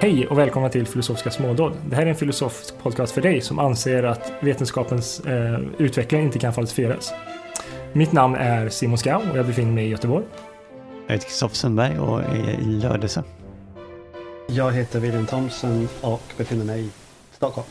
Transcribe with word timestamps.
Hej 0.00 0.26
och 0.26 0.38
välkomna 0.38 0.68
till 0.68 0.86
Filosofiska 0.86 1.30
smådåd. 1.30 1.72
Det 1.90 1.96
här 1.96 2.02
är 2.02 2.06
en 2.06 2.14
filosofisk 2.14 2.78
podcast 2.82 3.12
för 3.12 3.20
dig 3.20 3.40
som 3.40 3.58
anser 3.58 4.02
att 4.02 4.32
vetenskapens 4.40 5.20
eh, 5.20 5.60
utveckling 5.78 6.22
inte 6.22 6.38
kan 6.38 6.52
falsifieras. 6.52 7.12
Mitt 7.92 8.12
namn 8.12 8.34
är 8.34 8.68
Simon 8.68 8.98
Skau 8.98 9.30
och 9.30 9.38
jag 9.38 9.46
befinner 9.46 9.72
mig 9.72 9.86
i 9.86 9.88
Göteborg. 9.88 10.24
Jag 11.06 11.12
heter 11.12 11.26
Kristoffer 11.26 11.56
Sundberg 11.56 11.98
och 11.98 12.20
är 12.20 12.50
i 12.50 12.64
Lödöse. 12.64 13.24
Jag 14.46 14.72
heter 14.72 15.00
William 15.00 15.26
Thompson 15.26 15.88
och 16.00 16.22
befinner 16.36 16.64
mig 16.64 16.84
i 16.84 16.90
Stockholm. 17.32 17.66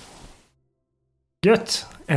Gött! 1.45 1.85
Eh, 2.07 2.15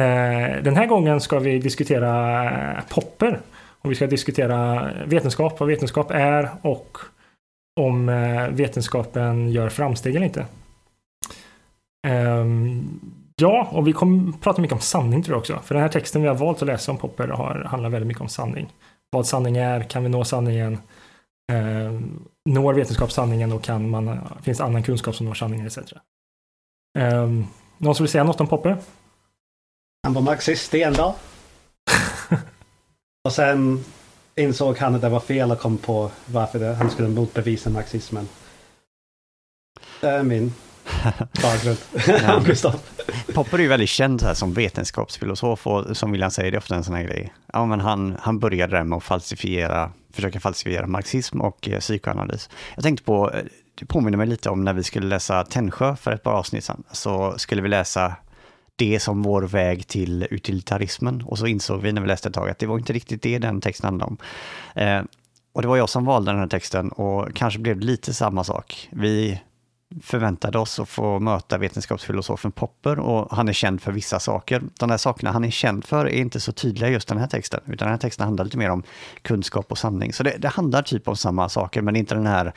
den 0.62 0.76
här 0.76 0.86
gången 0.86 1.20
ska 1.20 1.38
vi 1.38 1.58
diskutera 1.58 2.82
Popper. 2.88 3.40
Och 3.80 3.90
vi 3.90 3.94
ska 3.94 4.06
diskutera 4.06 4.88
vetenskap, 5.06 5.60
vad 5.60 5.68
vetenskap 5.68 6.10
är 6.10 6.50
och 6.62 6.98
om 7.80 8.08
eh, 8.08 8.48
vetenskapen 8.48 9.50
gör 9.50 9.68
framsteg 9.68 10.16
eller 10.16 10.26
inte. 10.26 10.46
Um, 12.08 13.00
ja, 13.36 13.68
och 13.72 13.88
vi 13.88 13.92
kommer 13.92 14.32
prata 14.32 14.62
mycket 14.62 14.74
om 14.74 14.80
sanning 14.80 15.22
tror 15.22 15.34
jag 15.34 15.40
också. 15.40 15.58
För 15.64 15.74
den 15.74 15.82
här 15.82 15.90
texten 15.90 16.22
vi 16.22 16.28
har 16.28 16.34
valt 16.34 16.62
att 16.62 16.68
läsa 16.68 16.92
om 16.92 16.98
Popper 16.98 17.28
har, 17.28 17.54
handlar 17.54 17.90
väldigt 17.90 18.06
mycket 18.08 18.20
om 18.20 18.28
sanning. 18.28 18.72
Vad 19.10 19.26
sanning 19.26 19.56
är, 19.56 19.82
kan 19.82 20.02
vi 20.02 20.08
nå 20.08 20.24
sanningen? 20.24 20.78
Um, 21.52 22.28
når 22.50 22.74
vetenskap 22.74 23.12
sanningen 23.12 23.52
och 23.52 23.62
kan 23.62 23.90
man, 23.90 24.18
finns 24.42 24.60
annan 24.60 24.82
kunskap 24.82 25.14
som 25.14 25.26
når 25.26 25.34
sanningen 25.34 25.66
etc. 25.66 25.78
Um, 26.98 27.46
någon 27.78 27.94
som 27.94 28.04
vill 28.04 28.10
säga 28.10 28.24
något 28.24 28.40
om 28.40 28.46
Popper? 28.46 28.76
Han 30.02 30.14
var 30.14 30.22
marxist 30.22 30.74
en 30.74 30.92
dag. 30.92 31.14
och 33.24 33.32
sen 33.32 33.84
insåg 34.40 34.78
han 34.78 34.94
att 34.94 35.00
det 35.00 35.08
var 35.08 35.20
fel 35.20 35.50
och 35.50 35.58
kom 35.58 35.78
på 35.78 36.10
varför 36.26 36.58
det, 36.58 36.74
han 36.74 36.90
skulle 36.90 37.08
motbevisa 37.08 37.70
marxismen. 37.70 38.28
Det 40.00 40.08
är 40.08 40.22
min 40.22 40.52
bakgrund. 41.42 41.78
Ja. 42.06 42.42
Gustav. 42.46 42.80
Popper 43.34 43.58
är 43.58 43.62
ju 43.62 43.68
väldigt 43.68 43.88
känd 43.88 44.22
här 44.22 44.34
som 44.34 44.54
vetenskapsfilosof 44.54 45.66
och 45.66 45.96
som 45.96 46.12
William 46.12 46.30
säger, 46.30 46.50
det 46.50 46.56
är 46.56 46.58
ofta 46.58 46.74
en 46.74 46.84
sån 46.84 46.94
här 46.94 47.02
grej. 47.02 47.32
Ja, 47.52 47.66
men 47.66 47.80
han, 47.80 48.16
han 48.20 48.38
började 48.38 48.76
där 48.76 48.84
med 48.84 48.96
att 48.96 49.04
falsifiera, 49.04 49.92
försöka 50.12 50.40
falsifiera 50.40 50.86
marxism 50.86 51.40
och 51.40 51.68
eh, 51.68 51.78
psykoanalys. 51.78 52.50
Jag 52.74 52.84
tänkte 52.84 53.04
på, 53.04 53.30
eh, 53.30 53.44
det 53.74 53.86
påminner 53.86 54.18
mig 54.18 54.26
lite 54.26 54.50
om 54.50 54.64
när 54.64 54.72
vi 54.72 54.82
skulle 54.82 55.06
läsa 55.06 55.44
Tännsjö 55.44 55.96
för 55.96 56.12
ett 56.12 56.22
par 56.22 56.32
avsnitt 56.32 56.64
sedan, 56.64 56.82
så 56.92 57.34
skulle 57.38 57.62
vi 57.62 57.68
läsa 57.68 58.14
det 58.80 59.00
som 59.00 59.22
vår 59.22 59.42
väg 59.42 59.86
till 59.86 60.26
utilitarismen. 60.30 61.22
Och 61.22 61.38
så 61.38 61.46
insåg 61.46 61.80
vi 61.80 61.92
när 61.92 62.00
vi 62.00 62.08
läste 62.08 62.28
ett 62.28 62.34
tag 62.34 62.50
att 62.50 62.58
det 62.58 62.66
var 62.66 62.78
inte 62.78 62.92
riktigt 62.92 63.22
det 63.22 63.38
den 63.38 63.60
texten 63.60 63.84
handlade 63.84 64.10
om. 64.10 64.18
Eh, 64.74 65.02
och 65.52 65.62
det 65.62 65.68
var 65.68 65.76
jag 65.76 65.88
som 65.88 66.04
valde 66.04 66.30
den 66.30 66.40
här 66.40 66.46
texten 66.46 66.88
och 66.88 67.34
kanske 67.34 67.60
blev 67.60 67.80
det 67.80 67.86
lite 67.86 68.14
samma 68.14 68.44
sak. 68.44 68.88
Vi 68.92 69.40
förväntade 70.02 70.58
oss 70.58 70.80
att 70.80 70.88
få 70.88 71.18
möta 71.18 71.58
vetenskapsfilosofen 71.58 72.52
Popper 72.52 72.98
och 72.98 73.36
han 73.36 73.48
är 73.48 73.52
känd 73.52 73.82
för 73.82 73.92
vissa 73.92 74.20
saker. 74.20 74.62
De 74.78 74.90
här 74.90 74.98
sakerna 74.98 75.32
han 75.32 75.44
är 75.44 75.50
känd 75.50 75.84
för 75.84 76.06
är 76.06 76.20
inte 76.20 76.40
så 76.40 76.52
tydliga 76.52 76.90
i 76.90 76.92
just 76.92 77.08
den 77.08 77.18
här 77.18 77.26
texten, 77.26 77.60
utan 77.66 77.86
den 77.86 77.88
här 77.88 77.98
texten 77.98 78.24
handlar 78.24 78.44
lite 78.44 78.58
mer 78.58 78.70
om 78.70 78.82
kunskap 79.22 79.72
och 79.72 79.78
sanning. 79.78 80.12
Så 80.12 80.22
det, 80.22 80.36
det 80.38 80.48
handlar 80.48 80.82
typ 80.82 81.08
om 81.08 81.16
samma 81.16 81.48
saker, 81.48 81.82
men 81.82 81.94
det 81.94 81.98
är 81.98 82.00
inte 82.00 82.14
den 82.14 82.26
här 82.26 82.52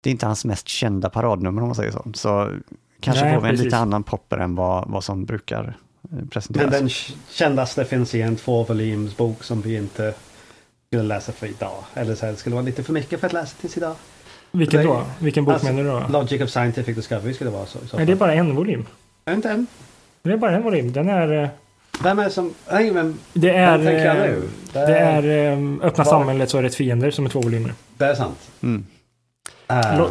det 0.00 0.10
är 0.10 0.12
inte 0.12 0.26
hans 0.26 0.44
mest 0.44 0.68
kända 0.68 1.10
paradnummer 1.10 1.62
om 1.62 1.68
man 1.68 1.74
säger 1.74 1.90
så. 1.90 2.04
Så 2.14 2.50
kanske 3.04 3.24
Nej, 3.24 3.34
får 3.34 3.40
vi 3.42 3.48
en 3.48 3.52
precis. 3.52 3.64
lite 3.64 3.76
annan 3.76 4.02
popper 4.02 4.38
än 4.38 4.54
vad, 4.54 4.88
vad 4.90 5.04
som 5.04 5.24
brukar 5.24 5.64
eh, 5.64 5.70
Men 6.00 6.28
presenteras. 6.28 6.70
den 6.70 6.88
kändaste 7.30 7.84
finns 7.84 8.14
i 8.14 8.22
en 8.22 8.36
tvåvolyms 8.36 9.16
bok 9.16 9.44
som 9.44 9.60
vi 9.60 9.76
inte 9.76 10.14
skulle 10.88 11.02
läsa 11.02 11.32
för 11.32 11.46
idag. 11.46 11.84
Eller 11.94 12.14
så 12.14 12.24
här, 12.26 12.32
det 12.32 12.38
skulle 12.38 12.54
vara 12.54 12.64
lite 12.66 12.82
för 12.82 12.92
mycket 12.92 13.20
för 13.20 13.26
att 13.26 13.32
läsa 13.32 13.56
tills 13.60 13.76
idag. 13.76 13.94
Vilken 14.52 14.84
då? 14.86 15.02
Vilken 15.18 15.44
bok 15.44 15.52
Alltså, 15.54 15.72
menar 15.72 15.82
du 15.82 15.88
då? 16.12 16.18
Logic 16.20 16.42
of 16.42 16.50
Scientific 16.50 16.96
Discovery 16.96 17.34
skulle 17.34 17.50
det 17.50 17.56
vara 17.56 17.66
så. 17.66 17.78
så 17.86 17.96
Nej, 17.96 18.06
det 18.06 18.12
är 18.12 18.16
bara 18.16 18.34
en 18.34 18.54
volym. 18.54 18.86
Är 19.24 19.34
inte 19.34 19.50
en? 19.50 19.66
Det 20.22 20.32
är 20.32 20.36
bara 20.36 20.56
en 20.56 20.62
volym. 20.62 20.92
Den 20.92 21.08
är... 21.08 21.42
eh, 21.42 21.48
Vem 22.02 22.18
är 22.18 22.24
det 22.24 22.30
som... 22.30 22.54
Nej 22.72 22.90
men... 22.90 23.18
Det 23.32 23.50
är... 23.50 23.78
eh, 23.78 24.14
nu? 24.14 24.48
Det 24.72 24.78
Det 24.86 24.98
är 24.98 25.52
eh, 25.52 25.58
Öppna 25.82 26.04
Var- 26.04 26.10
samhället 26.10 26.54
och 26.54 26.62
rätt 26.62 26.74
fiender 26.74 27.10
som 27.10 27.24
är 27.26 27.30
två 27.30 27.40
volymer. 27.40 27.72
Det 27.96 28.04
är 28.04 28.14
sant. 28.14 28.50
Mm. 28.62 28.86
Lo- 29.98 30.10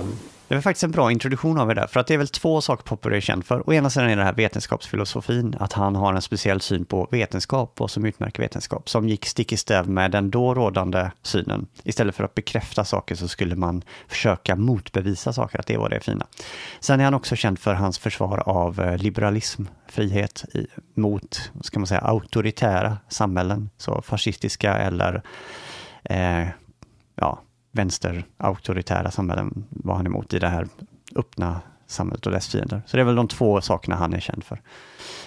det 0.54 0.58
var 0.58 0.62
faktiskt 0.62 0.84
en 0.84 0.92
bra 0.92 1.12
introduktion 1.12 1.60
av 1.60 1.68
det 1.68 1.74
där, 1.74 1.88
för 1.88 2.00
att 2.00 2.08
det 2.08 2.14
är 2.14 2.18
väl 2.18 2.28
två 2.28 2.62
saker 2.62 2.84
Popper 2.84 3.12
är 3.12 3.20
känd 3.20 3.46
för. 3.46 3.70
Å 3.70 3.74
ena 3.74 3.90
sidan 3.90 4.10
är 4.10 4.16
det 4.16 4.24
här 4.24 4.34
vetenskapsfilosofin, 4.34 5.56
att 5.60 5.74
han 5.74 5.96
har 5.96 6.14
en 6.14 6.22
speciell 6.22 6.62
syn 6.62 6.86
på 6.86 7.08
vetenskap 7.12 7.82
och 7.82 7.92
som 7.92 8.06
utmärker 8.06 8.44
vetenskap, 8.44 8.90
som 8.90 9.10
gick 9.10 9.26
stick 9.26 9.52
i 9.52 9.58
stäv 9.58 9.90
med 9.90 10.12
den 10.12 10.32
då 10.32 10.54
rådande 10.54 11.12
synen. 11.22 11.68
Istället 11.84 12.16
för 12.16 12.24
att 12.24 12.36
bekräfta 12.36 12.86
saker 12.86 13.16
så 13.16 13.28
skulle 13.28 13.56
man 13.56 13.82
försöka 14.08 14.56
motbevisa 14.56 15.34
saker, 15.34 15.60
att 15.60 15.68
det 15.68 15.78
var 15.78 15.90
det 15.90 16.00
fina. 16.00 16.28
Sen 16.80 17.00
är 17.00 17.04
han 17.04 17.14
också 17.14 17.36
känd 17.36 17.60
för 17.60 17.74
hans 17.74 18.00
försvar 18.00 18.44
av 18.46 18.82
eh, 18.82 18.98
liberalism, 18.98 19.64
frihet 19.88 20.46
i, 20.54 20.68
mot, 20.96 21.52
ska 21.62 21.80
man 21.80 21.88
säga, 21.88 22.02
auktoritära 22.02 22.98
samhällen, 23.10 23.70
så 23.78 24.02
fascistiska 24.02 24.78
eller 24.78 25.24
eh, 26.04 26.48
ja, 27.16 27.42
vänster-auktoritära 27.74 29.12
samhällen 29.12 29.66
var 29.70 29.96
han 29.96 30.06
emot 30.08 30.34
i 30.34 30.40
det 30.40 30.50
här 30.50 30.68
öppna 31.16 31.62
samhället 31.88 32.26
och 32.26 32.32
dess 32.32 32.48
fiender. 32.48 32.82
Så 32.88 32.98
det 32.98 33.02
är 33.02 33.06
väl 33.06 33.16
de 33.16 33.28
två 33.28 33.62
sakerna 33.62 33.96
han 33.96 34.14
är 34.14 34.20
känd 34.20 34.44
för. 34.44 34.62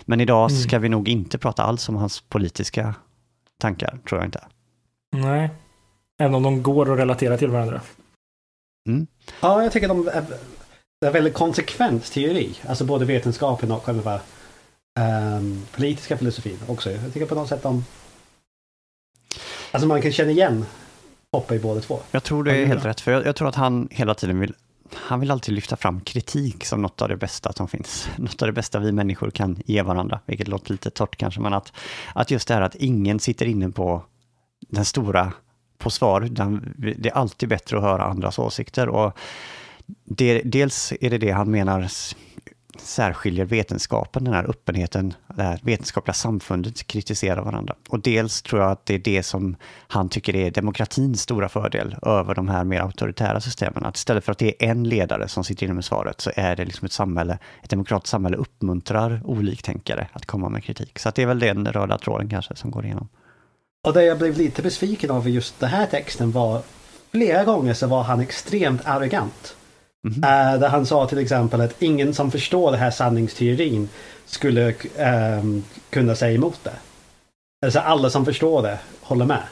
Men 0.05 0.21
idag 0.21 0.51
Mm. 0.51 0.63
ska 0.63 0.79
vi 0.79 0.89
nog 0.89 1.09
inte 1.09 1.39
prata 1.39 1.63
alls 1.63 1.89
om 1.89 1.97
hans 1.97 2.21
politiska 2.21 2.95
tankar, 3.61 3.99
tror 4.09 4.21
jag 4.21 4.29
inte. 4.29 4.45
Nej. 5.17 5.51
Även 6.19 6.35
om 6.35 6.43
de 6.43 6.63
går 6.63 6.93
att 6.93 6.99
relatera 6.99 7.37
till 7.39 7.51
varandra. 7.51 7.81
Mm. 8.89 9.07
Ja, 9.41 9.63
jag 9.63 9.73
tycker 9.73 9.89
de 9.89 10.09
är, 10.09 10.25
det 11.01 11.07
är 11.07 11.13
väldigt 11.13 11.35
konsekvent 11.35 12.13
teori. 12.13 12.55
Alltså 12.69 12.85
både 12.85 13.05
vetenskapen 13.05 13.73
och 13.73 13.85
själva 13.85 14.21
ehm, 14.99 15.63
politiska 15.73 16.17
filosofin 16.19 16.59
också. 16.69 16.91
Jag 16.91 17.13
tycker 17.13 17.27
på 17.27 17.35
något 17.35 17.49
sätt 17.49 17.63
de... 17.63 17.85
Alltså 19.73 19.89
man 19.89 20.03
kan 20.03 20.13
känna 20.13 20.31
igen 20.31 20.65
Popper 21.41 21.55
i 21.55 21.59
båda 21.59 21.81
två. 21.81 22.01
Jag 22.11 22.23
tror 22.23 22.45
det 22.45 22.57
är 22.57 22.67
helt 22.67 22.85
rätt, 22.85 23.01
för 23.01 23.13
jag, 23.13 23.27
jag 23.27 23.37
tror 23.37 23.49
att 23.49 23.55
han 23.55 23.89
hela 23.91 24.15
tiden 24.15 24.41
vill 24.41 24.55
han 24.93 25.21
vill 25.21 25.31
alltid 25.31 25.55
lyfta 25.55 25.77
fram 25.77 26.01
kritik 26.01 26.65
som 26.65 26.83
något 26.83 27.03
av 27.03 27.09
det 27.09 27.17
bästa 27.17 27.53
som 27.53 27.69
finns. 27.69 28.09
Något 28.17 28.43
av 28.43 28.47
det 28.47 28.53
bästa 28.53 28.79
vi 28.79 28.93
människor 28.93 29.31
kan 29.31 29.63
ge 29.67 29.83
varandra, 29.83 30.21
vilket 30.27 30.49
låter 30.49 30.73
lite 30.73 30.91
torrt 30.91 31.17
kanske, 31.17 31.41
men 31.41 31.55
att, 31.55 31.73
att 32.15 32.31
just 32.31 32.49
det 32.49 32.55
här 32.55 32.61
att 32.61 32.75
ingen 32.75 33.21
sitter 33.21 33.47
inne 33.47 33.71
på 33.71 34.03
den 34.69 34.85
stora, 34.85 35.33
på 35.79 35.91
svar, 35.91 36.21
utan 36.21 36.75
det 36.77 37.09
är 37.09 37.17
alltid 37.17 37.49
bättre 37.49 37.77
att 37.77 37.83
höra 37.83 38.05
andras 38.05 38.39
åsikter. 38.39 38.89
Och 38.89 39.19
det, 40.05 40.43
dels 40.45 40.93
är 41.01 41.11
det 41.11 41.19
det 41.19 41.31
han 41.31 41.51
menar 41.51 41.89
särskiljer 42.81 43.45
vetenskapen, 43.45 44.25
den 44.25 44.35
här 44.35 44.51
öppenheten, 44.51 45.15
det 45.37 45.43
här 45.43 45.61
vetenskapliga 45.63 46.15
samfundet 46.15 46.87
kritiserar 46.87 47.43
varandra. 47.43 47.75
Och 47.89 48.01
dels 48.01 48.43
tror 48.43 48.63
jag 48.63 48.71
att 48.71 48.87
det 48.87 48.95
är 48.95 48.99
det 48.99 49.23
som 49.23 49.57
han 49.89 50.09
tycker 50.09 50.37
är 50.37 50.51
demokratins 50.51 51.21
stora 51.21 51.49
fördel 51.49 51.97
över 52.03 52.35
de 52.35 52.49
här 52.49 52.65
mer 52.65 52.81
auktoritära 52.81 53.41
systemen. 53.41 53.85
Att 53.85 53.97
istället 53.97 54.25
för 54.25 54.33
att 54.33 54.39
det 54.39 54.65
är 54.65 54.71
en 54.71 54.85
ledare 54.85 55.29
som 55.29 55.45
sitter 55.45 55.65
inne 55.65 55.75
med 55.75 55.85
svaret 55.85 56.21
så 56.21 56.31
är 56.37 56.57
det 56.57 56.65
liksom 56.65 56.87
ett 56.87 56.93
samhälle, 56.93 57.39
ett 57.63 57.71
demokratiskt 57.71 58.11
samhälle 58.11 58.37
uppmuntrar 58.37 59.21
oliktänkare 59.25 60.09
att 60.13 60.27
komma 60.27 60.49
med 60.49 60.65
kritik. 60.65 60.99
Så 60.99 61.09
att 61.09 61.15
det 61.15 61.23
är 61.23 61.27
väl 61.27 61.39
den 61.39 61.67
röda 61.67 61.99
tråden 61.99 62.29
kanske 62.29 62.57
som 62.57 62.71
går 62.71 62.85
igenom. 62.85 63.09
Och 63.87 63.93
det 63.93 64.05
jag 64.05 64.19
blev 64.19 64.39
lite 64.39 64.63
besviken 64.63 65.11
av 65.11 65.29
i 65.29 65.31
just 65.31 65.61
den 65.61 65.69
här 65.69 65.87
texten 65.87 66.33
var 66.33 66.63
flera 67.11 67.45
gånger 67.45 67.75
så 67.75 67.87
var 67.87 68.03
han 68.03 68.21
extremt 68.21 68.81
arrogant. 68.85 69.57
Mhm. 70.07 70.25
Eh, 70.25 70.59
där 70.61 70.69
han 70.69 70.87
sa 70.87 71.07
till 71.07 71.19
exempel 71.19 71.61
att 71.61 71.83
ingen 71.83 72.15
som 72.15 72.31
förstår 72.31 72.71
den 72.71 72.81
här 72.81 72.91
sanningsteorin 72.91 73.89
skulle 74.27 74.75
ehm, 74.97 75.65
kunna 75.91 76.15
säga 76.15 76.35
emot 76.35 76.59
det. 76.63 76.73
Alltså 77.67 77.81
alla 77.81 78.11
som 78.11 78.25
förstår 78.25 78.63
det 78.63 78.79
håller 79.01 79.25
med. 79.25 79.43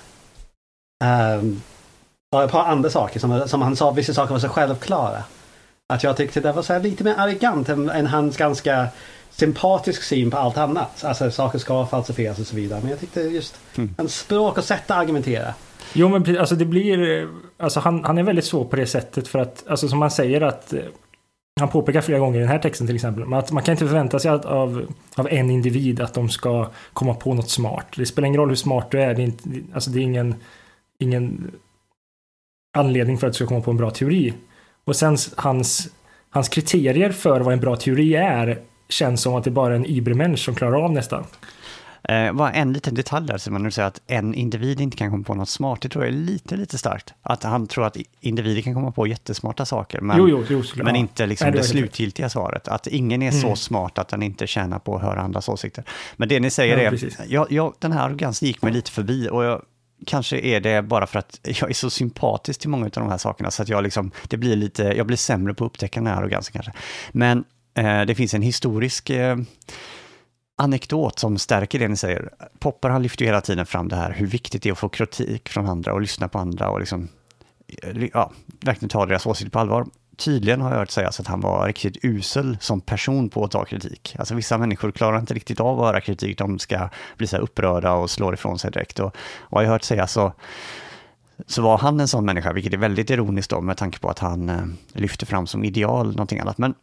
Um, 1.39 1.63
och 2.37 2.43
ett 2.43 2.51
par 2.51 2.65
andra 2.65 2.91
saker 2.91 3.21
som, 3.21 3.49
som 3.49 3.63
han 3.63 3.77
sa, 3.77 3.91
vissa 3.91 4.15
saker 4.15 4.33
var 4.33 4.39
så 4.41 4.49
självklara. 4.49 5.25
Att 5.93 6.03
jag 6.05 6.17
tyckte 6.17 6.41
det 6.41 6.53
var 6.53 6.63
så 6.63 6.79
lite 6.79 7.05
mer 7.05 7.15
arrogant 7.19 7.69
än, 7.69 7.91
än 7.91 8.07
hans 8.07 8.37
ganska 8.37 8.87
sympatisk 9.31 10.03
syn 10.03 10.31
på 10.31 10.37
allt 10.37 10.59
annat. 10.59 11.05
Alltså 11.05 11.31
saker 11.31 11.59
ska 11.59 11.87
falsifieras 11.87 12.39
och 12.39 12.47
så 12.47 12.57
vidare. 12.57 12.81
Men 12.81 12.91
jag 12.91 13.01
tyckte 13.01 13.21
just 13.21 13.55
Mm. 13.77 13.95
hans 13.99 14.19
språk 14.19 14.59
och 14.59 14.65
sätt 14.65 14.91
att 14.91 14.97
argumentera. 14.97 15.55
Jo, 15.93 16.09
men 16.09 16.39
alltså 16.39 16.55
det 16.55 16.65
blir... 16.65 17.29
Alltså 17.57 17.81
han, 17.81 18.05
han 18.05 18.19
är 18.19 18.23
väldigt 18.23 18.45
svår 18.45 18.65
på 18.65 18.77
det 18.77 18.87
sättet 18.87 19.29
för 19.29 19.39
att, 19.39 19.65
alltså 19.69 19.89
som 19.89 19.99
man 19.99 20.11
säger 20.11 20.41
att... 20.41 20.73
Eh, 20.73 20.81
han 21.61 21.69
påpekar 21.69 22.01
flera 22.01 22.19
gånger 22.19 22.37
i 22.37 22.41
den 22.41 22.49
här 22.49 22.59
texten 22.59 22.87
till 22.87 22.97
exempel, 22.97 23.35
att 23.35 23.53
man 23.53 23.63
kan 23.63 23.73
inte 23.73 23.87
förvänta 23.87 24.19
sig 24.19 24.31
att, 24.31 24.45
av, 24.45 24.95
av 25.17 25.29
en 25.31 25.51
individ 25.51 26.01
att 26.01 26.15
de 26.15 26.29
ska 26.29 26.71
komma 26.93 27.15
på 27.15 27.35
något 27.35 27.51
smart. 27.51 27.87
Det 27.97 28.07
spelar 28.07 28.27
ingen 28.27 28.41
roll 28.41 28.49
hur 28.49 28.57
smart 28.57 28.91
du 28.91 29.03
är, 29.03 29.15
det 29.15 29.23
är, 29.23 29.25
inte, 29.25 29.49
alltså 29.75 29.91
det 29.91 29.99
är 29.99 30.03
ingen, 30.03 30.35
ingen 30.99 31.53
anledning 32.77 33.19
för 33.19 33.27
att 33.27 33.33
du 33.33 33.37
ska 33.37 33.47
komma 33.47 33.61
på 33.61 33.71
en 33.71 33.77
bra 33.77 33.91
teori. 33.91 34.33
Och 34.85 34.97
sen 34.97 35.17
hans, 35.37 35.89
hans 36.31 36.49
kriterier 36.49 37.13
för 37.13 37.41
vad 37.41 37.53
en 37.53 37.61
bra 37.61 37.77
teori 37.77 38.15
är 38.15 38.59
känns 38.89 39.23
som 39.23 39.35
att 39.35 39.45
det 39.45 39.51
bara 39.51 39.73
är 39.73 39.77
en 39.77 39.87
Ibermensch 39.87 40.39
som 40.39 40.55
klarar 40.55 40.85
av 40.85 40.93
nästan. 40.93 41.25
Eh, 42.09 42.33
bara 42.33 42.53
en 42.53 42.73
liten 42.73 42.95
detalj 42.95 43.27
där, 43.27 43.39
Simon, 43.39 43.63
när 43.63 43.69
du 43.69 43.73
säger 43.73 43.89
att 43.89 44.01
en 44.07 44.35
individ 44.35 44.81
inte 44.81 44.97
kan 44.97 45.11
komma 45.11 45.25
på 45.25 45.35
något 45.35 45.49
smart, 45.49 45.81
det 45.81 45.89
tror 45.89 46.05
jag 46.05 46.15
är 46.15 46.19
lite, 46.19 46.57
lite 46.57 46.79
starkt. 46.79 47.15
Att 47.23 47.43
han 47.43 47.67
tror 47.67 47.87
att 47.87 47.97
individer 48.21 48.63
kan 48.63 48.75
komma 48.75 48.93
på 48.93 49.07
jättesmarta 49.07 49.67
saker, 49.67 50.01
men, 50.01 50.19
jo, 50.19 50.29
jo, 50.29 50.45
jo, 50.49 50.63
men 50.85 50.97
inte 50.97 51.27
liksom 51.27 51.45
Nej, 51.47 51.53
det 51.53 51.59
rätt. 51.59 51.67
slutgiltiga 51.67 52.29
svaret. 52.29 52.69
Att 52.69 52.87
ingen 52.87 53.23
är 53.23 53.31
så 53.31 53.47
Mm. 53.47 53.57
smart 53.57 53.99
att 53.99 54.09
den 54.09 54.23
inte 54.23 54.47
tjänar 54.47 54.79
på 54.79 54.97
att 54.97 55.03
höra 55.03 55.21
andras 55.21 55.49
åsikter. 55.49 55.85
Men 56.17 56.29
det 56.29 56.41
ni 56.41 56.51
säger 56.51 56.79
Ja, 56.79 56.91
är, 56.93 57.11
jag, 57.29 57.53
jag, 57.53 57.75
den 57.79 57.93
här 57.93 58.07
arrogansen 58.09 58.49
gick 58.49 58.63
mig 58.63 58.73
lite 58.73 58.91
förbi 58.91 59.29
och 59.33 59.45
jag, 59.45 59.63
kanske 60.07 60.39
är 60.39 60.61
det 60.61 60.83
bara 60.83 61.07
för 61.07 61.19
att 61.19 61.41
jag 61.43 61.71
är 61.71 61.75
så 61.75 61.91
sympatisk 61.91 62.61
till 62.61 62.69
många 62.71 62.85
av 62.85 62.91
de 62.91 63.09
här 63.11 63.19
sakerna 63.19 63.51
så 63.51 63.63
att 63.63 63.69
jag 63.69 63.83
liksom, 63.83 64.11
det 64.29 64.37
blir 64.37 64.57
lite, 64.57 64.83
jag 64.83 65.07
blir 65.07 65.17
sämre 65.17 65.55
på 65.55 65.65
att 65.65 65.71
upptäcka 65.71 66.01
den 66.01 66.07
här 66.07 66.17
arrogansen 66.17 66.53
kanske. 66.53 66.73
Men 67.13 67.45
eh, 67.75 68.03
det 68.03 68.15
finns 68.15 68.35
en 68.35 68.43
historisk 68.43 69.11
eh, 69.11 69.37
anekdot 70.57 71.19
som 71.19 71.39
stärker 71.39 71.79
det 71.79 71.89
ni 71.89 71.97
säger. 71.97 72.31
Popper 72.59 72.89
han 72.89 73.03
lyfter 73.03 73.25
ju 73.25 73.29
hela 73.29 73.41
tiden 73.41 73.67
fram 73.67 73.89
det 73.89 73.97
här 73.97 74.13
hur 74.13 74.27
viktigt 74.27 74.63
det 74.63 74.69
är 74.69 74.73
att 74.73 74.79
få 74.79 74.89
kritik 74.89 75.49
från 75.49 75.67
andra 75.67 75.93
och 75.93 76.01
lyssna 76.01 76.29
på 76.29 76.39
andra 76.39 76.71
och 76.71 76.81
liksom, 76.81 77.09
eh, 77.83 78.05
ja, 78.13 78.33
verkligen 78.61 78.89
ta 78.89 79.07
deras 79.07 79.27
åsikter 79.27 79.51
på 79.51 79.59
allvar. 79.59 79.87
Tydligen 80.17 80.61
har 80.61 80.71
jag 80.71 80.79
hört 80.79 80.91
sägas 80.91 81.21
att 81.21 81.27
han 81.27 81.41
var 81.41 81.67
riktigt 81.67 82.05
usel 82.05 82.57
som 82.61 82.81
person 82.81 83.29
på 83.29 83.45
att 83.45 83.51
ta 83.51 83.65
kritik. 83.65 84.17
Alltså 84.19 84.35
vissa 84.35 84.59
människor 84.59 84.93
klarar 84.93 85.19
inte 85.19 85.35
riktigt 85.35 85.61
av 85.61 85.81
att 85.81 85.87
höra 85.87 86.01
kritik, 86.01 86.39
de 86.39 86.59
ska 86.59 86.89
bli 87.17 87.27
så 87.27 87.37
här 87.37 87.43
upprörda 87.43 87.93
och 87.93 88.11
slå 88.11 88.33
ifrån 88.33 88.59
sig 88.59 88.71
direkt. 88.71 89.01
Och, 89.01 89.17
och 89.39 89.63
jag 89.63 89.67
har 89.67 89.73
hört 89.73 89.83
sägas 89.83 90.13
så, 90.13 90.33
så 91.47 91.63
var 91.63 91.79
han 91.79 92.01
en 92.01 92.09
sån 92.09 92.25
människa, 92.25 92.53
vilket 92.53 92.73
är 92.73 92.79
väldigt 92.79 93.11
ironiskt 93.11 93.51
då 93.51 93.61
med 93.61 93.77
tanke 93.77 93.99
på 93.99 94.09
att 94.11 94.19
han 94.19 94.49
eh, 94.49 94.65
lyfter 94.93 95.27
fram 95.27 95.47
som 95.47 95.65
ideal 95.65 96.07
någonting 96.07 96.39
annat. 96.39 96.59
Men 96.59 96.75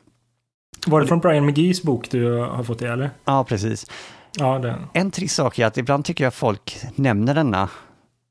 var 0.88 1.02
det 1.02 1.08
från 1.08 1.20
Brian 1.20 1.46
McGees 1.46 1.84
bok 1.84 2.12
du 2.12 2.38
har 2.38 2.64
fått 2.64 2.80
det, 2.80 2.88
eller? 2.88 3.10
ja, 3.26 3.44
precis. 3.44 3.86
Ja, 4.38 4.60
den. 4.60 4.88
En 4.94 5.12
trist 5.12 5.36
sak 5.36 5.60
är 5.60 5.66
att 5.66 5.78
ibland 5.78 6.06
tycker 6.06 6.24
jag 6.24 6.34
folk 6.34 6.78
nämner 6.96 7.36
denna 7.36 7.70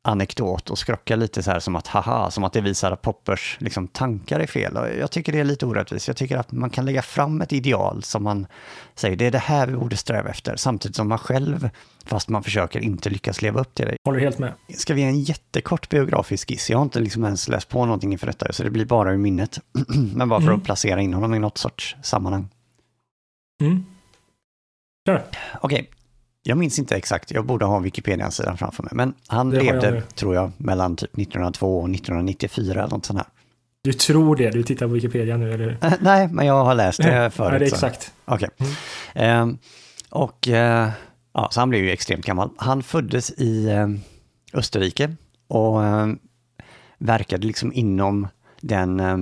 anekdot 0.03 0.71
och 0.71 0.79
skrockar 0.79 1.17
lite 1.17 1.43
så 1.43 1.51
här 1.51 1.61
som 1.61 1.77
att 1.77 1.87
haha, 1.87 2.31
som 2.31 2.45
att 2.45 2.53
det 2.53 2.61
visar 2.61 2.93
att 2.93 3.03
Poppers 3.03 3.57
liksom, 3.61 3.89
tankar 3.89 4.41
är 4.41 4.47
fel. 4.47 4.77
Och 4.77 4.87
jag 5.01 5.11
tycker 5.11 5.33
det 5.33 5.41
är 5.41 5.45
lite 5.45 5.67
orättvist. 5.67 6.09
Jag 6.09 6.17
tycker 6.17 6.37
att 6.37 6.53
man 6.53 6.71
kan 6.71 6.85
lägga 6.85 7.03
fram 7.03 7.41
ett 7.41 7.53
ideal 7.53 8.03
som 8.03 8.23
man 8.25 8.47
säger, 8.95 9.17
det 9.17 9.27
är 9.27 9.31
det 9.31 9.39
här 9.39 9.67
vi 9.67 9.77
borde 9.77 9.97
sträva 9.97 10.31
efter, 10.31 10.57
samtidigt 10.57 10.97
som 10.97 11.09
man 11.09 11.19
själv, 11.19 11.71
fast 12.05 12.29
man 12.29 12.43
försöker, 12.43 12.81
inte 12.81 13.11
lyckas 13.11 13.43
leva 13.43 13.61
upp 13.61 13.75
till 13.75 13.87
det. 13.87 13.97
Håller 14.05 14.21
helt 14.21 14.39
med. 14.39 14.53
Ska 14.77 14.95
vi 14.95 15.01
ge 15.01 15.07
en 15.07 15.21
jättekort 15.21 15.89
biografisk 15.89 16.49
skiss? 16.49 16.71
Jag 16.71 16.79
har 16.79 16.83
inte 16.83 17.01
liksom 17.01 17.25
ens 17.25 17.49
läst 17.49 17.69
på 17.69 17.85
någonting 17.85 18.13
inför 18.13 18.27
detta, 18.27 18.53
så 18.53 18.63
det 18.63 18.71
blir 18.71 18.85
bara 18.85 19.13
ur 19.13 19.17
minnet. 19.17 19.59
Men 20.15 20.29
bara 20.29 20.41
för 20.41 20.47
Mm. 20.49 20.59
att 20.61 20.65
placera 20.65 21.01
in 21.01 21.15
honom 21.15 21.35
i 21.35 21.39
något 21.39 21.59
sorts 21.59 21.97
sammanhang. 22.03 22.49
Mm. 23.63 23.85
Kör. 25.09 25.25
Okej, 25.61 25.91
jag 26.43 26.59
minns 26.59 26.79
inte 26.79 26.97
exakt, 26.97 27.31
jag 27.31 27.47
borde 27.47 27.65
ha 27.65 27.79
Wikipedia-sidan 27.79 28.57
framför 28.59 28.83
mig, 28.83 28.93
men 28.95 29.15
han 29.27 29.51
Det 29.51 29.57
jag 29.57 29.65
levde, 29.65 29.91
nu. 29.91 30.03
tror 30.15 30.35
jag, 30.35 30.53
mellan 30.57 30.97
typ 30.97 31.19
1902 31.19 31.79
och 31.81 31.91
1994 31.91 32.73
eller 32.83 32.91
något 32.91 33.07
sånt 33.07 33.19
här. 33.19 33.29
Du 33.85 33.93
tror 33.93 34.37
det, 34.37 34.51
du 34.51 34.63
tittar 34.63 34.87
på 34.87 34.93
Wikipedia 34.93 35.37
nu, 35.37 35.53
eller? 35.55 35.79
Eh, 35.83 35.93
nej, 36.01 36.29
men 36.29 36.47
jag 36.47 36.65
har 36.65 36.75
läst 36.75 37.03
det 37.03 37.31
förut. 37.35 37.51
Nej, 37.51 37.59
det 37.59 37.65
är 37.67 37.73
exakt. 37.75 38.13
Okej. 38.25 38.49
Mm. 38.59 38.73
Ehm, 39.15 39.59
och 40.11 40.49
eh, 40.49 40.89
ja, 41.33 41.49
så 41.51 41.61
han 41.61 41.71
blev 41.71 41.85
ju 41.85 41.91
extremt 41.91 42.25
gammal. 42.25 42.51
Han 42.57 42.83
föddes 42.83 43.31
i 43.31 43.69
eh, 43.69 43.89
Österrike 44.53 45.17
och 45.49 45.85
eh, 45.85 46.09
verkade 46.99 47.47
liksom 47.47 47.73
inom 47.73 48.29
den, 48.61 49.01
eh, 49.01 49.17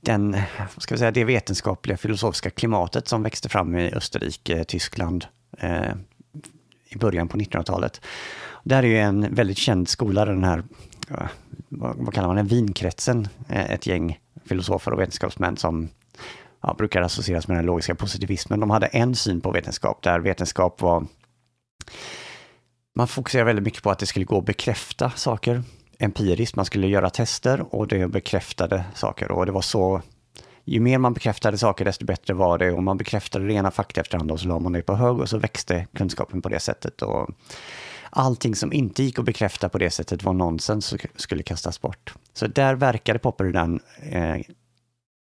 den, 0.00 0.32
vad 0.74 0.82
ska 0.82 0.94
vi 0.94 0.98
säga, 0.98 1.10
det 1.10 1.24
vetenskapliga 1.24 1.96
filosofiska 1.96 2.50
klimatet 2.50 3.08
som 3.08 3.22
växte 3.22 3.48
fram 3.48 3.76
i 3.76 3.92
Österrike, 3.92 4.64
Tyskland 4.64 5.26
eh, 5.58 5.92
i 6.88 6.98
början 6.98 7.28
på 7.28 7.38
1900-talet. 7.38 8.00
Där 8.64 8.82
är 8.82 8.86
ju 8.86 8.98
en 8.98 9.34
väldigt 9.34 9.58
känd 9.58 9.88
skola, 9.88 10.24
den 10.24 10.44
här, 10.44 10.62
eh, 11.10 11.26
vad, 11.68 11.96
vad 11.96 12.14
kallar 12.14 12.28
man 12.28 12.36
den, 12.36 12.46
vinkretsen, 12.46 13.28
eh, 13.48 13.70
ett 13.70 13.86
gäng 13.86 14.20
filosofer 14.44 14.92
och 14.92 15.00
vetenskapsmän 15.00 15.56
som 15.56 15.88
ja, 16.66 16.74
brukar 16.74 17.02
associeras 17.02 17.48
med 17.48 17.56
den 17.56 17.66
logiska 17.66 17.94
positivismen. 17.94 18.60
De 18.60 18.70
hade 18.70 18.86
en 18.86 19.14
syn 19.14 19.40
på 19.40 19.50
vetenskap, 19.50 20.02
där 20.02 20.18
vetenskap 20.18 20.80
var... 20.80 21.06
Man 22.94 23.08
fokuserade 23.08 23.46
väldigt 23.46 23.64
mycket 23.64 23.82
på 23.82 23.90
att 23.90 23.98
det 23.98 24.06
skulle 24.06 24.24
gå 24.24 24.38
att 24.38 24.44
bekräfta 24.44 25.10
saker 25.10 25.62
empiriskt. 25.98 26.56
Man 26.56 26.64
skulle 26.64 26.86
göra 26.86 27.10
tester 27.10 27.74
och 27.74 27.88
det 27.88 28.08
bekräftade 28.08 28.84
saker. 28.94 29.30
Och 29.30 29.46
det 29.46 29.52
var 29.52 29.62
så... 29.62 30.02
Ju 30.64 30.80
mer 30.80 30.98
man 30.98 31.14
bekräftade 31.14 31.58
saker, 31.58 31.84
desto 31.84 32.04
bättre 32.04 32.34
var 32.34 32.58
det. 32.58 32.72
Och 32.72 32.82
man 32.82 32.96
bekräftade 32.96 33.46
rena 33.46 33.70
fakta 33.70 34.00
efterhand 34.00 34.30
och 34.30 34.40
så 34.40 34.48
la 34.48 34.58
man 34.58 34.72
det 34.72 34.82
på 34.82 34.94
hög 34.94 35.18
och 35.20 35.28
så 35.28 35.38
växte 35.38 35.86
kunskapen 35.94 36.42
på 36.42 36.48
det 36.48 36.60
sättet. 36.60 37.02
Och 37.02 37.30
allting 38.10 38.54
som 38.54 38.72
inte 38.72 39.02
gick 39.02 39.18
att 39.18 39.24
bekräfta 39.24 39.68
på 39.68 39.78
det 39.78 39.90
sättet 39.90 40.22
var 40.22 40.32
nonsens 40.32 40.92
och 40.92 41.06
skulle 41.16 41.42
kastas 41.42 41.80
bort. 41.80 42.14
Så 42.32 42.46
där 42.46 42.74
verkade 42.74 43.18
Popper 43.18 43.44
den 43.44 43.80
eh, 44.02 44.36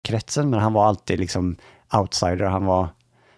kretsen, 0.01 0.50
men 0.50 0.59
han 0.59 0.74
var 0.74 0.86
alltid 0.86 1.19
liksom 1.19 1.56
outsider. 1.94 2.45
Han 2.45 2.65
var, 2.65 2.88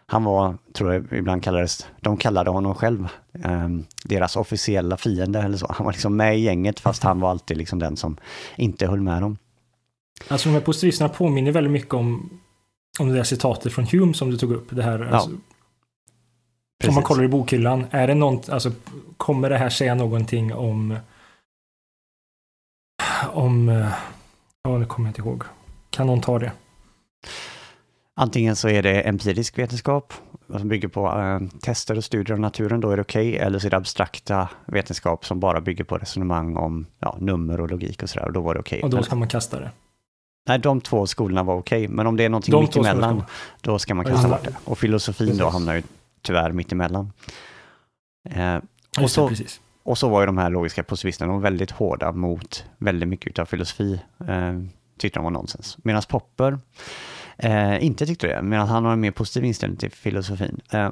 han 0.05 0.23
var, 0.23 0.57
tror 0.73 0.93
jag 0.93 1.05
ibland 1.11 1.43
kallades, 1.43 1.87
de 2.01 2.17
kallade 2.17 2.49
honom 2.49 2.75
själv 2.75 3.07
eh, 3.43 3.67
deras 4.03 4.35
officiella 4.35 4.97
fiende 4.97 5.39
eller 5.39 5.57
så. 5.57 5.67
Han 5.69 5.85
var 5.85 5.91
liksom 5.91 6.15
med 6.15 6.37
i 6.37 6.41
gänget 6.41 6.79
fast 6.79 7.03
han 7.03 7.19
var 7.19 7.29
alltid 7.29 7.57
liksom 7.57 7.79
den 7.79 7.97
som 7.97 8.17
inte 8.55 8.87
höll 8.87 9.01
med 9.01 9.21
dem. 9.21 9.37
Alltså 10.27 10.49
de 10.49 10.53
här 10.53 10.61
positivisterna 10.61 11.09
påminner 11.09 11.51
väldigt 11.51 11.73
mycket 11.73 11.93
om, 11.93 12.39
om 12.99 13.09
det 13.09 13.15
där 13.15 13.23
citatet 13.23 13.73
från 13.73 13.85
Hume 13.85 14.13
som 14.13 14.31
du 14.31 14.37
tog 14.37 14.51
upp. 14.51 14.67
Det 14.69 14.83
här, 14.83 15.01
alltså, 15.01 15.29
om 16.87 16.93
man 16.93 17.03
kollar 17.03 17.23
i 17.23 17.27
bokhyllan, 17.27 17.85
är 17.91 18.07
det 18.07 18.15
något, 18.15 18.49
alltså 18.49 18.71
kommer 19.17 19.49
det 19.49 19.57
här 19.57 19.69
säga 19.69 19.95
någonting 19.95 20.53
om 20.53 20.97
om, 23.33 23.69
eh, 23.69 23.93
ja 24.63 24.77
nu 24.77 24.85
kommer 24.85 25.07
jag 25.07 25.09
inte 25.09 25.21
ihåg. 25.21 25.43
Kan 25.93 26.07
någon 26.07 26.21
ta 26.21 26.39
det? 26.39 26.51
Antingen 28.15 28.55
så 28.55 28.69
är 28.69 28.83
det 28.83 29.01
empirisk 29.01 29.57
vetenskap 29.57 30.13
som 30.49 30.67
bygger 30.67 30.87
på 30.87 31.19
eh, 31.19 31.59
tester 31.59 31.97
och 31.97 32.03
studier 32.03 32.33
av 32.33 32.39
naturen, 32.39 32.79
då 32.79 32.89
är 32.89 32.95
det 32.95 33.01
okej. 33.01 33.37
Eller 33.37 33.59
så 33.59 33.67
är 33.67 33.71
det 33.71 33.77
abstrakta 33.77 34.49
vetenskap 34.65 35.25
som 35.25 35.39
bara 35.39 35.61
bygger 35.61 35.83
på 35.83 35.97
resonemang 35.97 36.57
om 36.57 36.85
ja, 36.99 37.17
nummer 37.19 37.61
och 37.61 37.69
logik 37.69 38.03
och 38.03 38.09
sådär, 38.09 38.29
då 38.29 38.41
var 38.41 38.53
det 38.53 38.59
okej. 38.59 38.81
Och 38.81 38.89
då 38.89 39.03
ska 39.03 39.15
man 39.15 39.27
kasta 39.27 39.59
det. 39.59 39.71
Nej, 40.47 40.59
de 40.59 40.81
två 40.81 41.07
skolorna 41.07 41.43
var 41.43 41.55
okej, 41.55 41.87
men 41.87 42.07
om 42.07 42.17
det 42.17 42.23
är 42.23 42.29
någonting 42.29 42.51
De 42.51 42.61
mitt 42.61 42.75
emellan, 42.75 43.23
då 43.61 43.79
ska 43.79 43.95
man 43.95 44.05
kasta 44.05 44.29
bort 44.29 44.43
det. 44.43 44.55
Och 44.65 44.77
filosofin 44.77 45.27
då 45.27 45.33
Precis. 45.33 45.53
hamnar 45.53 45.75
ju 45.75 45.83
tyvärr 46.21 46.51
mitt 46.51 46.71
emellan. 46.71 47.11
Eh, 48.29 48.57
och, 49.01 49.11
så, 49.11 49.27
precis. 49.27 49.61
och 49.83 49.97
så 49.97 50.09
var 50.09 50.19
ju 50.19 50.25
de 50.25 50.37
här 50.37 50.49
logiska 50.49 50.83
positivisterna 50.83 51.37
väldigt 51.37 51.71
hårda 51.71 52.11
mot 52.11 52.65
väldigt 52.77 53.09
mycket 53.09 53.39
av 53.39 53.45
filosofi. 53.45 54.01
Eh, 54.27 54.53
tyckte 54.97 55.19
de 55.19 55.23
var 55.23 55.31
nonsens. 55.31 55.77
Medan 55.83 56.01
Popper 56.09 56.59
eh, 57.37 57.85
inte 57.85 58.05
tyckte 58.05 58.27
det, 58.27 58.41
medan 58.41 58.67
han 58.67 58.85
har 58.85 58.93
en 58.93 58.99
mer 58.99 59.11
positiv 59.11 59.45
inställning 59.45 59.77
till 59.77 59.91
filosofin. 59.91 60.61
Eh, 60.71 60.89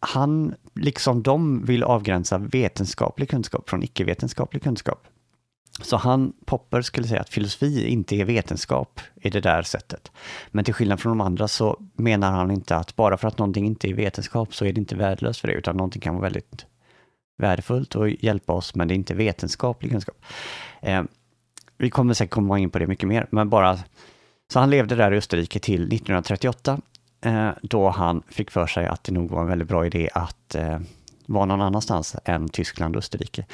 han, 0.00 0.54
liksom 0.74 1.22
de, 1.22 1.64
vill 1.64 1.82
avgränsa 1.82 2.38
vetenskaplig 2.38 3.30
kunskap 3.30 3.70
från 3.70 3.82
icke-vetenskaplig 3.82 4.62
kunskap. 4.62 5.06
Så 5.80 5.96
han, 5.96 6.32
Popper, 6.44 6.82
skulle 6.82 7.06
säga 7.06 7.20
att 7.20 7.28
filosofi 7.28 7.86
inte 7.86 8.16
är 8.16 8.24
vetenskap 8.24 9.00
i 9.14 9.30
det 9.30 9.40
där 9.40 9.62
sättet. 9.62 10.12
Men 10.50 10.64
till 10.64 10.74
skillnad 10.74 11.00
från 11.00 11.18
de 11.18 11.20
andra 11.20 11.48
så 11.48 11.80
menar 11.94 12.32
han 12.32 12.50
inte 12.50 12.76
att 12.76 12.96
bara 12.96 13.16
för 13.16 13.28
att 13.28 13.38
någonting 13.38 13.66
inte 13.66 13.88
är 13.88 13.94
vetenskap 13.94 14.54
så 14.54 14.64
är 14.64 14.72
det 14.72 14.80
inte 14.80 14.96
värdelöst 14.96 15.40
för 15.40 15.48
det, 15.48 15.54
utan 15.54 15.76
någonting 15.76 16.00
kan 16.00 16.14
vara 16.14 16.22
väldigt 16.22 16.66
värdefullt 17.38 17.94
och 17.94 18.08
hjälpa 18.08 18.52
oss, 18.52 18.74
men 18.74 18.88
det 18.88 18.94
är 18.94 18.96
inte 18.96 19.14
vetenskaplig 19.14 19.90
kunskap. 19.90 20.24
Eh, 20.82 21.02
vi 21.82 21.90
kommer 21.90 22.14
säkert 22.14 22.34
komma 22.34 22.58
in 22.58 22.70
på 22.70 22.78
det 22.78 22.86
mycket 22.86 23.08
mer, 23.08 23.26
men 23.30 23.50
bara... 23.50 23.78
Så 24.52 24.60
han 24.60 24.70
levde 24.70 24.94
där 24.94 25.12
i 25.12 25.16
Österrike 25.16 25.58
till 25.58 25.82
1938, 25.82 26.80
eh, 27.24 27.50
då 27.62 27.88
han 27.88 28.22
fick 28.28 28.50
för 28.50 28.66
sig 28.66 28.86
att 28.86 29.04
det 29.04 29.12
nog 29.12 29.30
var 29.30 29.40
en 29.40 29.48
väldigt 29.48 29.68
bra 29.68 29.86
idé 29.86 30.08
att 30.14 30.54
eh, 30.54 30.78
vara 31.26 31.44
någon 31.44 31.60
annanstans 31.60 32.16
än 32.24 32.48
Tyskland 32.48 32.96
och 32.96 32.98
Österrike. 32.98 33.46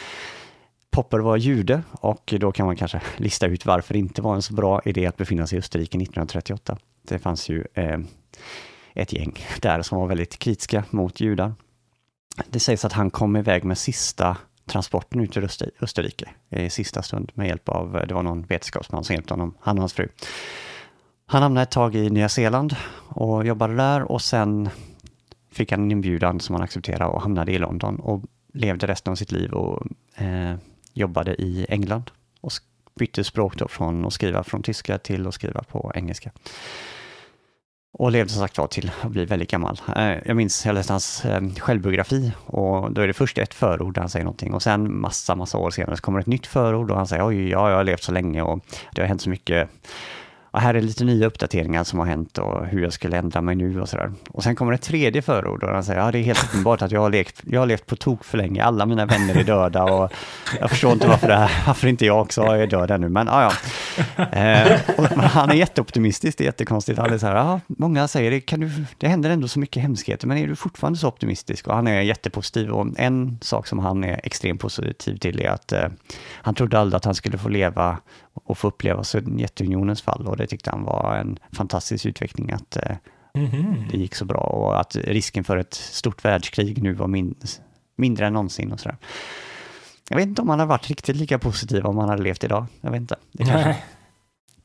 Popper 0.90 1.18
var 1.18 1.36
jude 1.36 1.82
och 1.92 2.34
då 2.40 2.52
kan 2.52 2.66
man 2.66 2.76
kanske 2.76 3.00
lista 3.16 3.46
ut 3.46 3.66
varför 3.66 3.94
det 3.94 4.00
inte 4.00 4.22
var 4.22 4.34
en 4.34 4.42
så 4.42 4.54
bra 4.54 4.82
idé 4.84 5.06
att 5.06 5.16
befinna 5.16 5.46
sig 5.46 5.56
i 5.56 5.58
Österrike 5.58 5.98
1938. 5.98 6.78
Det 7.02 7.18
fanns 7.18 7.48
ju 7.48 7.64
eh, 7.74 7.98
ett 8.94 9.12
gäng 9.12 9.38
där 9.60 9.82
som 9.82 9.98
var 9.98 10.06
väldigt 10.06 10.38
kritiska 10.38 10.84
mot 10.90 11.20
judar. 11.20 11.54
Det 12.46 12.60
sägs 12.60 12.84
att 12.84 12.92
han 12.92 13.10
kom 13.10 13.36
iväg 13.36 13.64
med 13.64 13.78
sista 13.78 14.36
transporten 14.68 15.20
ut 15.20 15.36
ur 15.36 15.48
Österrike 15.80 16.28
i 16.50 16.70
sista 16.70 17.02
stund 17.02 17.32
med 17.34 17.48
hjälp 17.48 17.68
av, 17.68 18.04
det 18.08 18.14
var 18.14 18.22
någon 18.22 18.42
vetenskapsman 18.42 19.04
som 19.04 19.14
hjälpte 19.14 19.34
honom, 19.34 19.54
han 19.60 19.76
och 19.76 19.82
hans 19.82 19.92
fru. 19.92 20.08
Han 21.26 21.42
hamnade 21.42 21.62
ett 21.62 21.70
tag 21.70 21.94
i 21.94 22.10
Nya 22.10 22.28
Zeeland 22.28 22.76
och 23.08 23.46
jobbade 23.46 23.76
där 23.76 24.02
och 24.02 24.22
sen 24.22 24.68
fick 25.50 25.70
han 25.70 25.82
en 25.82 25.92
inbjudan 25.92 26.40
som 26.40 26.54
han 26.54 26.64
accepterade 26.64 27.04
och 27.04 27.22
hamnade 27.22 27.52
i 27.52 27.58
London 27.58 27.96
och 27.96 28.22
levde 28.54 28.86
resten 28.86 29.10
av 29.10 29.14
sitt 29.14 29.32
liv 29.32 29.52
och 29.52 29.86
eh, 30.14 30.54
jobbade 30.92 31.34
i 31.42 31.66
England 31.68 32.10
och 32.40 32.52
bytte 32.98 33.24
språk 33.24 33.56
då 33.56 33.68
från 33.68 34.04
att 34.04 34.12
skriva 34.12 34.44
från 34.44 34.62
tyska 34.62 34.98
till 34.98 35.26
att 35.26 35.34
skriva 35.34 35.62
på 35.62 35.92
engelska. 35.94 36.30
Och 37.98 38.12
levde 38.12 38.32
som 38.32 38.40
sagt 38.40 38.58
var 38.58 38.66
till 38.66 38.90
att 39.02 39.10
bli 39.10 39.24
väldigt 39.24 39.50
gammal. 39.50 39.80
Eh, 39.96 40.14
jag 40.24 40.36
minns, 40.36 40.66
jag 40.66 40.74
läste 40.74 40.92
hans 40.92 41.24
eh, 41.24 41.40
självbiografi 41.58 42.32
och 42.46 42.92
då 42.92 43.00
är 43.00 43.06
det 43.06 43.12
först 43.12 43.38
ett 43.38 43.54
förord 43.54 43.94
där 43.94 44.00
han 44.00 44.10
säger 44.10 44.24
någonting 44.24 44.54
och 44.54 44.62
sen 44.62 45.00
massa, 45.00 45.34
massa 45.34 45.58
år 45.58 45.70
senare 45.70 45.96
så 45.96 46.02
kommer 46.02 46.20
ett 46.20 46.26
nytt 46.26 46.46
förord 46.46 46.90
och 46.90 46.96
han 46.96 47.06
säger 47.06 47.26
oj, 47.26 47.48
ja, 47.48 47.70
jag 47.70 47.76
har 47.76 47.84
levt 47.84 48.02
så 48.02 48.12
länge 48.12 48.42
och 48.42 48.60
det 48.92 49.00
har 49.00 49.08
hänt 49.08 49.22
så 49.22 49.30
mycket. 49.30 49.68
Och 50.50 50.60
här 50.60 50.74
är 50.74 50.80
lite 50.80 51.04
nya 51.04 51.26
uppdateringar 51.26 51.84
som 51.84 51.98
har 51.98 52.06
hänt 52.06 52.38
och 52.38 52.66
hur 52.66 52.82
jag 52.82 52.92
skulle 52.92 53.16
ändra 53.16 53.40
mig 53.40 53.54
nu 53.54 53.80
och 53.80 53.88
sådär. 53.88 54.12
Och 54.30 54.42
sen 54.42 54.56
kommer 54.56 54.72
ett 54.72 54.82
tredje 54.82 55.22
förord 55.22 55.64
och 55.64 55.70
han 55.70 55.84
säger 55.84 56.00
ja, 56.00 56.12
det 56.12 56.18
är 56.18 56.22
helt 56.22 56.44
uppenbart 56.44 56.82
att 56.82 56.92
jag 56.92 57.00
har, 57.00 57.10
lekt, 57.10 57.42
jag 57.44 57.60
har 57.60 57.66
levt 57.66 57.86
på 57.86 57.96
tok 57.96 58.24
för 58.24 58.38
länge. 58.38 58.64
Alla 58.64 58.86
mina 58.86 59.06
vänner 59.06 59.36
är 59.36 59.44
döda 59.44 59.84
och 59.84 60.12
jag 60.60 60.70
förstår 60.70 60.92
inte 60.92 61.08
varför, 61.08 61.28
det 61.28 61.36
här, 61.36 61.66
varför 61.66 61.88
inte 61.88 62.06
jag 62.06 62.20
också 62.20 62.42
är 62.42 62.66
död 62.66 62.90
ännu. 62.90 63.08
Men 63.08 63.26
ja, 63.26 63.42
ja. 63.42 63.52
Eh, 64.32 64.80
han 65.16 65.50
är 65.50 65.54
jätteoptimistisk, 65.54 66.38
det 66.38 66.44
är 66.44 66.46
jättekonstigt. 66.46 66.98
Han 66.98 67.12
är 67.12 67.18
så 67.18 67.26
här, 67.26 67.34
ja, 67.34 67.60
många 67.66 68.08
säger 68.08 68.30
det, 68.30 68.40
kan 68.40 68.60
du, 68.60 68.70
det 68.98 69.08
händer 69.08 69.30
ändå 69.30 69.48
så 69.48 69.58
mycket 69.58 69.82
hemskheter, 69.82 70.26
men 70.26 70.38
är 70.38 70.46
du 70.46 70.56
fortfarande 70.56 70.98
så 70.98 71.08
optimistisk? 71.08 71.66
Och 71.66 71.74
han 71.74 71.86
är 71.86 72.00
jättepositiv 72.00 72.70
och 72.70 72.86
en 72.96 73.38
sak 73.40 73.66
som 73.66 73.78
han 73.78 74.04
är 74.04 74.20
extremt 74.24 74.60
positiv 74.60 75.16
till 75.16 75.40
är 75.40 75.50
att 75.50 75.72
eh, 75.72 75.88
han 76.32 76.54
trodde 76.54 76.78
aldrig 76.78 76.96
att 76.96 77.04
han 77.04 77.14
skulle 77.14 77.38
få 77.38 77.48
leva 77.48 77.98
och 78.44 78.58
få 78.58 78.68
uppleva 78.68 79.04
Sovjetunionens 79.04 80.02
fall 80.02 80.26
och 80.26 80.36
det 80.36 80.46
tyckte 80.46 80.70
han 80.70 80.84
var 80.84 81.16
en 81.16 81.38
fantastisk 81.52 82.06
utveckling 82.06 82.50
att 82.52 82.76
eh, 82.76 82.96
Mhm. 83.34 83.84
det 83.90 83.96
gick 83.98 84.14
så 84.14 84.24
bra 84.24 84.40
och 84.40 84.80
att 84.80 84.96
risken 84.96 85.44
för 85.44 85.56
ett 85.56 85.74
stort 85.74 86.24
världskrig 86.24 86.82
nu 86.82 86.92
var 86.92 87.06
min, 87.06 87.34
mindre 87.96 88.26
än 88.26 88.32
någonsin 88.32 88.72
och 88.72 88.80
sådär. 88.80 88.96
Jag 90.10 90.16
vet 90.16 90.26
inte 90.26 90.42
om 90.42 90.48
han 90.48 90.58
hade 90.58 90.68
varit 90.68 90.88
riktigt 90.88 91.16
lika 91.16 91.38
positiv 91.38 91.86
om 91.86 91.98
han 91.98 92.08
hade 92.08 92.22
levt 92.22 92.44
idag. 92.44 92.66
Jag 92.80 92.90
vet 92.90 93.00
inte. 93.00 93.16
Det 93.32 93.44
kanske, 93.44 93.68
Nej. 93.68 93.84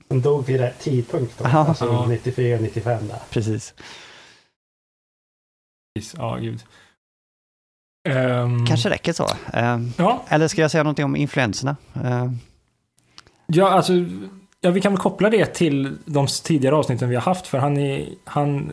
Han 0.09 0.21
dog 0.21 0.45
vid 0.45 0.59
rätt 0.59 0.79
tidpunkt 0.79 1.37
då. 1.37 1.45
Ja. 1.45 1.49
Alltså 1.67 1.85
Ja. 1.85 2.05
94, 2.07 2.57
95 2.61 3.07
där. 3.07 3.19
Precis. 3.29 3.73
Precis. 5.95 6.15
Ja, 6.17 6.35
gud. 6.35 6.63
Ehm, 8.09 8.65
Kanske 8.65 8.89
räcker 8.89 9.13
så. 9.13 9.27
Eh, 9.53 9.79
Ja, 9.97 10.23
eller 10.27 10.47
ska 10.47 10.61
jag 10.61 10.71
säga 10.71 10.83
någonting 10.83 11.05
om 11.05 11.15
influenserna? 11.15 11.75
Eh, 11.95 12.31
ja, 13.47 13.69
alltså, 13.69 13.93
ja, 14.61 14.71
vi 14.71 14.81
kan 14.81 14.91
väl 14.91 15.01
koppla 15.01 15.29
det 15.29 15.45
till 15.45 15.97
de 16.05 16.27
tidigare 16.43 16.75
avsnitten 16.75 17.09
vi 17.09 17.15
har 17.15 17.21
haft, 17.21 17.47
för 17.47 17.57
han, 17.57 17.77
är, 17.77 18.09
han, 18.23 18.71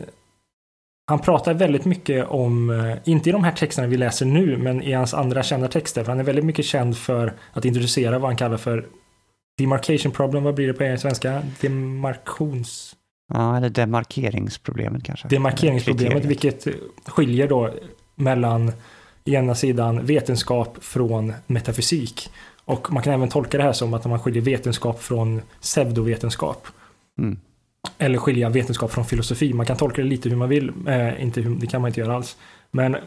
han 1.07 1.19
pratar 1.19 1.53
väldigt 1.53 1.85
mycket 1.85 2.27
om, 2.27 2.69
eh, 2.69 2.97
inte 3.03 3.29
i 3.29 3.31
de 3.31 3.43
här 3.43 3.51
texterna 3.51 3.87
vi 3.87 3.97
läser 3.97 4.25
nu, 4.25 4.57
men 4.57 4.81
i 4.81 4.91
hans 4.91 5.13
andra 5.13 5.43
kända 5.43 5.67
texter, 5.67 6.03
för 6.03 6.11
han 6.11 6.19
är 6.19 6.23
väldigt 6.23 6.45
mycket 6.45 6.65
känd 6.65 6.97
för 6.97 7.33
att 7.53 7.65
introducera 7.65 8.19
vad 8.19 8.29
han 8.29 8.37
kallar 8.37 8.57
för 8.57 8.85
demarcation 9.57 10.11
problem, 10.11 10.43
vad 10.43 10.55
blir 10.55 10.67
det 10.67 10.73
på 10.73 10.97
svenska? 11.01 11.41
Demarkations... 11.61 12.95
ja, 13.33 13.57
eller 13.57 13.69
demarkeringsproblemet 13.69 15.03
kanske. 15.03 15.27
Demarkeringsproblemet, 15.27 16.25
vilket 16.25 16.67
skiljer 17.05 17.47
då 17.47 17.73
mellan 18.15 18.71
i 19.25 19.35
ena 19.35 19.55
sidan 19.55 20.05
vetenskap 20.05 20.77
från 20.81 21.33
metafysik. 21.47 22.29
Och 22.71 22.93
man 22.93 23.03
kan 23.03 23.13
även 23.13 23.29
tolka 23.29 23.57
det 23.57 23.63
här 23.63 23.73
som 23.73 23.93
att 23.93 24.05
man 24.05 24.19
skiljer 24.19 24.41
vetenskap 24.41 25.03
från 25.03 25.41
pseudovetenskap. 25.61 26.67
Mm. 27.19 27.39
Eller 27.97 28.17
skilja 28.17 28.49
vetenskap 28.49 28.91
från 28.91 29.05
filosofi. 29.05 29.53
Man 29.53 29.65
kan 29.65 29.77
tolka 29.77 30.01
det 30.01 30.07
lite 30.07 30.29
hur 30.29 30.35
man 30.35 30.49
vill. 30.49 30.71
Eh, 30.87 31.23
inte 31.23 31.41
det 31.41 31.67
kan 31.67 31.81
man 31.81 31.89
inte 31.89 31.99
göra 31.99 32.15
alls. 32.15 32.37
Men 32.71 32.97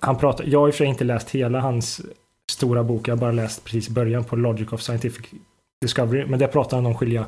han 0.00 0.18
pratar, 0.18 0.44
jag 0.44 0.60
har 0.60 0.68
i 0.68 0.70
och 0.70 0.74
för 0.74 0.78
sig 0.78 0.86
inte 0.86 1.04
läst 1.04 1.30
hela 1.30 1.60
hans 1.60 2.00
stora 2.52 2.84
bok. 2.84 3.08
Jag 3.08 3.12
har 3.12 3.20
bara 3.20 3.32
läst 3.32 3.64
precis 3.64 3.88
början 3.88 4.24
på 4.24 4.36
Logic 4.36 4.72
of 4.72 4.82
Scientific 4.82 5.26
Discovery. 5.80 6.26
Men 6.26 6.38
där 6.38 6.46
pratar 6.46 6.76
han 6.76 6.86
om 6.86 6.92
att 6.92 6.98
skilja 6.98 7.26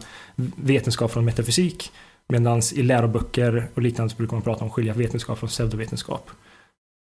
vetenskap 0.56 1.10
från 1.10 1.24
metafysik. 1.24 1.92
Medan 2.28 2.62
i 2.74 2.82
läroböcker 2.82 3.68
och 3.74 3.82
liknande 3.82 4.10
så 4.10 4.16
brukar 4.16 4.36
man 4.36 4.42
prata 4.42 4.60
om 4.60 4.66
att 4.66 4.74
skilja 4.74 4.94
vetenskap 4.94 5.38
från 5.38 5.48
pseudovetenskap. 5.48 6.30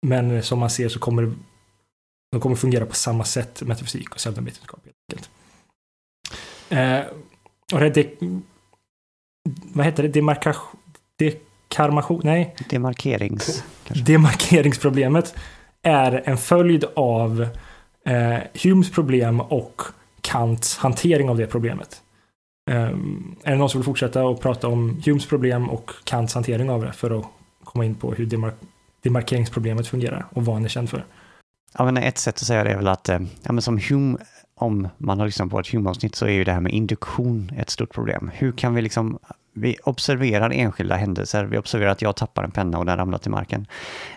Men 0.07 0.43
som 0.43 0.59
man 0.59 0.69
ser 0.69 0.89
så 0.89 0.99
kommer 0.99 1.31
de 2.31 2.41
kommer 2.41 2.55
fungera 2.55 2.85
på 2.85 2.95
samma 2.95 3.23
sätt, 3.23 3.61
metafysik 3.61 4.09
och 4.09 4.17
pseudovetenskap. 4.17 4.79
Eh, 6.69 6.99
och 7.73 7.79
det, 7.79 7.89
det 7.89 8.19
vad 9.73 9.85
heter 9.85 10.03
det? 10.03 10.09
Demarkation? 10.09 10.79
Dekarmation? 11.17 12.21
Nej, 12.23 12.55
Demarkerings... 12.69 13.63
kanske. 13.83 14.05
demarkeringsproblemet 14.05 15.35
är 15.81 16.23
en 16.25 16.37
följd 16.37 16.85
av 16.95 17.47
eh, 18.05 18.39
Humes 18.63 18.91
problem 18.91 19.41
och 19.41 19.81
Kants 20.21 20.77
hantering 20.77 21.29
av 21.29 21.37
det 21.37 21.47
problemet. 21.47 22.01
Eh, 22.71 22.75
är 23.43 23.51
det 23.51 23.55
någon 23.55 23.69
som 23.69 23.79
vill 23.79 23.85
fortsätta 23.85 24.25
och 24.25 24.41
prata 24.41 24.67
om 24.67 25.01
Humes 25.05 25.25
problem 25.25 25.69
och 25.69 25.91
Kants 26.03 26.33
hantering 26.33 26.69
av 26.69 26.81
det 26.81 26.93
för 26.93 27.19
att 27.19 27.25
komma 27.63 27.85
in 27.85 27.95
på 27.95 28.13
hur 28.13 28.25
demar 28.25 28.53
demarkeringsproblemet 29.01 29.87
fungerar 29.87 30.25
och 30.29 30.45
vad 30.45 30.55
han 30.55 30.65
är 30.65 30.69
känd 30.69 30.89
för? 30.89 31.05
Ja, 31.77 31.85
men 31.85 31.97
ett 31.97 32.17
sätt 32.17 32.35
att 32.35 32.47
säga 32.47 32.63
det 32.63 32.71
är 32.71 32.77
väl 32.77 32.87
att, 32.87 33.09
eh, 33.09 33.19
ja, 33.43 33.51
men 33.51 33.61
som 33.61 33.79
hum... 33.89 34.17
om 34.55 34.87
man 34.97 35.19
har 35.19 35.25
lyssnat 35.25 35.49
på 35.49 35.59
ett 35.59 35.67
humavsnitt 35.67 36.15
så 36.15 36.25
är 36.25 36.31
ju 36.31 36.43
det 36.43 36.51
här 36.51 36.59
med 36.59 36.71
induktion 36.71 37.51
ett 37.57 37.69
stort 37.69 37.93
problem. 37.93 38.31
Hur 38.33 38.51
kan 38.51 38.73
vi 38.73 38.81
liksom, 38.81 39.19
vi 39.53 39.77
observerar 39.83 40.49
enskilda 40.49 40.95
händelser, 40.95 41.43
vi 41.45 41.57
observerar 41.57 41.91
att 41.91 42.01
jag 42.01 42.15
tappar 42.15 42.43
en 42.43 42.51
penna 42.51 42.77
och 42.77 42.85
den 42.85 42.97
ramlar 42.97 43.17
till 43.17 43.31
marken. 43.31 43.67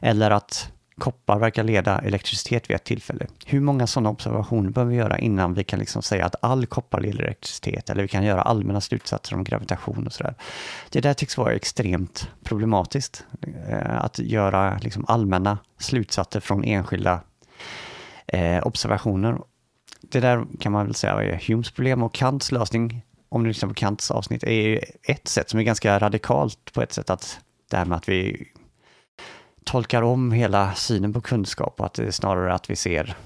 Eller 0.01 0.31
att 0.31 0.71
koppar 0.99 1.39
verkar 1.39 1.65
leda 1.65 1.99
elektricitet 1.99 2.71
vid 2.71 2.75
ett 2.75 2.85
tillfälle. 2.85 3.27
Hur 3.47 3.61
många 3.61 3.87
sådana 3.87 4.11
observationer 4.11 4.71
behöver 4.71 4.91
vi 4.91 4.99
göra 4.99 5.19
innan 5.19 5.55
vi 5.55 5.65
kan 5.65 5.79
liksom 5.79 6.03
säga 6.03 6.27
att 6.27 6.35
all 6.43 6.67
koppar 6.67 7.01
leder 7.01 7.19
elektricitet? 7.19 7.91
Eller 7.91 8.03
vi 8.03 8.09
kan 8.09 8.25
göra 8.25 8.43
allmänna 8.43 8.81
slutsatser 8.81 9.37
om 9.37 9.45
gravitation 9.45 10.07
och 10.07 10.13
sådär. 10.13 10.35
Det 10.91 11.01
där 11.01 11.15
tycks 11.15 11.39
vara 11.39 11.53
extremt 11.53 12.29
problematiskt. 12.45 13.25
Eh, 13.69 14.05
att 14.05 14.19
göra 14.19 14.79
liksom 14.79 15.05
allmänna 15.09 15.59
slutsatser 15.79 16.41
från 16.41 16.65
enskilda 16.65 17.21
eh, 18.27 18.67
observationer. 18.67 19.39
Det 20.01 20.21
där 20.21 20.45
kan 20.61 20.73
man 20.73 20.87
väl 20.87 20.95
säga 20.95 21.13
är 21.13 21.49
Humes 21.49 21.71
problem 21.71 22.03
och 22.03 22.15
Kants 22.15 22.53
lösning, 22.53 23.03
om 23.29 23.43
du 23.43 23.49
lyssnar 23.49 23.69
på 23.69 23.75
Kants 23.75 24.11
avsnitt, 24.11 24.43
är 24.43 24.53
ju 24.53 24.81
ett 25.03 25.29
sätt 25.29 25.51
som 25.51 25.61
är 25.61 25.65
ganska 25.65 25.99
radikalt 25.99 26.73
på 26.73 26.83
ett 26.83 26.93
sätt 26.93 27.11
att 27.11 27.41
det 27.71 27.77
här 27.77 27.85
med 27.85 27.99
att 27.99 28.09
vi 28.09 28.49
tolkar 29.65 30.03
om 30.03 30.33
hela 30.33 30.75
synen 30.75 31.13
på 31.13 31.21
kunskap 31.21 31.81
och 31.81 31.87
att 31.87 31.95
det 31.95 32.07
är 32.07 32.11
snarare 32.11 32.55
att 32.55 32.71
vi 32.71 32.77
ser, 32.77 33.17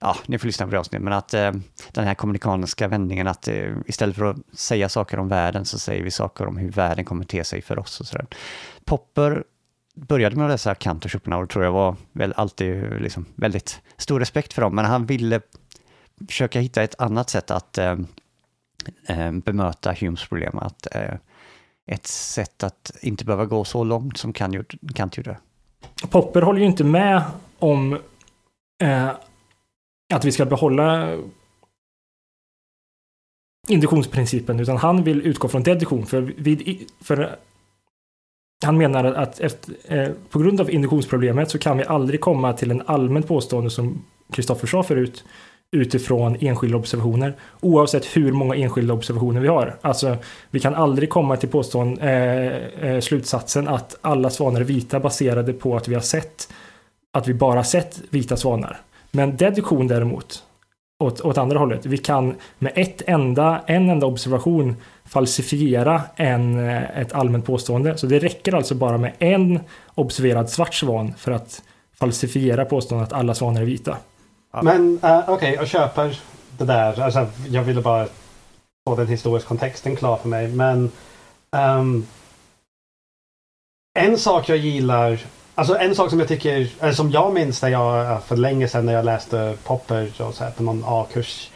ja, 0.00 0.16
ni 0.26 0.38
får 0.38 0.46
lyssna 0.46 0.66
på 0.66 0.72
det 0.72 0.78
avsnittet, 0.78 1.04
men 1.04 1.12
att 1.12 1.34
eh, 1.34 1.52
den 1.92 2.04
här 2.04 2.14
kommunikanska 2.14 2.88
vändningen 2.88 3.26
att 3.26 3.48
eh, 3.48 3.72
istället 3.86 4.16
för 4.16 4.24
att 4.24 4.36
säga 4.52 4.88
saker 4.88 5.18
om 5.18 5.28
världen 5.28 5.64
så 5.64 5.78
säger 5.78 6.04
vi 6.04 6.10
saker 6.10 6.46
om 6.46 6.56
hur 6.56 6.70
världen 6.70 7.04
kommer 7.04 7.24
te 7.24 7.44
sig 7.44 7.62
för 7.62 7.78
oss 7.78 8.00
och 8.00 8.06
sådär. 8.06 8.26
Popper 8.84 9.44
började 10.08 10.36
med 10.36 10.44
att 10.44 10.50
läsa 10.50 10.74
Kant 10.74 11.04
och 11.04 11.10
Schopenhauer 11.10 11.46
tror 11.46 11.64
jag 11.64 11.72
var 11.72 11.96
väl 12.12 12.32
alltid 12.36 13.00
liksom 13.00 13.24
väldigt 13.34 13.80
stor 13.96 14.20
respekt 14.20 14.52
för 14.52 14.62
dem, 14.62 14.74
men 14.74 14.84
han 14.84 15.06
ville 15.06 15.40
försöka 16.28 16.60
hitta 16.60 16.82
ett 16.82 17.00
annat 17.00 17.30
sätt 17.30 17.50
att 17.50 17.78
eh, 17.78 17.96
eh, 19.06 19.32
bemöta 19.32 19.94
Humes 20.00 20.28
problem, 20.28 20.58
att 20.58 20.94
eh, 20.94 21.14
ett 21.86 22.06
sätt 22.06 22.62
att 22.62 22.92
inte 23.02 23.24
behöva 23.24 23.46
gå 23.46 23.64
så 23.64 23.84
långt 23.84 24.16
som 24.16 24.32
Kant 24.32 24.54
gjorde. 24.54 24.76
Kant 24.94 25.16
gjorde. 25.16 25.36
Popper 26.10 26.42
håller 26.42 26.60
ju 26.60 26.66
inte 26.66 26.84
med 26.84 27.22
om 27.58 27.98
eh, 28.82 29.10
att 30.14 30.24
vi 30.24 30.32
ska 30.32 30.44
behålla 30.46 31.16
induktionsprincipen, 33.68 34.60
utan 34.60 34.76
han 34.76 35.04
vill 35.04 35.26
utgå 35.26 35.48
från 35.48 35.62
deduktion. 35.62 36.06
För, 36.06 36.20
vid, 36.20 36.90
för 37.00 37.38
han 38.64 38.78
menar 38.78 39.04
att 39.04 39.40
efter, 39.40 39.74
eh, 39.84 40.08
på 40.30 40.38
grund 40.38 40.60
av 40.60 40.70
induktionsproblemet 40.70 41.50
så 41.50 41.58
kan 41.58 41.78
vi 41.78 41.84
aldrig 41.84 42.20
komma 42.20 42.52
till 42.52 42.70
en 42.70 42.82
allmän 42.86 43.22
påstående 43.22 43.70
som 43.70 44.04
Kristoffer 44.32 44.66
sa 44.66 44.82
förut 44.82 45.24
utifrån 45.72 46.36
enskilda 46.40 46.76
observationer 46.76 47.34
oavsett 47.60 48.16
hur 48.16 48.32
många 48.32 48.54
enskilda 48.54 48.94
observationer 48.94 49.40
vi 49.40 49.48
har. 49.48 49.76
Alltså, 49.80 50.16
vi 50.50 50.60
kan 50.60 50.74
aldrig 50.74 51.10
komma 51.10 51.36
till 51.36 51.48
påstånd, 51.48 51.98
eh, 52.00 52.08
eh, 52.08 53.00
slutsatsen 53.00 53.68
att 53.68 53.96
alla 54.00 54.30
svanar 54.30 54.60
är 54.60 54.64
vita 54.64 55.00
baserade 55.00 55.52
på 55.52 55.76
att 55.76 55.88
vi 55.88 55.94
har 55.94 56.00
sett 56.00 56.48
att 57.12 57.28
vi 57.28 57.34
bara 57.34 57.64
sett 57.64 58.00
vita 58.10 58.36
svanar. 58.36 58.80
Men 59.10 59.36
deduktion 59.36 59.88
däremot, 59.88 60.42
åt, 61.00 61.20
åt 61.20 61.38
andra 61.38 61.58
hållet, 61.58 61.86
vi 61.86 61.98
kan 61.98 62.34
med 62.58 62.72
ett 62.74 63.02
enda, 63.06 63.60
en 63.66 63.90
enda 63.90 64.06
observation 64.06 64.76
falsifiera 65.04 66.02
en, 66.16 66.68
eh, 66.68 67.00
ett 67.00 67.12
allmänt 67.12 67.46
påstående. 67.46 67.98
Så 67.98 68.06
det 68.06 68.18
räcker 68.18 68.54
alltså 68.54 68.74
bara 68.74 68.98
med 68.98 69.12
en 69.18 69.60
observerad 69.94 70.50
svart 70.50 70.74
svan 70.74 71.14
för 71.18 71.32
att 71.32 71.62
falsifiera 71.98 72.64
påståendet 72.64 73.12
att 73.12 73.18
alla 73.18 73.34
svanar 73.34 73.60
är 73.60 73.64
vita. 73.64 73.96
Men 74.62 75.00
uh, 75.04 75.30
okej, 75.30 75.54
jag 75.54 75.68
köper 75.68 76.18
det 76.58 76.64
där. 76.64 77.00
Alltså, 77.00 77.26
jag 77.48 77.62
ville 77.62 77.80
bara 77.80 78.06
få 78.88 78.96
den 78.96 79.06
historiska 79.06 79.48
kontexten 79.48 79.96
klar 79.96 80.16
för 80.16 80.28
mig. 80.28 80.48
Men 80.48 80.90
ehm, 81.56 82.06
en 83.98 84.18
sak 84.18 84.48
jag 84.48 84.58
gillar, 84.58 85.18
alltså 85.60 85.78
en 85.78 85.94
sak 85.94 86.10
som 86.10 86.18
jag 86.18 86.28
tycker, 86.28 86.68
eller 86.80 86.92
som 86.92 87.10
jag 87.10 87.34
minns 87.34 87.62
när 87.62 87.68
jag 87.68 88.12
eh, 88.12 88.20
för 88.20 88.36
länge 88.36 88.68
sedan 88.68 88.86
när 88.86 88.92
jag 88.92 89.04
läste 89.04 89.56
Popper 89.64 90.22
och 90.22 90.34
så 90.34 90.44
här, 90.44 90.50
på 90.50 90.62
någon 90.62 90.84
A-kurs 90.86 91.50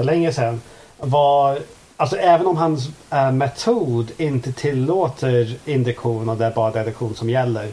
för 0.00 0.04
länge 0.04 0.32
sedan 0.32 0.60
var 0.98 1.58
alltså 1.96 2.16
även 2.16 2.46
om 2.46 2.56
hans 2.56 2.88
äh, 3.10 3.32
metod 3.32 4.10
inte 4.16 4.52
tillåter 4.52 5.56
induktion 5.64 6.28
och 6.28 6.36
det 6.36 6.46
är 6.46 6.50
bara 6.50 6.70
deduktion 6.70 7.14
som 7.14 7.30
gäller. 7.30 7.68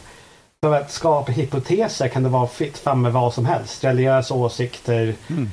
För 0.64 0.76
att 0.76 0.92
skapa 0.92 1.32
hypoteser 1.32 2.08
kan 2.08 2.24
det 2.24 2.30
vara 2.30 2.48
fritt 2.48 2.78
fram 2.78 3.02
med 3.02 3.14
vad 3.14 3.34
som 3.34 3.46
helst. 3.46 3.84
Religiösa 3.84 4.34
åsikter. 4.34 5.16
Mm. 5.28 5.50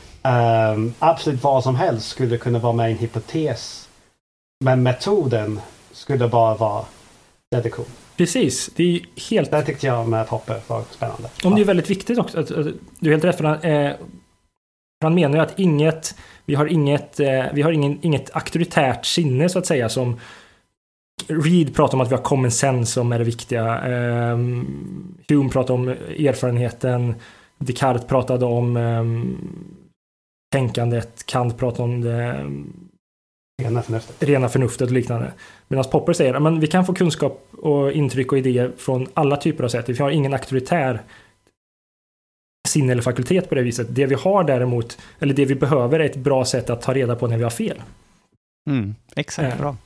Um, 0.75 0.95
absolut 0.99 1.43
vad 1.43 1.63
som 1.63 1.77
helst 1.77 2.09
skulle 2.09 2.39
kunna 2.39 2.59
vara 2.59 2.73
med 2.73 2.89
i 2.89 2.93
en 2.93 2.99
hypotes. 2.99 3.89
Men 4.65 4.83
metoden 4.83 5.61
skulle 5.93 6.29
bara 6.29 6.55
vara 6.55 6.85
deduktion. 7.51 7.87
Precis, 8.17 8.71
det 8.77 8.83
är 8.85 9.01
helt... 9.31 9.51
Det 9.51 9.63
tyckte 9.63 9.87
jag 9.87 10.09
med 10.09 10.29
Popper 10.29 10.61
var 10.67 10.83
spännande. 10.91 11.29
Om 11.45 11.55
det 11.55 11.61
är 11.61 11.65
väldigt 11.65 11.91
viktigt 11.91 12.19
också. 12.19 12.41
Att, 12.41 12.51
att, 12.51 12.67
du 12.99 13.09
är 13.09 13.11
helt 13.11 13.25
rätt 13.25 13.37
för 13.37 13.45
han, 13.45 13.61
eh, 13.61 13.93
han 15.01 15.15
menar 15.15 15.37
ju 15.37 15.43
att 15.43 15.59
inget, 15.59 16.15
vi 16.45 16.55
har 16.55 16.67
inget, 16.67 17.21
eh, 17.21 17.45
vi 17.53 17.63
har 17.63 17.73
ingen, 17.73 17.99
inget 18.03 18.37
auktoritärt 18.37 19.07
sinne 19.07 19.49
så 19.49 19.59
att 19.59 19.67
säga 19.67 19.89
som 19.89 20.21
Reed 21.29 21.75
pratar 21.75 21.95
om 21.95 22.01
att 22.01 22.11
vi 22.11 22.15
har 22.15 22.23
common 22.23 22.51
sense 22.51 22.93
som 22.93 23.13
är 23.13 23.19
det 23.19 23.25
viktiga. 23.25 23.85
Eh, 23.85 24.37
Hume 25.29 25.51
pratar 25.53 25.75
om 25.75 25.89
erfarenheten. 25.89 27.15
Descartes 27.59 28.07
pratade 28.07 28.45
om 28.45 28.77
eh, 28.77 29.05
tänkandet. 30.53 31.27
Kant 31.27 31.59
pratade 31.59 31.83
om 31.83 32.01
det 32.01 32.47
Rena 33.63 33.83
förnuftet. 33.83 34.23
rena 34.23 34.49
förnuftet 34.49 34.87
och 34.87 34.93
liknande. 34.93 35.33
Medan 35.69 35.85
Popper 35.85 36.13
säger 36.13 36.35
att 36.35 36.59
vi 36.63 36.67
kan 36.67 36.87
få 36.87 36.95
kunskap 36.95 37.49
och 37.53 37.93
intryck 37.93 38.33
och 38.33 38.39
idéer 38.39 38.73
från 38.77 39.07
alla 39.15 39.37
typer 39.37 39.65
av 39.65 39.69
sätt. 39.69 39.89
Vi 39.89 39.99
har 39.99 40.11
ingen 40.11 40.33
auktoritär 40.33 41.03
sinne 42.69 42.93
eller 42.93 43.03
fakultet 43.03 43.49
på 43.49 43.55
det 43.55 43.63
viset. 43.63 43.87
Det 43.91 44.07
vi 44.07 44.15
har 44.15 44.45
däremot, 44.45 44.99
eller 45.19 45.35
det 45.35 45.45
vi 45.45 45.55
behöver 45.55 46.01
är 46.01 46.05
ett 46.05 46.17
bra 46.17 46.45
sätt 46.45 46.71
att 46.71 46.83
ta 46.83 46.95
reda 46.95 47.17
på 47.17 47.27
när 47.27 47.37
vi 47.37 47.43
har 47.43 47.51
fel. 47.51 47.83
Mm, 48.71 48.95
exakt, 49.17 49.55
Eh. 49.55 49.61
bra. 49.61 49.77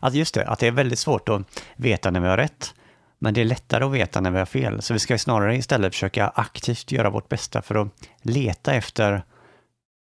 Att 0.00 0.14
just 0.14 0.34
det, 0.34 0.46
att 0.46 0.58
det 0.58 0.66
är 0.66 0.70
väldigt 0.70 0.98
svårt 0.98 1.28
att 1.28 1.42
veta 1.76 2.10
när 2.10 2.20
vi 2.20 2.28
har 2.28 2.36
rätt. 2.36 2.74
Men 3.18 3.34
det 3.34 3.40
är 3.40 3.44
lättare 3.44 3.84
att 3.84 3.92
veta 3.92 4.20
när 4.20 4.30
vi 4.30 4.38
har 4.38 4.46
fel. 4.46 4.82
Så 4.82 4.92
vi 4.92 4.98
ska 4.98 5.18
snarare 5.18 5.56
istället 5.56 5.94
försöka 5.94 6.28
aktivt 6.28 6.92
göra 6.92 7.10
vårt 7.10 7.28
bästa 7.28 7.62
för 7.62 7.74
att 7.74 7.88
leta 8.22 8.72
efter 8.72 9.22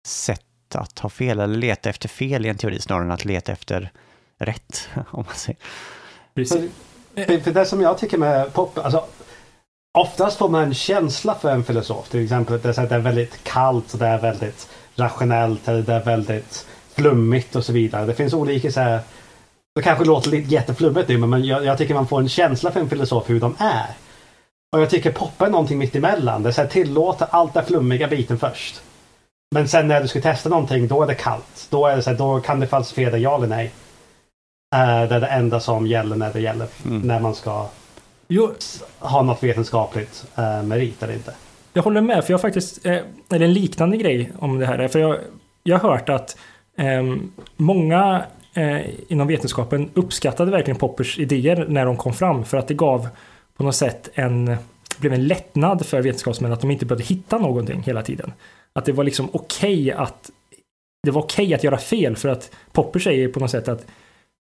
sätt 0.06 0.42
att 0.74 0.98
ha 0.98 1.08
fel, 1.10 1.40
eller 1.40 1.56
leta 1.56 1.90
efter 1.90 2.08
fel 2.08 2.46
i 2.46 2.48
en 2.48 2.56
teori 2.56 2.80
snarare 2.80 3.04
än 3.04 3.10
att 3.10 3.24
leta 3.24 3.52
efter 3.52 3.90
rätt, 4.38 4.88
om 5.10 5.24
man 5.26 5.34
säger. 5.34 5.58
Precis. 6.34 6.70
För, 7.14 7.40
för 7.40 7.52
det 7.52 7.66
som 7.66 7.80
jag 7.80 7.98
tycker 7.98 8.18
med 8.18 8.52
Popper, 8.52 8.82
alltså 8.82 9.04
oftast 9.98 10.38
får 10.38 10.48
man 10.48 10.62
en 10.62 10.74
känsla 10.74 11.34
för 11.34 11.50
en 11.50 11.64
filosof. 11.64 12.08
Till 12.08 12.24
exempel 12.24 12.54
att 12.54 12.62
det 12.62 12.68
är, 12.68 12.72
så 12.72 12.80
att 12.80 12.88
det 12.88 12.94
är 12.94 13.00
väldigt 13.00 13.44
kallt 13.44 13.92
och 13.92 13.98
det 13.98 14.06
är 14.06 14.18
väldigt 14.18 14.68
rationellt 14.96 15.68
eller 15.68 15.82
det 15.82 15.94
är 15.94 16.04
väldigt 16.04 16.66
flummigt 16.94 17.56
och 17.56 17.64
så 17.64 17.72
vidare. 17.72 18.06
Det 18.06 18.14
finns 18.14 18.34
olika 18.34 18.72
så 18.72 18.80
här, 18.80 19.00
det 19.74 19.82
kanske 19.82 20.04
låter 20.04 20.30
lite 20.30 20.54
jätteflummigt 20.54 21.08
nu 21.08 21.18
men 21.18 21.44
jag, 21.44 21.64
jag 21.64 21.78
tycker 21.78 21.94
man 21.94 22.08
får 22.08 22.20
en 22.20 22.28
känsla 22.28 22.70
för 22.70 22.80
en 22.80 22.90
filosof 22.90 23.30
hur 23.30 23.40
de 23.40 23.56
är. 23.58 23.86
Och 24.72 24.82
jag 24.82 24.90
tycker 24.90 25.12
Popper 25.12 25.46
är 25.46 25.50
någonting 25.50 25.78
mitt 25.78 25.96
emellan. 25.96 26.42
Det 26.42 26.48
är 26.48 26.52
så 26.52 26.60
här, 26.60 26.68
tillåter 26.68 27.26
allt 27.30 27.54
det 27.54 27.62
flummiga 27.62 28.08
biten 28.08 28.38
först. 28.38 28.82
Men 29.54 29.68
sen 29.68 29.88
när 29.88 30.00
du 30.00 30.08
ska 30.08 30.20
testa 30.20 30.48
någonting 30.48 30.88
då 30.88 31.02
är 31.02 31.06
det 31.06 31.14
kallt. 31.14 31.66
Då, 31.70 31.86
är 31.86 31.96
det 31.96 32.02
så 32.02 32.10
här, 32.10 32.16
då 32.16 32.40
kan 32.40 32.60
det 32.60 32.66
falsifiera 32.66 33.18
ja 33.18 33.36
eller 33.36 33.46
nej. 33.46 33.72
Eh, 34.74 35.08
det 35.08 35.14
är 35.14 35.20
det 35.20 35.26
enda 35.26 35.60
som 35.60 35.86
gäller 35.86 36.16
när 36.16 36.32
det 36.32 36.40
gäller 36.40 36.66
Mm. 36.86 37.00
när 37.00 37.20
man 37.20 37.34
ska 37.34 37.66
Jo, 38.28 38.52
ha 38.98 39.22
något 39.22 39.42
vetenskapligt 39.42 40.24
eh, 40.36 40.62
merit 40.62 41.02
eller 41.02 41.14
inte. 41.14 41.34
jag 41.72 41.82
håller 41.82 42.00
med, 42.00 42.24
för 42.24 42.32
jag 42.32 42.38
har 42.38 42.42
faktiskt, 42.42 42.86
eh, 42.86 42.98
eller 43.32 43.44
en 43.46 43.52
liknande 43.52 43.96
grej 43.96 44.32
om 44.38 44.58
det 44.58 44.66
här. 44.66 44.88
För 44.88 44.98
jag, 44.98 45.16
jag 45.62 45.78
har 45.78 45.90
hört 45.90 46.08
att 46.08 46.36
eh, 46.76 47.02
många 47.56 48.24
eh, 48.54 48.80
inom 49.08 49.26
vetenskapen 49.28 49.90
uppskattade 49.94 50.50
verkligen 50.50 50.78
Poppers 50.78 51.18
idéer 51.18 51.66
när 51.68 51.86
de 51.86 51.96
kom 51.96 52.12
fram. 52.14 52.44
För 52.44 52.56
att 52.56 52.68
det 52.68 52.74
gav 52.74 53.08
på 53.56 53.62
något 53.62 53.74
sätt 53.76 54.08
en, 54.14 54.56
blev 54.98 55.12
en 55.12 55.26
lättnad 55.26 55.86
för 55.86 56.02
vetenskapsmän 56.02 56.52
att 56.52 56.60
de 56.60 56.70
inte 56.70 56.86
behövde 56.86 57.04
hitta 57.04 57.38
någonting 57.38 57.82
hela 57.82 58.02
tiden. 58.02 58.32
Att 58.72 58.84
det 58.84 58.92
var 58.92 59.04
liksom 59.04 59.28
okej 59.32 59.92
att 59.92 60.30
det 61.02 61.10
var 61.10 61.22
okej 61.22 61.54
att 61.54 61.64
göra 61.64 61.78
fel 61.78 62.16
för 62.16 62.28
att 62.28 62.50
Popper 62.72 63.00
säger 63.00 63.28
på 63.28 63.40
något 63.40 63.50
sätt 63.50 63.68
att 63.68 63.86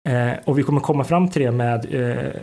eh, 0.06 0.32
och 0.44 0.58
vi 0.58 0.62
kommer 0.62 0.80
komma 0.80 1.04
fram 1.04 1.28
till 1.28 1.42
det 1.42 1.50
med 1.50 1.94
eh, 1.94 2.40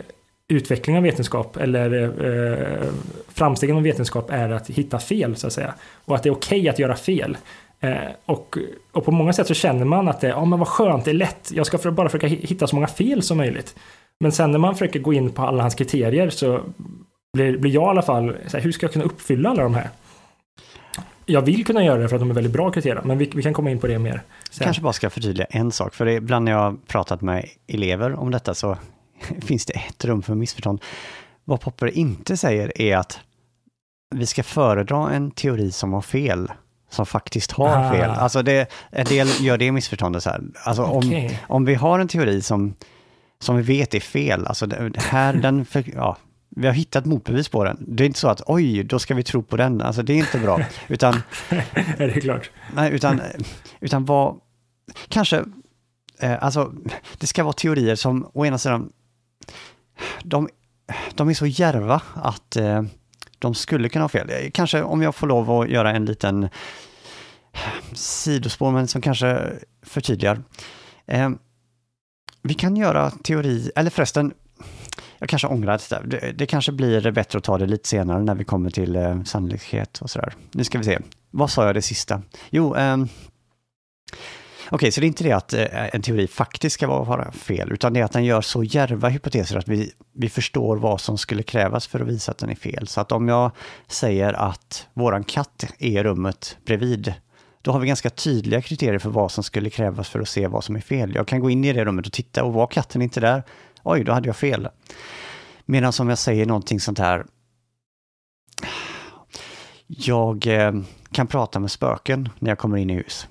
utveckling 0.48 0.96
av 0.96 1.02
vetenskap 1.02 1.56
eller 1.56 2.02
eh, 2.02 2.88
framstegen 3.28 3.76
av 3.76 3.82
vetenskap 3.82 4.30
är 4.30 4.50
att 4.50 4.70
hitta 4.70 4.98
fel 4.98 5.36
så 5.36 5.46
att 5.46 5.52
säga. 5.52 5.74
Och 6.04 6.14
att 6.14 6.22
det 6.22 6.28
är 6.28 6.34
okej 6.34 6.68
att 6.68 6.78
göra 6.78 6.96
fel. 6.96 7.36
Eh, 7.80 7.94
och, 8.26 8.58
och 8.92 9.04
på 9.04 9.10
många 9.10 9.32
sätt 9.32 9.46
så 9.46 9.54
känner 9.54 9.84
man 9.84 10.08
att 10.08 10.20
det 10.20 10.28
ja 10.28 10.44
men 10.44 10.58
vad 10.58 10.68
skönt, 10.68 11.04
det 11.04 11.10
är 11.10 11.14
lätt, 11.14 11.50
jag 11.54 11.66
ska 11.66 11.78
för, 11.78 11.90
bara 11.90 12.08
försöka 12.08 12.26
hitta 12.26 12.66
så 12.66 12.76
många 12.76 12.86
fel 12.86 13.22
som 13.22 13.36
möjligt. 13.36 13.76
Men 14.20 14.32
sen 14.32 14.50
när 14.50 14.58
man 14.58 14.74
försöker 14.74 15.00
gå 15.00 15.12
in 15.12 15.30
på 15.30 15.42
alla 15.42 15.62
hans 15.62 15.74
kriterier 15.74 16.30
så 16.30 16.60
blir, 17.32 17.58
blir 17.58 17.70
jag 17.70 17.84
i 17.84 17.86
alla 17.86 18.02
fall, 18.02 18.36
så 18.46 18.56
här, 18.56 18.64
hur 18.64 18.72
ska 18.72 18.84
jag 18.86 18.92
kunna 18.92 19.04
uppfylla 19.04 19.50
alla 19.50 19.62
de 19.62 19.74
här? 19.74 19.88
Jag 21.26 21.42
vill 21.42 21.64
kunna 21.64 21.84
göra 21.84 21.98
det 22.02 22.08
för 22.08 22.16
att 22.16 22.20
de 22.22 22.30
är 22.30 22.34
väldigt 22.34 22.52
bra 22.52 22.70
kriterier, 22.70 23.02
men 23.04 23.18
vi, 23.18 23.30
vi 23.34 23.42
kan 23.42 23.54
komma 23.54 23.70
in 23.70 23.78
på 23.78 23.86
det 23.86 23.98
mer. 23.98 24.22
sen. 24.50 24.64
Kanske 24.64 24.82
bara 24.82 24.92
ska 24.92 25.10
förtydliga 25.10 25.46
en 25.50 25.72
sak, 25.72 25.94
för 25.94 26.06
ibland 26.08 26.44
när 26.44 26.52
jag 26.52 26.58
har 26.58 26.76
pratat 26.86 27.20
med 27.20 27.48
elever 27.66 28.14
om 28.14 28.30
detta 28.30 28.54
så 28.54 28.76
finns 29.42 29.66
det 29.66 29.72
ett 29.72 30.04
rum 30.04 30.22
för 30.22 30.34
missförstånd. 30.34 30.80
Vad 31.44 31.60
Popper 31.60 31.98
inte 31.98 32.36
säger 32.36 32.80
är 32.80 32.96
att 32.96 33.20
vi 34.14 34.26
ska 34.26 34.42
föredra 34.42 35.10
en 35.12 35.30
teori 35.30 35.72
som 35.72 35.92
har 35.92 36.00
fel, 36.02 36.52
som 36.90 37.06
faktiskt 37.06 37.52
har 37.52 37.68
Ah. 37.68 37.92
fel. 37.92 38.10
Alltså 38.10 38.42
det, 38.42 38.70
en 38.90 39.04
del 39.06 39.28
gör 39.40 39.58
det 39.58 39.72
missförståndet 39.72 40.22
så 40.22 40.30
här. 40.30 40.40
Alltså 40.64 40.82
om, 40.82 40.96
Okej. 40.98 41.40
om 41.48 41.64
vi 41.64 41.74
har 41.74 41.98
en 41.98 42.08
teori 42.08 42.42
som, 42.42 42.74
som 43.40 43.56
vi 43.56 43.62
vet 43.62 43.94
är 43.94 44.00
fel, 44.00 44.46
alltså 44.46 44.66
det, 44.66 44.92
här, 45.00 45.32
den, 45.32 45.64
för, 45.64 45.84
ja, 45.94 46.16
vi 46.56 46.66
har 46.66 46.74
hittat 46.74 47.04
motbevis 47.04 47.48
på 47.48 47.64
den. 47.64 47.76
Det 47.88 48.04
är 48.04 48.06
inte 48.06 48.18
så 48.18 48.28
att 48.28 48.42
oj, 48.46 48.84
då 48.84 48.98
ska 48.98 49.14
vi 49.14 49.22
tro 49.22 49.42
på 49.42 49.56
den. 49.56 49.80
Alltså 49.80 50.02
det 50.02 50.12
är 50.12 50.16
inte 50.16 50.38
bra. 50.38 50.60
Utan 50.88 51.14
är 51.98 52.08
det 52.14 52.20
klart. 52.20 52.50
Nej, 52.74 52.92
utan, 52.92 53.20
utan 53.80 54.04
vad... 54.04 54.40
Kanske... 55.08 55.44
Eh, 56.18 56.44
alltså, 56.44 56.72
det 57.18 57.26
ska 57.26 57.44
vara 57.44 57.52
teorier 57.52 57.94
som 57.94 58.30
å 58.32 58.46
ena 58.46 58.58
sidan... 58.58 58.92
De, 60.22 60.48
de 61.14 61.28
är 61.28 61.34
så 61.34 61.46
järva 61.46 62.02
att 62.14 62.56
eh, 62.56 62.82
de 63.38 63.54
skulle 63.54 63.88
kunna 63.88 64.04
ha 64.04 64.08
fel. 64.08 64.30
Eh, 64.30 64.50
Kanske 64.50 64.82
om 64.82 65.02
jag 65.02 65.14
får 65.14 65.26
lov 65.26 65.50
att 65.50 65.68
göra 65.68 65.92
en 65.92 66.04
liten 66.04 66.48
sidospår, 67.92 68.70
men 68.70 68.88
som 68.88 69.00
kanske 69.00 69.52
förtydligar. 69.82 70.42
Eh, 71.06 71.30
vi 72.42 72.54
kan 72.54 72.76
göra 72.76 73.10
teori, 73.10 73.70
eller 73.76 73.90
förresten, 73.90 74.32
jag 75.24 75.28
kanske 75.28 75.48
ångrar 75.48 75.72
det 75.72 75.96
där. 75.96 76.02
Det, 76.06 76.32
det 76.32 76.46
kanske 76.46 76.72
blir 76.72 77.10
bättre 77.10 77.38
att 77.38 77.44
ta 77.44 77.58
det 77.58 77.66
lite 77.66 77.88
senare 77.88 78.22
när 78.22 78.34
vi 78.34 78.44
kommer 78.44 78.70
till 78.70 78.96
eh, 78.96 79.22
sannolikhet 79.22 79.98
och 79.98 80.10
sådär. 80.10 80.34
Nu 80.52 80.64
ska 80.64 80.78
vi 80.78 80.84
se. 80.84 80.98
Vad 81.30 81.50
sa 81.50 81.66
jag 81.66 81.74
det 81.74 81.82
sista? 81.82 82.22
Jo, 82.50 82.76
eh... 82.76 82.96
okej, 84.70 84.92
så 84.92 85.00
det 85.00 85.04
är 85.04 85.08
inte 85.08 85.24
det 85.24 85.32
att 85.32 85.52
eh, 85.52 85.94
en 85.94 86.02
teori 86.02 86.26
faktiskt 86.26 86.74
ska 86.74 86.86
vara, 86.86 87.32
fel, 87.32 87.72
utan 87.72 87.92
det 87.92 88.00
är 88.00 88.04
att 88.04 88.12
den 88.12 88.24
gör 88.24 88.40
så 88.40 88.64
djärva 88.64 89.08
hypoteser 89.08 89.58
att 89.58 89.68
vi, 89.68 89.92
vi 90.14 90.28
förstår 90.28 90.76
vad 90.76 91.00
som 91.00 91.18
skulle 91.18 91.42
krävas 91.42 91.86
för 91.86 92.00
att 92.00 92.08
visa 92.08 92.32
att 92.32 92.38
den 92.38 92.50
är 92.50 92.54
fel. 92.54 92.86
Så 92.86 93.00
att 93.00 93.12
om 93.12 93.28
jag 93.28 93.50
säger 93.86 94.32
att 94.32 94.86
våran 94.94 95.24
katt 95.24 95.66
är 95.78 95.88
i 95.88 96.02
rummet 96.02 96.58
bredvid, 96.66 97.14
då 97.62 97.72
har 97.72 97.80
vi 97.80 97.86
ganska 97.86 98.10
tydliga 98.10 98.62
kriterier 98.62 98.98
för 98.98 99.10
vad 99.10 99.32
som 99.32 99.44
skulle 99.44 99.70
krävas 99.70 100.08
för 100.08 100.20
att 100.20 100.28
se 100.28 100.46
vad 100.46 100.64
som 100.64 100.76
är 100.76 100.80
fel. 100.80 101.14
Jag 101.14 101.28
kan 101.28 101.40
gå 101.40 101.50
in 101.50 101.64
i 101.64 101.72
det 101.72 101.84
rummet 101.84 102.06
och 102.06 102.12
titta 102.12 102.44
och 102.44 102.52
var 102.52 102.66
katten 102.66 103.02
inte 103.02 103.20
där? 103.20 103.42
Oj, 103.84 104.04
då 104.04 104.12
hade 104.12 104.28
jag 104.28 104.36
fel. 104.36 104.68
Medan 105.64 105.92
om 106.00 106.08
jag 106.08 106.18
säger 106.18 106.46
någonting 106.46 106.80
sånt 106.80 106.98
här, 106.98 107.26
jag 109.86 110.46
eh, 110.46 110.72
kan 111.10 111.26
prata 111.26 111.60
med 111.60 111.70
spöken 111.70 112.28
när 112.38 112.50
jag 112.50 112.58
kommer 112.58 112.76
in 112.76 112.90
i 112.90 112.94
hus. 112.94 113.28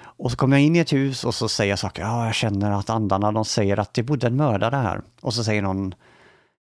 Och 0.00 0.30
så 0.30 0.36
kommer 0.36 0.56
jag 0.56 0.66
in 0.66 0.76
i 0.76 0.78
ett 0.78 0.92
hus 0.92 1.24
och 1.24 1.34
så 1.34 1.48
säger 1.48 1.72
jag 1.72 1.78
saker, 1.78 2.02
ja, 2.02 2.26
jag 2.26 2.34
känner 2.34 2.70
att 2.70 2.90
andarna, 2.90 3.32
de 3.32 3.44
säger 3.44 3.78
att 3.78 3.94
det 3.94 4.02
bodde 4.02 4.26
en 4.26 4.36
mördare 4.36 4.76
här. 4.76 5.02
Och 5.20 5.34
så 5.34 5.44
säger 5.44 5.62
någon, 5.62 5.94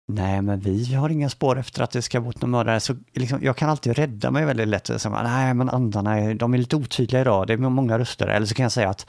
nej 0.08 0.42
men 0.42 0.60
vi 0.60 0.94
har 0.94 1.08
inga 1.08 1.30
spår 1.30 1.58
efter 1.58 1.82
att 1.82 1.90
det 1.90 2.02
ska 2.02 2.18
ha 2.18 2.24
bott 2.24 2.40
någon 2.40 2.50
mördare. 2.50 2.80
Så 2.80 2.96
liksom, 3.12 3.38
jag 3.42 3.56
kan 3.56 3.70
alltid 3.70 3.96
rädda 3.96 4.30
mig 4.30 4.44
väldigt 4.44 4.68
lätt. 4.68 4.90
Så, 4.96 5.08
nej 5.08 5.54
men 5.54 5.70
andarna, 5.70 6.34
de 6.34 6.54
är 6.54 6.58
lite 6.58 6.76
otydliga 6.76 7.20
idag, 7.20 7.46
det 7.46 7.52
är 7.52 7.56
många 7.56 7.98
röster. 7.98 8.26
Eller 8.26 8.46
så 8.46 8.54
kan 8.54 8.62
jag 8.62 8.72
säga 8.72 8.88
att, 8.88 9.06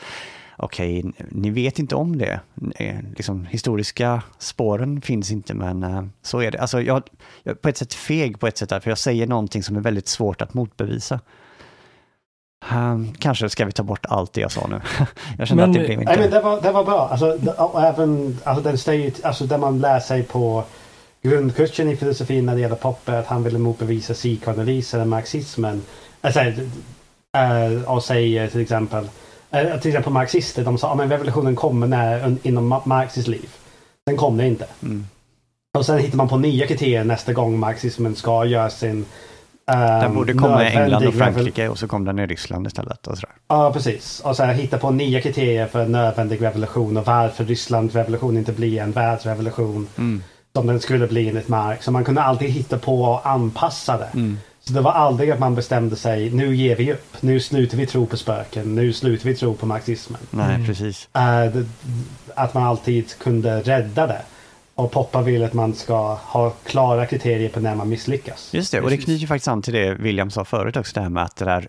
okej, 0.57 1.05
ni 1.29 1.49
vet 1.49 1.79
inte 1.79 1.95
om 1.95 2.17
det. 2.17 2.39
Eh, 2.75 2.95
Liksom, 3.15 3.45
historiska 3.45 4.21
spåren 4.39 5.01
finns 5.01 5.31
inte, 5.31 5.53
men 5.53 5.83
eh, 5.83 6.03
så 6.21 6.39
är 6.41 6.51
det. 6.51 6.59
Alltså, 6.61 6.81
jag, 6.81 7.03
jag 7.43 7.51
är 7.51 7.55
på 7.55 7.69
ett 7.69 7.77
sätt 7.77 7.93
feg 7.93 8.39
på 8.39 8.47
ett 8.47 8.57
sätt, 8.57 8.69
där, 8.69 8.79
för 8.79 8.91
jag 8.91 8.97
säger 8.97 9.27
någonting 9.27 9.63
som 9.63 9.75
är 9.75 9.81
väldigt 9.81 10.07
svårt 10.07 10.41
att 10.41 10.53
motbevisa. 10.53 11.19
Um, 12.73 13.13
kanske 13.13 13.49
ska 13.49 13.65
vi 13.65 13.71
ta 13.71 13.83
bort 13.83 14.05
allt 14.09 14.33
det 14.33 14.41
jag 14.41 14.51
sa 14.51 14.67
nu. 14.67 14.81
jag 15.37 15.47
känner 15.47 15.61
Men- 15.67 15.69
att 15.69 15.73
det 15.77 15.85
blev 15.85 15.99
inte... 16.01 16.11
Nej, 16.11 16.19
men 16.21 16.31
det, 16.31 16.41
var, 16.41 16.61
det 16.61 16.71
var 16.71 16.83
bra. 16.83 17.07
Alltså, 17.11 17.37
även 17.81 18.37
alltså, 18.43 18.63
den 18.63 18.77
säger, 18.77 19.13
alltså, 19.23 19.45
där 19.45 19.57
man 19.57 19.79
lär 19.79 19.99
sig 19.99 20.23
på 20.23 20.63
grundkursen 21.21 21.89
i 21.89 21.95
filosofin 21.97 22.45
när 22.45 22.55
det 22.55 22.61
gäller 22.61 22.75
Popper 22.75 23.13
att 23.13 23.25
han 23.27 23.43
ville 23.43 23.59
motbevisa 23.59 24.13
psykoanalysen 24.13 25.01
och 25.01 25.07
marxismen. 25.07 25.81
Alltså, 26.21 26.39
äh, 26.39 27.91
och 27.93 28.03
säger 28.03 28.47
till 28.47 28.61
exempel 28.61 29.03
eh, 29.03 29.09
till 29.51 29.87
exempel 29.91 30.13
marxister, 30.13 30.63
de 30.63 30.77
sa 30.77 30.93
att 30.93 31.11
revolutionen 31.11 31.55
kommer 31.55 31.87
när, 31.87 32.35
inom 32.43 32.73
Ma- 32.73 32.81
Marxs 32.85 33.27
liv. 33.27 33.49
Sen 34.09 34.17
kom 34.17 34.37
det 34.37 34.47
inte. 34.47 34.65
Mm. 34.83 35.07
Och 35.77 35.85
sen 35.85 35.99
hittar 35.99 36.17
man 36.17 36.27
på 36.29 36.37
nya 36.37 36.67
kriterier 36.67 37.03
nästa 37.03 37.33
gång 37.33 37.59
marxismen 37.59 38.15
ska 38.15 38.45
göra 38.45 38.69
sin 38.69 39.05
Den 39.65 40.05
um, 40.05 40.15
borde 40.15 40.33
komma 40.33 40.63
i 40.69 40.75
England 40.75 41.07
och 41.07 41.13
Frankrike 41.13 41.69
och 41.69 41.79
så 41.79 41.87
kom 41.87 42.05
den 42.05 42.19
i 42.19 42.25
Ryssland 42.27 42.67
istället. 42.67 43.07
Och 43.07 43.17
sådär. 43.17 43.35
Ja, 43.47 43.73
precis. 43.73 44.19
Och 44.19 44.35
sen 44.35 44.49
hitta 44.49 44.77
på 44.77 44.91
nya 44.91 45.21
kriterier 45.21 45.67
för 45.67 45.79
en 45.81 45.91
nödvändig 45.91 46.41
revolution 46.41 46.97
och 46.97 47.05
varför 47.05 47.43
Rysslands 47.45 47.95
revolution 47.95 48.37
inte 48.37 48.51
blir 48.51 48.81
en 48.81 48.91
världsrevolution 48.91 49.87
Mm. 49.97 50.23
som 50.55 50.67
den 50.67 50.79
skulle 50.79 51.07
bli 51.07 51.29
enligt 51.29 51.47
Marx. 51.47 51.85
Så 51.85 51.91
man 51.91 52.03
kunde 52.03 52.21
alltid 52.21 52.49
hitta 52.49 52.77
på 52.77 53.01
och 53.03 53.27
anpassa 53.29 53.97
det. 53.97 54.09
Mm. 54.13 54.37
Så 54.67 54.73
det 54.73 54.81
var 54.81 54.91
aldrig 54.91 55.31
att 55.31 55.39
man 55.39 55.55
bestämde 55.55 55.95
sig, 55.95 56.29
nu 56.29 56.55
ger 56.55 56.75
vi 56.75 56.93
upp. 56.93 57.15
Nu 57.21 57.39
slutar 57.39 57.77
vi 57.77 57.85
tro 57.85 58.05
på 58.05 58.17
spöken. 58.17 58.75
Nu 58.75 58.93
slutar 58.93 59.25
vi 59.29 59.35
tro 59.35 59.53
på 59.53 59.65
marxismen. 59.65 60.21
Nej, 60.31 60.55
Mm. 60.55 60.67
precis. 60.67 61.09
Eh, 61.13 61.61
att 62.35 62.53
man 62.53 62.63
alltid 62.63 63.17
kunde 63.19 63.61
rädda 63.61 64.07
det. 64.07 64.21
Och 64.75 64.91
Poppa 64.91 65.21
vill 65.21 65.43
att 65.43 65.53
man 65.53 65.73
ska 65.73 66.13
ha 66.15 66.49
klara 66.49 67.05
kriterier 67.05 67.49
på 67.49 67.59
när 67.59 67.75
man 67.75 67.89
misslyckas. 67.89 68.53
Just 68.53 68.71
det, 68.71 68.81
och 68.81 68.89
det 68.89 68.97
knyter 68.97 69.21
ju 69.21 69.27
faktiskt 69.27 69.47
an 69.47 69.61
till 69.61 69.73
det 69.73 69.93
William 69.93 70.31
sa 70.31 70.45
förut 70.45 70.77
också, 70.77 70.93
det 70.93 71.01
här 71.01 71.09
med 71.09 71.23
att 71.23 71.35
det 71.35 71.45
där 71.45 71.67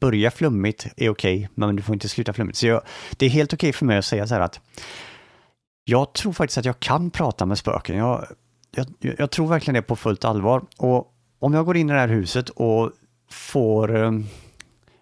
börja 0.00 0.30
flummigt 0.30 0.86
är 0.96 1.08
okej, 1.08 1.48
men 1.54 1.76
du 1.76 1.82
får 1.82 1.94
inte 1.94 2.08
sluta 2.08 2.32
flummigt. 2.32 2.58
Så 2.58 2.66
jag, 2.66 2.82
det 3.16 3.26
är 3.26 3.30
helt 3.30 3.52
okej 3.52 3.72
för 3.72 3.84
mig 3.86 3.98
att 3.98 4.04
säga 4.04 4.26
så 4.26 4.34
här 4.34 4.40
att 4.40 4.60
jag 5.84 6.12
tror 6.12 6.32
faktiskt 6.32 6.58
att 6.58 6.64
jag 6.64 6.80
kan 6.80 7.10
prata 7.10 7.46
med 7.46 7.58
spöken. 7.58 7.96
Jag, 7.96 8.26
jag, 8.74 8.86
jag 9.18 9.30
tror 9.30 9.46
verkligen 9.46 9.74
det 9.74 9.82
på 9.82 9.96
fullt 9.96 10.24
allvar. 10.24 10.62
Och 10.76 11.12
om 11.38 11.54
jag 11.54 11.66
går 11.66 11.76
in 11.76 11.90
i 11.90 11.92
det 11.92 11.98
här 11.98 12.08
huset 12.08 12.48
och 12.48 12.92
får 13.30 14.04
eh, 14.04 14.12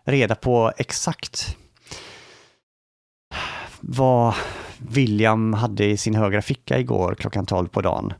reda 0.05 0.35
på 0.35 0.72
exakt 0.77 1.57
vad 3.81 4.35
William 4.79 5.53
hade 5.53 5.85
i 5.85 5.96
sin 5.96 6.14
högra 6.14 6.42
ficka 6.42 6.79
igår 6.79 7.14
klockan 7.14 7.46
12 7.46 7.68
på 7.68 7.81
dagen. 7.81 8.12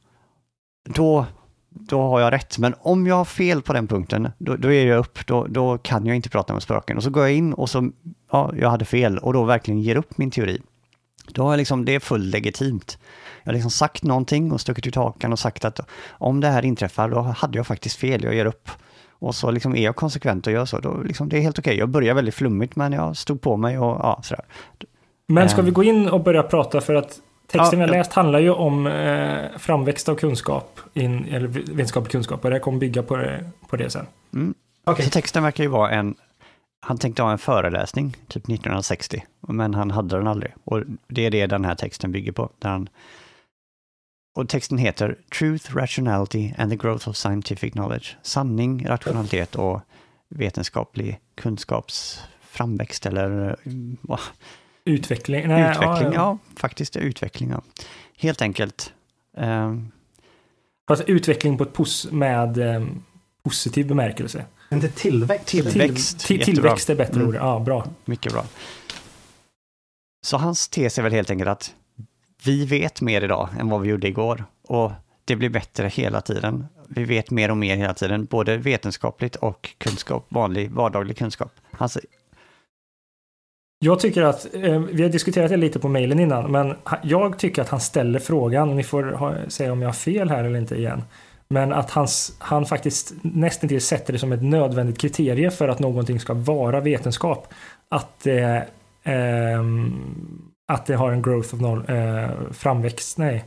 Då, 0.85 1.27
då 1.69 2.03
har 2.03 2.21
jag 2.21 2.33
rätt. 2.33 2.59
Men 2.59 2.75
om 2.81 3.07
jag 3.07 3.15
har 3.15 3.25
fel 3.25 3.63
på 3.63 3.73
den 3.73 3.87
punkten, 3.87 4.29
då, 4.39 4.57
då 4.57 4.73
är 4.73 4.87
jag 4.87 4.99
upp. 4.99 5.27
Då, 5.27 5.47
då 5.47 5.79
kan 5.79 6.07
jag 6.07 6.17
inte 6.17 6.29
prata 6.29 6.53
med 6.53 6.63
spöken. 6.63 6.97
Och 6.97 7.03
så 7.03 7.11
går 7.11 7.23
jag 7.23 7.33
in 7.33 7.53
och 7.53 7.71
så, 7.71 7.91
ja, 8.31 8.53
jag 8.57 8.71
hade 8.71 8.85
fel 8.85 9.19
och 9.19 9.33
då 9.33 9.45
verkligen 9.45 9.81
ger 9.81 9.97
upp 9.97 10.19
min 10.19 10.31
teori. 10.31 10.63
Då 11.29 11.43
har 11.43 11.53
jag 11.53 11.59
liksom, 11.59 11.85
det 11.85 11.95
är 11.95 12.01
fullt 12.01 12.35
legitimt. 12.35 12.99
Jag 13.47 13.51
har 13.53 13.55
liksom 13.55 13.71
sagt 13.71 14.03
någonting 14.03 14.53
och 14.53 14.61
stuckit 14.61 14.87
ut 14.87 14.95
hakan 14.95 15.33
och 15.33 15.39
sagt 15.39 15.65
att 15.65 15.81
om 16.11 16.41
det 16.41 16.49
här 16.49 16.65
inträffar, 16.65 17.09
då 17.09 17.21
hade 17.21 17.59
jag 17.59 17.67
faktiskt 17.67 17.97
fel, 17.97 18.25
jag 18.25 18.35
ger 18.35 18.47
upp. 18.47 18.71
Och 19.19 19.35
så 19.35 19.51
liksom 19.51 19.77
är 19.77 19.85
jag 19.85 19.97
konsekvent 19.97 20.47
och 20.47 20.53
gör 20.53 20.65
så, 20.65 20.79
då 20.79 21.03
liksom, 21.05 21.29
det 21.29 21.37
är 21.37 21.41
helt 21.41 21.59
okej. 21.59 21.79
Jag 21.79 21.89
börjar 21.89 22.15
väldigt 22.15 22.35
flummigt, 22.35 22.77
men 22.77 22.93
jag 22.93 23.17
stod 23.17 23.41
på 23.41 23.57
mig 23.57 23.79
och 23.79 24.01
ja, 24.03 24.21
sådär. 24.23 24.45
Men 25.27 25.49
ska 25.49 25.59
Ehm. 25.61 25.65
vi 25.65 25.71
gå 25.71 25.85
in 25.85 26.09
och 26.09 26.21
börja 26.23 26.43
prata 26.43 26.81
för 26.81 26.95
att 26.95 27.09
texten 27.47 27.79
Ja, 27.81 27.87
jag 27.87 27.95
ja. 27.95 27.99
läst 27.99 28.13
handlar 28.13 28.39
ju 28.39 28.51
om 28.51 28.87
eh, 28.87 29.59
framväxt 29.59 30.09
av 30.09 30.15
kunskap, 30.15 30.81
in, 30.95 31.27
eller 31.31 31.47
vetenskaplig 31.49 32.13
kunskap 32.13 32.45
och 32.45 32.51
det 32.51 32.59
kommer 32.59 32.79
bygga 32.79 33.03
på 33.03 33.17
det, 33.17 33.51
på 33.69 33.77
det 33.77 33.91
sen. 33.91 34.07
Mm. 34.35 34.55
Okej. 34.85 35.05
Så 35.05 35.11
texten 35.11 35.43
verkar 35.43 35.65
ju 35.65 35.71
vara 35.71 35.91
en, 35.91 36.15
han 36.81 36.99
tänkte 36.99 37.23
ha 37.23 37.33
en 37.33 37.39
föreläsning, 37.39 38.17
typ 38.29 38.43
1960, 38.45 39.25
men 39.41 39.75
han 39.75 39.91
hade 39.91 40.17
den 40.17 40.27
aldrig. 40.27 40.53
Och 40.65 40.83
det 41.09 41.27
är 41.27 41.31
det 41.31 41.47
den 41.47 41.65
här 41.65 41.75
texten 41.75 42.13
bygger 42.13 42.33
på. 42.33 42.51
Där 42.59 42.69
han, 42.71 42.89
och 44.37 44.49
texten 44.49 44.79
heter 44.79 45.19
Truth, 45.39 45.77
Rationality 45.77 46.53
and 46.59 46.71
the 46.71 46.77
Growth 46.77 47.09
of 47.09 47.17
Scientific 47.17 47.73
Knowledge. 47.73 48.17
Sanning, 48.23 48.87
rationalitet 48.89 49.55
och 49.57 49.81
vetenskaplig 50.29 51.21
kunskaps 51.35 52.21
framväxt 52.41 53.07
eller 53.07 53.49
eh, 53.49 53.73
vad, 54.01 54.21
Utveckling. 54.85 55.49
Nej, 55.49 55.71
utveckling. 55.71 56.13
Ja, 56.13 56.15
ja. 56.15 56.39
faktiskt 56.57 56.97
utveckling. 56.97 57.51
Ja. 57.51 57.63
Helt 58.19 58.43
enkelt. 58.43 58.93
ehm, 59.37 59.91
Fast 60.89 61.03
utveckling 61.07 61.59
på 61.59 61.65
ett 61.65 61.73
pos 61.73 62.09
med 62.13 62.59
eh, 62.59 62.87
positiv 63.43 63.87
bemärkelse. 63.89 64.45
Inte 64.71 64.89
tillväxt. 64.89 65.47
Tillväxt. 65.47 66.19
Till, 66.27 66.45
tillväxt 66.45 66.91
är 66.91 66.95
bättre 66.95 67.15
Mm. 67.15 67.29
ord. 67.29 67.35
Ja, 67.35 67.61
bra. 67.61 67.87
Mycket 68.05 68.33
bra. 68.33 68.45
Så 70.27 70.37
hans 70.37 70.69
tes 70.69 70.99
är 70.99 71.03
väl 71.03 71.13
helt 71.13 71.31
enkelt 71.31 71.49
att 71.51 71.75
vi 72.45 72.67
vet 72.67 73.01
mer 73.01 73.25
idag 73.25 73.49
än 73.61 73.69
vad 73.69 73.81
vi 73.81 73.89
gjorde 73.89 74.09
igår. 74.09 74.45
Och 74.69 74.93
det 75.25 75.37
blir 75.37 75.49
bättre 75.49 75.89
hela 75.89 76.21
tiden. 76.21 76.67
Vi 76.89 77.05
vet 77.05 77.31
mer 77.31 77.51
och 77.51 77.57
mer 77.57 77.77
hela 77.77 77.95
tiden, 77.95 78.25
både 78.25 78.57
vetenskapligt 78.57 79.37
och 79.37 79.75
kunskap, 79.79 80.27
vanlig 80.29 80.71
vardaglig 80.71 81.19
kunskap. 81.19 81.53
Alltså, 81.79 82.01
Jag 83.79 84.01
tycker 84.01 84.23
att, 84.23 84.55
eh, 84.55 84.81
vi 84.81 85.03
har 85.03 85.11
diskuterat 85.11 85.51
det 85.51 85.57
lite 85.57 85.79
på 85.79 85.89
mejlen 85.89 86.21
innan, 86.21 86.53
men 86.53 86.75
jag 87.03 87.39
tycker 87.39 87.63
att 87.63 87.69
han 87.69 87.81
ställer 87.81 88.19
frågan, 88.19 88.77
ni 88.77 88.83
får 88.83 89.03
ha, 89.03 89.35
säga 89.49 89.73
om 89.73 89.83
jag 89.83 89.89
har 89.89 89.93
fel 89.95 90.31
här 90.31 90.45
eller 90.45 90.59
inte 90.59 90.77
igen, 90.77 91.03
men 91.49 91.73
att 91.73 91.91
hans, 91.91 92.37
han 92.39 92.67
faktiskt 92.67 93.15
nästan 93.23 93.69
till 93.69 93.81
sätter 93.81 94.13
det 94.13 94.19
som 94.19 94.33
ett 94.33 94.43
nödvändigt 94.43 94.99
kriterie 94.99 95.51
för 95.51 95.69
att 95.69 95.79
någonting 95.79 96.21
ska 96.21 96.35
vara 96.35 96.81
vetenskap. 96.81 97.55
Att 97.89 98.21
det, 98.23 98.67
eh, 99.03 99.15
ehm, 99.15 100.53
att 100.67 100.87
det 100.87 100.95
har 100.97 101.13
en 101.13 101.23
growth 101.23 101.55
of 101.55 101.61
noll, 101.61 101.85
eh, 101.89 102.29
framväxt, 102.53 103.19
nej, 103.19 103.45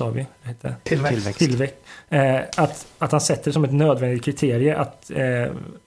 sa 0.00 0.10
vi? 0.10 0.26
Vad 0.42 0.48
heter? 0.48 0.74
Tillväxt. 0.82 1.14
Tillväxt. 1.16 1.38
Tillväxt. 1.38 1.76
Eh, 2.08 2.36
att, 2.56 2.86
att 2.98 3.12
han 3.12 3.20
sätter 3.20 3.44
det 3.44 3.52
som 3.52 3.64
ett 3.64 3.72
nödvändigt 3.72 4.24
kriterie 4.24 4.76
att 4.76 5.10
eh, 5.10 5.46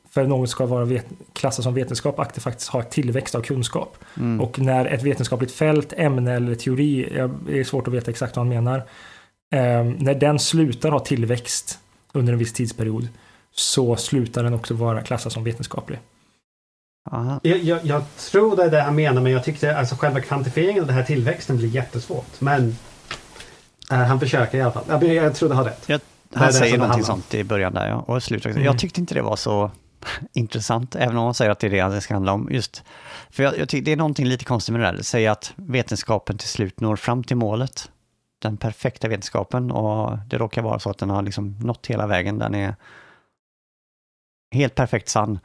för 0.10 0.28
något 0.28 0.50
ska 0.50 0.66
vara 0.66 0.86
vet, 0.86 1.06
klassas 1.34 1.64
som 1.64 1.74
vetenskap 1.74 2.20
att 2.20 2.34
det 2.34 2.42
faktiskt 2.42 2.70
har 2.70 2.82
tillväxt 2.82 3.36
av 3.36 3.42
kunskap. 3.42 3.98
mm, 4.18 4.42
Och 4.42 4.60
när 4.60 4.86
ett 4.86 5.04
vetenskapligt 5.04 5.52
fält, 5.52 5.94
ämne 5.98 6.34
eller 6.34 6.56
teori, 6.56 7.14
jag- 7.18 7.36
det 7.48 7.60
är 7.60 7.64
svårt 7.64 7.88
att 7.88 7.94
veta 7.94 8.12
exakt 8.12 8.36
vad 8.36 8.46
han 8.46 8.50
menar, 8.56 8.78
eh, 9.54 9.84
när 9.84 10.16
den 10.16 10.40
slutar 10.40 10.92
ha 10.92 11.00
tillväxt 11.00 11.80
under 12.14 12.34
en 12.34 12.40
viss 12.40 12.54
tidsperiod 12.54 13.08
så 13.52 13.96
slutar 13.96 14.44
den 14.44 14.54
också 14.54 14.74
vara 14.74 15.02
klassad 15.02 15.32
som 15.32 15.44
vetenskaplig. 15.44 16.00
Jag, 17.42 17.58
jag, 17.58 17.80
jag 17.84 18.04
tror 18.18 18.56
det 18.56 18.64
är 18.64 18.72
det 18.72 18.82
han 18.82 18.96
menar 18.96 19.22
men 19.22 19.32
jag 19.32 19.44
tyckte 19.44 19.78
alltså 19.78 19.96
själva 19.96 20.22
kvantifieringen 20.22 20.82
av 20.82 20.88
den 20.88 20.96
här 20.96 21.04
tillväxten 21.04 21.58
blir 21.58 21.68
jättesvårt. 21.68 22.42
Men 22.42 22.78
eh, 23.92 23.98
han 23.98 24.20
försöker 24.20 24.58
i 24.58 24.62
alla 24.62 24.72
fall. 24.72 24.84
Jag, 24.88 25.04
jag 25.04 25.36
tror 25.36 25.50
det 25.50 25.56
har 25.56 25.64
rätt. 25.64 25.86
Han 25.88 26.00
Det 26.30 26.38
är 26.44 26.48
det 26.48 26.54
säger 26.54 26.78
någonting 26.78 27.04
sånt 27.04 27.34
i 27.34 27.44
början 27.44 27.74
där, 27.74 27.88
ja. 27.88 27.96
Och 27.96 28.24
slutet. 28.24 28.52
Mm. 28.52 28.64
Jag 28.64 28.80
tyckte 28.80 29.02
inte 29.02 29.14
det 29.14 29.22
var 29.22 29.36
så 29.36 29.72
intressant, 30.34 30.96
även 30.96 31.18
om 31.18 31.24
man 31.24 31.34
säger 31.34 31.52
att 31.52 31.60
det 31.60 31.68
är 31.68 31.72
det 31.90 31.96
det 31.96 32.02
ska 32.02 32.14
handla 32.14 32.34
om. 32.34 32.50
Just, 32.52 32.84
för 33.30 33.44
jag, 33.44 33.58
jag 33.58 33.70
tycker 33.70 33.86
det 33.86 33.92
är 33.92 33.98
någonting 33.98 34.26
lite 34.26 34.46
konstigt 34.46 34.74
med 34.74 34.82
det 34.82 34.92
där. 34.92 35.04
Säga 35.04 35.32
att 35.32 35.54
vetenskapen 35.56 36.38
till 36.38 36.50
slut 36.50 36.80
når 36.80 36.96
fram 36.96 37.24
till 37.24 37.38
målet. 37.38 37.92
Den 38.42 38.58
perfekta 38.58 39.08
vetenskapen 39.08 39.72
och 39.72 40.18
det 40.28 40.38
råkar 40.38 40.62
vara 40.62 40.80
så 40.80 40.90
att 40.90 40.98
den 40.98 41.10
har 41.10 41.22
liksom 41.22 41.60
nått 41.60 41.88
hela 41.88 42.08
vägen. 42.08 42.40
Den 42.40 42.56
är 42.56 42.76
helt 44.52 44.76
perfekt 44.76 45.10
sann. 45.10 45.40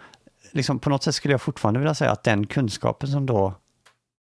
Liksom 0.53 0.79
på 0.79 0.91
något 0.91 1.03
sätt 1.03 1.15
skulle 1.15 1.35
jag 1.35 1.43
fortfarande 1.43 1.81
vilja 1.81 1.95
säga 1.95 2.11
att 2.11 2.25
den 2.25 2.47
kunskapen 2.47 3.09
som 3.09 3.27
då 3.27 3.55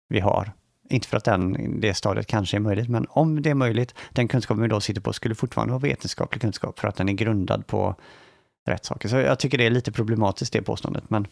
vi 0.10 0.20
har, 0.20 0.52
inte 0.90 1.08
för 1.08 1.18
att 1.18 1.24
den, 1.24 1.76
det 1.82 1.94
stadiet 1.94 2.28
kanske 2.28 2.58
är 2.58 2.60
möjligt, 2.60 2.90
men 2.90 3.06
om 3.10 3.42
det 3.42 3.50
är 3.50 3.56
möjligt, 3.56 3.96
den 4.12 4.28
kunskapen 4.28 4.62
vi 4.62 4.68
då 4.68 4.82
sitter 4.82 5.02
på 5.02 5.14
skulle 5.14 5.36
fortfarande 5.36 5.72
vara 5.72 5.82
vetenskaplig 5.82 6.42
kunskap 6.42 6.80
för 6.80 6.88
att 6.88 6.96
den 6.96 7.10
är 7.10 7.14
grundad 7.14 7.68
på 7.68 7.96
rätt 8.68 8.86
saker. 8.86 9.10
Så 9.10 9.16
jag 9.16 9.40
tycker 9.40 9.58
det 9.58 9.66
är 9.66 9.70
lite 9.70 9.92
problematiskt 9.92 10.54
det 10.54 10.62
påståendet, 10.62 11.10
men 11.10 11.28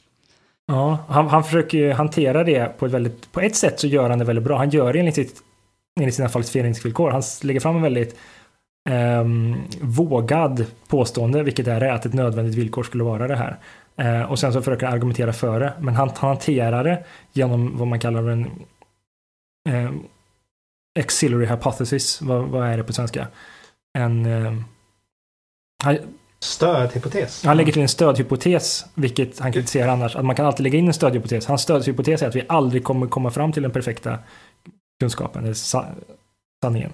Ja, 0.67 0.97
han, 1.07 1.27
han 1.27 1.43
försöker 1.43 1.77
ju 1.77 1.91
hantera 1.91 2.43
det 2.43 2.77
på 2.77 2.85
ett 2.85 2.91
väldigt, 2.91 3.31
på 3.31 3.39
ett 3.39 3.55
sätt 3.55 3.79
så 3.79 3.87
gör 3.87 4.09
han 4.09 4.19
det 4.19 4.25
väldigt 4.25 4.45
bra. 4.45 4.57
Han 4.57 4.69
gör 4.69 4.93
det 4.93 4.99
enligt, 4.99 5.15
sitt, 5.15 5.41
enligt 5.99 6.15
sina 6.15 6.29
falsifieringsvillkor. 6.29 7.11
Han 7.11 7.23
lägger 7.43 7.59
fram 7.59 7.75
en 7.75 7.81
väldigt 7.81 8.15
um, 8.89 9.55
vågad 9.81 10.65
påstående, 10.87 11.43
vilket 11.43 11.67
är 11.67 11.79
det, 11.79 11.93
att 11.93 12.05
ett 12.05 12.13
nödvändigt 12.13 12.55
villkor 12.55 12.83
skulle 12.83 13.03
vara 13.03 13.27
det 13.27 13.35
här. 13.35 13.57
Eh, 13.97 14.21
och 14.21 14.39
sen 14.39 14.53
så 14.53 14.61
försöker 14.61 14.85
han 14.85 14.95
argumentera 14.95 15.33
för 15.33 15.59
det, 15.59 15.73
men 15.79 15.95
han, 15.95 16.09
han 16.15 16.27
hanterar 16.29 16.83
det 16.83 17.03
genom 17.33 17.77
vad 17.77 17.87
man 17.87 17.99
kallar 17.99 18.29
en 18.29 18.45
eh, 19.69 19.91
auxiliary 20.99 21.45
hypothesis. 21.45 22.21
Vad, 22.21 22.43
vad 22.47 22.67
är 22.67 22.77
det 22.77 22.83
på 22.83 22.93
svenska? 22.93 23.27
En, 23.97 24.25
eh, 24.25 24.53
han, 25.83 25.97
Stödhypotes. 26.39 27.43
han 27.43 27.57
lägger 27.57 27.71
till 27.73 27.81
en 27.81 27.87
stödhypotes, 27.87 28.85
vilket 28.93 29.39
han 29.39 29.53
kritiserar 29.53 29.87
annars. 29.87 30.15
Att 30.15 30.25
man 30.25 30.35
kan 30.35 30.45
alltid 30.45 30.63
lägga 30.63 30.79
in 30.79 30.87
en 30.87 30.93
stödhypotes. 30.93 31.45
Hans 31.45 31.61
stödhypotes 31.61 32.21
är 32.21 32.27
att 32.27 32.35
vi 32.35 32.45
aldrig 32.49 32.83
kommer 32.83 33.07
komma 33.07 33.31
fram 33.31 33.51
till 33.51 33.63
den 33.63 33.71
perfekta 33.71 34.19
kunskapen, 34.99 35.43
eller 35.43 35.53
sa 35.53 35.85
sanningen. 36.63 36.91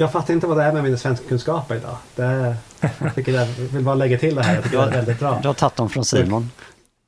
Jag 0.00 0.12
fattar 0.12 0.34
inte 0.34 0.46
vad 0.46 0.56
det 0.56 0.62
är 0.64 0.72
med 0.72 0.82
mina 0.84 0.96
svenska 0.96 1.28
kunskaper 1.28 1.76
idag. 1.76 1.96
Det, 2.16 2.56
jag 2.98 3.14
tycker 3.14 3.32
jag 3.32 3.46
vill 3.46 3.84
bara 3.84 3.94
lägga 3.94 4.18
till 4.18 4.34
det 4.34 4.42
här. 4.42 4.54
Jag 4.54 4.64
tycker 4.64 4.78
det 4.78 4.84
är 4.84 4.90
väldigt 4.90 5.18
bra. 5.18 5.38
du 5.42 5.48
har 5.48 5.54
tagit 5.54 5.76
dem 5.76 5.90
från 5.90 6.04
Simon. 6.04 6.50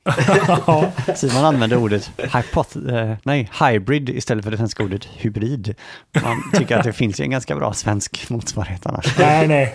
Simon 1.17 1.45
använder 1.45 1.77
ordet 1.77 2.11
hypoth- 2.17 3.11
eh, 3.11 3.17
nej, 3.23 3.51
hybrid 3.61 4.09
istället 4.09 4.45
för 4.45 4.51
det 4.51 4.57
svenska 4.57 4.83
ordet 4.83 5.05
hybrid. 5.05 5.75
Man 6.23 6.51
tycker 6.55 6.77
att 6.77 6.85
det 6.85 6.93
finns 6.93 7.21
ju 7.21 7.25
en 7.25 7.31
ganska 7.31 7.57
bra 7.57 7.73
svensk 7.73 8.31
motsvarighet 8.31 8.87
annars. 8.87 9.19
nej, 9.19 9.49
nej. 9.49 9.75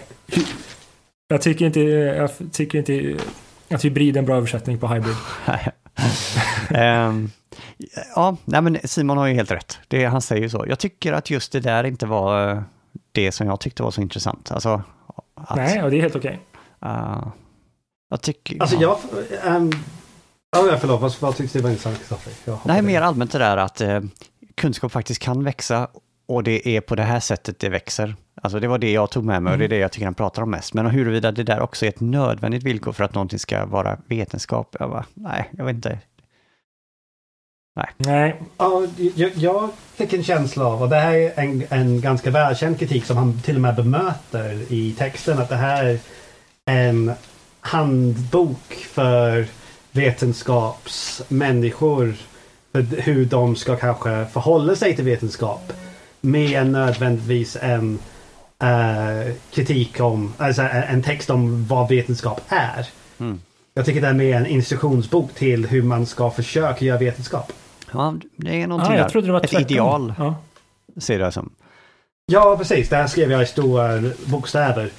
Jag 1.28 1.42
tycker 1.42 1.66
inte, 1.66 1.80
jag 1.80 2.30
tycker 2.52 2.78
inte 2.78 3.24
att 3.70 3.86
hybrid 3.86 4.16
är 4.16 4.20
en 4.20 4.26
bra 4.26 4.36
översättning 4.38 4.78
på 4.78 4.88
hybrid. 4.88 5.16
Ehm, 6.70 7.32
Ja, 8.16 8.38
nej 8.46 8.62
men 8.62 8.78
Simon 8.84 9.18
har 9.18 9.28
ju 9.28 9.34
helt 9.34 9.52
rätt. 9.52 9.80
Det, 9.88 10.06
han 10.06 10.22
säger 10.22 10.42
ju 10.42 10.50
så. 10.50 10.66
Jag 10.68 10.80
tycker 10.80 11.14
att 11.14 11.30
just 11.30 11.52
det 11.52 11.60
där 11.60 11.84
inte 11.84 12.06
var 12.06 12.52
eh, 12.52 12.62
det 13.22 13.32
som 13.32 13.48
jag 13.48 13.60
tyckte 13.60 13.84
var 13.84 13.92
så 13.92 14.02
intressant. 14.02 14.52
Alltså, 14.52 14.82
att, 15.36 15.56
Nej, 15.56 15.84
och 15.84 15.92
det 15.92 15.98
är 15.98 16.02
helt 16.02 16.16
okej. 16.16 16.40
eh, 16.86 17.28
jag 18.10 18.22
tycker... 18.22 18.62
Alltså 18.62 18.76
ja. 18.76 19.00
jag... 19.44 19.56
Um, 19.56 19.72
ja, 20.52 20.78
förlåt. 20.82 21.02
Vad, 21.02 21.16
vad 21.20 21.36
tyckte 21.36 21.58
du 21.58 21.62
var 21.62 21.70
intressant, 21.70 21.98
Kristoffer? 21.98 22.58
Nej, 22.66 22.82
mer 22.82 23.02
allmänt 23.02 23.32
det 23.32 23.40
där 23.40 23.58
att 23.58 23.82
eh, 23.82 24.00
kunskap 24.56 24.92
faktiskt 24.92 25.22
kan 25.22 25.44
växa 25.44 25.88
och 26.28 26.44
det 26.44 26.68
är 26.68 26.82
på 26.82 26.96
det 26.96 27.04
här 27.04 27.20
sättet 27.20 27.60
det 27.60 27.70
växer. 27.70 28.16
Alltså 28.42 28.60
det 28.60 28.68
var 28.68 28.78
det 28.78 28.92
jag 28.92 29.10
tog 29.10 29.24
med 29.24 29.44
mig 29.44 29.54
och 29.54 29.60
det 29.60 29.66
är 29.66 29.70
det 29.70 29.78
jag 29.78 29.92
tycker 29.92 30.06
han 30.06 30.14
pratar 30.14 30.42
om 30.42 30.52
mest. 30.52 30.74
Men 30.74 30.86
huruvida 30.86 31.32
det 31.32 31.44
där 31.44 31.60
också 31.60 31.86
är 31.86 31.90
ett 31.90 32.00
nödvändigt 32.00 32.64
villkor 32.64 32.92
för 32.92 33.04
att 33.04 33.14
någonting 33.14 33.40
ska 33.40 33.66
vara 33.66 33.98
vetenskap, 34.08 34.76
jag 34.80 34.90
bara, 34.90 35.06
nej, 35.14 35.50
jag 35.58 35.66
vet 35.66 35.76
inte. 35.76 36.00
Nej, 37.98 38.36
Ja, 38.58 38.88
jag, 39.16 39.32
jag 39.36 39.70
fick 39.96 40.14
en 40.14 40.24
känsla 40.24 40.66
av, 40.66 40.82
och 40.82 40.90
det 40.90 40.96
här 40.96 41.14
är 41.14 41.32
en, 41.36 41.64
en 41.70 42.02
ganska 42.02 42.32
välkänd 42.32 42.80
kritik 42.80 43.06
som 43.06 43.18
han 43.18 43.42
till 43.42 43.56
och 43.56 43.62
med 43.62 43.76
bemöter 43.76 44.62
i 44.70 44.96
texten, 44.98 45.40
att 45.40 45.50
det 45.50 45.56
här 45.56 45.86
är 45.86 46.00
en 46.66 47.12
handbok 47.60 48.74
för 48.74 49.46
vetenskapsmänniskor. 49.92 52.14
För 52.72 53.02
hur 53.02 53.26
de 53.26 53.56
ska 53.56 53.76
kanske 53.76 54.26
förhålla 54.26 54.76
sig 54.76 54.96
till 54.96 55.06
vetenskap. 55.06 55.74
Mer 56.22 56.62
än 56.62 56.72
nödvändigtvis 56.72 57.58
en 57.62 58.00
eh, 58.62 59.34
kritik 59.52 60.00
om, 60.00 60.34
alltså 60.38 60.62
en 60.62 60.84
en 60.84 61.04
text 61.04 61.30
om 61.30 61.66
vad 61.66 61.90
vetenskap 61.90 62.42
är. 62.48 62.88
Mm. 63.20 63.42
Jag 63.74 63.86
tycker 63.86 64.02
det 64.02 64.08
är 64.08 64.14
mer 64.14 64.36
en 64.36 64.46
instruktionsbok 64.46 65.34
till 65.34 65.68
hur 65.68 65.84
man 65.84 66.06
ska 66.06 66.32
försöka 66.32 66.86
göra 66.86 66.98
vetenskap. 66.98 67.52
Ja, 67.92 68.14
det 68.38 68.62
är 68.62 68.68
någonting 68.68 68.94
ah, 68.94 68.98
jag 68.98 69.10
trodde 69.12 69.28
det 69.28 69.34
var 69.34 69.42
Ett 69.42 69.50
tvärtom. 69.50 69.72
ideal, 69.72 70.14
Ja. 70.18 70.36
ser 70.98 71.20
jag 71.20 71.34
som. 71.34 71.50
Ja, 72.26 72.56
precis. 72.58 72.90
Det 72.90 72.96
här 72.96 73.08
skrev 73.08 73.32
jag 73.32 73.44
i 73.44 73.46
stora 73.46 74.02
bokstäver. 74.26 74.90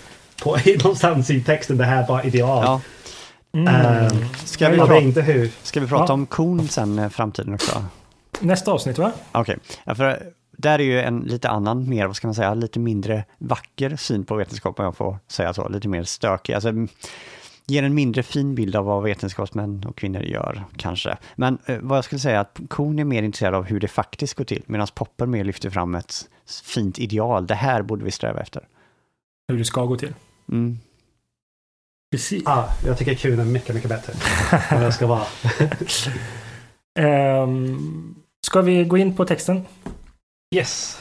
På, 0.42 0.57
någonstans 0.85 1.31
i 1.31 1.40
texten, 1.42 1.79
det 1.79 1.85
här 1.85 2.07
var 2.07 2.27
ideal. 2.27 2.64
Ja. 2.64 2.81
Mm. 3.53 3.68
Ehm, 3.74 4.09
Ska 4.44 4.68
vi, 4.68 4.77
prata, 4.79 4.98
inte 4.98 5.22
hur. 5.22 5.51
ska 5.62 5.81
vi 5.81 5.87
prata 5.87 6.05
Ja. 6.09 6.14
om 6.14 6.27
kon 6.27 6.68
sen 6.68 6.98
i 6.98 7.11
framtiden 7.11 7.55
också? 7.55 7.85
Nästa 8.40 8.72
avsnitt 8.72 8.98
va? 8.98 9.12
Okej, 9.33 9.59
ja, 9.85 9.94
för 9.94 10.22
där 10.57 10.79
är 10.79 10.83
ju 10.83 11.01
en 11.01 11.20
lite 11.20 11.48
annan, 11.48 11.88
mer, 11.88 12.07
vad 12.07 12.16
ska 12.16 12.27
man 12.27 12.35
säga, 12.35 12.55
lite 12.55 12.79
mindre 12.79 13.24
vacker 13.38 13.96
syn 13.96 14.24
på 14.24 14.35
vetenskap 14.35 14.79
om 14.79 14.85
jag 14.85 14.96
får 14.96 15.18
säga 15.29 15.55
så, 15.55 15.68
lite 15.68 15.88
mer 15.88 16.03
stökig. 16.05 16.53
Alltså, 16.55 16.72
ger 17.69 17.83
en 17.83 17.95
mindre 17.95 18.23
fin 18.23 18.55
bild 18.55 18.77
av 18.77 18.85
vad 18.85 19.03
vetenskapsmän 19.03 19.85
och 19.89 19.97
kvinnor 19.97 20.23
gör, 20.23 20.65
kanske. 20.77 21.19
Men 21.37 21.59
eh, 21.67 21.79
vad 21.81 21.97
jag 21.97 22.05
skulle 22.05 22.19
säga 22.19 22.37
är 22.37 22.41
att 22.41 22.61
kon 22.69 22.99
är 22.99 23.05
mer 23.05 23.23
intresserad 23.23 23.55
av 23.55 23.65
hur 23.65 23.81
det 23.81 23.89
faktiskt 23.89 24.35
går 24.35 24.45
till, 24.45 24.63
medan 24.67 24.87
Popper 24.95 25.27
mer 25.27 25.45
lyfter 25.45 25.71
fram 25.71 25.95
ett 25.95 26.29
fint 26.65 26.99
ideal. 26.99 27.47
Det 27.47 27.55
här 27.55 27.83
borde 27.83 28.05
vi 28.05 28.11
sträva 28.11 28.41
efter. 28.41 28.69
Hur 29.49 29.59
det 29.59 29.65
ska 29.65 29.85
gå 29.85 29.97
till. 29.97 30.15
Mm. 30.49 30.79
Precis. 32.11 32.43
Ah, 32.47 32.65
jag 32.87 32.99
tycker 32.99 33.15
kun 33.15 33.39
är 33.39 33.45
mycket, 33.45 33.75
mycket 33.75 33.91
bättre. 33.91 34.13
Än 34.77 34.83
jag 34.83 34.95
ska 34.95 35.07
vara. 35.07 35.25
Ehm, 36.99 38.15
ska 38.47 38.61
vi 38.61 38.85
gå 38.85 38.99
in 38.99 39.17
på 39.17 39.25
texten? 39.25 39.67
Yes. 40.55 41.01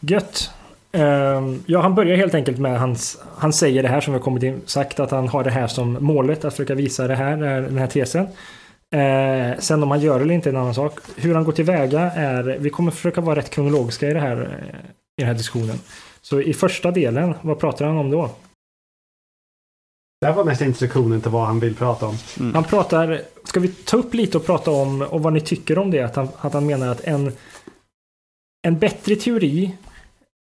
Gött. 0.00 0.50
Ehm, 0.92 1.62
ja, 1.66 1.80
han 1.80 1.94
börjar 1.94 2.16
helt 2.16 2.34
enkelt 2.34 2.58
med 2.58 2.80
hans... 2.80 3.18
Han 3.36 3.52
säger 3.52 3.82
det 3.82 3.88
här 3.88 4.00
som 4.00 4.12
vi 4.12 4.18
har 4.18 4.24
kommit 4.24 4.42
in, 4.42 4.62
sagt 4.66 5.00
att 5.00 5.10
han 5.10 5.28
har 5.28 5.44
det 5.44 5.50
här 5.50 5.66
som 5.66 5.98
målet 6.00 6.44
att 6.44 6.52
försöka 6.52 6.74
visa 6.74 7.06
det 7.06 7.14
här, 7.14 7.36
den 7.36 7.78
här 7.78 7.86
tesen. 7.86 8.26
Eh, 8.94 9.58
sen 9.58 9.82
om 9.82 9.90
han 9.90 10.00
gör 10.00 10.18
det 10.18 10.24
eller 10.24 10.34
inte 10.34 10.48
är 10.48 10.52
en 10.52 10.60
annan 10.60 10.74
sak. 10.74 11.00
Hur 11.16 11.34
han 11.34 11.44
går 11.44 11.52
tillväga 11.52 12.00
är... 12.00 12.42
Vi 12.58 12.70
kommer 12.70 12.90
försöka 12.90 13.20
vara 13.20 13.36
rätt 13.38 13.50
kronologiska 13.50 14.08
i, 14.08 14.12
det 14.12 14.20
här, 14.20 14.36
eh, 14.36 14.78
i 15.16 15.18
den 15.18 15.26
här 15.26 15.34
diskussionen. 15.34 15.78
Så 16.22 16.40
i 16.40 16.54
första 16.54 16.90
delen, 16.90 17.34
vad 17.42 17.58
pratar 17.58 17.86
han 17.86 17.96
om 17.96 18.10
då? 18.10 18.30
Det 20.20 20.26
här 20.26 20.34
var 20.34 20.44
mest 20.44 20.62
instruktionen 20.62 21.20
till 21.20 21.30
vad 21.30 21.46
han 21.46 21.60
vill 21.60 21.74
prata 21.74 22.06
om. 22.06 22.16
Han 22.54 22.64
pratar, 22.64 23.20
ska 23.44 23.60
vi 23.60 23.68
ta 23.68 23.96
upp 23.96 24.14
lite 24.14 24.36
och 24.36 24.46
prata 24.46 24.70
om 24.70 25.02
och 25.02 25.22
vad 25.22 25.32
ni 25.32 25.40
tycker 25.40 25.78
om 25.78 25.90
det? 25.90 26.00
Att 26.00 26.16
han, 26.16 26.28
att 26.40 26.52
han 26.52 26.66
menar 26.66 26.88
att 26.88 27.00
en, 27.00 27.32
en 28.66 28.78
bättre 28.78 29.16
teori, 29.16 29.76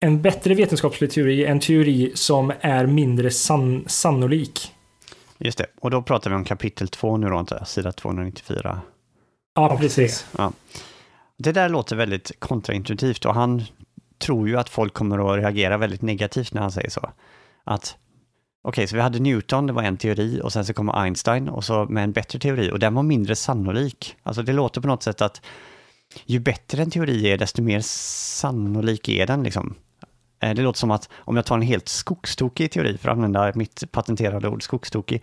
en 0.04 0.22
bättre 0.22 0.54
vetenskaplig 0.54 1.10
teori, 1.10 1.44
en 1.44 1.60
teori 1.60 2.12
som 2.14 2.52
är 2.60 2.86
mindre 2.86 3.30
sann, 3.30 3.84
sannolik. 3.86 4.72
Just 5.38 5.58
det, 5.58 5.66
och 5.80 5.90
då 5.90 6.02
pratar 6.02 6.30
vi 6.30 6.36
om 6.36 6.44
kapitel 6.44 6.88
2 6.88 7.16
nu 7.16 7.28
då, 7.28 7.40
inte? 7.40 7.64
sida 7.64 7.92
294. 7.92 8.80
Ja, 9.54 9.76
precis. 9.80 10.26
Det 11.38 11.52
där 11.52 11.68
låter 11.68 11.96
väldigt 11.96 12.40
kontraintuitivt 12.40 13.24
och 13.24 13.34
han 13.34 13.62
tror 14.18 14.48
ju 14.48 14.58
att 14.58 14.68
folk 14.68 14.94
kommer 14.94 15.32
att 15.32 15.38
reagera 15.38 15.76
väldigt 15.76 16.02
negativt 16.02 16.52
när 16.52 16.60
han 16.60 16.72
säger 16.72 16.90
så. 16.90 17.10
Att 17.64 17.96
okej, 18.62 18.86
så 18.86 18.96
vi 18.96 19.02
hade 19.02 19.18
Newton, 19.18 19.66
det 19.66 19.72
var 19.72 19.82
en 19.82 19.96
teori 19.96 20.40
och 20.42 20.52
sen 20.52 20.64
så 20.64 20.74
kommer 20.74 21.02
Einstein 21.02 21.48
och 21.48 21.64
så 21.64 21.84
med 21.84 22.04
en 22.04 22.12
bättre 22.12 22.38
teori 22.38 22.70
och 22.70 22.78
den 22.78 22.94
var 22.94 23.02
mindre 23.02 23.36
sannolik. 23.36 24.16
Alltså 24.22 24.42
det 24.42 24.52
låter 24.52 24.80
på 24.80 24.88
något 24.88 25.02
sätt 25.02 25.22
att 25.22 25.40
ju 26.26 26.38
bättre 26.38 26.82
en 26.82 26.90
teori 26.90 27.30
är, 27.30 27.38
desto 27.38 27.62
mer 27.62 27.80
sannolik 27.80 29.08
är 29.08 29.26
den 29.26 29.42
liksom. 29.42 29.74
Eh, 30.44 30.54
det 30.54 30.62
låter 30.62 30.78
som 30.78 30.90
att 30.90 31.08
om 31.16 31.36
jag 31.36 31.44
tar 31.44 31.56
en 31.56 31.62
helt 31.62 31.88
skogstokig 31.88 32.70
teori, 32.70 32.98
för 32.98 33.08
att 33.08 33.16
använda 33.16 33.52
mitt 33.54 33.92
patenterade 33.92 34.48
ord 34.48 34.62
skogstokig, 34.62 35.22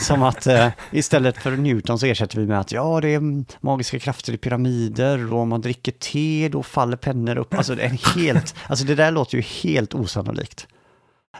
som 0.00 0.22
att 0.22 0.46
eh, 0.46 0.68
istället 0.90 1.36
för 1.36 1.50
Newton 1.50 1.98
så 1.98 2.06
ersätter 2.06 2.40
vi 2.40 2.46
med 2.46 2.60
att 2.60 2.72
ja, 2.72 3.00
det 3.00 3.08
är 3.08 3.44
magiska 3.60 3.98
krafter 3.98 4.32
i 4.32 4.36
pyramider 4.36 5.32
och 5.32 5.40
om 5.40 5.48
man 5.48 5.60
dricker 5.60 5.92
te 5.92 6.48
då 6.52 6.62
faller 6.62 6.96
pennor 6.96 7.38
upp. 7.38 7.54
Alltså 7.54 7.74
det, 7.74 7.82
är 7.82 7.90
en 7.90 8.22
helt, 8.22 8.54
alltså 8.68 8.84
det 8.86 8.94
där 8.94 9.10
låter 9.10 9.36
ju 9.36 9.42
helt 9.42 9.94
osannolikt. 9.94 10.66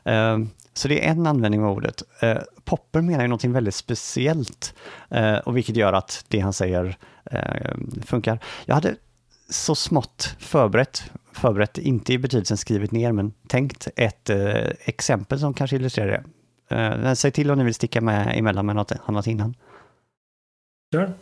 Eh, 0.05 0.39
så 0.75 0.89
det 0.89 1.07
är 1.07 1.11
en 1.11 1.27
användning 1.27 1.65
av 1.65 1.77
ordet. 1.77 2.03
Eh, 2.21 2.37
Popper 2.65 3.01
menar 3.01 3.23
ju 3.23 3.29
någonting 3.29 3.53
väldigt 3.53 3.75
speciellt, 3.75 4.75
eh, 5.11 5.37
och 5.37 5.57
vilket 5.57 5.77
gör 5.77 5.93
att 5.93 6.25
det 6.29 6.41
han 6.41 6.53
säger 6.53 6.97
eh, 7.31 7.75
funkar. 8.07 8.39
Jag 8.65 8.75
hade 8.75 8.97
så 9.49 9.75
smått 9.75 10.35
förberett, 10.39 11.11
förberett, 11.33 11.79
inte 11.79 12.13
i 12.13 12.19
betydelsen 12.19 12.57
skrivit 12.57 12.93
ner, 12.93 13.13
men 13.13 13.33
tänkt 13.49 13.89
ett 13.97 14.31
eh, 14.31 14.71
exempel 14.85 15.41
som 15.41 15.55
kanske 15.55 15.77
illustrerar 15.77 16.25
det. 16.69 16.77
Eh, 16.77 17.15
säg 17.15 17.31
till 17.31 17.51
om 17.51 17.59
ni 17.59 17.65
vill 17.65 17.75
sticka 17.75 18.01
med 18.01 18.39
emellan 18.39 18.67
med 18.67 18.77
något 18.77 18.93
annat 19.07 19.27
innan. 19.27 19.55
Kör. 20.95 21.13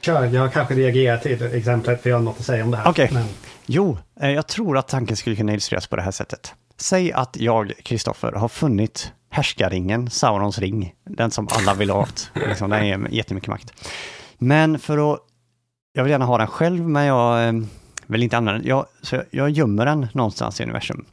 Kör, 0.00 0.24
jag 0.24 0.52
kanske 0.52 0.74
reagerar 0.74 1.18
till 1.18 1.42
exemplet 1.54 2.02
för 2.02 2.10
jag 2.10 2.16
har 2.16 2.22
något 2.22 2.40
att 2.40 2.46
säga 2.46 2.64
om 2.64 2.70
det 2.70 2.76
här. 2.76 2.90
Okej. 2.90 3.10
Men, 3.12 3.26
Jo, 3.70 3.98
eh, 4.20 4.30
jag 4.30 4.46
tror 4.46 4.78
att 4.78 4.88
tanken 4.88 5.16
skulle 5.16 5.36
kunna 5.36 5.52
illustreras 5.52 5.86
på 5.86 5.96
det 5.96 6.02
här 6.02 6.10
sättet. 6.10 6.54
Säg 6.76 7.12
att 7.12 7.36
jag, 7.36 7.72
Kristoffer, 7.82 8.32
har 8.32 8.48
funnit 8.48 9.12
härskarringen, 9.30 10.10
Saurons 10.10 10.58
ring, 10.58 10.94
den 11.04 11.30
som 11.30 11.48
alla 11.50 11.74
vill 11.74 11.90
ha 11.90 12.02
åt. 12.02 12.30
Liksom, 12.34 12.70
den 12.70 12.86
ger 12.86 13.08
jättemycket 13.10 13.48
makt. 13.48 13.72
Men 14.38 14.78
för 14.78 15.12
att... 15.12 15.20
Jag 15.92 16.04
vill 16.04 16.10
gärna 16.10 16.24
ha 16.24 16.38
den 16.38 16.46
själv, 16.46 16.88
men 16.88 17.04
jag 17.04 17.48
eh, 17.48 17.52
vill 18.06 18.22
inte 18.22 18.36
använda 18.36 18.58
den. 18.58 18.68
Jag, 18.68 18.86
så 19.02 19.16
jag, 19.16 19.24
jag 19.30 19.50
gömmer 19.50 19.86
den 19.86 20.06
någonstans 20.12 20.60
i 20.60 20.62
universum. 20.64 21.04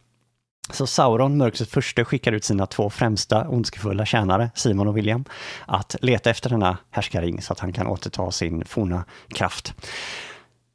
Så 0.69 0.87
Sauron, 0.87 1.37
mörkrets 1.37 1.71
första, 1.71 2.05
skickar 2.05 2.31
ut 2.31 2.43
sina 2.43 2.65
två 2.65 2.89
främsta 2.89 3.47
ondskefulla 3.49 4.05
tjänare, 4.05 4.51
Simon 4.55 4.87
och 4.87 4.97
William, 4.97 5.25
att 5.65 5.95
leta 6.01 6.29
efter 6.29 6.49
denna 6.49 6.77
härskarring 6.91 7.41
så 7.41 7.53
att 7.53 7.59
han 7.59 7.73
kan 7.73 7.87
återta 7.87 8.31
sin 8.31 8.65
forna 8.65 9.05
kraft. 9.29 9.73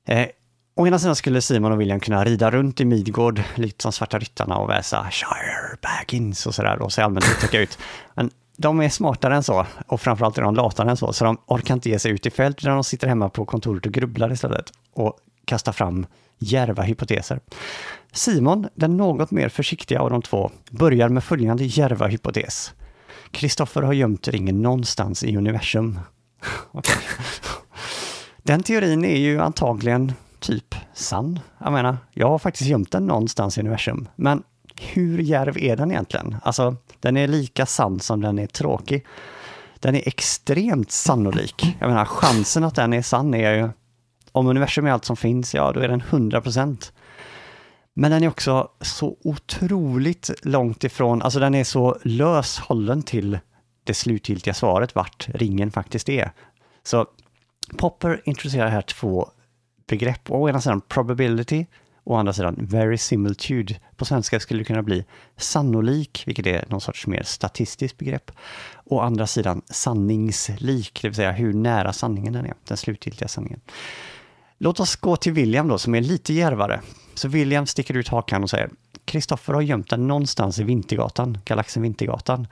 Eh, 0.09 0.27
Å 0.75 0.87
ena 0.87 0.99
sidan 0.99 1.17
skulle 1.17 1.41
Simon 1.41 1.73
och 1.73 1.81
William 1.81 2.01
kunna 2.01 2.25
rida 2.25 2.51
runt 2.51 2.81
i 2.81 2.85
Midgård, 2.85 3.43
likt 3.55 3.83
som 3.83 3.93
Svarta 3.93 4.19
Ryttarna 4.19 4.57
och 4.57 4.71
väsa 4.71 5.07
Shire 5.11 5.77
Baggins 5.83 6.47
och 6.47 6.55
sådär 6.55 6.83
och 6.83 6.93
se 6.93 7.03
allmänt 7.03 7.25
uttäcka 7.25 7.61
ut. 7.61 7.79
Men 8.15 8.31
de 8.61 8.81
är 8.81 8.89
smartare 8.89 9.37
än 9.37 9.43
så 9.43 9.67
och 9.87 10.01
framförallt 10.01 10.39
är 10.39 10.43
de 10.43 10.55
latare 10.55 10.91
än 10.91 10.97
så, 10.97 11.13
så 11.13 11.25
de 11.25 11.39
orkar 11.47 11.75
inte 11.75 11.89
ge 11.89 11.99
sig 11.99 12.13
ut 12.13 12.27
i 12.27 12.31
fält 12.31 12.59
utan 12.59 12.75
de 12.75 12.85
sitter 12.85 13.09
hemma 13.09 13.29
på 13.29 13.45
kontoret 13.45 13.87
och 13.87 13.93
grubblar 13.93 14.33
istället 14.33 14.73
och 14.95 15.17
kastar 15.45 15.73
fram 15.73 16.07
djärva 16.39 16.83
hypoteser. 16.83 17.41
Simon, 18.13 18.69
den 18.75 18.97
något 18.97 19.31
mer 19.31 19.49
försiktiga 19.49 20.01
av 20.01 20.11
de 20.11 20.23
två, 20.23 20.51
börjar 20.71 21.09
med 21.09 21.25
följande 21.25 21.65
djärva 21.65 22.07
hypotes. 22.07 22.73
Kristoffer 23.31 23.83
har 23.83 23.93
gömt 23.93 24.29
ringen 24.29 24.63
någonstans 24.63 25.25
i 25.25 25.37
universum. 25.37 25.99
Den 28.43 28.63
teorin 28.63 29.05
är 29.05 29.19
ju 29.19 29.41
antagligen 29.41 30.13
typ 30.41 30.75
sann. 30.95 31.41
Jag 31.59 31.73
menar, 31.73 31.97
jag 32.11 32.29
har 32.29 32.39
faktiskt 32.39 32.71
gömt 32.71 32.93
den 32.93 33.07
någonstans 33.07 33.59
i 33.59 33.61
universum. 33.61 34.09
Men 34.17 34.43
hur 34.81 35.19
djärv 35.19 35.59
är 35.59 35.77
den 35.77 35.91
egentligen? 35.91 36.37
Alltså, 36.43 36.77
den 37.01 37.17
är 37.17 37.29
lika 37.29 37.67
sann 37.67 38.01
som 38.01 38.21
den 38.21 38.39
är 38.39 38.47
tråkig. 38.47 39.07
Den 39.79 39.95
är 39.95 40.09
extremt 40.09 40.91
sannolik. 40.91 41.77
Jag 41.79 41.89
menar, 41.89 42.05
chansen 42.05 42.65
att 42.65 42.75
den 42.75 42.93
är 42.93 43.03
sann 43.03 43.35
är 43.35 43.53
ju... 43.53 43.69
Om 44.33 44.47
universum 44.47 44.87
är 44.87 44.91
allt 44.91 45.05
som 45.05 45.17
finns, 45.17 45.55
ja, 45.55 45.73
då 45.73 45.81
är 45.81 45.89
den 45.89 46.01
100 46.01 46.41
procent. 46.41 46.93
Men 47.95 48.11
den 48.11 48.25
är 48.25 48.29
också 48.29 48.69
så 48.81 49.17
otroligt 49.25 50.31
långt 50.43 50.85
ifrån, 50.85 51.23
alltså 51.23 51.41
den 51.41 51.55
är 51.55 51.65
så 51.65 51.99
lös 52.03 52.59
hållen 52.59 53.03
till 53.03 53.39
det 53.85 53.95
slutgiltiga 53.95 54.55
svaret 54.55 54.95
vart 54.95 55.29
ringen 55.29 55.71
faktiskt 55.71 56.09
är. 56.09 56.33
Så 56.83 57.07
Popper 57.77 58.23
introducerar 58.25 58.69
här 58.69 58.83
två 58.83 59.31
begrepp. 59.89 60.31
Å 60.31 60.49
ena 60.49 60.61
sidan 60.61 60.81
probability, 60.81 61.67
å 62.11 62.17
andra 62.17 62.33
sidan 62.33 62.57
very 62.59 62.99
similitude 62.99 63.75
På 63.97 64.05
svenska 64.05 64.41
skulle 64.41 64.61
det 64.61 64.65
kunna 64.65 64.83
bli 64.83 65.05
sannolik, 65.37 66.23
vilket 66.27 66.47
är 66.47 66.65
någon 66.69 66.81
sorts 66.81 67.07
mer 67.07 67.23
statistiskt 67.23 67.99
begrepp. 67.99 68.31
Å 68.85 69.01
andra 69.01 69.27
sidan 69.27 69.63
sanningslik, 69.71 71.03
det 71.03 71.09
vill 71.09 71.17
säga 71.17 71.33
hur 71.33 71.53
nära 71.53 71.93
sanningen 71.93 72.33
den 72.33 72.47
är, 72.47 72.55
den 72.69 72.77
slutgiltiga 72.77 73.29
sanningen. 73.29 73.61
Låt 74.59 74.81
oss 74.81 74.97
gå 74.97 75.17
till 75.17 75.33
William 75.33 75.69
då, 75.69 75.79
som 75.79 75.95
är 75.95 76.01
lite 76.01 76.33
järvare. 76.33 76.81
Så 77.15 77.29
William 77.29 77.67
sticker 77.67 77.97
ut 77.97 78.09
hakan 78.09 78.43
och 78.43 78.51
säger 78.51 78.71
Kristoffer 79.05 79.55
har 79.55 79.61
gömt 79.61 79.91
den 79.91 80.09
någonstans 80.09 80.59
i 80.59 80.65
Vintergatan, 80.65 81.39
galaxen 81.45 81.83
Vintergatan. 81.83 82.47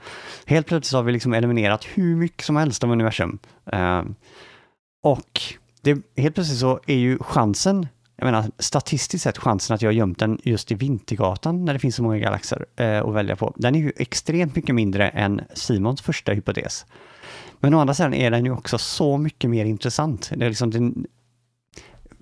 Helt 0.45 0.67
plötsligt 0.67 0.95
har 0.95 1.03
vi 1.03 1.11
liksom 1.11 1.33
eliminerat 1.33 1.85
hur 1.93 2.15
mycket 2.15 2.45
som 2.45 2.55
helst 2.55 2.83
av 2.83 2.91
universum. 2.91 3.39
Uh, 3.73 4.03
och 5.03 5.41
det, 5.81 5.97
helt 6.17 6.35
plötsligt 6.35 6.59
så 6.59 6.79
är 6.87 6.95
ju 6.95 7.17
chansen, 7.19 7.87
jag 8.19 8.25
menar 8.25 8.51
statistiskt 8.59 9.23
sett 9.23 9.37
chansen 9.37 9.75
att 9.75 9.81
jag 9.81 9.89
har 9.89 9.93
gömt 9.93 10.19
den 10.19 10.39
just 10.43 10.71
i 10.71 10.75
Vintergatan 10.75 11.65
när 11.65 11.73
det 11.73 11.79
finns 11.79 11.95
så 11.95 12.03
många 12.03 12.17
galaxer 12.17 12.65
eh, 12.75 13.01
att 13.01 13.13
välja 13.13 13.35
på, 13.35 13.53
den 13.57 13.75
är 13.75 13.79
ju 13.79 13.91
extremt 13.97 14.55
mycket 14.55 14.75
mindre 14.75 15.09
än 15.09 15.41
Simons 15.53 16.01
första 16.01 16.31
hypotes. 16.31 16.85
Men 17.59 17.73
å 17.73 17.79
andra 17.79 17.93
sidan 17.93 18.13
är 18.13 18.31
den 18.31 18.45
ju 18.45 18.51
också 18.51 18.77
så 18.77 19.17
mycket 19.17 19.49
mer 19.49 19.65
intressant. 19.65 20.31
Det 20.35 20.45
är 20.45 20.49
liksom, 20.49 20.71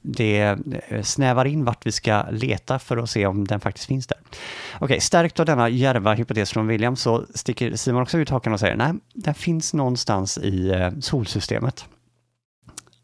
det, 0.01 0.55
det 0.55 0.57
snävar 1.03 1.45
in 1.45 1.65
vart 1.65 1.85
vi 1.85 1.91
ska 1.91 2.23
leta 2.31 2.79
för 2.79 2.97
att 2.97 3.09
se 3.09 3.25
om 3.25 3.47
den 3.47 3.59
faktiskt 3.59 3.87
finns 3.87 4.07
där. 4.07 4.17
Okej, 4.21 4.85
okay, 4.85 4.99
stärkt 4.99 5.39
av 5.39 5.45
denna 5.45 5.69
järva 5.69 6.13
hypotes 6.13 6.51
från 6.51 6.67
William 6.67 6.95
så 6.95 7.25
sticker 7.33 7.75
Simon 7.75 8.01
också 8.01 8.17
ut 8.17 8.29
hakan 8.29 8.53
och 8.53 8.59
säger 8.59 8.75
nej, 8.75 8.93
den 9.13 9.33
finns 9.33 9.73
någonstans 9.73 10.37
i 10.37 10.69
eh, 10.69 10.91
solsystemet. 10.99 11.85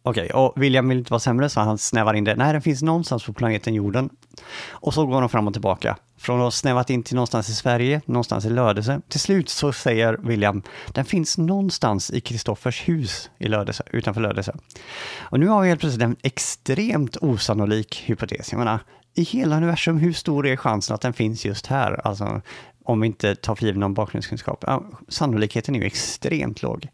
Okej, 0.05 0.23
okay, 0.23 0.41
och 0.41 0.53
William 0.55 0.89
vill 0.89 0.97
inte 0.97 1.11
vara 1.11 1.19
sämre 1.19 1.49
så 1.49 1.59
han 1.59 1.77
snävar 1.77 2.13
in 2.13 2.23
det. 2.23 2.35
Nej, 2.35 2.53
den 2.53 2.61
finns 2.61 2.81
någonstans 2.81 3.25
på 3.25 3.33
planeten 3.33 3.73
jorden. 3.73 4.09
Och 4.69 4.93
så 4.93 5.05
går 5.05 5.21
de 5.21 5.29
fram 5.29 5.47
och 5.47 5.53
tillbaka. 5.53 5.97
Från 6.17 6.39
att 6.39 6.43
ha 6.43 6.51
snävat 6.51 6.89
in 6.89 7.03
till 7.03 7.15
någonstans 7.15 7.49
i 7.49 7.53
Sverige, 7.53 8.01
någonstans 8.05 8.45
i 8.45 8.49
Lödöse. 8.49 9.01
Till 9.07 9.19
slut 9.19 9.49
så 9.49 9.73
säger 9.73 10.17
William, 10.23 10.61
den 10.91 11.05
finns 11.05 11.37
någonstans 11.37 12.11
i 12.11 12.21
Kristoffers 12.21 12.89
hus 12.89 13.29
i 13.37 13.47
Lödöse, 13.47 13.83
utanför 13.91 14.21
Lödöse. 14.21 14.55
Och 15.19 15.39
nu 15.39 15.47
har 15.47 15.61
vi 15.61 15.67
helt 15.67 15.79
plötsligt 15.79 16.03
en 16.03 16.15
extremt 16.21 17.17
osannolik 17.17 18.03
hypotes. 18.05 18.51
Jag 18.51 18.59
menar, 18.59 18.79
i 19.15 19.23
hela 19.23 19.57
universum, 19.57 19.97
hur 19.97 20.13
stor 20.13 20.47
är 20.47 20.55
chansen 20.55 20.95
att 20.95 21.01
den 21.01 21.13
finns 21.13 21.45
just 21.45 21.67
här? 21.67 22.07
Alltså, 22.07 22.41
om 22.85 23.01
vi 23.01 23.07
inte 23.07 23.35
tar 23.35 23.55
för 23.55 23.65
givet 23.65 23.79
någon 23.79 23.93
bakgrundskunskap. 23.93 24.63
Ja, 24.67 24.83
sannolikheten 25.07 25.75
är 25.75 25.79
ju 25.79 25.85
extremt 25.85 26.61
låg. 26.61 26.87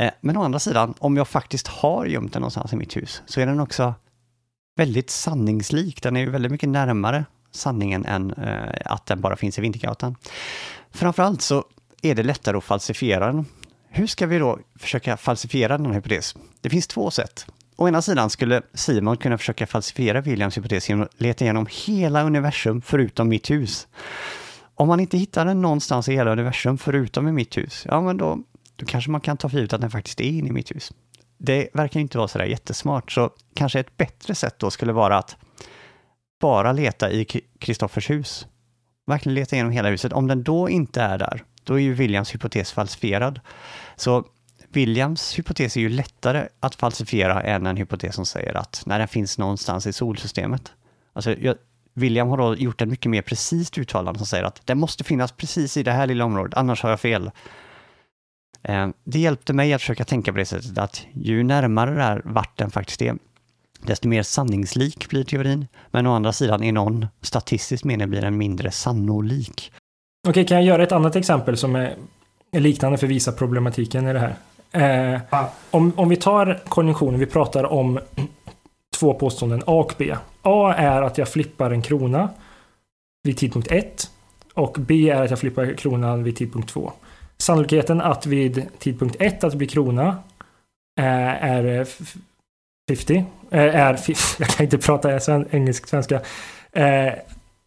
Eh, 0.00 0.10
men 0.20 0.36
å 0.36 0.42
andra 0.42 0.58
sidan, 0.58 0.94
om 0.98 1.16
jag 1.16 1.28
faktiskt 1.28 1.66
har 1.66 2.06
gömt 2.06 2.32
den 2.32 2.40
någonstans 2.40 2.72
i 2.72 2.76
mitt 2.76 2.96
hus, 2.96 3.22
så 3.26 3.40
är 3.40 3.46
den 3.46 3.60
också 3.60 3.94
väldigt 4.76 5.10
sanningslik. 5.10 6.02
Den 6.02 6.16
är 6.16 6.20
ju 6.20 6.30
väldigt 6.30 6.52
mycket 6.52 6.68
närmare 6.68 7.24
sanningen 7.50 8.06
än 8.06 8.32
eh, 8.32 8.68
att 8.84 9.06
den 9.06 9.20
bara 9.20 9.36
finns 9.36 9.58
i 9.58 9.60
Vintergatan. 9.60 10.16
Framförallt 10.90 11.42
så 11.42 11.64
är 12.02 12.14
det 12.14 12.22
lättare 12.22 12.56
att 12.56 12.64
falsifiera 12.64 13.26
den. 13.26 13.46
Hur 13.88 14.06
ska 14.06 14.26
vi 14.26 14.38
då 14.38 14.58
försöka 14.78 15.16
falsifiera 15.16 15.78
den 15.78 15.86
här 15.86 15.94
hypotes? 15.94 16.34
Det 16.60 16.70
finns 16.70 16.86
två 16.86 17.10
sätt. 17.10 17.46
Å 17.76 17.88
ena 17.88 18.02
sidan 18.02 18.30
skulle 18.30 18.62
Simon 18.74 19.16
kunna 19.16 19.38
försöka 19.38 19.66
falsifiera 19.66 20.20
Williams 20.20 20.56
hypotes 20.56 20.88
genom 20.88 21.04
att 21.04 21.20
leta 21.20 21.44
igenom 21.44 21.66
hela 21.86 22.22
universum 22.22 22.82
förutom 22.82 23.28
mitt 23.28 23.50
hus. 23.50 23.86
Om 24.74 24.88
man 24.88 25.00
inte 25.00 25.18
hittar 25.18 25.44
den 25.44 25.62
någonstans 25.62 26.08
i 26.08 26.12
hela 26.12 26.32
universum 26.32 26.78
förutom 26.78 27.28
i 27.28 27.32
mitt 27.32 27.56
hus, 27.56 27.86
ja 27.88 28.00
men 28.00 28.16
då, 28.16 28.38
då 28.80 28.86
kanske 28.86 29.10
man 29.10 29.20
kan 29.20 29.36
ta 29.36 29.48
för 29.48 29.56
givet 29.56 29.72
att 29.72 29.80
den 29.80 29.90
faktiskt 29.90 30.20
är 30.20 30.24
inne 30.24 30.48
i 30.48 30.52
mitt 30.52 30.70
hus. 30.70 30.92
Det 31.38 31.68
verkar 31.72 32.00
inte 32.00 32.18
vara 32.18 32.28
sådär 32.28 32.44
jättesmart, 32.44 33.12
så 33.12 33.30
kanske 33.54 33.80
ett 33.80 33.96
bättre 33.96 34.34
sätt 34.34 34.58
då 34.58 34.70
skulle 34.70 34.92
vara 34.92 35.18
att 35.18 35.36
bara 36.40 36.72
leta 36.72 37.10
i 37.10 37.24
Kristoffers 37.58 38.10
hus. 38.10 38.46
Verkligen 39.06 39.34
leta 39.34 39.56
igenom 39.56 39.72
hela 39.72 39.88
huset. 39.88 40.12
Om 40.12 40.26
den 40.26 40.42
då 40.42 40.68
inte 40.68 41.02
är 41.02 41.18
där, 41.18 41.44
då 41.64 41.74
är 41.74 41.78
ju 41.78 41.94
Williams 41.94 42.34
hypotes 42.34 42.72
falsifierad. 42.72 43.40
Så 43.96 44.24
Williams 44.68 45.38
hypotes 45.38 45.76
är 45.76 45.80
ju 45.80 45.88
lättare 45.88 46.48
att 46.60 46.74
falsifiera 46.74 47.42
än 47.42 47.66
en 47.66 47.76
hypotes 47.76 48.14
som 48.14 48.26
säger 48.26 48.56
att 48.56 48.82
när 48.86 48.98
den 48.98 49.08
finns 49.08 49.38
någonstans 49.38 49.86
i 49.86 49.92
solsystemet. 49.92 50.72
Alltså, 51.12 51.34
jag, 51.38 51.56
William 51.94 52.28
har 52.28 52.36
då 52.36 52.56
gjort 52.56 52.82
ett 52.82 52.88
mycket 52.88 53.10
mer 53.10 53.22
precist 53.22 53.78
uttalande 53.78 54.18
som 54.18 54.26
säger 54.26 54.44
att 54.44 54.66
den 54.66 54.78
måste 54.78 55.04
finnas 55.04 55.32
precis 55.32 55.76
i 55.76 55.82
det 55.82 55.92
här 55.92 56.06
lilla 56.06 56.24
området, 56.24 56.54
annars 56.54 56.82
har 56.82 56.90
jag 56.90 57.00
fel. 57.00 57.30
Eh, 58.62 58.88
det 59.04 59.18
hjälpte 59.18 59.52
mig 59.52 59.72
att 59.72 59.80
försöka 59.80 60.04
tänka 60.04 60.32
på 60.32 60.38
det 60.38 60.44
sättet 60.44 60.78
att 60.78 61.06
ju 61.12 61.42
närmare 61.42 61.94
där 61.94 62.22
vart 62.24 62.58
den 62.58 62.70
faktiskt 62.70 63.02
är, 63.02 63.16
desto 63.82 64.08
mer 64.08 64.22
sanningslik 64.22 65.08
blir 65.08 65.24
teorin. 65.24 65.66
Men 65.90 66.06
å 66.06 66.14
andra 66.14 66.32
sidan 66.32 66.62
i 66.62 66.72
någon 66.72 67.06
statistisk 67.22 67.84
mening 67.84 68.10
blir 68.10 68.20
den 68.20 68.38
mindre 68.38 68.70
sannolik. 68.70 69.72
Okej, 70.28 70.46
kan 70.46 70.56
jag 70.56 70.66
göra 70.66 70.82
ett 70.82 70.92
annat 70.92 71.16
exempel 71.16 71.56
som 71.56 71.76
är 71.76 71.96
liknande 72.52 72.98
för 72.98 73.06
att 73.06 73.10
visa 73.10 73.32
problematiken 73.32 74.08
i 74.08 74.12
det 74.12 74.18
här? 74.18 74.34
Eh, 74.72 75.20
om, 75.70 75.92
om 75.96 76.08
vi 76.08 76.16
tar 76.16 76.60
konjunktionen, 76.68 77.20
vi 77.20 77.26
pratar 77.26 77.64
om 77.64 78.00
två 78.98 79.14
påståenden, 79.14 79.62
A 79.66 79.72
och 79.72 79.94
B. 79.98 80.14
A 80.42 80.74
är 80.76 81.02
att 81.02 81.18
jag 81.18 81.28
flippar 81.28 81.70
en 81.70 81.82
krona 81.82 82.28
vid 83.22 83.36
tidpunkt 83.36 83.70
1 83.72 84.10
och 84.54 84.76
B 84.80 85.10
är 85.10 85.22
att 85.22 85.30
jag 85.30 85.38
flippar 85.38 85.74
kronan 85.74 86.24
vid 86.24 86.36
tidpunkt 86.36 86.68
2. 86.68 86.92
Sannolikheten 87.40 88.00
att 88.00 88.26
vid 88.26 88.66
tidpunkt 88.78 89.16
1 89.18 89.44
att 89.44 89.52
det 89.52 89.58
blir 89.58 89.68
krona 89.68 90.08
eh, 91.00 91.44
är 91.44 91.64
eh, 91.64 91.86
50. 92.88 93.24
Eh, 93.50 93.60
är, 93.60 94.00
jag 94.38 94.48
kan 94.48 94.64
inte 94.64 94.78
prata 94.78 95.20
engelsk-svenska. 95.50 96.20
Eh, 96.72 97.12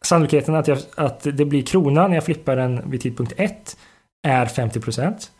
sannolikheten 0.05 0.55
att, 0.55 0.67
jag, 0.67 0.77
att 0.95 1.23
det 1.23 1.45
blir 1.45 1.61
krona 1.61 2.07
när 2.07 2.15
jag 2.15 2.23
flippar 2.23 2.55
den 2.55 2.91
vid 2.91 3.01
tidpunkt 3.01 3.33
1 3.37 3.77
är 4.27 4.45
50 4.45 4.79
procent. 4.79 5.31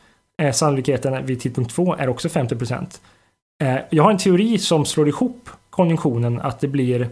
Eh, 0.41 0.51
sannolikheten 0.51 1.25
vid 1.25 1.41
tidpunkt 1.41 1.75
2 1.75 1.95
är 1.95 2.09
också 2.09 2.29
50 2.29 2.55
procent. 2.55 3.01
Eh, 3.63 3.77
jag 3.89 4.03
har 4.03 4.11
en 4.11 4.17
teori 4.17 4.57
som 4.57 4.85
slår 4.85 5.07
ihop 5.07 5.49
konjunktionen 5.69 6.41
att 6.41 6.59
det 6.59 6.67
blir 6.67 7.09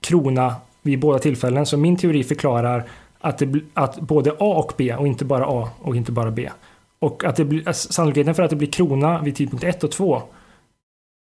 krona 0.00 0.54
vid 0.82 1.00
båda 1.00 1.18
tillfällen. 1.18 1.66
Så 1.66 1.76
min 1.76 1.96
teori 1.96 2.24
förklarar 2.24 2.84
att, 3.24 3.38
det, 3.38 3.60
att 3.74 4.00
både 4.00 4.30
A 4.30 4.34
och 4.38 4.72
B 4.76 4.94
och 4.94 5.06
inte 5.06 5.24
bara 5.24 5.44
A 5.48 5.68
och 5.80 5.96
inte 5.96 6.12
bara 6.12 6.30
B. 6.30 6.50
Och 6.98 7.24
att 7.24 7.36
det 7.36 7.44
blir, 7.44 7.72
sannolikheten 7.72 8.34
för 8.34 8.42
att 8.42 8.50
det 8.50 8.56
blir 8.56 8.70
krona 8.70 9.22
vid 9.22 9.36
tidpunkt 9.36 9.64
1 9.64 9.84
och 9.84 9.90
2 9.90 10.22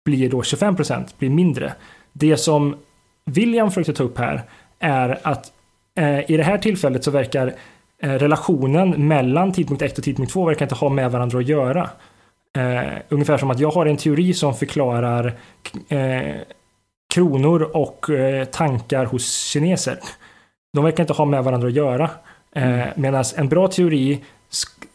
blir 0.05 0.29
då 0.29 0.43
25 0.43 0.75
procent, 0.75 1.19
blir 1.19 1.29
mindre. 1.29 1.73
Det 2.13 2.37
som 2.37 2.75
William 3.25 3.71
försökte 3.71 3.93
ta 3.93 4.03
upp 4.03 4.17
här 4.17 4.41
är 4.79 5.19
att 5.23 5.51
eh, 5.95 6.31
i 6.31 6.37
det 6.37 6.43
här 6.43 6.57
tillfället 6.57 7.03
så 7.03 7.11
verkar 7.11 7.53
eh, 8.01 8.11
relationen 8.11 9.07
mellan 9.07 9.51
tidpunkt 9.51 9.81
1 9.81 9.97
och 9.97 10.03
tidpunkt 10.03 10.33
2 10.33 10.45
verkar 10.45 10.65
inte 10.65 10.75
ha 10.75 10.89
med 10.89 11.11
varandra 11.11 11.39
att 11.39 11.47
göra. 11.47 11.89
Eh, 12.57 12.99
ungefär 13.09 13.37
som 13.37 13.51
att 13.51 13.59
jag 13.59 13.71
har 13.71 13.85
en 13.85 13.97
teori 13.97 14.33
som 14.33 14.55
förklarar 14.55 15.33
eh, 15.89 16.35
kronor 17.13 17.61
och 17.61 18.09
eh, 18.09 18.45
tankar 18.45 19.05
hos 19.05 19.45
kineser. 19.51 19.99
De 20.73 20.83
verkar 20.83 21.03
inte 21.03 21.13
ha 21.13 21.25
med 21.25 21.43
varandra 21.43 21.67
att 21.67 21.73
göra. 21.73 22.09
Eh, 22.55 22.85
Medan 22.95 23.23
en 23.35 23.49
bra 23.49 23.67
teori 23.67 24.23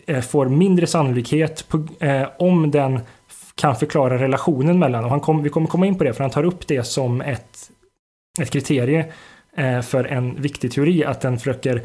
eh, 0.07 0.21
får 0.21 0.47
mindre 0.47 0.87
sannolikhet 0.87 1.69
på, 1.69 1.87
eh, 2.01 2.29
om 2.39 2.71
den 2.71 3.01
kan 3.55 3.77
förklara 3.77 4.19
relationen 4.19 4.79
mellan. 4.79 5.05
Och 5.05 5.11
han 5.11 5.21
kom, 5.21 5.43
vi 5.43 5.51
kommer 5.51 5.67
komma 5.67 5.87
in 5.87 5.99
på 5.99 6.05
det, 6.05 6.15
för 6.15 6.25
han 6.25 6.31
tar 6.31 6.45
upp 6.45 6.67
det 6.67 6.85
som 6.85 7.21
ett, 7.21 7.71
ett 8.41 8.51
kriterie 8.51 9.13
eh, 9.57 9.81
för 9.81 10.05
en 10.05 10.43
viktig 10.43 10.73
teori, 10.73 11.05
att 11.05 11.21
den 11.21 11.39
försöker 11.39 11.83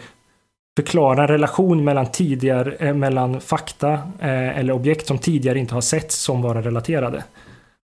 förklara 0.77 1.21
en 1.21 1.27
relation 1.27 1.83
mellan, 1.83 2.05
tidigare, 2.05 2.75
eh, 2.75 2.93
mellan 2.93 3.41
fakta 3.41 3.93
eh, 4.19 4.59
eller 4.59 4.73
objekt 4.73 5.07
som 5.07 5.17
tidigare 5.17 5.59
inte 5.59 5.73
har 5.73 5.81
setts 5.81 6.15
som 6.15 6.41
vara 6.41 6.61
relaterade. 6.61 7.23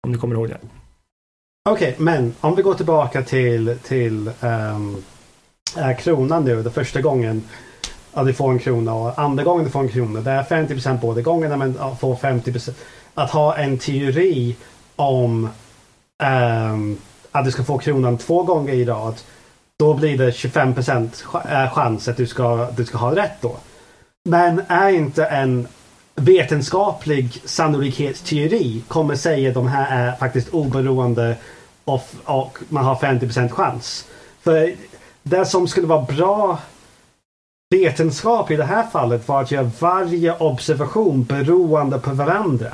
Om 0.07 0.13
du 0.13 0.19
kommer 0.19 0.35
ihåg 0.35 0.49
det. 0.49 0.59
Okej, 1.71 1.93
okay, 1.93 2.05
men 2.05 2.35
om 2.41 2.55
vi 2.55 2.63
går 2.63 2.75
tillbaka 2.75 3.23
till, 3.23 3.79
till 3.83 4.31
um, 4.41 4.97
är 5.77 5.95
kronan 5.95 6.45
nu, 6.45 6.63
det 6.63 6.71
första 6.71 7.01
gången 7.01 7.43
att 8.13 8.27
du 8.27 8.33
får 8.33 8.51
en 8.51 8.59
krona 8.59 8.95
och 8.95 9.19
andra 9.19 9.45
gången 9.45 9.65
du 9.65 9.71
får 9.71 9.81
en 9.81 9.89
krona. 9.89 10.21
Det 10.21 10.31
är 10.31 10.43
50% 10.43 11.01
båda 11.01 11.21
gångerna 11.21 11.57
men 11.57 11.75
får 12.01 12.17
50% 12.17 12.73
Att 13.15 13.31
ha 13.31 13.57
en 13.57 13.79
teori 13.79 14.57
om 14.97 15.49
um, 16.73 16.99
att 17.33 17.45
du 17.45 17.51
ska 17.51 17.65
få 17.65 17.79
kronan 17.79 18.19
två 18.19 18.43
gånger 18.43 18.73
i 18.73 18.85
rad. 18.85 19.15
Då 19.79 19.95
blir 19.95 20.19
det 20.19 20.33
25 20.33 20.75
eh, 21.49 21.71
chans 21.73 22.09
att 22.09 22.17
du 22.17 22.27
ska, 22.27 22.71
du 22.77 22.85
ska 22.85 22.99
ha 22.99 23.17
rätt 23.17 23.41
då. 23.41 23.57
Men 24.25 24.63
är 24.69 24.89
inte 24.91 25.25
en 25.25 25.69
vetenskaplig 26.15 27.43
sannolikhetsteori 27.45 28.83
kommer 28.89 29.17
säga 29.17 29.49
att 29.49 29.55
de 29.55 29.67
här 29.67 30.09
är 30.09 30.17
faktiskt 30.17 30.49
oberoende 30.49 31.37
och, 31.85 32.09
och 32.25 32.59
man 32.69 32.85
har 32.85 32.95
50% 32.95 33.49
chans. 33.49 34.05
För 34.43 34.75
det 35.29 35.47
som 35.47 35.69
skulle 35.69 35.87
vara 35.87 36.03
bra 36.03 36.59
vetenskap 37.71 38.51
i 38.51 38.57
det 38.57 38.65
här 38.65 38.87
fallet 38.87 39.29
var 39.29 39.43
att 39.43 39.51
göra 39.51 39.71
varje 39.81 40.37
observation 40.37 41.25
beroende 41.25 41.99
på 41.99 42.11
varandra. 42.11 42.73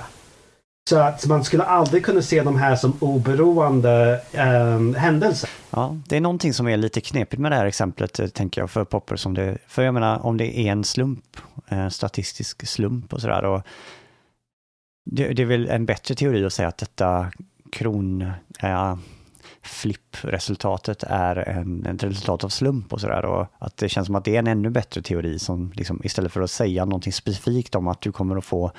Så 0.90 0.98
att 0.98 1.26
man 1.26 1.44
skulle 1.44 1.64
aldrig 1.64 2.04
kunna 2.04 2.22
se 2.22 2.42
de 2.42 2.56
här 2.56 2.76
som 2.76 2.96
oberoende 3.00 4.20
eh, 4.32 5.00
händelser. 5.00 5.50
Ja, 5.70 5.96
det 6.08 6.16
är 6.16 6.20
någonting 6.20 6.54
som 6.54 6.68
är 6.68 6.76
lite 6.76 7.00
knepigt 7.00 7.40
med 7.40 7.52
det 7.52 7.56
här 7.56 7.66
exemplet, 7.66 8.20
eh, 8.20 8.26
tänker 8.26 8.60
jag, 8.60 8.70
för 8.70 8.84
Popper. 8.84 9.16
Som 9.16 9.34
det, 9.34 9.58
för 9.68 9.82
jag 9.82 9.94
menar, 9.94 10.26
om 10.26 10.36
det 10.36 10.58
är 10.58 10.72
en 10.72 10.84
slump, 10.84 11.36
en 11.66 11.90
statistisk 11.90 12.66
slump 12.66 13.12
och 13.12 13.20
sådär. 13.20 13.62
Det, 15.10 15.28
det 15.28 15.42
är 15.42 15.46
väl 15.46 15.68
en 15.68 15.86
bättre 15.86 16.14
teori 16.14 16.44
att 16.44 16.52
säga 16.52 16.68
att 16.68 16.78
detta 16.78 17.30
kron... 17.72 18.22
Eh, 18.62 18.96
flippresultatet 19.64 21.02
är 21.06 21.36
en, 21.36 21.86
ett 21.86 22.02
resultat 22.02 22.44
av 22.44 22.48
slump 22.48 22.92
och 22.92 23.00
sådär. 23.00 23.24
Och 23.24 23.46
att 23.58 23.76
det 23.76 23.88
känns 23.88 24.06
som 24.06 24.14
att 24.14 24.24
det 24.24 24.34
är 24.34 24.38
en 24.38 24.46
ännu 24.46 24.70
bättre 24.70 25.02
teori 25.02 25.38
som 25.38 25.72
liksom, 25.74 26.00
istället 26.04 26.32
för 26.32 26.40
att 26.40 26.50
säga 26.50 26.84
någonting 26.84 27.12
specifikt 27.12 27.74
om 27.74 27.88
att 27.88 28.00
du 28.00 28.12
kommer 28.12 28.36
att 28.36 28.44
få 28.44 28.72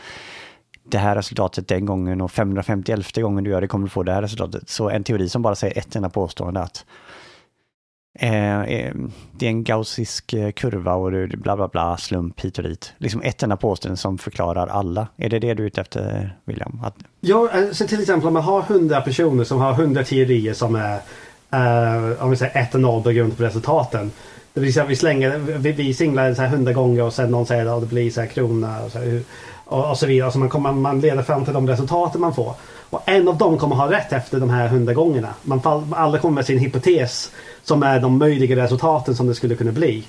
det 0.84 0.98
här 0.98 1.16
resultatet 1.16 1.68
den 1.68 1.86
gången 1.86 2.22
och 2.22 2.32
551 2.32 3.16
gången 3.16 3.44
du 3.44 3.50
gör 3.50 3.62
det 3.62 3.68
kommer 3.68 3.86
du 3.86 3.90
få 3.90 4.04
det 4.04 4.14
här 4.14 4.22
resultatet. 4.22 4.70
Så 4.70 4.90
en 4.90 5.04
teori 5.04 5.30
som 5.30 5.42
bara 5.42 5.56
säger 5.56 5.78
ett 5.78 5.96
enda 5.96 6.10
påstående 6.10 6.60
att 6.60 6.86
Eh, 8.20 8.61
eh, 8.61 8.93
det 9.32 9.45
är 9.45 9.49
en 9.49 9.63
gaussisk 9.63 10.34
eh, 10.34 10.51
kurva 10.51 10.93
och 10.93 11.11
bla 11.30 11.55
bla 11.55 11.68
bla, 11.68 11.97
slump 11.97 12.39
hit 12.39 12.57
och 12.57 12.63
dit. 12.63 12.93
Liksom 12.97 13.22
ett 13.22 13.43
enda 13.43 13.57
påstående 13.57 13.97
som 13.97 14.18
förklarar 14.18 14.68
alla. 14.68 15.07
Är 15.18 15.30
det 15.30 15.39
det 15.39 15.53
du 15.53 15.63
är 15.63 15.68
ute 15.68 15.82
efter, 15.82 16.36
William? 16.45 16.82
Att... 16.84 16.95
Ja, 17.22 17.49
så 17.72 17.88
till 17.88 18.01
exempel 18.01 18.28
om 18.28 18.34
man 18.34 18.43
har 18.43 18.61
100 18.61 19.01
personer 19.01 19.43
som 19.43 19.59
har 19.59 19.74
100 19.74 20.03
teorier 20.03 20.53
som 20.53 20.76
är 20.76 20.99
eh, 21.51 22.24
om 22.24 22.30
vi 22.30 22.38
säger 22.38 22.61
1 22.61 22.76
och 22.76 22.82
0 22.82 23.03
beroende 23.03 23.36
på 23.36 23.43
resultaten. 23.43 24.11
Det 24.53 24.59
vill 24.61 24.74
säga 24.74 24.86
vi 24.86 24.95
slänger, 24.95 25.38
vi, 25.38 25.72
vi 25.72 25.93
singlar 25.93 26.34
så 26.34 26.41
här 26.41 26.49
100 26.49 26.74
gånger 26.74 27.03
och 27.03 27.13
sen 27.13 27.32
någon 27.32 27.45
säger 27.45 27.66
att 27.66 27.82
det 27.82 27.88
blir 27.88 28.11
så 28.11 28.22
här 28.22 28.28
krona 28.28 28.84
och 28.84 28.91
så, 28.91 28.99
här, 28.99 29.22
och, 29.66 29.89
och 29.89 29.97
så 29.97 30.05
vidare. 30.05 30.32
Så 30.32 30.39
man, 30.39 30.49
kommer, 30.49 30.72
man 30.72 31.01
leder 31.01 31.24
fram 31.24 31.45
till 31.45 31.53
de 31.53 31.68
resultaten 31.68 32.22
man 32.22 32.36
får. 32.36 32.55
Och 32.90 33.02
en 33.06 33.28
av 33.28 33.38
dem 33.38 33.58
kommer 33.58 33.76
ha 33.76 33.92
rätt 33.92 34.14
efter 34.14 34.40
de 34.40 34.50
här 34.50 34.66
100 34.66 34.94
gångerna. 34.94 35.34
Man 35.42 35.62
fall, 35.62 35.84
alla 35.92 36.20
kommer 36.20 36.36
med 36.36 36.46
sin 36.46 36.60
hypotes 36.60 37.32
som 37.64 37.84
är 37.84 38.00
de 38.00 38.18
möjliga 38.18 38.56
resultaten 38.56 39.16
som 39.16 39.28
det 39.28 39.36
skulle 39.36 39.56
kunna 39.56 39.72
bli. 39.72 40.04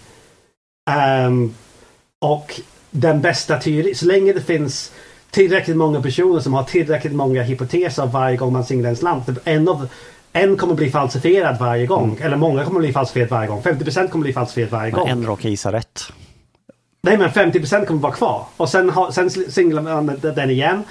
Um, 1.27 1.55
och 2.21 2.61
den 2.91 3.21
bästa 3.21 3.57
teorin, 3.57 3.95
så 3.95 4.07
länge 4.07 4.33
det 4.33 4.41
finns 4.41 4.93
tillräckligt 5.31 5.77
många 5.77 6.03
personer 6.03 6.41
som 6.41 6.55
har 6.55 6.65
tillräckligt 6.65 7.15
många 7.15 7.43
hypoteser 7.43 8.07
varje 8.07 8.37
gång 8.37 8.53
man 8.53 8.65
singlar 8.65 8.91
en 8.91 8.97
slant. 8.97 9.29
En 9.45 9.69
av 9.69 9.89
en 10.33 10.57
kommer 10.57 10.75
bli 10.75 10.91
falsifierad 10.91 11.59
varje 11.59 11.87
gång. 11.87 12.11
Mm. 12.11 12.23
Eller 12.23 12.37
många 12.37 12.65
kommer 12.65 12.81
bli 12.81 12.93
falsifierad 12.93 13.31
varje 13.31 13.49
gång. 13.49 13.63
50% 13.63 14.09
kommer 14.09 14.23
bli 14.23 14.33
falsifierad 14.33 14.71
varje 14.71 14.91
gång. 14.91 15.09
En 15.09 15.27
råkar 15.27 15.49
gissa 15.49 15.73
rätt. 15.73 16.13
Nej 17.03 17.19
men 17.19 17.31
50% 17.31 17.85
kommer 17.85 18.01
vara 18.01 18.13
kvar. 18.13 18.45
Och 18.57 18.69
sen, 18.69 18.91
ha, 18.91 19.13
sen 19.13 19.31
singlar 19.31 19.83
man 19.83 20.21
den 20.23 20.51
igen. 20.51 20.85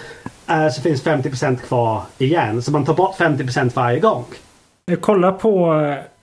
Eh, 0.48 0.70
så 0.70 0.82
finns 0.82 1.04
50% 1.04 1.56
kvar 1.56 2.04
igen. 2.18 2.62
Så 2.62 2.72
man 2.72 2.86
tar 2.86 2.94
bort 2.94 3.18
50% 3.18 3.76
varje 3.76 4.00
gång. 4.00 4.26
Eh, 4.92 5.00
kolla 5.00 5.32
på 5.32 5.74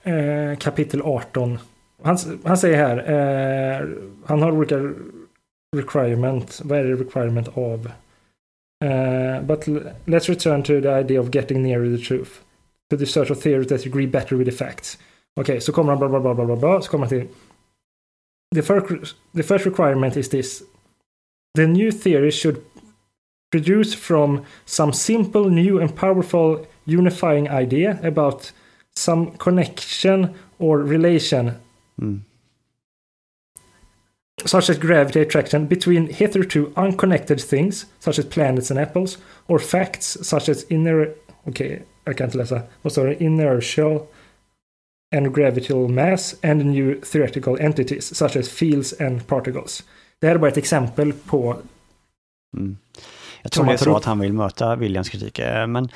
eh, 0.03 0.57
kapitel 0.57 1.01
18. 1.01 1.59
Han, 2.03 2.17
han 2.45 2.57
säger 2.57 2.77
här. 2.77 2.97
Eh, 2.97 3.87
han 4.25 4.41
har 4.41 4.51
olika 4.51 4.75
requirement. 5.75 6.61
Vad 6.63 6.79
är 6.79 6.83
det 6.83 6.95
requirement 6.95 7.57
av? 7.57 7.91
Uh, 8.83 9.41
but 9.41 9.67
let's 10.05 10.27
return 10.27 10.61
to 10.63 10.81
the 10.81 10.89
idea 10.89 11.21
of 11.21 11.29
getting 11.35 11.63
nearer 11.63 11.97
the 11.97 12.03
truth 12.03 12.41
to 12.89 12.97
the 12.97 13.05
search 13.05 13.31
of 13.31 13.41
theories 13.41 13.67
that 13.67 13.85
agree 13.85 14.05
better 14.05 14.35
with 14.35 14.45
the 14.45 14.65
facts. 14.65 14.97
Okej, 15.35 15.53
okay, 15.53 15.59
så 15.61 15.71
kommer 15.71 15.91
han 15.91 15.99
bla 15.99 16.09
bla 16.09 16.19
bla 16.19 16.33
bla 16.33 16.45
bla 16.45 16.55
bla. 16.55 16.81
Så 16.81 16.91
kommer 16.91 17.05
han 17.05 17.09
till 17.09 17.27
the 18.55 18.61
first, 18.61 19.15
the 19.35 19.43
first 19.43 19.65
requirement 19.65 20.17
is 20.17 20.29
this. 20.29 20.63
The 21.55 21.67
new 21.67 21.91
theory 21.91 22.31
should 22.31 22.57
produce 23.53 23.93
from 23.93 24.43
some 24.65 24.91
simple, 24.91 25.47
new 25.47 25.79
and 25.79 25.95
powerful 25.95 26.65
unifying 26.87 27.47
idea 27.47 27.99
about 28.03 28.51
some 28.95 29.31
connection 29.37 30.33
or 30.57 30.79
relation. 30.79 31.51
Mm. 32.01 32.21
Such 34.45 34.69
as 34.69 34.79
gravity 34.79 35.19
attraction 35.21 35.67
between 35.67 36.07
hitherto 36.07 36.73
unconnected 36.75 37.39
things, 37.41 37.85
such 37.99 38.19
as 38.19 38.25
planets 38.25 38.71
and 38.71 38.79
apples, 38.79 39.17
or 39.47 39.59
facts 39.59 40.17
such 40.21 40.49
as 40.49 40.65
inner. 40.69 41.13
Okay, 41.47 41.81
kan 42.05 42.27
inte 42.27 42.37
läsa. 42.37 42.61
Står 42.89 43.05
det? 43.05 43.23
Inertial 43.23 44.07
and 45.15 45.35
gravitational 45.35 45.87
mass 45.89 46.35
and 46.43 46.65
new 46.65 47.01
theoretical 47.01 47.57
entities 47.59 48.17
such 48.17 48.35
as 48.35 48.49
fields 48.49 48.93
and 49.01 49.27
particles. 49.27 49.83
Det 50.19 50.27
här 50.27 50.35
är 50.35 50.39
bara 50.39 50.51
ett 50.51 50.57
exempel 50.57 51.13
på... 51.13 51.57
Mm. 52.57 52.77
Jag 53.43 53.51
tror 53.51 53.65
det 53.65 53.73
är 53.73 53.77
så 53.77 53.97
att 53.97 54.05
han 54.05 54.19
vill 54.19 54.33
möta 54.33 54.75
Williams 54.75 55.09
kritik, 55.09 55.39
eh, 55.39 55.67
men 55.67 55.89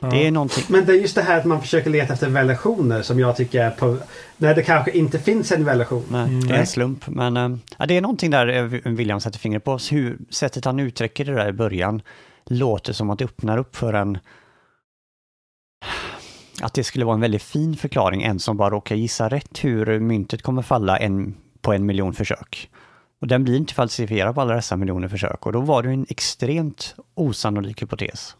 ja. 0.00 0.08
det 0.08 0.26
är 0.26 0.30
någonting... 0.30 0.64
Men 0.68 0.86
det 0.86 0.92
är 0.92 0.96
just 0.96 1.14
det 1.14 1.22
här 1.22 1.38
att 1.38 1.44
man 1.44 1.60
försöker 1.60 1.90
leta 1.90 2.12
efter 2.12 2.30
relationer 2.30 3.02
som 3.02 3.20
jag 3.20 3.36
tycker 3.36 3.64
är 3.64 3.70
på... 3.70 3.96
När 4.36 4.54
det 4.54 4.62
kanske 4.62 4.90
inte 4.90 5.18
finns 5.18 5.52
en 5.52 5.66
relation. 5.66 6.04
Nej, 6.10 6.28
mm. 6.28 6.40
det 6.40 6.54
är 6.54 6.58
en 6.58 6.66
slump. 6.66 7.06
Men 7.06 7.36
äh, 7.36 7.86
det 7.88 7.96
är 7.96 8.00
någonting 8.00 8.30
där 8.30 8.48
eh, 8.48 8.92
William 8.92 9.20
sätter 9.20 9.38
fingret 9.38 9.64
på. 9.64 9.78
Hur, 9.90 10.18
sättet 10.30 10.64
han 10.64 10.80
uttrycker 10.80 11.24
det 11.24 11.34
där 11.34 11.48
i 11.48 11.52
början 11.52 12.02
låter 12.46 12.92
som 12.92 13.10
att 13.10 13.18
det 13.18 13.24
öppnar 13.24 13.58
upp 13.58 13.76
för 13.76 13.92
en 13.92 14.18
att 16.60 16.74
det 16.74 16.84
skulle 16.84 17.04
vara 17.04 17.14
en 17.14 17.20
väldigt 17.20 17.42
fin 17.42 17.76
förklaring, 17.76 18.22
en 18.22 18.38
som 18.38 18.56
bara 18.56 18.70
råkar 18.70 18.96
gissa 18.96 19.28
rätt 19.28 19.64
hur 19.64 20.00
myntet 20.00 20.42
kommer 20.42 20.62
falla 20.62 20.98
en, 20.98 21.34
på 21.60 21.72
en 21.72 21.86
miljon 21.86 22.12
försök. 22.12 22.70
Och 23.20 23.26
den 23.26 23.44
blir 23.44 23.56
inte 23.56 23.74
falsifierad 23.74 24.34
på 24.34 24.40
alla 24.40 24.54
dessa 24.54 24.76
miljoner 24.76 25.08
försök 25.08 25.46
och 25.46 25.52
då 25.52 25.60
var 25.60 25.82
det 25.82 25.88
en 25.88 26.06
extremt 26.08 26.94
osannolik 27.14 27.82
hypotes. 27.82 28.36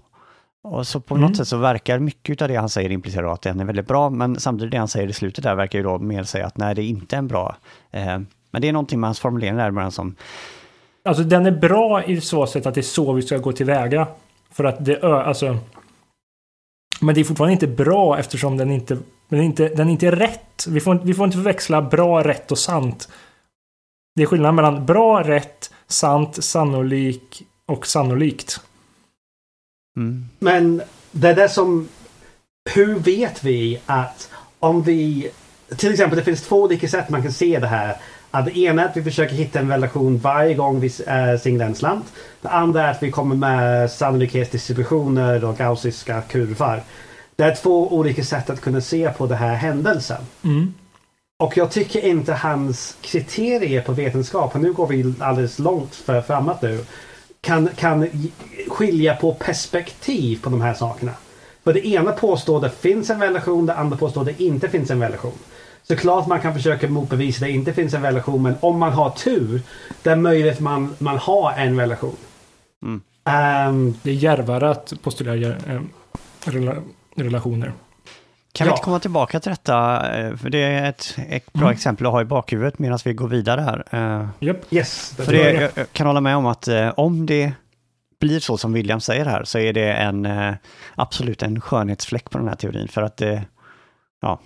Och 0.63 0.87
så 0.87 1.01
på 1.01 1.15
mm. 1.15 1.29
något 1.29 1.37
sätt 1.37 1.49
så 1.49 1.57
verkar 1.57 1.99
mycket 1.99 2.43
av 2.43 2.49
det 2.49 2.57
han 2.57 2.69
säger 2.69 2.91
implicera 2.91 3.33
att 3.33 3.43
den 3.43 3.61
är 3.61 3.65
väldigt 3.65 3.87
bra, 3.87 4.11
men 4.11 4.41
samtidigt 4.41 4.73
det 4.73 4.79
han 4.79 4.89
säger 4.89 5.09
i 5.09 5.13
slutet 5.13 5.45
där 5.45 5.55
verkar 5.55 5.79
ju 5.79 5.83
då 5.83 5.99
mer 5.99 6.23
säga 6.23 6.47
att 6.47 6.57
nej, 6.57 6.75
det 6.75 6.83
är 6.83 6.89
inte 6.89 7.17
en 7.17 7.29
bra. 7.29 7.57
Eh, 7.91 8.19
men 8.51 8.63
det 8.63 8.69
är 8.69 8.73
någonting 8.73 9.01
med 9.01 9.09
hans 9.09 9.21
formulering 9.21 9.57
där 9.57 9.91
som... 9.91 10.17
Alltså 11.05 11.23
den 11.23 11.47
är 11.47 11.51
bra 11.51 12.05
i 12.05 12.21
så 12.21 12.47
sätt 12.47 12.67
att 12.67 12.75
det 12.75 12.81
är 12.81 12.83
så 12.83 13.13
vi 13.13 13.23
ska 13.23 13.39
gå 13.39 13.53
tillväga. 13.53 14.09
För 14.51 14.65
att 14.65 14.85
det, 14.85 15.03
alltså 15.03 15.59
men 17.01 17.15
det 17.15 17.21
är 17.21 17.25
fortfarande 17.25 17.53
inte 17.53 17.67
bra 17.67 18.19
eftersom 18.19 18.57
den 18.57 18.71
inte, 18.71 18.99
den 19.29 19.43
inte, 19.43 19.69
den 19.69 19.89
inte 19.89 20.07
är 20.07 20.13
rätt. 20.13 20.67
Vi 20.69 20.81
får, 20.81 21.01
vi 21.03 21.15
får 21.15 21.25
inte 21.25 21.37
förväxla 21.37 21.83
bra, 21.83 22.23
rätt 22.23 22.53
och 22.53 22.59
sant. 22.59 23.09
Det 24.19 24.23
är 24.23 24.27
skillnad 24.27 24.55
mellan 24.55 24.87
bra, 24.87 25.23
rätt, 25.23 25.71
sant, 25.87 26.45
sannolik 26.45 27.43
och 27.67 27.87
sannolikt. 27.87 28.61
Mm. 29.97 30.29
Men 30.39 30.83
det 31.13 31.29
är 31.29 31.35
det 31.35 31.49
som... 31.49 31.89
Hur 32.75 32.95
vet 32.99 33.45
vi 33.45 33.81
att 33.87 34.31
om 34.59 34.83
vi... 34.83 35.31
Till 35.77 35.93
exempel 35.93 36.19
det 36.19 36.25
finns 36.25 36.43
två 36.43 36.63
olika 36.63 36.89
sätt 36.89 37.09
man 37.09 37.23
kan 37.23 37.33
se 37.33 37.59
det 37.59 37.67
här. 37.67 37.97
Att 38.31 38.45
det 38.45 38.59
ena 38.59 38.83
är 38.83 38.89
att 38.89 38.97
vi 38.97 39.03
försöker 39.03 39.35
hitta 39.35 39.59
en 39.59 39.71
relation 39.71 40.19
varje 40.19 40.55
gång 40.55 40.81
vi 40.81 40.91
äh, 41.07 41.41
singlar 41.41 41.67
en 41.67 41.75
slant. 41.75 42.13
Det 42.41 42.49
andra 42.49 42.83
är 42.83 42.91
att 42.91 43.03
vi 43.03 43.11
kommer 43.11 43.37
med 43.37 43.91
sannolikhetsdistributioner 43.91 45.45
och 45.45 45.57
gaussiska 45.57 46.23
kurvor. 46.23 46.83
Det 47.37 47.45
är 47.45 47.55
två 47.55 47.95
olika 47.95 48.25
sätt 48.25 48.51
att 48.51 48.61
kunna 48.61 48.81
se 48.81 49.11
på 49.11 49.27
den 49.27 49.39
här 49.39 49.55
händelsen. 49.55 50.23
Mm. 50.45 50.75
Och 51.41 51.57
jag 51.57 51.71
tycker 51.71 52.05
inte 52.05 52.33
hans 52.33 52.97
kriterier 53.01 53.83
på 53.83 53.93
vetenskap, 53.93 54.55
och 54.55 54.61
nu 54.61 54.73
går 54.73 54.87
vi 54.87 55.15
alldeles 55.19 55.59
långt 55.59 55.95
för 55.95 56.21
framåt 56.21 56.63
nu, 56.63 56.85
kan, 57.41 57.69
kan 57.77 58.09
skilja 58.69 59.17
på 59.17 59.35
perspektiv 59.35 60.43
på 60.43 60.51
de 60.51 60.61
här 60.61 60.75
sakerna. 60.75 61.13
För 61.65 61.73
det 61.73 61.87
ena 61.87 62.13
påstår 62.13 62.61
det 62.61 62.71
finns 62.71 63.11
en 63.11 63.21
relation, 63.21 63.67
det 63.67 63.75
andra 63.75 63.97
påstår 63.97 64.25
det 64.25 64.43
inte 64.43 64.69
finns 64.69 64.91
en 64.91 65.03
relation. 65.03 65.39
Såklart 65.83 66.27
man 66.27 66.41
kan 66.41 66.55
försöka 66.55 66.89
motbevisa 66.89 67.45
det 67.45 67.51
inte 67.51 67.73
finns 67.73 67.95
en 67.95 68.03
relation 68.03 68.43
men 68.43 68.55
om 68.61 68.79
man 68.79 68.93
har 68.93 69.11
tur 69.11 69.63
det 70.03 70.11
är 70.11 70.17
möjligt 70.17 70.61
man, 70.61 70.95
man 70.99 71.19
har 71.19 71.53
en 71.53 71.81
relation. 71.81 72.17
Mm. 72.83 73.01
Um, 73.69 73.95
det 74.03 74.11
är 74.11 74.15
djärvare 74.15 74.71
att 74.71 74.93
postulera 75.03 75.57
um, 75.67 75.91
rela 76.45 76.75
relationer. 77.15 77.73
Kan 78.59 78.67
ja. 78.67 78.73
vi 78.73 78.77
inte 78.77 78.85
komma 78.85 79.01
tillbaka 79.01 79.41
till 79.41 79.51
detta? 79.51 80.09
Eh, 80.19 80.37
för 80.37 80.51
det 80.51 80.63
är 80.63 80.89
ett, 80.89 81.19
ett 81.29 81.53
bra 81.53 81.63
mm. 81.63 81.75
exempel 81.75 82.07
att 82.07 82.13
ha 82.13 82.21
i 82.21 82.25
bakhuvudet 82.25 82.79
medan 82.79 82.99
vi 83.05 83.13
går 83.13 83.29
vidare 83.29 83.61
här. 83.61 84.29
Yep. 84.41 84.73
Yes, 84.73 85.15
för 85.17 85.33
det, 85.33 85.53
jag, 85.53 85.71
jag 85.75 85.93
kan 85.93 86.07
hålla 86.07 86.21
med 86.21 86.37
om 86.37 86.47
att 86.47 86.69
eh, 86.69 86.89
om 86.97 87.27
det 87.27 87.53
blir 88.21 88.41
så 88.41 88.59
som 88.59 88.73
William 88.73 89.01
säger 89.01 89.25
här 89.25 89.45
så 89.45 89.59
är 89.59 89.73
det 89.73 89.93
en 89.93 90.29
absolut 90.95 91.43
en 91.43 91.61
skönhetsfläck 91.61 92.31
på 92.31 92.39
den 92.39 92.49
här 92.49 92.55
teorin. 92.55 92.89
För 92.89 93.03
att 93.03 93.17
det, 93.17 93.45
ja, 94.21 94.41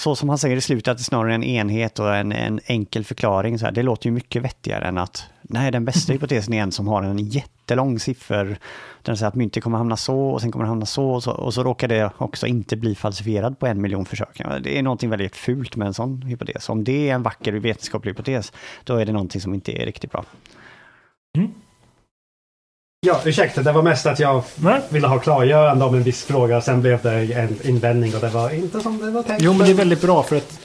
så 0.00 0.16
som 0.16 0.28
han 0.28 0.38
säger 0.38 0.56
i 0.56 0.60
slutet, 0.60 0.88
att 0.88 0.98
det 0.98 1.04
snarare 1.04 1.32
är 1.32 1.34
en 1.34 1.44
enhet 1.44 1.98
och 1.98 2.16
en, 2.16 2.32
en 2.32 2.60
enkel 2.66 3.04
förklaring. 3.04 3.58
Så 3.58 3.64
här, 3.64 3.72
det 3.72 3.82
låter 3.82 4.06
ju 4.06 4.12
mycket 4.12 4.42
vettigare 4.42 4.84
än 4.84 4.98
att 4.98 5.26
nej, 5.42 5.72
den 5.72 5.84
bästa 5.84 6.12
hypotesen 6.12 6.54
är 6.54 6.62
en 6.62 6.72
som 6.72 6.88
har 6.88 7.02
en 7.02 7.18
jättelång 7.18 7.98
siffer. 7.98 8.58
Den 9.02 9.16
säger 9.16 9.28
att 9.28 9.34
myntet 9.34 9.62
kommer 9.62 9.78
hamna 9.78 9.96
så 9.96 10.20
och 10.20 10.40
sen 10.40 10.52
kommer 10.52 10.64
det 10.64 10.68
hamna 10.68 10.86
så 10.86 11.10
och, 11.10 11.22
så 11.22 11.30
och 11.30 11.54
så 11.54 11.62
råkar 11.62 11.88
det 11.88 12.10
också 12.18 12.46
inte 12.46 12.76
bli 12.76 12.94
falsifierad 12.94 13.58
på 13.58 13.66
en 13.66 13.80
miljon 13.80 14.04
försök. 14.04 14.42
Det 14.62 14.78
är 14.78 14.82
någonting 14.82 15.10
väldigt 15.10 15.36
fult 15.36 15.76
med 15.76 15.86
en 15.86 15.94
sån 15.94 16.22
hypotes. 16.22 16.68
Om 16.68 16.84
det 16.84 17.10
är 17.10 17.14
en 17.14 17.22
vacker 17.22 17.52
vetenskaplig 17.52 18.12
hypotes, 18.12 18.52
då 18.84 18.96
är 18.96 19.06
det 19.06 19.12
någonting 19.12 19.40
som 19.40 19.54
inte 19.54 19.82
är 19.82 19.86
riktigt 19.86 20.12
bra. 20.12 20.24
Mm. 21.38 21.50
Ja, 23.06 23.20
ursäkta, 23.24 23.62
det 23.62 23.72
var 23.72 23.82
mest 23.82 24.06
att 24.06 24.18
jag 24.18 24.42
Nej. 24.56 24.80
ville 24.88 25.06
ha 25.06 25.18
klargörande 25.18 25.84
om 25.84 25.94
en 25.94 26.02
viss 26.02 26.24
fråga. 26.24 26.60
Sen 26.60 26.80
blev 26.80 27.02
det 27.02 27.10
en 27.12 27.56
invändning 27.62 28.14
och 28.14 28.20
det 28.20 28.28
var 28.28 28.50
inte 28.50 28.80
som 28.80 28.98
det 28.98 29.10
var 29.10 29.22
tänkt. 29.22 29.42
Jo, 29.42 29.52
men 29.52 29.66
det 29.66 29.72
är 29.72 29.74
väldigt 29.74 30.00
bra 30.00 30.22
för 30.22 30.36
att 30.36 30.58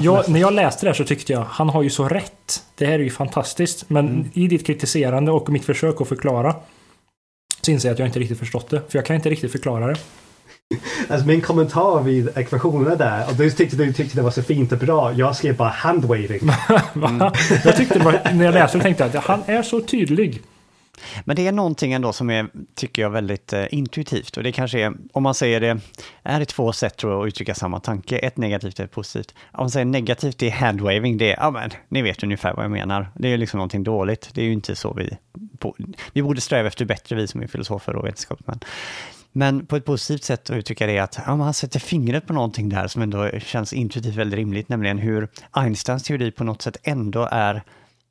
jag, 0.00 0.28
när 0.28 0.40
jag 0.40 0.52
läste 0.52 0.86
det 0.86 0.90
här 0.90 0.94
så 0.94 1.04
tyckte 1.04 1.32
jag 1.32 1.44
han 1.50 1.68
har 1.68 1.82
ju 1.82 1.90
så 1.90 2.08
rätt. 2.08 2.62
Det 2.78 2.86
här 2.86 2.92
är 2.92 2.98
ju 2.98 3.10
fantastiskt. 3.10 3.90
Men 3.90 4.08
Mm. 4.08 4.28
i 4.34 4.46
ditt 4.48 4.66
kritiserande 4.66 5.32
och 5.32 5.48
mitt 5.50 5.64
försök 5.64 6.00
att 6.00 6.08
förklara 6.08 6.54
så 7.62 7.70
inser 7.70 7.88
jag 7.88 7.92
att 7.92 7.98
jag 7.98 8.08
inte 8.08 8.18
riktigt 8.18 8.38
förstått 8.38 8.70
det. 8.70 8.82
För 8.88 8.98
jag 8.98 9.06
kan 9.06 9.16
inte 9.16 9.30
riktigt 9.30 9.52
förklara 9.52 9.86
det. 9.86 9.96
Alltså 11.08 11.26
min 11.26 11.40
kommentar 11.40 12.02
vid 12.02 12.38
ekvationerna 12.38 12.94
där, 12.96 13.28
och 13.28 13.34
du 13.34 13.50
tyckte 13.50 13.76
du 13.76 13.92
tyckte 13.92 14.16
det 14.16 14.22
var 14.22 14.30
så 14.30 14.42
fint 14.42 14.72
och 14.72 14.78
bra. 14.78 15.12
Jag 15.12 15.36
skrev 15.36 15.56
bara 15.56 15.68
handwaving. 15.68 16.40
Va? 16.92 17.32
Jag 17.64 17.76
tyckte 17.76 17.98
var, 17.98 18.20
när 18.34 18.44
jag 18.44 18.54
läste 18.54 18.78
det 18.78 18.82
tänkte 18.84 19.04
jag 19.04 19.16
att 19.16 19.24
han 19.24 19.42
är 19.46 19.62
så 19.62 19.80
tydlig. 19.80 20.42
Men 21.24 21.36
det 21.36 21.46
är 21.46 21.52
någonting 21.52 21.92
ändå 21.92 22.12
som 22.12 22.30
är, 22.30 22.48
tycker 22.74 23.02
jag, 23.02 23.10
väldigt 23.10 23.52
eh, 23.52 23.66
intuitivt. 23.70 24.36
Och 24.36 24.42
det 24.42 24.52
kanske 24.52 24.80
är, 24.80 24.92
om 25.12 25.22
man 25.22 25.34
säger 25.34 25.60
det, 25.60 25.80
är 26.22 26.38
det 26.38 26.46
två 26.46 26.72
sätt 26.72 26.96
tror 26.96 27.12
jag, 27.12 27.22
att 27.22 27.28
uttrycka 27.28 27.54
samma 27.54 27.80
tanke. 27.80 28.18
Ett 28.18 28.36
negativt 28.36 28.78
och 28.78 28.84
ett 28.84 28.90
positivt. 28.90 29.34
Om 29.52 29.62
man 29.62 29.70
säger 29.70 29.86
negativt, 29.86 30.38
det 30.38 30.46
är 30.46 30.52
handwaving, 30.52 31.18
det 31.18 31.32
är, 31.32 31.36
ja 31.36 31.50
men, 31.50 31.70
ni 31.88 32.02
vet 32.02 32.22
ungefär 32.22 32.54
vad 32.54 32.64
jag 32.64 32.70
menar. 32.70 33.08
Det 33.14 33.28
är 33.28 33.38
liksom 33.38 33.58
någonting 33.58 33.84
dåligt. 33.84 34.30
Det 34.32 34.40
är 34.40 34.44
ju 34.44 34.52
inte 34.52 34.76
så 34.76 34.92
vi, 34.92 35.16
vi 36.12 36.22
borde 36.22 36.40
sträva 36.40 36.68
efter 36.68 36.84
bättre, 36.84 37.16
vi 37.16 37.26
som 37.26 37.42
är 37.42 37.46
filosofer 37.46 37.96
och 37.96 38.04
vetenskapsmän. 38.06 38.60
Men 39.36 39.66
på 39.66 39.76
ett 39.76 39.84
positivt 39.84 40.24
sätt 40.24 40.50
att 40.50 40.56
uttrycka 40.56 40.86
det 40.86 40.96
är 40.96 41.02
att 41.02 41.18
ja, 41.26 41.36
man 41.36 41.54
sätter 41.54 41.80
fingret 41.80 42.26
på 42.26 42.32
någonting 42.32 42.68
där 42.68 42.88
som 42.88 43.02
ändå 43.02 43.30
känns 43.38 43.72
intuitivt 43.72 44.14
väldigt 44.14 44.36
rimligt, 44.36 44.68
nämligen 44.68 44.98
hur 44.98 45.28
Einsteins 45.50 46.02
teori 46.02 46.30
på 46.30 46.44
något 46.44 46.62
sätt 46.62 46.76
ändå 46.82 47.28
är 47.30 47.62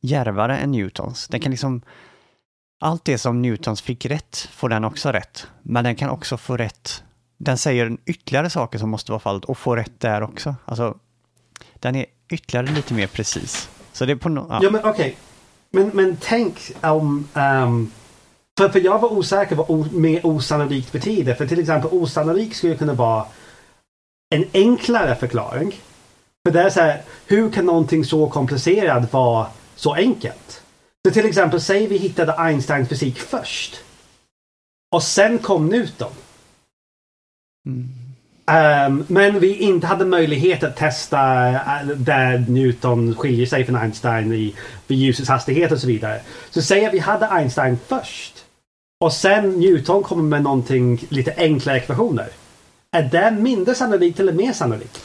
djärvare 0.02 0.58
än 0.58 0.72
Newtons. 0.72 1.28
Den 1.28 1.40
kan 1.40 1.52
liksom 1.52 1.82
allt 2.84 3.06
det 3.06 3.18
som 3.18 3.42
Newtons 3.42 3.82
fick 3.82 4.06
rätt 4.06 4.50
får 4.52 4.70
den 4.70 4.84
också 4.84 5.12
rätt. 5.12 5.48
Men 5.62 5.84
den 5.84 5.96
kan 5.96 6.10
också 6.10 6.38
få 6.38 6.58
rätt. 6.58 7.04
Den 7.38 7.58
säger 7.58 7.98
ytterligare 8.06 8.50
saker 8.50 8.80
som 8.80 8.90
måste 8.90 9.12
vara 9.12 9.20
fallet 9.20 9.46
och 9.46 9.58
får 9.58 9.78
rätt 9.78 10.00
där 10.00 10.24
också. 10.24 10.56
Alltså, 10.66 10.98
den 11.74 11.96
är 11.96 12.06
ytterligare 12.30 12.68
lite 12.68 12.94
mer 12.94 13.08
precis. 13.08 13.70
Så 13.94 14.06
det 14.06 14.12
är 14.12 14.16
på 14.16 14.30
no 14.30 14.48
ja. 14.50 14.60
Ja 14.64 14.70
men 14.70 14.86
okej. 14.86 15.18
Men, 15.72 15.92
men 15.94 16.18
tänk 16.22 16.72
om... 16.82 17.28
Um, 17.34 17.92
för, 18.58 18.70
för 18.70 18.80
jag 18.80 19.00
var 19.00 19.14
osäker 19.14 19.56
vad 19.56 19.70
o, 19.70 19.86
mer 19.92 20.26
osannolikt 20.26 20.92
betyder. 20.92 21.34
För 21.34 21.48
till 21.48 21.60
exempel 21.60 21.90
osannolikt 21.94 22.56
skulle 22.56 22.76
kunna 22.76 22.94
vara 22.94 23.26
en 24.36 24.46
enklare 24.54 25.16
förklaring. 25.16 25.74
För 26.48 26.54
det 26.54 26.62
är 26.62 26.70
så 26.70 26.80
här, 26.80 27.02
hur 27.28 27.52
kan 27.52 27.66
någonting 27.66 28.06
så 28.06 28.30
komplicerat 28.30 29.14
vara 29.14 29.48
så 29.76 29.94
enkelt? 29.94 30.63
Så 31.08 31.14
till 31.14 31.26
exempel, 31.26 31.62
säg 31.62 31.88
vi 31.88 31.98
hittade 31.98 32.34
Einsteins 32.34 32.90
fysik 32.90 33.20
först. 33.20 33.80
Och 34.92 35.04
sen 35.04 35.40
kom 35.40 35.70
Newton. 35.70 36.12
Mm. 37.68 37.90
Um, 38.46 39.06
men 39.08 39.40
vi 39.40 39.58
inte 39.58 39.88
hade 39.88 40.06
möjlighet 40.06 40.64
att 40.64 40.76
testa 40.76 41.50
eh, 41.50 41.88
där 41.88 42.46
Newton 42.48 43.16
skiljer 43.16 43.46
sig 43.46 43.66
från 43.66 43.76
Einstein 43.76 44.34
i, 44.34 44.56
vid 44.88 44.98
ljusets 44.98 45.30
hastighet 45.30 45.72
och 45.72 45.80
så 45.80 45.88
vidare. 45.88 46.22
Så 46.50 46.62
säg 46.62 46.86
att 46.86 46.94
vi 46.94 47.00
hade 47.00 47.28
Einstein 47.28 47.80
först. 47.88 48.46
Och 49.00 49.14
sen 49.14 49.60
Newton 49.60 50.04
kommer 50.04 50.24
med 50.24 50.44
någonting 50.44 51.06
lite 51.10 51.34
enklare 51.38 51.78
ekvationer. 51.78 52.30
Är 52.92 53.04
det 53.04 53.32
mindre 53.32 53.76
sannolikt 53.76 54.20
eller 54.20 54.34
mer 54.34 54.54
sannolikt? 54.54 55.02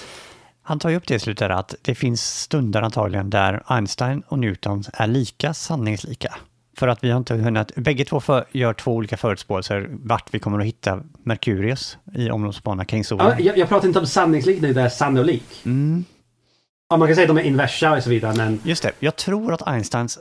Han 0.68 0.78
tar 0.78 0.90
ju 0.90 0.96
upp 0.96 1.06
det 1.06 1.14
i 1.14 1.18
slutet 1.18 1.50
att 1.50 1.74
det 1.82 1.94
finns 1.94 2.40
stunder 2.40 2.82
antagligen 2.82 3.30
där 3.30 3.62
Einstein 3.66 4.22
och 4.28 4.38
Newton 4.38 4.84
är 4.92 5.06
lika 5.06 5.54
sanningslika. 5.54 6.34
För 6.76 6.88
att 6.88 7.04
vi 7.04 7.10
har 7.10 7.18
inte 7.18 7.34
hunnit, 7.34 7.74
bägge 7.74 8.04
två 8.04 8.20
för, 8.20 8.44
gör 8.52 8.72
två 8.72 8.92
olika 8.92 9.16
förutspåelser 9.16 9.88
vart 9.90 10.34
vi 10.34 10.38
kommer 10.38 10.58
att 10.58 10.66
hitta 10.66 11.00
Merkurius 11.22 11.98
i 12.14 12.30
omloppsbana 12.30 12.84
kring 12.84 13.04
solen. 13.04 13.26
Ja, 13.26 13.40
jag, 13.40 13.58
jag 13.58 13.68
pratar 13.68 13.88
inte 13.88 13.98
om 13.98 14.06
sannolikt 14.06 14.62
nu, 14.62 14.72
det 14.72 14.82
är 14.82 14.88
sannolik. 14.88 15.62
Mm. 15.64 16.04
Ja, 16.88 16.96
man 16.96 17.08
kan 17.08 17.14
säga 17.14 17.24
att 17.24 17.36
de 17.36 17.42
är 17.42 17.46
inversa 17.46 17.92
och 17.92 18.02
så 18.02 18.10
vidare, 18.10 18.36
men 18.36 18.60
Just 18.64 18.82
det, 18.82 18.92
jag 18.98 19.16
tror 19.16 19.52
att 19.52 19.68
Einsteins 19.68 20.18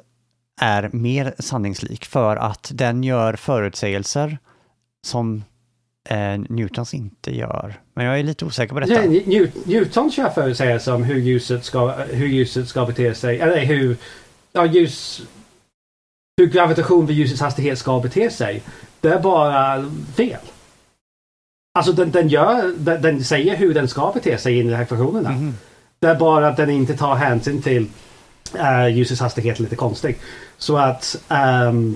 är 0.61 0.89
mer 0.93 1.33
sanningslik 1.39 2.05
för 2.05 2.35
att 2.35 2.71
den 2.73 3.03
gör 3.03 3.35
förutsägelser 3.35 4.37
som 5.05 5.43
eh, 6.09 6.37
Newtons 6.49 6.93
inte 6.93 7.35
gör. 7.35 7.75
Men 7.93 8.05
jag 8.05 8.19
är 8.19 8.23
lite 8.23 8.45
osäker 8.45 8.73
på 8.73 8.79
detta. 8.79 9.01
New- 9.01 9.51
Newton 9.65 10.11
kör 10.11 10.29
förutsägelser 10.29 10.93
om 10.95 11.03
hur 11.03 11.19
ljuset 11.19 11.65
ska, 11.65 11.91
hur 11.91 12.27
ljuset 12.27 12.67
ska 12.67 12.85
bete 12.85 13.13
sig. 13.13 13.39
Eller 13.39 13.65
hur, 13.65 13.97
ja, 14.53 14.65
ljus, 14.65 15.21
hur 16.37 16.47
gravitation 16.47 17.05
vid 17.05 17.17
ljusets 17.17 17.41
hastighet 17.41 17.79
ska 17.79 17.99
bete 17.99 18.29
sig. 18.29 18.63
Det 19.01 19.09
är 19.09 19.19
bara 19.19 19.91
fel. 20.15 20.39
Alltså 21.79 21.93
den, 21.93 22.11
den, 22.11 22.27
gör, 22.27 22.73
den, 22.77 23.01
den 23.01 23.23
säger 23.23 23.55
hur 23.55 23.73
den 23.73 23.87
ska 23.87 24.11
bete 24.13 24.37
sig 24.37 24.59
i 24.59 24.63
de 24.63 24.73
här 24.73 24.83
ekvationerna. 24.83 25.31
Mhm. 25.31 25.57
Det 25.99 26.07
är 26.07 26.15
bara 26.15 26.47
att 26.47 26.57
den 26.57 26.69
inte 26.69 26.97
tar 26.97 27.15
hänsyn 27.15 27.61
till 27.61 27.87
uh, 28.55 28.89
ljusets 28.89 29.21
hastighet 29.21 29.59
lite 29.59 29.75
konstig. 29.75 30.17
Så 30.57 30.77
att 30.77 31.15
ehm, 31.29 31.95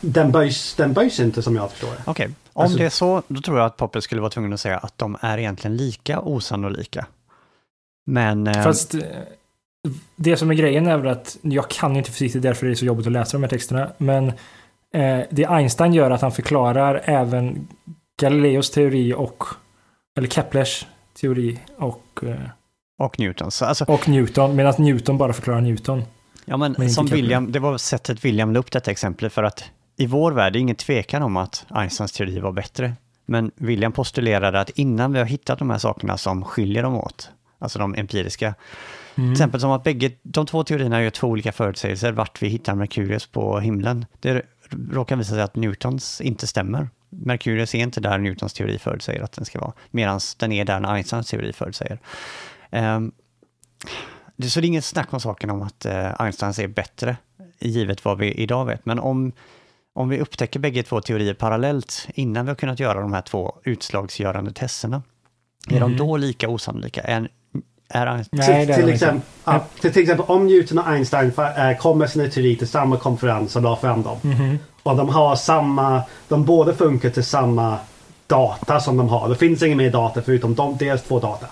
den, 0.00 0.32
böjs, 0.32 0.74
den 0.74 0.92
böjs 0.92 1.20
inte 1.20 1.42
som 1.42 1.56
jag 1.56 1.70
förstår 1.70 1.88
det. 1.90 2.02
Okej, 2.06 2.28
om 2.52 2.62
Alltså- 2.62 2.78
det 2.78 2.84
är 2.84 2.90
så, 2.90 3.22
då 3.28 3.40
tror 3.40 3.58
jag 3.58 3.66
att 3.66 3.76
Popper 3.76 4.00
skulle 4.00 4.20
vara 4.20 4.30
tvungen 4.30 4.52
att 4.52 4.60
säga 4.60 4.78
att 4.78 4.98
de 4.98 5.16
är 5.20 5.38
egentligen 5.38 5.76
lika 5.76 6.20
osannolika. 6.20 7.06
Men... 8.06 8.46
eh, 8.46 8.62
Fast 8.62 8.94
eh, 8.94 9.00
det 10.16 10.36
som 10.36 10.50
är 10.50 10.54
grejen 10.54 10.86
är 10.86 10.98
väl 10.98 11.08
att 11.08 11.36
jag 11.42 11.70
kan 11.70 11.96
inte 11.96 12.10
fysik, 12.12 12.32
det 12.32 12.38
är 12.38 12.50
därför 12.50 12.66
det 12.66 12.72
är 12.72 12.74
så 12.74 12.84
jobbigt 12.84 13.06
att 13.06 13.12
läsa 13.12 13.32
de 13.36 13.42
här 13.42 13.50
texterna. 13.50 13.90
Men 13.98 14.28
eh, 14.94 15.20
det 15.30 15.46
Einstein 15.46 15.94
gör 15.94 16.10
att 16.10 16.20
han 16.22 16.32
förklarar 16.32 17.02
även 17.04 17.68
Galileos 18.20 18.70
teori 18.70 19.14
och 19.14 19.44
eller 20.18 20.28
Keplers 20.28 20.86
teori 21.20 21.58
och, 21.76 22.04
eh, 22.22 22.34
och 22.98 23.18
Newtons. 23.18 23.54
Så, 23.54 23.64
Alltså, 23.64 23.84
och 23.84 24.08
Newton, 24.08 24.56
medan 24.56 24.74
Newton 24.78 25.18
bara 25.18 25.32
förklarar 25.32 25.60
Newton. 25.60 26.02
ja, 26.44 26.56
men, 26.56 26.74
men 26.78 26.90
som. 26.90 27.06
William, 27.06 27.52
det 27.52 27.58
var 27.58 27.78
sättet 27.78 28.24
William 28.24 28.52
la 28.52 28.58
upp 28.58 28.70
detta 28.72 28.90
exempel 28.90 29.30
för 29.30 29.42
att 29.42 29.64
i 30.00 30.06
vår 30.06 30.32
värld 30.32 30.46
är 30.46 30.50
det 30.50 30.58
ingen 30.58 30.76
tvekan 30.76 31.22
om 31.22 31.36
att 31.36 31.66
Einsteins 31.70 32.12
teori 32.12 32.40
var 32.40 32.52
bättre. 32.52 32.92
Men 33.26 33.50
William 33.54 33.92
postulerade 33.92 34.60
att 34.60 34.70
innan 34.70 35.12
vi 35.12 35.18
har 35.18 35.26
hittat 35.26 35.58
de 35.58 35.70
här 35.70 35.78
sakerna 35.78 36.18
som 36.18 36.44
skiljer 36.44 36.82
dem 36.82 36.94
åt, 36.94 37.30
alltså 37.58 37.78
de 37.78 37.94
empiriska, 37.94 38.54
Mm. 39.14 39.28
Till 39.28 39.32
exempel 39.32 39.60
som 39.60 39.70
att 39.70 39.84
bägge, 39.84 40.10
de 40.22 40.46
två 40.46 40.64
teorierna 40.64 41.02
gör 41.02 41.10
två 41.10 41.26
olika 41.28 41.52
förutsägelser 41.52 42.12
vart 42.12 42.42
vi 42.42 42.48
hittar 42.48 42.74
Merkurius 42.74 43.26
på 43.26 43.60
himlen. 43.60 44.06
Det 44.20 44.42
råkar 44.90 45.16
visa 45.16 45.34
sig 45.34 45.42
att 45.42 45.56
Newtons 45.56 46.20
inte 46.20 46.46
stämmer. 46.46 46.88
Merkurius 47.08 47.74
är 47.74 47.78
inte 47.78 48.00
där 48.00 48.18
Newtons 48.18 48.52
teori 48.52 48.78
förutsäger 48.78 49.22
att 49.22 49.32
den 49.32 49.44
ska 49.44 49.60
vara, 49.60 49.72
medan 49.90 50.20
den 50.38 50.52
är 50.52 50.64
där 50.64 50.92
Einsteins 50.92 51.30
teori 51.30 51.52
förutsäger. 51.52 51.98
Um, 52.70 53.12
det, 54.36 54.50
så 54.50 54.60
det 54.60 54.66
är 54.66 54.68
inget 54.68 54.84
snack 54.84 55.12
om 55.12 55.20
saken 55.20 55.50
om 55.50 55.62
att 55.62 55.86
uh, 55.86 56.20
Einsteins 56.22 56.58
är 56.58 56.68
bättre, 56.68 57.16
givet 57.58 58.04
vad 58.04 58.18
vi 58.18 58.32
idag 58.32 58.64
vet. 58.64 58.86
Men 58.86 58.98
om, 58.98 59.32
om 59.94 60.08
vi 60.08 60.20
upptäcker 60.20 60.60
bägge 60.60 60.82
två 60.82 61.00
teorier 61.00 61.34
parallellt 61.34 62.08
innan 62.14 62.44
vi 62.44 62.50
har 62.50 62.56
kunnat 62.56 62.80
göra 62.80 63.00
de 63.00 63.12
här 63.12 63.22
två 63.22 63.54
utslagsgörande 63.64 64.52
testerna, 64.52 65.02
är 65.68 65.80
de 65.80 65.90
Mhm. 65.90 65.98
då 65.98 66.16
lika 66.16 66.48
osannolika? 66.48 67.00
Är, 67.00 67.28
är 67.88 68.06
Nej, 68.06 68.66
det 68.66 68.72
är 68.72 68.76
till, 68.76 68.86
de 68.86 68.92
exempel, 68.92 69.16
inte. 69.16 69.26
ja, 69.44 69.64
till, 69.80 69.92
till 69.92 70.02
exempel 70.02 70.26
om 70.28 70.46
Newton 70.46 70.78
och 70.78 70.88
Einstein 70.88 71.32
fa- 71.32 71.70
eh, 71.70 71.76
kom 71.78 71.98
med 71.98 72.10
sina 72.10 72.28
teorier 72.28 72.56
till 72.56 72.68
samma 72.68 72.96
konferens 72.96 73.56
och 73.56 73.62
la 73.62 73.76
fram 73.76 74.02
dem. 74.02 74.16
Mhm. 74.22 74.58
Och 74.82 74.96
de 74.96 75.08
har 75.08 75.36
samma, 75.36 76.02
de 76.28 76.44
båda 76.44 76.74
funkar 76.74 77.10
till 77.10 77.24
samma 77.24 77.78
data 78.26 78.80
som 78.80 78.96
de 78.96 79.08
har. 79.08 79.28
Det 79.28 79.34
finns 79.36 79.62
ingen 79.62 79.78
mer 79.78 79.90
data 79.90 80.22
förutom 80.22 80.54
de, 80.54 80.76
deras 80.76 81.02
två 81.02 81.20
data. 81.20 81.46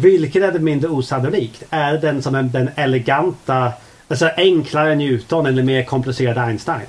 Vilket 0.00 0.42
är 0.42 0.52
det 0.52 0.58
mindre 0.58 0.90
osannolikt? 0.90 1.62
Är 1.70 1.92
det 1.92 1.98
den 1.98 2.22
som 2.22 2.34
är 2.34 2.42
den 2.42 2.70
eleganta, 2.76 3.72
alltså 4.08 4.30
enklare 4.36 4.94
Newton 4.94 5.46
eller 5.46 5.62
mer 5.62 5.84
komplicerade 5.84 6.40
Einstein? 6.40 6.86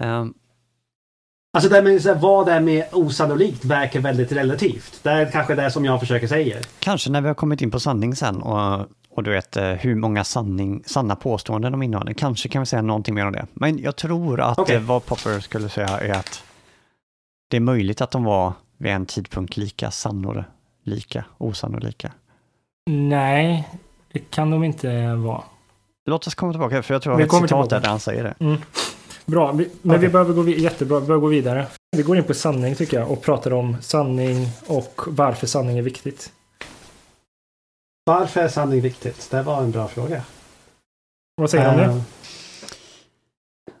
Um, 0.00 0.34
Alltså 1.52 1.70
det 1.70 1.82
med, 1.82 2.02
så 2.02 2.08
här, 2.08 2.20
vad 2.20 2.48
är 2.48 2.60
mer 2.60 2.86
osannolikt 2.92 3.64
verkar 3.64 4.00
väldigt 4.00 4.32
relativt. 4.32 5.00
Det 5.02 5.10
är 5.10 5.30
kanske 5.30 5.54
det 5.54 5.70
som 5.70 5.84
jag 5.84 6.00
försöker 6.00 6.26
säga. 6.26 6.56
Kanske 6.78 7.10
när 7.10 7.20
vi 7.20 7.28
har 7.28 7.34
kommit 7.34 7.62
in 7.62 7.70
på 7.70 7.80
sanning 7.80 8.16
sen 8.16 8.42
och, 8.42 8.86
och 9.10 9.22
du 9.22 9.30
vet 9.30 9.56
eh, 9.56 9.64
hur 9.70 9.94
många 9.94 10.24
sanning, 10.24 10.82
sanna 10.86 11.16
påståenden 11.16 11.72
de 11.72 11.82
innehåller. 11.82 12.12
Kanske 12.12 12.48
kan 12.48 12.62
vi 12.62 12.66
säga 12.66 12.82
någonting 12.82 13.14
mer 13.14 13.26
om 13.26 13.32
det. 13.32 13.46
Men 13.54 13.78
jag 13.78 13.96
tror 13.96 14.40
att 14.40 14.58
Okej. 14.58 14.76
eh, 14.76 14.82
vad 14.82 15.06
Popper 15.06 15.40
skulle 15.40 15.68
säga 15.68 15.88
är 15.88 16.10
att 16.12 16.42
det 17.50 17.56
är 17.56 17.60
möjligt 17.60 18.00
att 18.00 18.10
de 18.10 18.24
var 18.24 18.52
vid 18.78 18.92
en 18.92 19.06
tidpunkt 19.06 19.56
lika 19.56 19.90
sannolika, 19.90 21.24
osannolika. 21.38 22.12
Nej, 22.90 23.68
det 24.12 24.18
kan 24.18 24.50
de 24.50 24.64
inte 24.64 25.14
vara. 25.14 25.42
Låt 26.06 26.26
oss 26.26 26.34
komma 26.34 26.52
tillbaka, 26.52 26.82
för 26.82 26.94
jag 26.94 27.02
tror 27.02 27.16
Vi 27.16 27.22
jag 27.22 27.32
har 27.32 27.38
ett 27.38 27.48
citat 27.48 27.68
tillbaka. 27.68 27.80
där 27.80 27.88
han 27.88 28.00
säger 28.00 28.24
det. 28.24 28.34
Mm. 28.44 28.58
Bra, 29.30 29.52
vi, 29.52 29.68
men 29.82 29.96
Okej. 29.96 30.06
vi 30.06 30.12
behöver 30.12 30.34
gå, 30.34 30.48
jättebra, 30.48 31.00
vi 31.00 31.06
behöver 31.06 31.22
gå 31.22 31.28
vidare. 31.28 31.66
Vi 31.96 32.02
går 32.02 32.16
in 32.16 32.24
på 32.24 32.34
sanning 32.34 32.74
tycker 32.74 32.98
jag 33.00 33.10
och 33.10 33.22
pratar 33.22 33.52
om 33.52 33.76
sanning 33.80 34.48
och 34.66 35.00
varför 35.06 35.46
sanning 35.46 35.78
är 35.78 35.82
viktigt. 35.82 36.32
Varför 38.04 38.40
är 38.40 38.48
sanning 38.48 38.80
viktigt? 38.80 39.30
Det 39.30 39.42
var 39.42 39.62
en 39.62 39.70
bra 39.70 39.88
fråga. 39.88 40.22
Vad 41.36 41.50
säger 41.50 41.64
du 41.64 41.70
om 41.70 41.76
det? 41.78 41.84
Eh, 41.84 42.02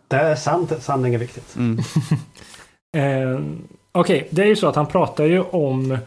Det 0.08 0.16
är 0.16 0.36
sant 0.36 0.72
att 0.72 0.82
sanning 0.82 1.14
är 1.14 1.18
viktigt. 1.18 1.56
Mm. 1.56 1.78
Eh, 2.96 3.40
Okej, 3.92 4.28
det 4.30 4.42
är 4.42 4.46
ju 4.46 4.56
så 4.56 4.68
att 4.68 4.76
han 4.76 4.86
pratar 4.86 5.24
ju 5.24 5.40
om... 5.40 5.98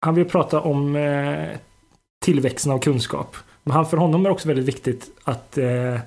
Han 0.00 0.14
vill 0.14 0.24
prata 0.28 0.60
om 0.60 0.96
eh, 0.96 1.48
tillväxten 2.24 2.72
av 2.72 2.78
kunskap. 2.78 3.36
Men 3.62 3.72
han, 3.74 3.86
för 3.86 3.96
honom 3.96 4.20
är 4.20 4.28
det 4.28 4.32
också 4.32 4.48
väldigt 4.48 4.64
viktigt 4.66 5.10
att, 5.24 5.58
eh, 5.58 6.00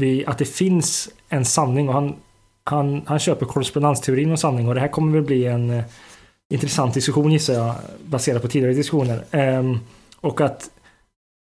vi, 0.00 0.26
att 0.26 0.38
det 0.38 0.44
finns 0.44 1.08
en 1.28 1.44
sanning. 1.44 1.88
Och 1.88 1.94
han, 1.94 2.16
han, 2.64 3.02
han 3.06 3.18
köper 3.18 3.46
korrespondensteorin 3.46 4.30
om 4.30 4.36
sanning. 4.36 4.68
Och 4.68 4.74
det 4.74 4.80
här 4.80 4.88
kommer 4.88 5.12
väl 5.12 5.22
bli 5.22 5.46
en 5.46 5.70
eh, 5.70 5.84
intressant 6.52 6.94
diskussion 6.94 7.32
gissar 7.32 7.54
jag. 7.54 7.74
Baserat 8.06 8.42
på 8.42 8.48
tidigare 8.48 8.74
diskussioner. 8.74 9.24
Ehm, 9.30 9.78
och 10.20 10.40
att 10.40 10.70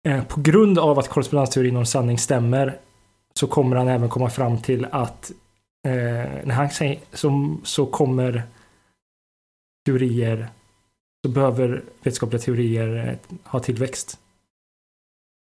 eh, 0.07 0.23
på 0.23 0.41
grund 0.41 0.79
av 0.79 0.99
att 0.99 1.07
korrespondensteorin 1.09 1.77
om 1.77 1.85
sanning 1.85 2.17
stämmer 2.17 2.79
så 3.33 3.47
kommer 3.47 3.75
han 3.75 3.87
även 3.87 4.09
komma 4.09 4.29
fram 4.29 4.61
till 4.61 4.85
att 4.91 5.31
eh, 5.87 5.91
när 6.45 6.51
han 6.55 6.69
säger 6.69 6.99
så, 7.13 7.57
så 7.63 7.85
kommer 7.85 8.43
teorier 9.85 10.47
så 11.25 11.31
behöver 11.31 11.83
vetenskapliga 11.97 12.41
teorier 12.41 13.07
eh, 13.07 13.37
ha 13.43 13.59
tillväxt. 13.59 14.19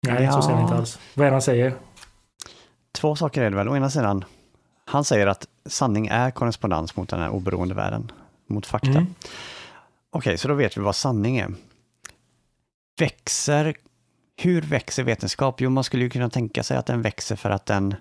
Nej, 0.06 0.24
Ja. 0.24 0.32
så 0.32 0.42
säger 0.42 0.54
han 0.54 0.64
inte 0.64 0.76
alls. 0.76 0.98
Vad 1.14 1.26
är 1.26 1.30
det 1.30 1.34
han 1.34 1.42
säger? 1.42 1.72
Två 2.98 3.16
saker 3.16 3.42
är 3.42 3.50
det 3.50 3.56
väl. 3.56 3.68
Å 3.68 3.76
ena 3.76 3.90
sidan, 3.90 4.24
han 4.84 5.04
säger 5.04 5.26
att 5.26 5.48
sanning 5.66 6.06
är 6.06 6.30
korrespondens 6.30 6.96
mot 6.96 7.08
den 7.08 7.20
här 7.20 7.30
oberoende 7.30 7.74
världen, 7.74 8.12
mot 8.46 8.66
fakta. 8.66 8.88
Mm. 8.88 9.14
Okej, 10.10 10.38
så 10.38 10.48
då 10.48 10.54
vet 10.54 10.76
vi 10.76 10.80
vad 10.80 10.96
sanning 10.96 11.38
är. 11.38 11.54
Växer, 13.00 13.74
hur 14.36 14.62
växer 14.62 15.02
vetenskap? 15.02 15.60
Jo, 15.60 15.70
man 15.70 15.84
skulle 15.84 16.04
ju 16.04 16.10
kunna 16.10 16.30
tänka 16.30 16.62
sig 16.62 16.76
att 16.76 16.86
den 16.86 17.02
växer 17.02 17.36
för 17.36 17.50
att 17.50 17.66
den, 17.66 17.94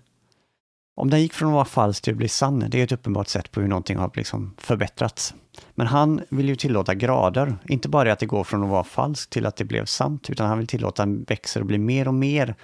om 0.95 1.10
den 1.10 1.22
gick 1.22 1.34
från 1.34 1.50
att 1.50 1.54
vara 1.54 1.66
falsk 1.66 2.04
till 2.04 2.14
att 2.14 2.18
bli 2.18 2.28
sann, 2.28 2.66
det 2.68 2.80
är 2.80 2.84
ett 2.84 2.91
uppenbart 2.91 3.28
sätt 3.28 3.52
på 3.52 3.62
hur 3.62 3.68
någonting 3.68 3.98
har 3.98 4.12
liksom 4.16 4.54
förbättrats. 4.58 5.34
Men 5.76 5.88
han 5.88 6.22
vill 6.30 6.50
ju 6.50 6.56
tillåta 6.56 6.95
grader, 6.95 7.58
inte 7.68 7.89
bara 7.89 8.14
att 8.14 8.20
det 8.20 8.26
går 8.26 8.43
från 8.43 8.64
att 8.64 8.70
vara 8.70 8.84
falskt 8.84 9.32
till 9.32 9.45
att 9.45 9.56
det 9.56 9.66
blev 9.66 9.86
sant, 9.86 10.30
utan 10.30 10.48
han 10.48 10.58
vill 10.58 10.68
tillåta 10.68 11.04
att 11.04 11.10
den 11.10 11.24
växer 11.24 11.60
och 11.60 11.66
blir 11.66 11.80
mer 11.80 12.08
och 12.08 12.14
mer 12.14 12.56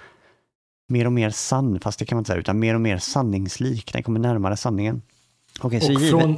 mer 0.88 1.06
och 1.06 1.12
mer 1.12 1.30
sann, 1.30 1.80
fast 1.80 1.98
det 1.98 2.04
kan 2.04 2.16
man 2.16 2.20
inte 2.20 2.28
säga, 2.28 2.40
utan 2.40 2.58
mer 2.58 2.74
och 2.74 2.80
mer 2.80 2.98
sanningslik. 2.98 3.92
Den 3.92 4.02
kommer 4.02 4.20
närmare 4.20 4.56
sanningen. 4.56 5.02
Så 5.60 5.66
Och 5.66 5.72
givet... 5.74 6.10
från, 6.10 6.36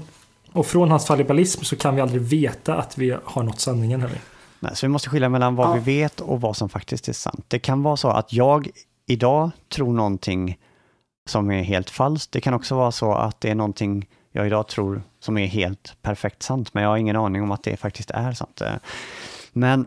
och 0.53 0.67
från 0.67 0.91
hans 0.91 1.07
fallibilism 1.07 1.65
så 1.65 1.77
kan 1.77 1.95
vi 1.95 2.01
aldrig 2.01 2.23
veta 2.23 2.75
att 2.75 2.99
vi 2.99 3.17
har 3.25 3.43
nått 3.43 3.61
sanningen 3.61 4.01
heller. 4.01 4.21
Nej, 4.61 4.73
så 4.77 4.87
vi 4.87 4.91
måste 4.91 5.09
skilja 5.11 5.29
mellan 5.29 5.57
vad 5.57 5.69
Ja. 5.69 5.73
vi 5.75 5.81
vet 5.99 6.21
och 6.21 6.41
vad 6.41 6.57
som 6.57 6.69
faktiskt 6.69 7.09
är 7.09 7.13
sant. 7.13 7.45
Det 7.49 7.59
kan 7.59 7.83
vara 7.83 7.97
så 7.97 8.09
att 8.09 8.33
jag 8.33 8.69
idag 9.07 9.51
tror 9.69 9.93
någonting 9.93 10.59
som 11.29 11.51
är 11.51 11.63
helt 11.63 11.91
falskt. 11.91 12.33
Det 12.33 12.41
kan 12.41 12.55
också 12.55 12.75
vara 12.77 12.93
så 12.93 13.13
att 13.15 13.41
det 13.41 13.51
är 13.51 13.55
någonting 13.55 14.09
jag 14.33 14.47
idag 14.47 14.69
tror 14.69 15.03
som 15.21 15.39
är 15.39 15.47
helt 15.47 15.97
perfekt 16.03 16.43
sant, 16.43 16.75
men 16.75 16.83
jag 16.83 16.91
har 16.91 16.97
ingen 16.97 17.17
aning 17.17 17.43
om 17.43 17.51
att 17.53 17.63
det 17.63 17.77
faktiskt 17.77 18.11
är 18.11 18.33
sant. 18.33 18.61
Eh, 18.61 18.73
Men 19.53 19.87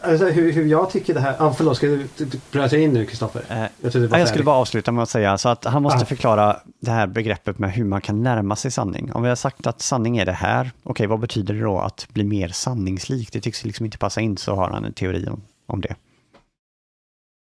Alltså, 0.00 0.26
hur, 0.26 0.52
hur 0.52 0.66
jag 0.66 0.90
tycker 0.90 1.14
det 1.14 1.20
här... 1.20 1.36
Ah, 1.38 1.52
förlåt, 1.52 1.76
ska 1.76 1.86
du, 1.86 2.06
bröt 2.52 2.72
jag 2.72 2.82
in 2.82 2.92
nu 2.92 3.06
Kristoffer? 3.06 3.42
eh, 3.48 3.90
Jag 3.92 4.20
jag 4.20 4.28
skulle 4.28 4.44
bara 4.44 4.56
avsluta 4.56 4.92
med 4.92 5.02
att 5.02 5.08
säga 5.08 5.38
så 5.38 5.48
att 5.48 5.64
han 5.64 5.82
måste 5.82 6.02
Ah. 6.02 6.04
förklara 6.06 6.56
det 6.80 6.90
här 6.90 7.06
begreppet 7.06 7.58
med 7.58 7.72
hur 7.72 7.84
man 7.84 8.00
kan 8.00 8.22
närma 8.22 8.56
sig 8.56 8.70
sanning. 8.70 9.12
Om 9.12 9.22
vi 9.22 9.28
har 9.28 9.36
sagt 9.36 9.66
att 9.66 9.80
sanning 9.82 10.18
är 10.18 10.26
det 10.26 10.32
här, 10.32 10.70
okej, 10.82 11.06
vad 11.06 11.20
betyder 11.20 11.54
det 11.54 11.60
då 11.60 11.78
att 11.78 12.06
bli 12.12 12.24
mer 12.24 12.48
sanningslik? 12.48 13.32
Det 13.32 13.40
tycks 13.40 13.64
liksom 13.64 13.84
inte 13.86 13.98
passa 13.98 14.20
in, 14.20 14.36
så 14.36 14.54
har 14.54 14.70
han 14.70 14.84
en 14.84 14.92
teori 14.92 15.26
om, 15.28 15.40
om 15.66 15.80
det. 15.80 15.94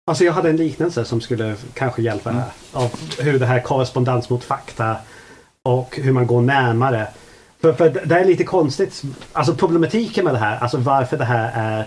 Alltså 0.07 0.23
jag 0.23 0.33
hade 0.33 0.49
en 0.49 0.57
liknelse 0.57 1.05
som 1.05 1.21
skulle 1.21 1.55
kanske 1.73 2.01
hjälpa 2.01 2.29
Mm. 2.29 2.41
här. 2.41 2.51
Av 2.83 2.91
hur 3.19 3.39
det 3.39 3.45
här 3.45 3.59
korrespondens 3.61 4.29
mot 4.29 4.43
fakta 4.43 4.97
och 5.63 5.95
hur 6.03 6.11
man 6.11 6.27
går 6.27 6.41
närmare. 6.41 7.07
För, 7.65 7.73
för 7.73 8.05
det 8.05 8.19
är 8.19 8.25
lite 8.25 8.43
konstigt. 8.43 9.03
Alltså 9.33 9.55
problematiken 9.55 10.25
med 10.25 10.33
det 10.33 10.37
här, 10.37 10.57
alltså 10.59 10.77
varför 10.77 11.17
det 11.17 11.25
här 11.25 11.51
är... 11.55 11.85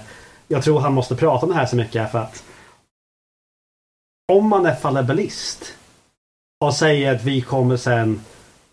Jag 0.48 0.64
tror 0.64 0.80
han 0.80 0.92
måste 0.92 1.16
prata 1.16 1.46
om 1.46 1.52
det 1.52 1.58
här 1.58 1.66
så 1.66 1.76
mycket 1.76 2.12
för 2.12 2.18
att 2.18 2.44
om 4.32 4.48
man 4.48 4.66
är 4.66 4.74
fallibilist 4.74 5.74
och 6.64 6.74
säger 6.74 7.14
att 7.14 7.24
vi 7.24 7.40
kommer 7.40 7.76
sen 7.76 8.20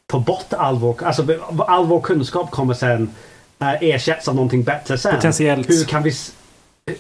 ta 0.08 0.20
bort 0.20 0.54
all 0.54 0.76
vår, 0.76 1.04
alltså 1.04 1.26
all 1.68 1.86
vår 1.86 2.02
kunskap 2.02 2.52
kommer 2.52 2.74
sen 2.74 3.10
äh, 3.60 3.84
ersättas 3.84 4.28
av 4.28 4.36
någonting 4.36 4.64
bättre 4.64 4.98
sen. 4.98 5.16
Potentiellt. 5.16 5.70
Hur 5.70 5.84
kan 5.84 6.04
vi... 6.04 6.12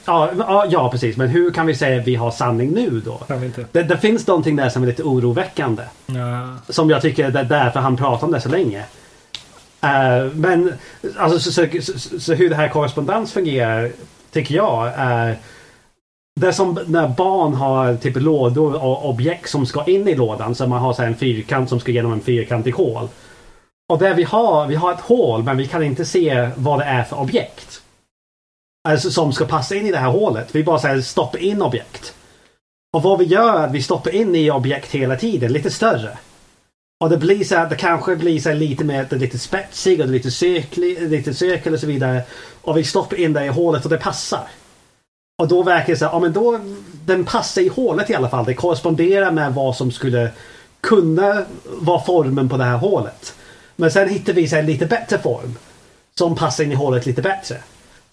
Ja, 0.05 0.65
ja, 0.69 0.91
precis. 0.91 1.17
Men 1.17 1.27
hur 1.27 1.51
kan 1.51 1.65
vi 1.65 1.75
säga 1.75 2.01
att 2.01 2.07
vi 2.07 2.15
har 2.15 2.31
sanning 2.31 2.71
nu 2.71 3.01
då? 3.05 3.21
Det, 3.71 3.83
det 3.83 3.97
finns 3.97 4.27
någonting 4.27 4.55
där 4.55 4.69
som 4.69 4.83
är 4.83 4.87
lite 4.87 5.03
oroväckande. 5.03 5.83
Ja. 6.05 6.57
Som 6.69 6.89
jag 6.89 7.01
tycker 7.01 7.31
det 7.31 7.39
är 7.39 7.43
därför 7.43 7.79
han 7.79 7.97
pratar 7.97 8.27
om 8.27 8.33
det 8.33 8.41
så 8.41 8.49
länge. 8.49 8.85
Eh, 9.85 10.31
men 10.33 10.73
alltså, 11.17 11.39
så, 11.39 11.51
så, 11.51 11.81
så, 11.81 12.19
så 12.19 12.33
hur 12.33 12.49
det 12.49 12.55
här 12.55 12.69
korrespondens 12.69 13.33
fungerar 13.33 13.91
tycker 14.31 14.55
jag 14.55 14.91
är 14.95 15.37
det 16.41 16.47
är 16.47 16.51
som 16.51 16.79
när 16.87 17.07
barn 17.07 17.53
har 17.53 17.95
typ 17.95 18.15
lådor 18.15 18.83
och 18.83 19.09
objekt 19.09 19.49
som 19.49 19.65
ska 19.65 19.83
in 19.83 20.07
i 20.07 20.15
lådan. 20.15 20.55
Så 20.55 20.67
man 20.67 20.81
har 20.81 20.93
så 20.93 21.01
här 21.01 21.09
en 21.09 21.15
fyrkant 21.15 21.69
som 21.69 21.79
ska 21.79 21.91
genom 21.91 22.13
en 22.13 22.21
fyrkantig 22.21 22.71
hål. 22.71 23.07
Och 23.89 23.99
där 23.99 24.13
vi 24.13 24.23
har, 24.23 24.67
vi 24.67 24.75
har 24.75 24.93
ett 24.93 24.99
hål 24.99 25.43
men 25.43 25.57
vi 25.57 25.67
kan 25.67 25.83
inte 25.83 26.05
se 26.05 26.49
vad 26.55 26.79
det 26.79 26.85
är 26.85 27.03
för 27.03 27.19
objekt. 27.19 27.81
Alltså 28.87 29.11
som 29.11 29.33
ska 29.33 29.45
passa 29.45 29.75
in 29.75 29.85
i 29.85 29.91
det 29.91 29.97
här 29.97 30.09
hålet. 30.09 30.55
Vi 30.55 30.63
bara 30.63 30.79
säger 30.79 31.01
stoppa 31.01 31.37
in 31.37 31.61
objekt. 31.61 32.15
Och 32.93 33.03
vad 33.03 33.19
vi 33.19 33.25
gör 33.25 33.59
är 33.59 33.65
att 33.65 33.71
vi 33.71 33.81
stoppar 33.83 34.15
in 34.15 34.35
i 34.35 34.51
objekt 34.51 34.91
hela 34.91 35.15
tiden, 35.15 35.53
lite 35.53 35.71
större. 35.71 36.17
Och 36.99 37.09
det 37.09 37.17
blir 37.17 37.43
så 37.43 37.55
här, 37.55 37.69
det 37.69 37.75
kanske 37.75 38.15
blir 38.15 38.39
så 38.39 38.49
här 38.49 38.55
lite 38.55 38.83
mer, 38.83 39.07
det 39.09 39.15
är 39.15 39.19
lite 39.19 39.39
spetsig 39.39 39.99
och 39.99 40.07
det 40.07 40.11
är 40.11 40.13
lite 40.13 40.31
cirklig, 40.31 41.01
lite 41.09 41.33
cirkel 41.33 41.73
och 41.73 41.79
så 41.79 41.87
vidare. 41.87 42.23
Och 42.61 42.77
vi 42.77 42.83
stoppar 42.83 43.19
in 43.19 43.33
det 43.33 43.45
i 43.45 43.47
hålet 43.47 43.83
och 43.83 43.89
det 43.89 43.97
passar. 43.97 44.47
Och 45.37 45.47
då 45.47 45.63
verkar 45.63 45.93
det 45.93 45.99
så 45.99 46.05
här, 46.05 46.11
ja 46.11 46.19
men 46.19 46.33
då, 46.33 46.59
den 47.05 47.25
passar 47.25 47.61
i 47.61 47.67
hålet 47.67 48.09
i 48.09 48.15
alla 48.15 48.29
fall. 48.29 48.45
Det 48.45 48.53
korresponderar 48.53 49.31
med 49.31 49.53
vad 49.53 49.75
som 49.75 49.91
skulle 49.91 50.31
kunna 50.81 51.45
vara 51.65 52.03
formen 52.03 52.49
på 52.49 52.57
det 52.57 52.63
här 52.63 52.77
hålet. 52.77 53.35
Men 53.75 53.91
sen 53.91 54.09
hittar 54.09 54.33
vi 54.33 54.47
så 54.47 54.55
här 54.55 54.63
lite 54.63 54.85
bättre 54.85 55.19
form. 55.19 55.55
Som 56.17 56.35
passar 56.35 56.63
in 56.63 56.71
i 56.71 56.75
hålet 56.75 57.05
lite 57.05 57.21
bättre. 57.21 57.57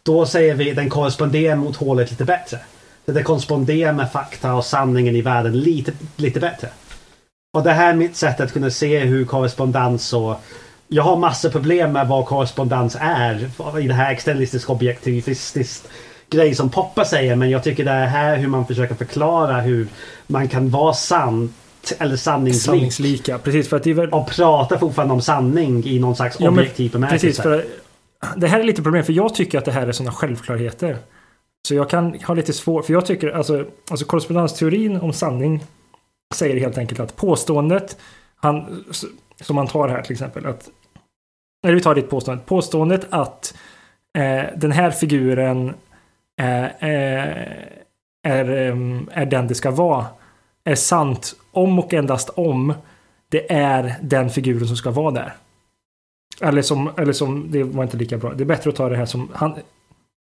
Då 0.02 0.26
säger 0.26 0.54
vi 0.54 0.72
den 0.72 0.90
korresponderar 0.90 1.56
mot 1.56 1.76
hålet 1.76 2.10
lite 2.10 2.24
bättre. 2.24 2.58
Det 3.04 3.22
korresponderar 3.22 3.92
med 3.92 4.12
fakta 4.12 4.54
och 4.54 4.64
sanningen 4.64 5.16
i 5.16 5.22
världen 5.22 5.60
lite, 5.60 5.92
lite 6.16 6.40
bättre. 6.40 6.68
Och 7.52 7.62
det 7.62 7.70
här 7.70 7.90
är 7.90 7.94
mitt 7.94 8.16
sätt 8.16 8.40
att 8.40 8.52
kunna 8.52 8.70
se 8.70 8.98
hur 8.98 9.24
korrespondens 9.24 10.12
och... 10.12 10.36
Jag 10.88 11.02
har 11.02 11.16
massor 11.16 11.50
problem 11.50 11.92
med 11.92 12.08
vad 12.08 12.26
korrespondens 12.26 12.96
är 13.00 13.50
i 13.80 13.88
det 13.88 13.94
här 13.94 14.12
externistiskt 14.12 14.70
objektivistiskt 14.70 15.88
grej 16.30 16.54
som 16.54 16.70
Poppa 16.70 17.04
säger. 17.04 17.36
Men 17.36 17.50
jag 17.50 17.64
tycker 17.64 17.84
det 17.84 17.90
är 17.90 18.06
här 18.06 18.36
hur 18.36 18.48
man 18.48 18.66
försöker 18.66 18.94
förklara 18.94 19.60
hur 19.60 19.88
man 20.26 20.48
kan 20.48 20.70
vara 20.70 20.92
sant 20.94 21.52
eller 21.98 22.16
sanningslik. 22.16 22.64
Sanningslika. 22.64 23.38
Precis, 23.38 23.68
för 23.68 23.76
att 23.76 23.82
det 23.82 23.90
är 23.90 23.94
väl... 23.94 24.08
Och 24.08 24.30
prata 24.30 24.78
fortfarande 24.78 25.14
om 25.14 25.20
sanning 25.20 25.86
i 25.86 25.98
någon 25.98 26.16
slags 26.16 26.36
Ja, 26.40 26.48
objektiv 26.48 26.92
bemärkelse. 26.92 27.26
Precis, 27.26 27.42
för 27.42 27.64
det 28.36 28.46
här 28.46 28.60
är 28.60 28.64
lite 28.64 28.82
problem, 28.82 29.04
för 29.04 29.12
jag 29.12 29.34
tycker 29.34 29.58
att 29.58 29.64
det 29.64 29.72
här 29.72 29.86
är 29.86 29.92
sådana 29.92 30.12
självklarheter. 30.12 30.96
Så 31.68 31.74
jag 31.74 31.90
kan 31.90 32.14
ha 32.14 32.34
lite 32.34 32.52
svårt, 32.52 32.86
för 32.86 32.92
jag 32.92 33.06
tycker 33.06 33.28
alltså, 33.28 33.64
alltså 33.90 34.06
korrespondensteorin 34.06 34.96
om 34.96 35.12
sanning 35.12 35.64
säger 36.32 36.60
helt 36.60 36.78
enkelt 36.78 37.00
att 37.00 37.16
påståendet, 37.16 37.96
han, 38.36 38.84
som 39.40 39.56
man 39.56 39.66
tar 39.66 39.88
här 39.88 40.02
till 40.02 40.12
exempel, 40.12 40.46
att 40.46 40.68
eller 41.64 41.74
vi 41.74 41.80
tar 41.80 41.94
ditt 41.94 42.10
påstående. 42.10 42.44
Påståendet 42.44 43.06
att 43.10 43.54
eh, 44.18 44.44
den 44.56 44.72
här 44.72 44.90
figuren 44.90 45.74
eh, 46.40 46.64
eh 46.64 47.72
är, 48.22 48.50
ehm, 48.50 49.10
är 49.12 49.26
den 49.26 49.48
det 49.48 49.54
ska 49.54 49.70
vara 49.70 50.06
är 50.64 50.74
sant 50.74 51.34
om 51.52 51.78
och 51.78 51.94
endast 51.94 52.28
om 52.28 52.74
det 53.28 53.52
är 53.52 53.94
den 54.02 54.30
figuren 54.30 54.66
som 54.66 54.76
ska 54.76 54.90
vara 54.90 55.10
där. 55.10 55.34
Eller 56.40 56.62
som, 56.62 56.90
eller 56.96 57.12
som, 57.12 57.50
det 57.50 57.62
var 57.62 57.82
inte 57.82 57.96
lika 57.96 58.16
bra. 58.16 58.32
Det 58.32 58.42
är 58.42 58.46
bättre 58.46 58.70
att 58.70 58.76
ta 58.76 58.88
det 58.88 58.96
här 58.96 59.06
som, 59.06 59.28
han, 59.34 59.54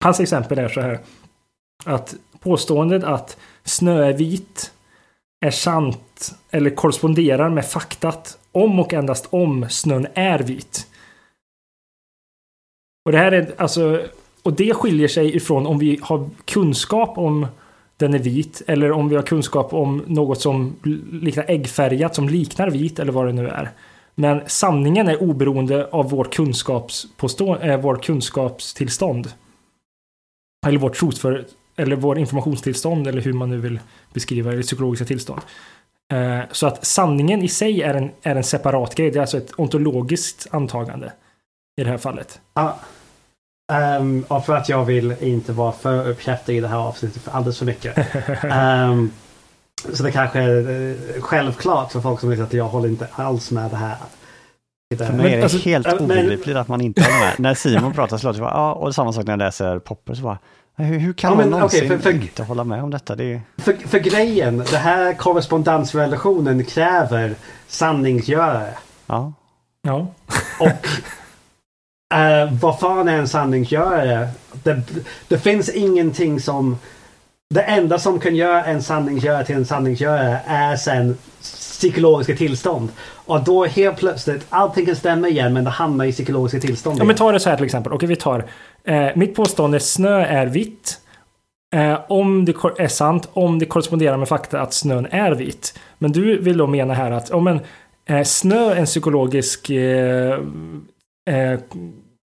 hans 0.05 0.21
exempel 0.21 0.59
är 0.59 0.69
så 0.69 0.81
här. 0.81 0.99
Att 1.85 2.15
påståendet 2.41 3.05
att 3.05 3.37
snö 3.65 4.05
är 4.05 4.13
vit 4.13 4.73
är 5.41 5.51
sant 5.51 6.35
eller 6.51 6.71
korresponderar 6.71 7.51
med 7.51 7.67
faktat 7.67 8.39
om 8.53 8.81
och 8.81 8.93
endast 8.93 9.27
om 9.31 9.67
snön 9.71 10.07
är 10.15 10.39
vit. 10.39 10.87
Och 13.05 13.13
det 13.13 13.19
här 13.19 13.33
är 13.33 13.55
alltså, 13.59 14.03
och 14.43 14.53
det 14.53 14.75
skiljer 14.75 15.09
sig 15.09 15.37
ifrån 15.37 15.67
om 15.67 15.79
vi 15.79 15.99
har 16.03 16.31
kunskap 16.45 17.19
om 17.19 17.47
den 17.97 18.15
är 18.15 18.19
vit 18.19 18.63
eller 18.67 18.93
om 18.93 19.09
vi 19.09 19.17
har 19.17 19.23
kunskap 19.23 19.75
om 19.75 20.03
något 20.07 20.41
som 20.41 20.77
liknar 21.23 21.45
äggfärgat 21.51 22.15
som 22.15 22.29
liknar 22.29 22.71
vit 22.71 22.99
eller 22.99 23.13
vad 23.13 23.27
det 23.27 23.33
nu 23.33 23.49
är. 23.49 23.71
Men 24.15 24.41
sanningen 24.47 25.09
är 25.09 25.23
oberoende 25.23 25.89
av 25.93 26.11
vårt, 26.11 26.35
kunskapspåstå- 26.35 27.63
äh, 27.63 27.71
eh, 27.71 27.99
kunskapstillstånd. 27.99 29.33
Eller 30.67 30.79
vårt 30.79 30.95
trosför 30.95 31.47
eller 31.77 31.97
vår 31.97 32.19
informationstillstånd 32.19 33.07
eller 33.07 33.23
hur 33.23 33.33
man 33.33 33.51
nu 33.51 33.57
vill 33.57 33.81
beskriva 34.15 34.51
det, 34.51 34.63
psykologiska 34.63 35.05
tillstånd. 35.05 35.41
Eh, 36.13 36.41
så 36.53 36.67
att 36.67 36.87
sanningen 36.87 37.43
i 37.43 37.49
sig 37.49 37.83
är 37.83 37.95
en, 37.95 38.11
är 38.23 38.37
en 38.37 38.45
separat 38.45 38.95
grej. 38.95 39.11
Det 39.11 39.19
är 39.19 39.21
alltså 39.21 39.39
ett 39.39 39.53
ontologiskt 39.57 40.47
antagande 40.51 41.13
i 41.81 41.85
det 41.85 41.91
här 41.91 41.99
fallet. 41.99 42.41
Ja. 42.55 42.79
Um, 43.73 44.25
och 44.29 44.47
för 44.47 44.57
att 44.57 44.69
jag 44.69 44.85
vill 44.85 45.15
inte 45.21 45.53
vara 45.53 45.73
för 45.73 46.09
uppkäftig 46.09 46.57
i 46.57 46.61
det 46.61 46.69
här 46.69 46.77
avsnittet 46.77 47.23
för 47.23 47.33
alldeles 47.33 47.59
för 47.59 47.67
mycket. 47.67 47.99
um, 48.45 49.13
så 49.93 50.03
det 50.03 50.13
kanske 50.13 50.41
är 50.41 50.71
uh, 50.71 50.97
självklart 51.21 51.93
för 51.93 52.01
folk 52.01 52.21
som 52.21 52.31
vet 52.31 52.41
att 52.41 52.53
jag 52.53 52.65
håller 52.65 52.89
inte 52.89 53.09
alls 53.13 53.51
med 53.51 53.71
det 53.71 53.77
här. 53.77 53.97
För 54.99 55.13
mig 55.13 55.33
är 55.33 55.37
det 55.37 55.43
alltså, 55.43 55.59
helt 55.59 55.87
uh, 55.87 55.95
obegripligt 55.95 56.47
men... 56.47 56.57
att 56.57 56.69
man 56.69 56.81
inte 56.81 57.03
håller 57.03 57.19
med. 57.19 57.35
när 57.39 57.55
Simon 57.55 57.93
pratar 57.93 58.19
så 58.19 58.27
låter 58.27 58.41
det 58.41 58.45
bara, 58.45 58.55
ja, 58.55 58.73
och 58.73 58.95
samma 58.95 59.13
sak 59.13 59.25
när 59.25 59.33
jag 59.33 59.39
läser 59.39 59.79
Popper 59.79 60.15
så 60.15 60.23
bara, 60.23 60.39
hur, 60.77 60.99
hur 60.99 61.13
kan 61.13 61.31
ja, 61.31 61.37
man 61.37 61.51
någonsin 61.51 61.85
okay, 61.85 61.99
för, 61.99 61.99
för, 61.99 62.23
inte 62.23 62.43
hålla 62.43 62.65
med 62.65 62.83
om 62.83 62.91
detta? 62.91 63.15
Det 63.15 63.25
är... 63.25 63.41
för, 63.59 63.73
för 63.73 63.99
grejen, 63.99 64.59
det 64.71 64.77
här 64.77 65.13
korrespondansrelationen 65.13 66.65
kräver 66.65 67.35
sanningsgörare. 67.69 68.75
Ja. 69.07 69.33
Ja. 69.83 70.07
Och 70.61 70.89
Uh, 72.15 72.53
vad 72.61 72.79
fan 72.81 73.09
är 73.09 73.19
en 73.19 73.29
sanningsgörare? 73.29 74.29
Det, 74.53 74.83
det 75.29 75.39
finns 75.39 75.69
ingenting 75.69 76.41
som... 76.41 76.79
Det 77.55 77.63
enda 77.63 77.99
som 77.99 78.21
kan 78.21 78.37
göra 78.37 78.65
en 78.65 78.83
sanningsgörare 78.83 79.45
till 79.45 79.55
en 79.55 79.67
sanningsgörare 79.67 80.41
är 80.47 80.77
sen 80.77 81.19
psykologiska 81.43 82.37
tillstånd. 82.37 82.89
Och 82.99 83.45
då 83.45 83.65
helt 83.65 83.97
plötsligt, 83.97 84.47
allting 84.49 84.87
kan 84.87 84.97
stämma 84.97 85.29
igen 85.29 85.53
men 85.53 85.65
det 85.65 85.71
hamnar 85.71 86.05
i 86.05 86.13
psykologiska 86.13 86.61
tillstånd. 86.61 87.01
Ja 87.01 87.05
men 87.05 87.17
ta 87.17 87.33
det 87.33 87.41
så 87.41 87.51
här 87.51 87.57
till 87.57 87.67
exempel. 87.67 87.93
Okej 87.93 88.09
vi 88.09 88.17
tar. 88.17 88.45
Eh, 88.87 89.09
mitt 89.15 89.35
påstående 89.35 89.81
snö 89.81 90.25
är 90.25 90.47
vitt. 90.47 91.01
Eh, 91.75 91.99
om 92.09 92.45
det 92.45 92.53
är 92.79 92.89
sant, 92.89 93.29
om 93.33 93.59
det 93.59 93.67
korresponderar 93.67 94.17
med 94.17 94.29
fakta 94.29 94.61
att 94.61 94.75
snön 94.75 95.07
är 95.11 95.33
vit. 95.33 95.79
Men 95.99 96.13
du 96.13 96.39
vill 96.39 96.57
då 96.57 96.67
mena 96.67 96.95
här 96.95 97.11
att 97.11 97.31
om 97.31 97.47
en 97.47 97.61
eh, 98.07 98.23
snö 98.23 98.71
är 98.71 98.77
en 98.77 98.87
psykologisk 98.87 99.71
eh, 99.71 100.39
Eh, 101.31 101.59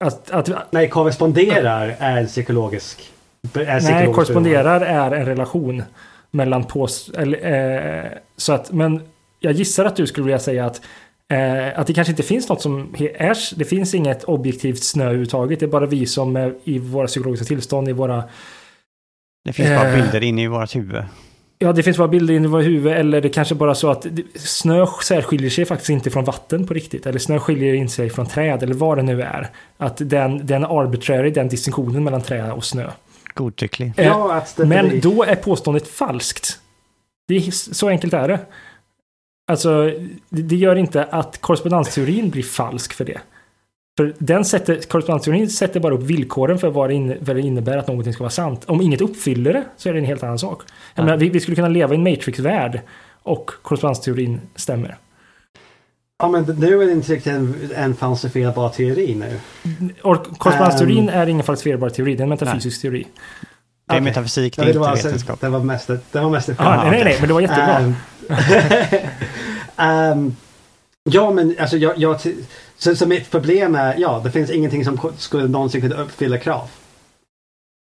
att, 0.04 0.30
att, 0.30 0.72
Nej, 0.72 0.88
korresponderar 0.88 1.96
är 1.98 2.16
en 2.16 2.26
psykologisk... 2.26 3.10
Är 3.54 3.80
nej, 3.80 4.12
korresponderar 4.12 4.80
är 4.80 5.10
en 5.10 5.26
relation 5.26 5.82
mellan 6.30 6.64
pås... 6.64 7.08
Eller, 7.08 8.04
eh, 8.04 8.10
så 8.36 8.52
att, 8.52 8.72
men 8.72 9.02
jag 9.40 9.52
gissar 9.52 9.84
att 9.84 9.96
du 9.96 10.06
skulle 10.06 10.24
vilja 10.24 10.38
säga 10.38 10.66
att 10.66 10.80
eh, 11.32 11.78
att 11.78 11.86
det 11.86 11.94
kanske 11.94 12.12
inte 12.12 12.22
finns 12.22 12.48
något 12.48 12.62
som 12.62 12.94
är... 13.18 13.58
Det 13.58 13.64
finns 13.64 13.94
inget 13.94 14.24
objektivt 14.24 14.82
snö 14.82 15.04
överhuvudtaget. 15.04 15.60
Det 15.60 15.66
är 15.66 15.68
bara 15.68 15.86
vi 15.86 16.06
som 16.06 16.36
är 16.36 16.54
i 16.64 16.78
våra 16.78 17.06
psykologiska 17.06 17.44
tillstånd, 17.44 17.88
i 17.88 17.92
våra... 17.92 18.24
Det 19.44 19.52
finns 19.52 19.68
bara 19.68 19.88
eh, 19.88 20.02
bilder 20.02 20.22
inne 20.22 20.42
i 20.42 20.46
vårt 20.46 20.76
huvud. 20.76 21.02
Ja, 21.58 21.72
det 21.72 21.82
finns 21.82 21.96
bara 21.96 22.08
bilder 22.08 22.34
in 22.34 22.44
i 22.44 22.46
våra 22.46 22.62
huvud 22.62 22.92
eller 22.92 23.20
det 23.20 23.28
kanske 23.28 23.54
bara 23.54 23.74
så 23.74 23.90
att 23.90 24.06
snö 24.34 24.86
särskiljer 25.04 25.50
sig 25.50 25.64
faktiskt 25.64 25.90
inte 25.90 26.10
från 26.10 26.24
vatten 26.24 26.66
på 26.66 26.74
riktigt. 26.74 27.06
Eller 27.06 27.18
snö 27.18 27.38
skiljer 27.38 27.74
in 27.74 27.88
sig 27.88 28.10
från 28.10 28.26
träd 28.26 28.62
eller 28.62 28.74
vad 28.74 28.98
det 28.98 29.02
nu 29.02 29.22
är. 29.22 29.50
Att 29.76 29.96
den, 29.96 30.46
den 30.46 30.64
arbitrary, 30.64 31.30
den 31.30 31.48
distinktionen 31.48 32.04
mellan 32.04 32.22
träd 32.22 32.52
och 32.52 32.64
snö. 32.64 32.90
Godtycklig. 33.34 33.92
Eh, 33.96 34.06
ja, 34.06 34.44
men 34.56 35.00
då 35.00 35.24
är 35.24 35.36
påståendet 35.36 35.88
falskt. 35.88 36.58
Det 37.28 37.36
är, 37.36 37.50
så 37.50 37.88
enkelt 37.88 38.14
är 38.14 38.28
det. 38.28 38.38
Alltså, 39.46 39.92
det, 40.28 40.42
det 40.42 40.56
gör 40.56 40.76
inte 40.76 41.04
att 41.04 41.40
korrespondensteorin 41.40 42.30
blir 42.30 42.42
falsk 42.42 42.92
för 42.92 43.04
det. 43.04 43.20
För 43.96 44.14
den 44.18 44.44
sätter, 44.44 44.80
korrespondensteorin 44.80 45.50
sätter 45.50 45.80
bara 45.80 45.94
upp 45.94 46.02
villkoren 46.02 46.58
för 46.58 46.70
vad 46.70 46.90
det, 46.90 47.14
det 47.34 47.40
innebär 47.40 47.76
att 47.76 47.88
någonting 47.88 48.12
ska 48.12 48.22
vara 48.22 48.30
sant. 48.30 48.64
Om 48.66 48.80
inget 48.80 49.00
uppfyller 49.00 49.52
det 49.52 49.64
så 49.76 49.88
är 49.88 49.92
det 49.92 49.98
en 49.98 50.04
helt 50.04 50.22
annan 50.22 50.38
sak. 50.38 50.62
Jag 50.94 51.04
menar, 51.04 51.18
vi, 51.18 51.28
vi, 51.28 51.40
skulle 51.40 51.54
kunna 51.54 51.68
leva 51.68 51.94
i 51.94 51.96
en 51.96 52.02
matrix-värld 52.02 52.80
och 53.22 53.50
korrespondensteorin 53.62 54.40
stämmer. 54.54 54.96
Ja 56.18 56.28
men 56.28 56.44
nu 56.44 56.82
är 56.82 56.86
det 56.86 56.92
inte 56.92 57.12
riktigt 57.12 57.32
en, 57.32 57.70
en 57.74 57.94
falsifierbar 57.94 58.68
teori 58.68 59.14
nu. 59.14 59.38
korrespondensteorin 60.38 61.08
um, 61.08 61.14
är 61.14 61.26
ingen 61.26 61.44
falsifierbar 61.44 61.88
teori, 61.88 62.14
det 62.14 62.20
är 62.20 62.22
en 62.22 62.28
metafysisk 62.28 62.84
nej. 62.84 62.90
teori. 62.90 63.06
Det 63.86 63.92
är 63.92 63.96
okay. 63.96 64.04
metafysik, 64.04 64.56
det 64.56 64.62
är 64.62 64.66
inte 64.66 64.78
var 64.78 64.88
alltså, 64.88 65.06
vetenskap. 65.06 65.40
Det 65.40 65.48
var 65.48 65.60
mest, 65.60 65.86
det 65.86 66.20
var 66.20 66.30
mest 66.30 66.48
ah, 66.56 66.90
nej, 66.90 67.04
nej, 67.04 67.16
men 67.20 67.28
det 67.28 67.34
var 67.34 67.40
jättebra. 67.40 67.80
Um, 67.80 67.94
um, 69.76 70.36
ja, 71.04 71.30
men 71.30 71.56
alltså 71.58 71.76
jag, 71.76 71.98
jag 71.98 72.20
så, 72.78 72.96
så 72.96 73.06
mitt 73.06 73.30
problem 73.30 73.74
är, 73.74 73.94
ja, 73.98 74.20
det 74.24 74.30
finns 74.30 74.50
ingenting 74.50 74.84
som 74.84 75.12
skulle 75.18 75.48
någonsin 75.48 75.80
kunna 75.80 75.96
uppfylla 75.96 76.38
krav. 76.38 76.68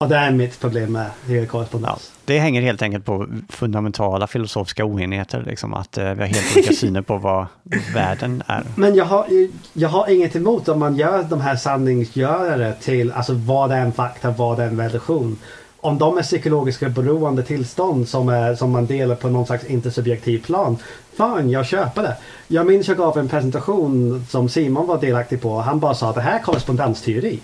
Och 0.03 0.09
det 0.09 0.15
är 0.15 0.31
mitt 0.31 0.59
problem 0.59 0.91
med 0.91 1.49
korrespondens. 1.49 2.11
Ja, 2.15 2.21
det 2.25 2.39
hänger 2.39 2.61
helt 2.61 2.81
enkelt 2.81 3.05
på 3.05 3.27
fundamentala 3.49 4.27
filosofiska 4.27 4.85
oenigheter, 4.85 5.43
liksom 5.47 5.73
att 5.73 5.97
eh, 5.97 6.03
vi 6.03 6.21
har 6.21 6.27
helt 6.27 6.57
olika 6.57 6.73
syner 6.73 7.01
på 7.01 7.17
vad 7.17 7.45
världen 7.93 8.43
är. 8.47 8.63
Men 8.75 8.95
jag 8.95 9.05
har, 9.05 9.27
jag 9.73 9.89
har 9.89 10.09
inget 10.09 10.35
emot 10.35 10.69
om 10.69 10.79
man 10.79 10.95
gör 10.95 11.23
de 11.23 11.41
här 11.41 11.55
sanningsgörare 11.55 12.73
till, 12.81 13.11
alltså 13.11 13.33
vad 13.33 13.71
är 13.71 13.81
en 13.81 13.93
fakta, 13.93 14.31
vad 14.31 14.59
är 14.59 14.67
en 14.67 14.79
relation 14.79 15.37
om 15.83 15.97
de 15.97 16.17
är 16.17 16.21
psykologiska 16.21 16.89
beroende 16.89 17.43
tillstånd 17.43 18.07
som, 18.07 18.29
är, 18.29 18.55
som 18.55 18.71
man 18.71 18.85
delar 18.85 19.15
på 19.15 19.29
någon 19.29 19.45
slags 19.45 19.65
intersubjektiv 19.65 20.43
plan. 20.43 20.77
Fan, 21.17 21.49
jag 21.49 21.65
köper 21.65 22.03
det. 22.03 22.17
Jag 22.47 22.65
minns 22.65 22.87
jag 22.87 22.97
gav 22.97 23.17
en 23.17 23.29
presentation 23.29 24.25
som 24.29 24.49
Simon 24.49 24.87
var 24.87 25.01
delaktig 25.01 25.41
på. 25.41 25.59
Han 25.59 25.79
bara 25.79 25.93
sa 25.93 26.09
att 26.09 26.15
det 26.15 26.21
här 26.21 26.39
är 26.39 26.43
korrespondensteori. 26.43 27.39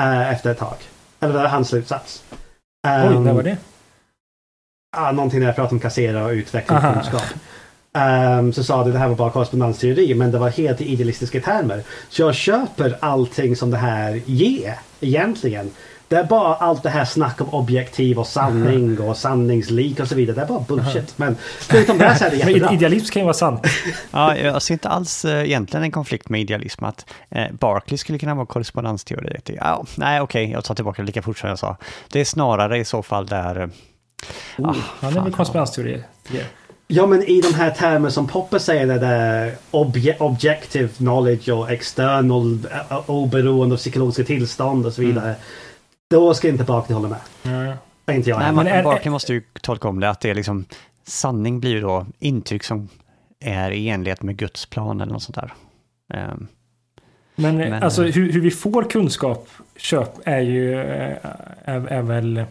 Äh, 0.00 0.32
efter 0.32 0.50
ett 0.50 0.58
tag. 0.58 0.76
Eller 1.20 1.32
det 1.32 1.38
var 1.38 1.48
hans 1.48 1.68
slutsats. 1.68 2.24
Um, 2.88 3.16
Oj, 3.16 3.20
när 3.20 3.32
var 3.32 3.42
det? 3.42 3.56
Ja, 4.96 5.12
någonting 5.12 5.40
när 5.40 5.46
jag 5.46 5.56
pratade 5.56 5.74
om 5.74 5.80
kassera 5.80 6.24
och 6.24 6.30
utveckla 6.30 6.94
kunskap. 6.94 7.24
Um, 8.38 8.52
så 8.52 8.64
sa 8.64 8.84
du 8.84 8.92
det 8.92 8.98
här 8.98 9.08
var 9.08 9.16
bara 9.16 9.30
korrespondensteori 9.30 10.14
men 10.14 10.30
det 10.30 10.38
var 10.38 10.48
helt 10.48 10.80
i 10.80 10.92
idealistiska 10.92 11.40
termer. 11.40 11.82
Så 12.08 12.22
jag 12.22 12.34
köper 12.34 12.98
allting 13.00 13.56
som 13.56 13.70
det 13.70 13.76
här 13.76 14.20
ger 14.26 14.78
egentligen. 15.00 15.70
Det 16.12 16.18
är 16.18 16.24
bara 16.24 16.54
allt 16.54 16.82
det 16.82 16.90
här 16.90 17.04
snack 17.04 17.40
om 17.40 17.48
objektiv 17.48 18.18
och 18.18 18.26
sanning 18.26 19.00
och 19.08 19.16
sanningslik 19.16 20.00
och 20.00 20.08
så 20.08 20.14
vidare. 20.14 20.36
Det 20.36 20.42
är 20.42 20.46
bara 20.46 20.60
bullshit. 20.60 21.18
Men 21.18 21.36
förutom 21.58 21.98
det 21.98 22.16
så 22.16 22.24
är 22.24 22.30
det 22.30 22.36
jättebra. 22.50 22.72
Idealism 22.72 23.12
kan 23.12 23.20
ju 23.20 23.24
vara 23.24 23.34
sant. 23.34 23.66
ja, 24.10 24.36
jag 24.36 24.62
ser 24.62 24.74
inte 24.74 24.88
alls 24.88 25.24
äh, 25.24 25.44
egentligen 25.44 25.84
en 25.84 25.90
konflikt 25.90 26.28
med 26.28 26.40
idealism. 26.40 26.84
Att 26.84 27.06
äh, 27.30 27.52
Barclay 27.52 27.98
skulle 27.98 28.18
kunna 28.18 28.34
vara 28.34 28.46
korrespondensteori. 28.46 29.40
Ja, 29.44 29.84
nej, 29.94 30.20
okej, 30.20 30.44
okay, 30.44 30.52
jag 30.52 30.64
tar 30.64 30.74
tillbaka 30.74 31.02
det 31.02 31.06
lika 31.06 31.22
fort 31.22 31.38
som 31.38 31.48
jag 31.48 31.58
sa. 31.58 31.76
Det 32.08 32.20
är 32.20 32.24
snarare 32.24 32.78
i 32.78 32.84
så 32.84 33.02
fall 33.02 33.26
där... 33.26 33.60
Äh, 33.60 33.68
oh, 34.58 34.70
ah, 34.70 34.74
han 35.00 35.16
är 35.16 35.20
väl 35.20 35.32
korrespondensteori? 35.32 36.02
Ja 36.86 37.06
men 37.06 37.22
i 37.22 37.40
de 37.40 37.54
här 37.54 37.70
termer 37.70 38.10
som 38.10 38.26
Popper 38.26 38.58
säger 38.58 38.86
det 38.86 38.98
där 38.98 39.54
obje 39.70 40.16
objective 40.18 40.88
knowledge 40.88 41.48
och 41.48 41.70
external 41.70 42.58
oberoende 43.06 43.74
och 43.74 43.78
psykologiska 43.78 44.24
tillstånd 44.24 44.86
och 44.86 44.92
så 44.92 45.00
vidare. 45.00 45.28
Mm. 45.28 45.40
Då 46.12 46.34
ska 46.34 46.48
inte 46.48 46.64
Barkley 46.64 46.94
hålla 46.94 47.08
med. 47.08 47.18
Mm. 47.44 47.76
Inte 48.10 48.30
jag. 48.30 48.38
Nej, 48.38 48.52
men 48.52 48.66
är, 48.66 48.82
Barkley 48.82 49.10
måste 49.10 49.32
ju 49.32 49.42
tolka 49.62 49.88
om 49.88 50.00
det 50.00 50.10
att 50.10 50.20
det 50.20 50.30
är 50.30 50.34
liksom 50.34 50.64
sanning 51.06 51.60
blir 51.60 51.70
ju 51.70 51.80
då 51.80 52.06
intryck 52.18 52.64
som 52.64 52.88
är 53.40 53.70
i 53.70 53.88
enlighet 53.88 54.22
med 54.22 54.36
Guds 54.36 54.66
plan 54.66 55.00
eller 55.00 55.12
något 55.12 55.22
sånt 55.22 55.36
där. 55.36 55.52
Um, 56.32 56.48
men, 57.34 57.56
men, 57.56 57.82
alltså 57.82 58.02
hur, 58.02 58.32
hur, 58.32 58.40
vi 58.40 58.50
får 58.50 58.82
kunskap 58.82 59.48
köp 59.76 60.08
är 60.24 60.40
ju 60.40 60.74
är, 60.74 61.86
är 61.86 62.02
väl 62.02 62.44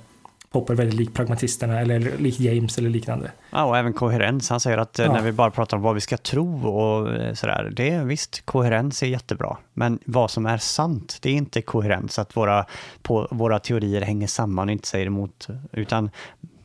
Popper 0.52 0.76
väldigt 0.76 1.00
lik 1.00 1.14
pragmatisterna 1.14 1.80
eller 1.80 2.00
lik 2.00 2.40
James 2.40 2.78
eller 2.78 2.90
liknande. 2.90 3.32
Ja, 3.52 3.64
och 3.64 3.78
även 3.78 3.94
koherens. 3.94 4.50
Han 4.50 4.60
säger 4.60 4.78
att 4.78 5.00
eh, 5.00 5.06
ja. 5.06 5.14
när 5.14 5.22
vi 5.22 5.32
bara 5.32 5.52
pratar 5.52 5.78
om 5.78 5.84
vad 5.84 5.96
vi 5.96 6.02
ska 6.02 6.18
tro 6.18 6.68
och 6.68 7.14
eh, 7.14 7.34
sådär, 7.34 7.72
det 7.76 7.90
är 7.90 8.04
visst, 8.04 8.46
koherens 8.46 9.04
är 9.04 9.08
jättebra. 9.08 9.58
Men 9.74 10.00
vad 10.06 10.32
som 10.32 10.46
är 10.46 10.58
sant, 10.58 11.18
det 11.22 11.30
är 11.30 11.34
inte 11.34 11.62
koherens, 11.62 12.20
att 12.20 12.38
våra, 12.38 12.66
på, 13.02 13.28
våra 13.32 13.60
teorier 13.60 14.02
hänger 14.02 14.28
samman 14.28 14.68
och 14.68 14.72
inte 14.72 14.88
säger 14.88 15.06
emot, 15.06 15.48
utan 15.72 16.10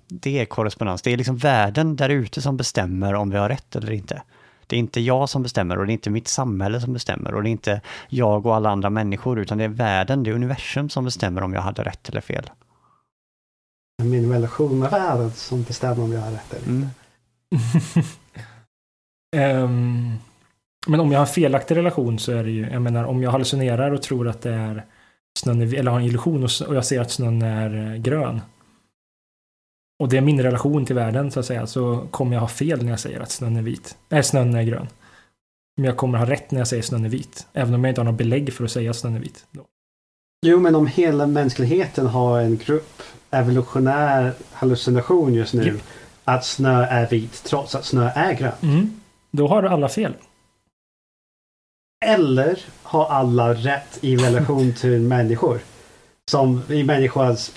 det 0.08 0.38
är 0.38 0.44
korrespondens. 0.44 1.02
Det 1.02 1.12
är 1.12 1.16
liksom 1.16 1.36
världen 1.36 1.96
där 1.96 2.08
ute 2.08 2.42
som 2.42 2.56
bestämmer 2.56 3.14
om 3.14 3.30
vi 3.30 3.36
har 3.36 3.48
rätt 3.48 3.76
eller 3.76 3.92
inte. 3.92 4.22
Det 4.66 4.76
är 4.76 4.80
inte 4.80 5.00
jag 5.00 5.28
som 5.28 5.42
bestämmer 5.42 5.78
och 5.78 5.86
det 5.86 5.90
är 5.90 5.94
inte 5.94 6.10
mitt 6.10 6.28
samhälle 6.28 6.80
som 6.80 6.92
bestämmer 6.92 7.34
och 7.34 7.42
det 7.42 7.48
är 7.48 7.52
inte 7.52 7.80
jag 8.08 8.46
och 8.46 8.56
alla 8.56 8.70
andra 8.70 8.90
människor 8.90 9.38
utan 9.38 9.58
det 9.58 9.64
är 9.64 9.68
världen, 9.68 10.22
det 10.22 10.30
är 10.30 10.34
universum 10.34 10.88
som 10.88 11.04
bestämmer 11.04 11.42
om 11.42 11.52
jag 11.52 11.60
hade 11.60 11.82
rätt 11.82 12.08
eller 12.08 12.20
fel 12.20 12.50
min 14.02 14.32
relation 14.32 14.78
med 14.78 14.90
världen 14.90 15.30
som 15.30 15.62
bestämmer 15.62 16.04
om 16.04 16.12
jag 16.12 16.20
har 16.20 16.30
rätt 16.30 16.54
eller 16.54 16.72
inte. 16.72 16.88
Mm. 19.36 19.64
um, 19.64 20.12
men 20.86 21.00
om 21.00 21.12
jag 21.12 21.18
har 21.18 21.26
en 21.26 21.32
felaktig 21.32 21.76
relation 21.76 22.18
så 22.18 22.32
är 22.32 22.44
det 22.44 22.50
ju, 22.50 22.66
jag 22.70 22.82
menar 22.82 23.04
om 23.04 23.22
jag 23.22 23.30
hallucinerar 23.30 23.90
och 23.90 24.02
tror 24.02 24.28
att 24.28 24.42
det 24.42 24.52
är 24.52 24.84
snön, 25.38 25.60
är, 25.60 25.74
eller 25.74 25.90
har 25.90 26.00
en 26.00 26.06
illusion 26.06 26.44
och, 26.44 26.50
och 26.68 26.76
jag 26.76 26.84
ser 26.84 27.00
att 27.00 27.10
snön 27.10 27.42
är 27.42 27.92
eh, 27.92 28.00
grön. 28.00 28.40
Och 29.98 30.08
det 30.08 30.16
är 30.16 30.20
min 30.20 30.42
relation 30.42 30.86
till 30.86 30.94
världen 30.94 31.30
så 31.30 31.40
att 31.40 31.46
säga, 31.46 31.66
så 31.66 32.06
kommer 32.10 32.36
jag 32.36 32.40
ha 32.40 32.48
fel 32.48 32.84
när 32.84 32.90
jag 32.90 33.00
säger 33.00 33.20
att 33.20 33.30
snön 33.30 33.56
är 33.56 33.62
vit. 33.62 33.96
Nej, 34.08 34.22
snön 34.22 34.54
är 34.54 34.62
grön. 34.62 34.88
Men 35.76 35.84
jag 35.84 35.96
kommer 35.96 36.18
ha 36.18 36.26
rätt 36.26 36.50
när 36.50 36.60
jag 36.60 36.68
säger 36.68 36.82
snön 36.82 37.04
är 37.04 37.08
vit. 37.08 37.46
Även 37.52 37.74
om 37.74 37.84
jag 37.84 37.90
inte 37.90 38.00
har 38.00 38.06
något 38.06 38.18
belägg 38.18 38.52
för 38.52 38.64
att 38.64 38.70
säga 38.70 38.90
att 38.90 38.96
snön 38.96 39.14
är 39.14 39.20
vit. 39.20 39.46
Då. 39.50 39.64
Jo, 40.46 40.60
men 40.60 40.74
om 40.74 40.86
hela 40.86 41.26
mänskligheten 41.26 42.06
har 42.06 42.40
en 42.40 42.56
grupp 42.56 42.95
evolutionär 43.38 44.32
hallucination 44.52 45.34
just 45.34 45.54
nu. 45.54 45.64
Yep. 45.64 45.82
att 46.24 46.44
snö 46.44 46.84
är 46.84 47.06
vit 47.06 47.44
trots 47.44 47.74
att 47.74 47.84
snö 47.84 48.10
är 48.14 48.32
grön. 48.32 48.52
Mm. 48.62 49.00
Då 49.30 49.48
har 49.48 49.62
alla 49.62 49.88
fel. 49.88 50.14
Eller 52.04 52.58
har 52.82 53.06
alla 53.06 53.54
rätt 53.54 53.98
i 54.00 54.16
relation 54.16 54.74
till 54.74 55.00
människor? 55.00 55.60
Som 56.30 56.62
i 56.68 56.84
människans... 56.84 57.52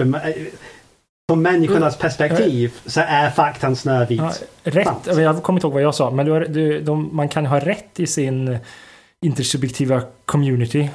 Från 1.30 1.42
människornas 1.42 1.98
perspektiv 1.98 2.74
så 2.86 3.02
är 3.02 3.30
faktan 3.30 3.76
snövit. 3.76 4.20
Ja, 4.20 4.34
rätt, 4.64 5.18
jag 5.18 5.44
kommer 5.44 5.58
inte 5.58 5.68
ihåg 5.68 5.74
vad 5.74 5.82
jag 5.82 5.96
sa, 5.96 6.12
men 6.12 6.26
du, 6.26 6.46
du, 6.46 6.82
de, 6.82 7.10
man 7.16 7.30
kan 7.30 7.46
ha 7.46 7.60
rätt 7.60 8.00
i 8.00 8.08
sin 8.08 8.58
intersubjektiva 9.22 10.02
community. 10.26 10.90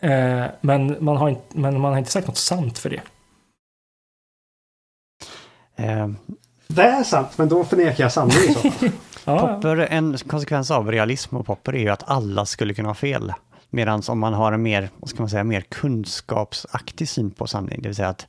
Eh, 0.00 0.44
men, 0.60 0.96
man 1.00 1.16
har 1.16 1.36
men 1.52 1.80
man 1.80 1.92
har 1.92 1.98
inte 1.98 2.10
sagt 2.10 2.26
något 2.26 2.36
sant 2.36 2.78
för 2.78 2.90
det. 2.90 3.00
Eh, 5.78 6.08
Det 6.68 6.82
är 6.82 7.02
sant, 7.02 7.28
men 7.38 7.48
då 7.48 7.64
förnekar 7.64 8.04
jag 8.04 8.12
sanningen 8.12 8.42
i 8.42 8.54
så 8.54 8.70
fall. 8.70 8.88
Ja, 9.24 9.38
Popper, 9.48 9.76
en 9.76 10.18
konsekvens 10.18 10.70
av 10.70 10.90
realism 10.90 11.36
och 11.36 11.46
popper 11.46 11.74
är 11.74 11.78
ju 11.80 11.88
att 11.88 12.10
alla 12.10 12.46
skulle 12.46 12.74
kunna 12.74 12.88
ha 12.88 12.94
fel. 12.94 13.32
Medan 13.70 14.02
om 14.08 14.18
man 14.18 14.32
har 14.34 14.52
en 14.52 14.62
mer, 14.62 14.90
vad 14.98 15.10
ska 15.10 15.18
man 15.22 15.30
säga, 15.30 15.44
mer 15.44 15.60
kunskapsaktig 15.60 17.08
syn 17.08 17.30
på 17.30 17.46
sanning, 17.46 17.82
det 17.82 17.88
vill 17.88 17.96
säga 17.96 18.08
att 18.08 18.26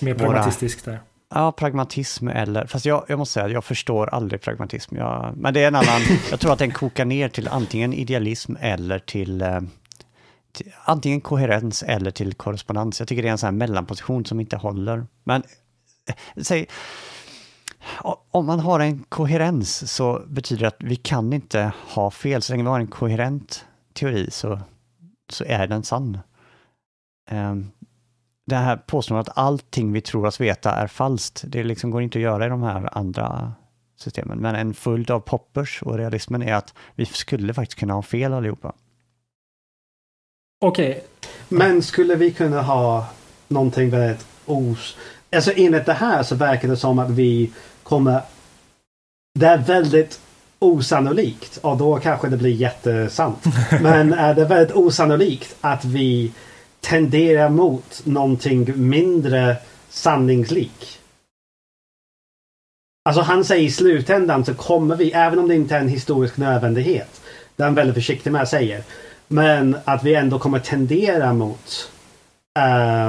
mer 0.00 0.14
våra- 0.14 0.26
pragmatistiskt 0.28 0.84
där. 0.84 1.00
Ja, 1.34 1.52
pragmatism 1.52 2.28
eller, 2.28 2.66
fast 2.66 2.84
jag, 2.86 3.04
jag 3.08 3.18
måste 3.18 3.32
säga 3.32 3.46
att 3.46 3.52
jag 3.52 3.64
förstår 3.64 4.06
aldrig 4.14 4.40
pragmatism. 4.40 4.96
Jag, 4.96 5.32
men 5.36 5.54
det 5.54 5.60
är 5.62 5.68
en 5.68 5.74
annan, 5.74 6.00
jag 6.30 6.40
tror 6.40 6.52
att 6.52 6.58
den 6.58 6.70
kokar 6.70 7.04
ner 7.04 7.28
till 7.28 7.48
antingen 7.48 7.92
idealism 7.92 8.54
eller 8.60 8.98
till, 8.98 9.42
eh, 9.42 9.60
till 10.52 10.72
antingen 10.84 11.20
koherens 11.20 11.82
eller 11.82 12.10
till 12.10 12.34
korrespondens. 12.34 12.98
Jag 13.00 13.08
tycker 13.08 13.22
det 13.22 13.28
är 13.28 13.32
en 13.32 13.38
sån 13.38 13.46
här 13.46 13.52
mellanposition 13.52 14.24
som 14.24 14.40
inte 14.40 14.56
håller. 14.56 15.06
Men 15.24 15.42
säg, 16.36 16.66
om 18.30 18.46
man 18.46 18.60
har 18.60 18.80
en 18.80 19.04
koherens 19.08 19.92
så 19.92 20.22
betyder 20.28 20.62
det 20.62 20.68
att 20.68 20.82
vi 20.82 20.96
kan 20.96 21.32
inte 21.32 21.72
ha 21.94 22.10
fel. 22.10 22.42
Så 22.42 22.52
länge 22.52 22.62
vi 22.62 22.68
har 22.68 22.80
en 22.80 22.86
koherent 22.86 23.64
teori 23.92 24.30
så, 24.30 24.60
så 25.30 25.44
är 25.44 25.66
den 25.66 25.82
sann. 25.82 26.18
Ehm, 27.30 27.70
det 28.46 28.56
här 28.56 28.76
påståendet 28.76 29.28
att 29.28 29.38
allting 29.38 29.92
vi 29.92 30.00
tror 30.00 30.26
oss 30.26 30.40
veta 30.40 30.72
är 30.72 30.86
falskt, 30.86 31.44
det 31.46 31.64
liksom 31.64 31.90
går 31.90 32.02
inte 32.02 32.18
att 32.18 32.22
göra 32.22 32.46
i 32.46 32.48
de 32.48 32.62
här 32.62 32.98
andra 32.98 33.52
systemen. 33.96 34.38
Men 34.38 34.54
en 34.54 34.74
följd 34.74 35.10
av 35.10 35.20
poppers 35.20 35.82
och 35.82 35.96
realismen 35.96 36.42
är 36.42 36.54
att 36.54 36.74
vi 36.94 37.06
skulle 37.06 37.54
faktiskt 37.54 37.78
kunna 37.78 37.94
ha 37.94 38.02
fel 38.02 38.32
allihopa. 38.32 38.72
Okej, 40.60 41.04
Men 41.48 41.82
skulle 41.82 42.14
vi 42.14 42.32
kunna 42.32 42.62
ha 42.62 43.06
någonting 43.48 43.90
väldigt 43.90 44.26
os... 44.46 44.96
Alltså 45.36 45.52
enligt 45.56 45.86
det 45.86 45.92
här 45.92 46.22
så 46.22 46.34
verkar 46.34 46.68
det 46.68 46.76
som 46.76 46.98
att 46.98 47.10
vi 47.10 47.50
kommer... 47.82 48.20
Det 49.38 49.46
är 49.46 49.58
väldigt 49.58 50.20
osannolikt 50.58 51.56
och 51.56 51.76
då 51.76 51.98
kanske 51.98 52.28
det 52.28 52.36
blir 52.36 52.54
jättesant. 52.54 53.44
Men 53.82 54.12
är 54.12 54.34
det 54.34 54.44
väldigt 54.44 54.76
osannolikt 54.76 55.56
att 55.60 55.84
vi 55.84 56.32
tenderar 56.80 57.48
mot 57.48 58.00
någonting 58.04 58.88
mindre 58.88 59.56
sanningslik. 59.88 60.98
Alltså 63.04 63.22
han 63.22 63.44
säger 63.44 63.64
i 63.64 63.70
slutändan 63.70 64.44
så 64.44 64.54
kommer 64.54 64.96
vi, 64.96 65.12
även 65.12 65.38
om 65.38 65.48
det 65.48 65.54
inte 65.54 65.76
är 65.76 65.80
en 65.80 65.88
historisk 65.88 66.36
nödvändighet, 66.36 67.20
det 67.56 67.62
är 67.62 67.64
han 67.64 67.74
väldigt 67.74 67.94
försiktig 67.94 68.32
med 68.32 68.42
att 68.42 68.48
säga, 68.48 68.82
men 69.28 69.76
att 69.84 70.04
vi 70.04 70.14
ändå 70.14 70.38
kommer 70.38 70.58
tendera 70.58 71.32
mot 71.32 71.90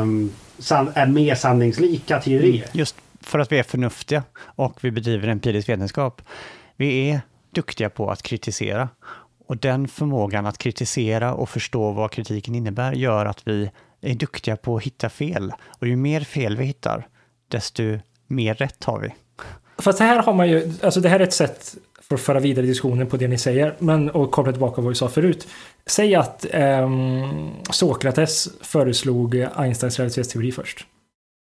um, 0.02 0.32
är 0.94 1.08
mer 1.08 1.36
sanningslika 1.36 2.20
teorier. 2.22 2.68
Just 2.72 2.96
för 3.22 3.40
att 3.40 3.52
vi 3.52 3.60
är 3.60 3.64
förnuftiga 3.64 4.24
och 4.40 4.84
vi 4.84 4.92
bedriver 4.92 5.28
empirisk 5.28 5.70
vetenskap. 5.70 6.22
Vi 6.76 7.10
är 7.10 7.22
duktiga 7.52 7.90
på 7.90 8.12
att 8.12 8.22
kritisera. 8.22 8.90
Och 9.48 9.58
den 9.58 9.88
förmågan 9.88 10.46
att 10.46 10.58
kritisera 10.58 11.34
och 11.34 11.50
förstå 11.50 11.92
vad 11.92 12.12
kritiken 12.12 12.56
innebär 12.56 12.94
gör 12.94 13.26
att 13.26 13.48
vi 13.48 13.72
är 14.02 14.16
duktiga 14.16 14.58
på 14.58 14.78
att 14.78 14.84
hitta 14.84 15.10
fel. 15.10 15.54
Och 15.80 15.88
ju 15.88 15.96
mer 15.96 16.22
fel 16.22 16.58
vi 16.58 16.66
hittar, 16.66 17.08
desto 17.48 17.84
mer 18.28 18.54
rätt 18.54 18.84
har 18.84 19.00
vi. 19.00 19.14
fast 19.78 20.00
här 20.00 20.24
har 20.24 20.34
man 20.34 20.50
ju, 20.50 20.74
alltså 20.84 21.00
det 21.00 21.10
här 21.10 21.20
är 21.20 21.24
ett 21.24 21.34
sätt 21.34 21.76
för 22.10 22.16
att 22.16 22.22
föra 22.22 22.40
vidare 22.40 22.66
diskussionen 22.66 23.08
på 23.08 23.18
det 23.18 23.28
ni 23.28 23.38
säger, 23.38 23.76
men 23.80 24.10
och 24.10 24.32
koppla 24.32 24.52
tillbaka 24.52 24.82
vad 24.82 24.90
vi 24.90 24.96
sa 24.96 25.10
förut. 25.10 25.48
Säg 25.86 26.16
att 26.16 26.46
eh, 26.52 26.90
Sokrates 27.72 28.50
föreslog 28.62 29.48
Einsteins 29.56 30.00
relativitetsteori 30.00 30.52
först. 30.52 30.86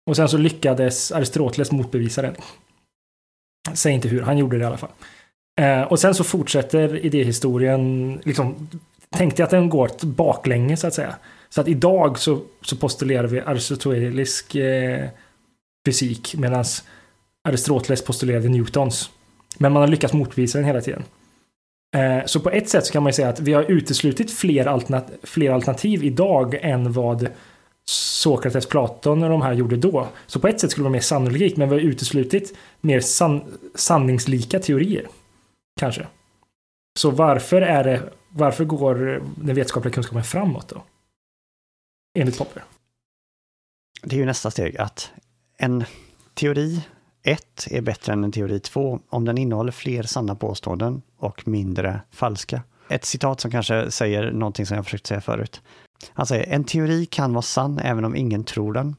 Och 0.09 0.15
sen 0.15 0.29
så 0.29 0.37
lyckades 0.37 1.11
Aristoteles 1.11 1.71
motbevisa 1.71 2.21
den. 2.21 2.35
Säg 3.73 3.93
inte 3.93 4.07
hur, 4.07 4.21
han 4.21 4.37
gjorde 4.37 4.57
det 4.57 4.61
i 4.61 4.65
alla 4.65 4.77
fall. 4.77 4.89
Eh, 5.61 5.81
och 5.81 5.99
sen 5.99 6.15
så 6.15 6.23
fortsätter 6.23 7.05
idéhistorien, 7.05 8.13
liksom, 8.23 8.69
tänkte 9.09 9.41
jag 9.41 9.47
att 9.47 9.51
den 9.51 9.69
går 9.69 10.05
baklänges 10.05 10.79
så 10.79 10.87
att 10.87 10.93
säga. 10.93 11.15
Så 11.49 11.61
att 11.61 11.67
idag 11.67 12.19
så, 12.19 12.41
så 12.61 12.75
postulerar 12.75 13.27
vi 13.27 13.39
aristotelisk 13.39 14.55
eh, 14.55 15.09
fysik 15.85 16.35
medan 16.37 16.65
Aristoteles 17.43 18.05
postulerade 18.05 18.49
Newtons. 18.49 19.09
Men 19.57 19.71
man 19.73 19.81
har 19.81 19.87
lyckats 19.87 20.13
motbevisa 20.13 20.57
den 20.57 20.67
hela 20.67 20.81
tiden. 20.81 21.03
Eh, 21.95 22.25
så 22.25 22.39
på 22.39 22.49
ett 22.49 22.69
sätt 22.69 22.85
så 22.85 22.93
kan 22.93 23.03
man 23.03 23.09
ju 23.09 23.13
säga 23.13 23.29
att 23.29 23.39
vi 23.39 23.53
har 23.53 23.63
uteslutit 23.63 24.31
fler, 24.31 24.65
alternativ, 24.65 25.17
fler 25.23 25.51
alternativ 25.51 26.03
idag 26.03 26.55
än 26.61 26.91
vad 26.91 27.29
Sokrates, 27.85 28.65
Platon 28.65 29.23
och 29.23 29.29
de 29.29 29.41
här 29.41 29.53
gjorde 29.53 29.77
då. 29.77 30.07
Så 30.27 30.39
på 30.39 30.47
ett 30.47 30.59
sätt 30.59 30.71
skulle 30.71 30.83
det 30.83 30.89
vara 30.89 30.91
mer 30.91 30.99
sannolikt, 30.99 31.57
men 31.57 31.69
vi 31.69 31.75
har 31.75 31.81
uteslutit 31.81 32.57
mer 32.81 32.99
san 32.99 33.57
sanningslika 33.75 34.59
teorier. 34.59 35.07
Kanske. 35.79 36.07
Så 36.99 37.11
varför 37.11 37.61
är 37.61 37.83
det, 37.83 38.13
varför 38.29 38.65
går 38.65 38.95
den 39.35 39.55
vetenskapliga 39.55 39.93
kunskapen 39.93 40.23
framåt 40.23 40.69
då? 40.69 40.83
Enligt 42.19 42.37
Popper. 42.37 42.63
Det 44.03 44.15
är 44.15 44.19
ju 44.19 44.25
nästa 44.25 44.51
steg 44.51 44.77
att 44.77 45.11
en 45.57 45.83
teori 46.33 46.81
1 47.23 47.67
är 47.71 47.81
bättre 47.81 48.13
än 48.13 48.23
en 48.23 48.31
teori 48.31 48.59
2 48.59 48.99
om 49.09 49.25
den 49.25 49.37
innehåller 49.37 49.71
fler 49.71 50.03
sanna 50.03 50.35
påståenden 50.35 51.01
och 51.17 51.47
mindre 51.47 52.01
falska. 52.11 52.61
Ett 52.89 53.05
citat 53.05 53.39
som 53.39 53.51
kanske 53.51 53.91
säger 53.91 54.31
någonting 54.31 54.65
som 54.65 54.75
jag 54.75 54.85
försökt 54.85 55.07
säga 55.07 55.21
förut. 55.21 55.61
Han 56.13 56.25
säger, 56.25 56.53
en 56.53 56.63
teori 56.63 57.05
kan 57.05 57.33
vara 57.33 57.41
sann 57.41 57.79
även 57.79 58.05
om 58.05 58.15
ingen 58.15 58.43
tror 58.43 58.73
den. 58.73 58.95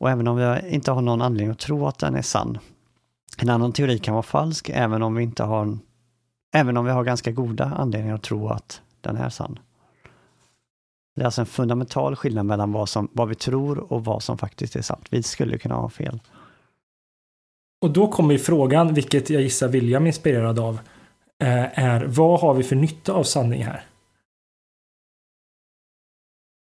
Och 0.00 0.10
även 0.10 0.28
om 0.28 0.36
vi 0.36 0.70
inte 0.70 0.90
har 0.90 1.02
någon 1.02 1.22
anledning 1.22 1.52
att 1.52 1.58
tro 1.58 1.86
att 1.86 1.98
den 1.98 2.14
är 2.14 2.22
sann. 2.22 2.58
En 3.38 3.48
annan 3.48 3.72
teori 3.72 3.98
kan 3.98 4.14
vara 4.14 4.22
falsk 4.22 4.70
även 4.74 5.02
om 5.02 5.14
vi 5.14 5.22
inte 5.22 5.42
har 5.42 5.78
även 6.54 6.76
om 6.76 6.84
vi 6.84 6.90
har 6.90 7.04
ganska 7.04 7.32
goda 7.32 7.64
anledningar 7.64 8.14
att 8.14 8.22
tro 8.22 8.48
att 8.48 8.80
den 9.00 9.16
är 9.16 9.28
sann. 9.28 9.58
Det 11.16 11.22
är 11.22 11.24
alltså 11.24 11.40
en 11.40 11.46
fundamental 11.46 12.16
skillnad 12.16 12.46
mellan 12.46 12.72
vad, 12.72 12.88
som, 12.88 13.08
vad 13.12 13.28
vi 13.28 13.34
tror 13.34 13.92
och 13.92 14.04
vad 14.04 14.22
som 14.22 14.38
faktiskt 14.38 14.76
är 14.76 14.82
sant. 14.82 15.06
Vi 15.10 15.22
skulle 15.22 15.58
kunna 15.58 15.74
ha 15.74 15.88
fel. 15.88 16.20
Och 17.86 17.92
då 17.92 18.08
kommer 18.08 18.32
ju 18.32 18.38
frågan, 18.38 18.94
vilket 18.94 19.30
jag 19.30 19.42
gissar 19.42 19.68
William 19.68 20.02
är 20.02 20.06
inspirerad 20.06 20.58
av, 20.58 20.78
eh, 21.42 21.78
är 21.78 22.04
vad 22.04 22.40
har 22.40 22.54
vi 22.54 22.62
för 22.62 22.76
nytta 22.76 23.12
av 23.12 23.22
sanning 23.22 23.64
här? 23.64 23.84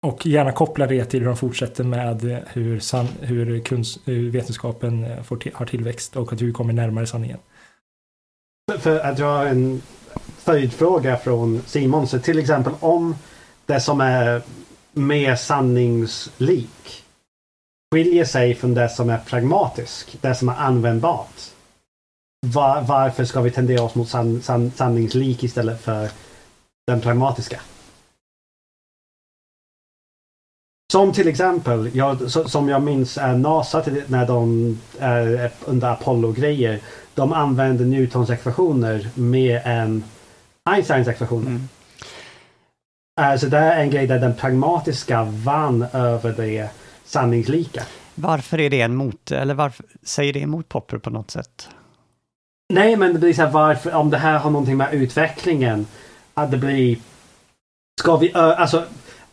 Och 0.07 0.25
gärna 0.25 0.51
koppla 0.51 0.87
det 0.87 1.05
till 1.05 1.19
hur 1.19 1.27
de 1.27 1.37
fortsätter 1.37 1.83
med 1.83 2.43
hur, 2.47 2.79
san, 2.79 3.07
hur, 3.21 3.59
kunst, 3.59 3.99
hur 4.05 4.29
vetenskapen 4.29 5.03
eh, 5.03 5.23
får 5.23 5.37
till, 5.37 5.51
har 5.55 5.65
tillväxt 5.65 6.15
och 6.15 6.33
att 6.33 6.41
hur 6.41 6.47
vi 6.47 6.53
kommer 6.53 6.73
närmare 6.73 7.07
sanningen. 7.07 7.39
För 8.79 8.99
att 8.99 9.17
dra 9.17 9.47
en 9.47 9.81
följdfråga 10.37 11.17
från 11.17 11.61
Simon. 11.65 12.07
Så 12.07 12.19
till 12.19 12.39
exempel 12.39 12.73
om 12.79 13.15
det 13.65 13.79
som 13.79 14.01
är 14.01 14.41
mer 14.93 15.35
sanningslik 15.35 16.98
skiljer 17.95 18.25
sig 18.25 18.55
från 18.55 18.73
det 18.73 18.89
som 18.89 19.09
är 19.09 19.17
pragmatisk, 19.17 20.17
det 20.21 20.35
som 20.35 20.49
är 20.49 20.55
användbart. 20.55 21.41
Var, 22.47 22.81
varför 22.81 23.25
ska 23.25 23.41
vi 23.41 23.51
tendera 23.51 23.83
oss 23.83 23.95
mot 23.95 24.09
san, 24.09 24.41
san, 24.41 24.71
sanningslik 24.71 25.43
istället 25.43 25.81
för 25.81 26.09
den 26.87 27.01
pragmatiska? 27.01 27.61
Som 30.91 31.13
till 31.13 31.27
exempel, 31.27 31.89
jag, 31.93 32.31
så, 32.31 32.49
som 32.49 32.69
jag 32.69 32.81
minns 32.81 33.17
är 33.17 33.35
NASA 33.35 33.83
när 34.07 34.27
de 34.27 34.77
är 34.99 35.51
under 35.65 35.87
Apollo-grejer. 35.87 36.79
De 37.13 37.33
använder 37.33 37.85
Newtons 37.85 38.29
ekvationer 38.29 39.09
mer 39.15 39.61
än 39.65 40.03
Einsteins 40.69 41.07
ekvationer. 41.07 41.47
Mm. 41.47 41.69
Alltså 43.21 43.47
det 43.47 43.57
är 43.57 43.81
en 43.81 43.89
grej 43.89 44.07
där 44.07 44.19
den 44.19 44.35
pragmatiska 44.35 45.23
vann 45.23 45.85
över 45.93 46.33
det 46.33 46.69
sanningslika. 47.09 47.83
Varför 48.15 48.59
är 48.59 48.69
det 48.69 48.81
en 48.81 48.95
mot, 48.95 49.31
eller 49.31 49.53
varför 49.53 49.85
säger 50.03 50.33
det 50.33 50.39
emot 50.39 50.69
Popper 50.69 50.97
på 50.97 51.09
något 51.09 51.31
sätt? 51.31 51.69
Nej, 52.73 52.95
men 52.95 53.13
det 53.13 53.19
blir 53.19 53.33
så 53.33 53.41
här 53.41 53.51
varför, 53.51 53.95
om 53.95 54.09
det 54.09 54.17
här 54.17 54.39
har 54.39 54.49
någonting 54.49 54.77
med 54.77 54.93
utvecklingen, 54.93 55.87
att 56.33 56.51
det 56.51 56.57
blir... 56.57 56.97
Ska 57.99 58.17
vi, 58.17 58.33
alltså, 58.33 58.83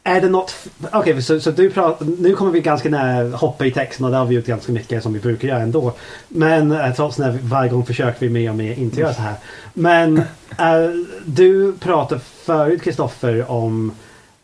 är 0.03 0.21
det 0.21 0.29
något... 0.29 0.55
Okej, 0.93 1.23
så, 1.23 1.41
så 1.41 1.51
du 1.51 1.71
pratar... 1.71 2.07
Nu 2.19 2.35
kommer 2.35 2.51
vi 2.51 2.61
ganska 2.61 2.89
nära 2.89 3.37
hoppa 3.37 3.67
i 3.67 3.71
texten 3.71 4.05
och 4.05 4.11
det 4.11 4.17
har 4.17 4.27
vi 4.27 4.35
gjort 4.35 4.47
ganska 4.47 4.73
mycket 4.73 5.03
som 5.03 5.13
vi 5.13 5.21
brukar 5.21 5.49
göra 5.49 5.61
ändå. 5.61 5.93
Men 6.29 6.73
eh, 6.73 6.95
trots 6.95 7.17
det 7.17 7.39
varje 7.43 7.71
gång 7.71 7.87
försöker 7.87 8.21
vi 8.21 8.29
mer 8.29 8.51
och 8.51 8.57
mer 8.57 8.73
inte 8.73 9.01
göra 9.01 9.15
så 9.15 9.23
här. 9.23 9.35
Men 9.75 10.19
eh, 10.59 10.91
du 11.25 11.73
pratade 11.73 12.21
förut 12.21 12.83
Kristoffer 12.83 13.51
om 13.51 13.93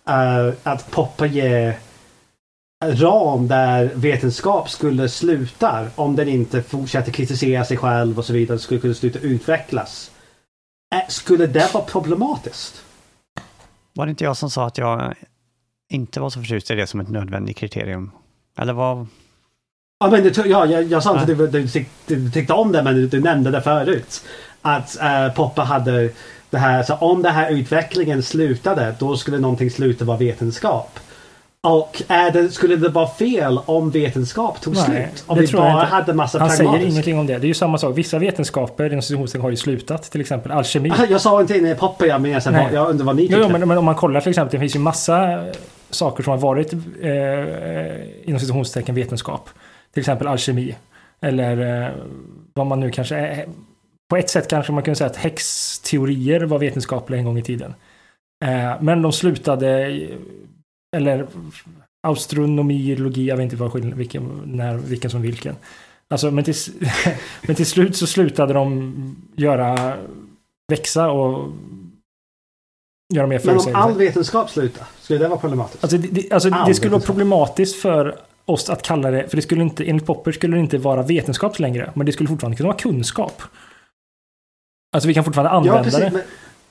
eh, 0.09 0.55
att 0.63 0.91
poppa 0.91 1.27
ger 1.27 1.79
ram 2.83 3.49
där 3.49 3.91
vetenskap 3.95 4.71
skulle 4.71 5.09
sluta 5.09 5.87
om 5.95 6.17
den 6.17 6.29
inte 6.29 6.63
fortsätter 6.63 7.13
kritisera 7.13 7.65
sig 7.65 7.77
själv 7.77 8.19
och 8.19 8.25
så 8.25 8.33
vidare. 8.33 8.59
Skulle 8.59 8.81
kunna 8.81 8.95
sluta 8.95 9.19
utvecklas. 9.19 10.11
Eh, 10.95 11.09
Skulle 11.09 11.47
det 11.47 11.75
vara 11.75 11.85
problematiskt? 11.85 12.83
Var 13.95 14.07
det 14.07 14.11
inte 14.11 14.25
jag 14.25 14.37
som 14.37 14.51
sa 14.51 14.67
att 14.67 14.79
jag 14.79 15.15
inte 15.91 16.21
var 16.21 16.31
så 16.31 16.41
förtjust 16.41 16.71
i 16.71 16.75
det 16.75 16.87
som 16.87 17.01
ett 17.01 17.09
nödvändigt 17.09 17.57
kriterium? 17.57 18.11
Eller 18.59 18.73
vad? 18.73 19.07
Ja, 20.01 20.11
men 20.11 20.23
du, 20.23 20.33
ja, 20.45 20.67
jag, 20.67 20.85
jag 20.85 21.03
sa 21.03 21.11
inte 21.11 21.33
att 21.33 21.53
du, 21.53 21.67
du, 21.67 21.87
du 22.07 22.31
tyckte 22.31 22.53
om 22.53 22.73
det 22.73 22.83
men 22.83 22.95
du, 22.95 23.07
du 23.07 23.21
nämnde 23.21 23.51
det 23.51 23.63
förut. 23.63 24.25
Att 24.63 24.97
uh, 25.03 25.35
Poppa 25.35 25.63
hade 25.63 26.11
det 26.51 26.59
här, 26.59 26.83
så 26.83 26.95
om 26.95 27.23
den 27.23 27.35
här 27.35 27.51
utvecklingen 27.51 28.23
slutade 28.23 28.95
då 28.99 29.17
skulle 29.17 29.39
någonting 29.39 29.71
sluta 29.71 30.05
vara 30.05 30.19
vetenskap. 30.19 30.99
Och 31.67 32.03
är 32.09 32.31
det, 32.31 32.51
skulle 32.51 32.77
det 32.77 32.89
vara 32.89 33.09
fel 33.09 33.59
om 33.67 33.91
vetenskap 33.91 34.61
tog 34.61 34.75
Nej, 34.75 34.85
slut? 34.85 35.25
Om 35.27 35.39
vi 35.39 35.53
bara 35.53 35.85
hade 35.85 36.15
massa 36.15 36.39
Han 36.39 36.51
säger 36.51 36.79
ingenting 36.79 37.19
om 37.19 37.27
det. 37.27 37.39
Det 37.39 37.45
är 37.47 37.49
ju 37.49 37.55
samma 37.55 37.79
sak. 37.79 37.99
Vissa 37.99 38.19
vetenskaper 38.19 38.87
inom 38.93 39.43
har 39.43 39.51
ju 39.51 39.57
slutat. 39.57 40.03
Till 40.03 40.21
exempel 40.21 40.53
alkemi. 40.53 40.91
Alltså, 40.91 41.07
Jag 41.11 41.21
sa 41.21 41.41
inte 41.41 41.59
inne 41.59 41.71
i 41.71 41.75
Poppa, 41.75 42.07
jag 42.07 42.21
menar 42.21 42.51
Nej. 42.51 42.69
jag 42.73 42.91
undrar 42.91 43.07
vad 43.07 43.17
ni 43.17 43.23
Jo, 43.23 43.29
tyckte. 43.29 43.43
jo, 43.43 43.59
men, 43.59 43.69
men 43.69 43.79
om 43.79 43.85
man 43.85 43.95
kollar 43.95 44.21
till 44.21 44.31
exempel. 44.31 44.53
Det 44.53 44.61
finns 44.61 44.77
ju 44.77 44.81
massa 44.81 45.33
eh, 45.33 45.53
saker 45.91 46.23
som 46.23 46.31
har 46.31 46.39
varit 46.39 46.73
eh, 46.73 48.29
inom 48.29 48.41
citationstecken 48.41 48.95
vetenskap. 48.95 49.51
Till 49.93 50.01
exempel 50.01 50.27
alkemi. 50.27 50.77
Eller 51.21 51.83
eh, 51.85 51.91
vad 52.55 52.67
man 52.67 52.81
nu 52.81 52.91
kanske 52.91 53.17
är. 53.17 53.47
På 54.11 54.17
ett 54.17 54.31
sätt 54.31 54.49
kanske 54.49 54.73
man 54.73 54.83
kunde 54.83 54.97
säga 54.97 55.11
att 55.11 55.17
häxteorier 55.17 56.41
var 56.41 56.59
vetenskapliga 56.59 57.19
en 57.19 57.25
gång 57.25 57.39
i 57.39 57.43
tiden. 57.43 57.75
Eh, 58.45 58.73
men 58.81 59.03
de 59.03 59.13
slutade, 59.13 60.01
eller 60.97 61.27
astronomi, 62.03 62.97
logi, 62.97 63.29
jag 63.29 63.37
vet 63.37 63.45
inte 63.45 63.57
vad 63.57 63.73
skillnaden, 63.73 63.99
vilken, 63.99 64.43
när, 64.45 64.77
vilken 64.77 65.11
som 65.11 65.23
vilken. 65.23 65.57
Alltså, 66.09 66.31
men, 66.31 66.45
till, 66.45 66.55
men 67.47 67.57
till 67.57 67.67
slut 67.67 67.97
så 67.97 68.07
slutade 68.07 68.53
de 68.53 69.17
göra, 69.37 69.97
växa 70.69 71.11
och 71.11 71.53
göra 73.15 73.27
mer 73.27 73.41
Men 73.45 73.49
om 73.49 73.63
förutsägelser. 73.63 73.81
all 73.81 73.95
vetenskap 73.95 74.51
slutar, 74.51 74.87
skulle 75.01 75.19
det 75.19 75.29
vara 75.29 75.41
problematiskt? 75.41 75.85
Alltså, 75.85 75.99
det, 75.99 76.33
alltså, 76.33 76.49
All 76.49 76.69
det 76.69 76.75
skulle 76.75 76.93
vara 76.93 77.03
problematiskt 77.03 77.77
för 77.77 78.19
oss 78.45 78.71
att 78.71 78.83
kalla 78.83 79.11
det, 79.11 79.29
för 79.29 79.37
det 79.37 79.43
skulle 79.43 79.63
inte, 79.63 79.85
enligt 79.85 80.07
Popper 80.07 80.33
skulle 80.33 80.57
det 80.57 80.61
inte 80.61 80.79
vara 80.79 81.03
vetenskap 81.03 81.59
längre, 81.59 81.93
men 81.95 82.07
det 82.07 82.13
skulle 82.13 82.29
fortfarande 82.29 82.57
kunna 82.57 82.69
vara 82.69 82.79
kunskap. 82.79 83.43
Alltså 84.93 85.09
vi 85.09 85.15
kan 85.15 85.25
fortfarande 85.25 85.51
ja, 85.51 85.57
använda 85.57 85.83
precis. 85.83 86.01
det. 86.01 86.11
Men, 86.11 86.23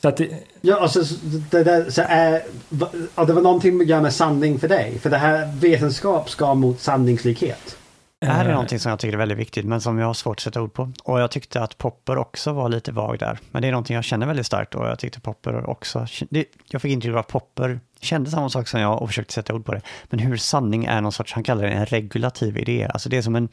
Så 0.01 0.07
att 0.07 0.17
det 0.17 0.29
Ja, 0.61 0.79
alltså 0.79 1.03
det, 1.51 1.63
där, 1.63 1.89
så 1.89 2.01
är, 2.07 2.41
va- 2.69 2.89
ja, 3.15 3.25
det 3.25 3.33
var 3.33 3.41
någonting 3.41 3.81
att 3.81 3.87
göra 3.87 4.01
med 4.01 4.13
sanning 4.13 4.59
för 4.59 4.67
dig. 4.67 4.99
För 4.99 5.09
det 5.09 5.17
här 5.17 5.51
vetenskap 5.59 6.29
ska 6.29 6.55
mot 6.55 6.79
sanningslikhet. 6.79 7.77
Det 8.19 8.27
här 8.27 8.45
är 8.45 8.49
eh, 8.49 8.53
någonting 8.53 8.79
som 8.79 8.89
jag 8.89 8.99
tycker 8.99 9.13
är 9.13 9.17
väldigt 9.17 9.37
viktigt, 9.37 9.65
men 9.65 9.81
som 9.81 9.99
jag 9.99 10.07
har 10.07 10.13
svårt 10.13 10.37
att 10.37 10.39
sätta 10.43 10.61
ord 10.61 10.73
på. 10.73 10.91
Och 11.03 11.19
jag 11.19 11.31
tyckte 11.31 11.61
att 11.61 11.77
Popper 11.77 12.17
också 12.17 12.53
var 12.53 12.69
lite 12.69 12.91
vag 12.91 13.19
där. 13.19 13.39
Men 13.51 13.61
det 13.61 13.67
är 13.67 13.71
någonting 13.71 13.95
jag 13.95 14.03
känner 14.03 14.27
väldigt 14.27 14.45
starkt 14.45 14.75
och 14.75 14.87
jag 14.87 14.99
tyckte 14.99 15.19
Popper 15.19 15.69
också... 15.69 16.05
Det, 16.29 16.45
jag 16.69 16.81
fick 16.81 16.91
intryck 16.91 17.11
av 17.11 17.17
att 17.17 17.27
Popper 17.27 17.79
kände 18.01 18.29
samma 18.31 18.49
sak 18.49 18.67
som 18.67 18.79
jag 18.81 19.01
och 19.01 19.09
försökte 19.09 19.33
sätta 19.33 19.53
ord 19.53 19.65
på 19.65 19.73
det. 19.73 19.81
Men 20.09 20.19
hur 20.19 20.37
sanning 20.37 20.85
är 20.85 21.01
någon 21.01 21.11
sorts, 21.11 21.33
han 21.33 21.43
kallar 21.43 21.63
det 21.63 21.69
en 21.69 21.85
regulativ 21.85 22.57
idé. 22.57 22.87
Alltså 22.93 23.09
det 23.09 23.17
är 23.17 23.21
som 23.21 23.35
en... 23.35 23.49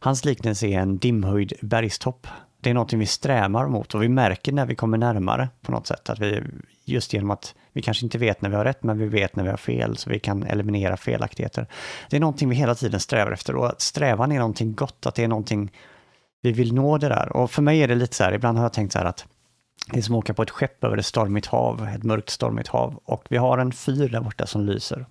Hans 0.00 0.24
liknelse 0.24 0.66
är 0.66 0.78
en 0.78 0.98
dimhöjd 0.98 1.52
bergstopp. 1.60 2.26
Det 2.62 2.70
är 2.70 2.74
någonting 2.74 2.98
vi 2.98 3.06
strävar 3.06 3.66
mot 3.66 3.94
och 3.94 4.02
vi 4.02 4.08
märker 4.08 4.52
när 4.52 4.66
vi 4.66 4.74
kommer 4.74 4.98
närmare 4.98 5.48
på 5.62 5.72
något 5.72 5.86
sätt. 5.86 6.10
Att 6.10 6.18
vi, 6.18 6.42
just 6.84 7.12
genom 7.12 7.30
att 7.30 7.54
vi 7.72 7.82
kanske 7.82 8.06
inte 8.06 8.18
vet 8.18 8.42
när 8.42 8.50
vi 8.50 8.56
har 8.56 8.64
rätt, 8.64 8.82
men 8.82 8.98
vi 8.98 9.06
vet 9.06 9.36
när 9.36 9.44
vi 9.44 9.50
har 9.50 9.56
fel, 9.56 9.96
så 9.96 10.10
vi 10.10 10.18
kan 10.18 10.42
eliminera 10.42 10.96
felaktigheter. 10.96 11.66
Det 12.10 12.16
är 12.16 12.20
någonting 12.20 12.48
vi 12.48 12.56
hela 12.56 12.74
tiden 12.74 13.00
strävar 13.00 13.32
efter 13.32 13.56
och 13.56 13.66
att 13.66 13.80
strävan 13.80 14.32
är 14.32 14.38
någonting 14.38 14.74
gott, 14.74 15.06
att 15.06 15.14
det 15.14 15.24
är 15.24 15.28
någonting 15.28 15.72
vi 16.42 16.52
vill 16.52 16.74
nå 16.74 16.98
det 16.98 17.08
där. 17.08 17.36
Och 17.36 17.50
för 17.50 17.62
mig 17.62 17.82
är 17.82 17.88
det 17.88 17.94
lite 17.94 18.16
så 18.16 18.24
här, 18.24 18.32
ibland 18.32 18.58
har 18.58 18.64
jag 18.64 18.72
tänkt 18.72 18.92
så 18.92 18.98
här 18.98 19.06
att 19.06 19.26
det 19.92 19.98
är 19.98 20.02
som 20.02 20.14
att 20.14 20.18
åka 20.18 20.34
på 20.34 20.42
ett 20.42 20.50
skepp 20.50 20.84
över 20.84 20.96
ett 20.96 21.06
stormigt 21.06 21.46
hav, 21.46 21.88
ett 21.96 22.02
mörkt 22.02 22.30
stormigt 22.30 22.68
hav, 22.68 23.00
och 23.04 23.24
vi 23.30 23.36
har 23.36 23.58
en 23.58 23.72
fyr 23.72 24.08
där 24.08 24.20
borta 24.20 24.46
som 24.46 24.66
lyser. 24.66 25.06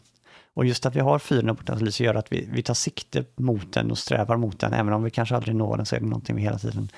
Och 0.54 0.66
just 0.66 0.86
att 0.86 0.96
vi 0.96 1.00
har 1.00 1.20
fyren 1.20 1.46
där 1.46 1.54
borta 1.54 1.78
som 1.78 1.86
lyser 1.86 2.06
gör 2.06 2.16
att 2.16 2.32
vi, 2.32 2.50
vi 2.52 2.64
tar 2.64 2.74
sikte 2.74 3.24
mot 3.36 3.74
den 3.74 3.92
och 3.92 3.98
strävar 3.98 4.38
mot 4.38 4.60
den, 4.60 4.74
även 4.74 4.94
om 4.94 5.04
vi 5.04 5.12
kanske 5.12 5.36
aldrig 5.36 5.56
når 5.56 5.78
den 5.78 5.86
så 5.86 5.96
är 5.96 6.00
det 6.00 6.06
någonting 6.06 6.36
vi 6.36 6.42
hela 6.42 6.58
tiden 6.58 6.90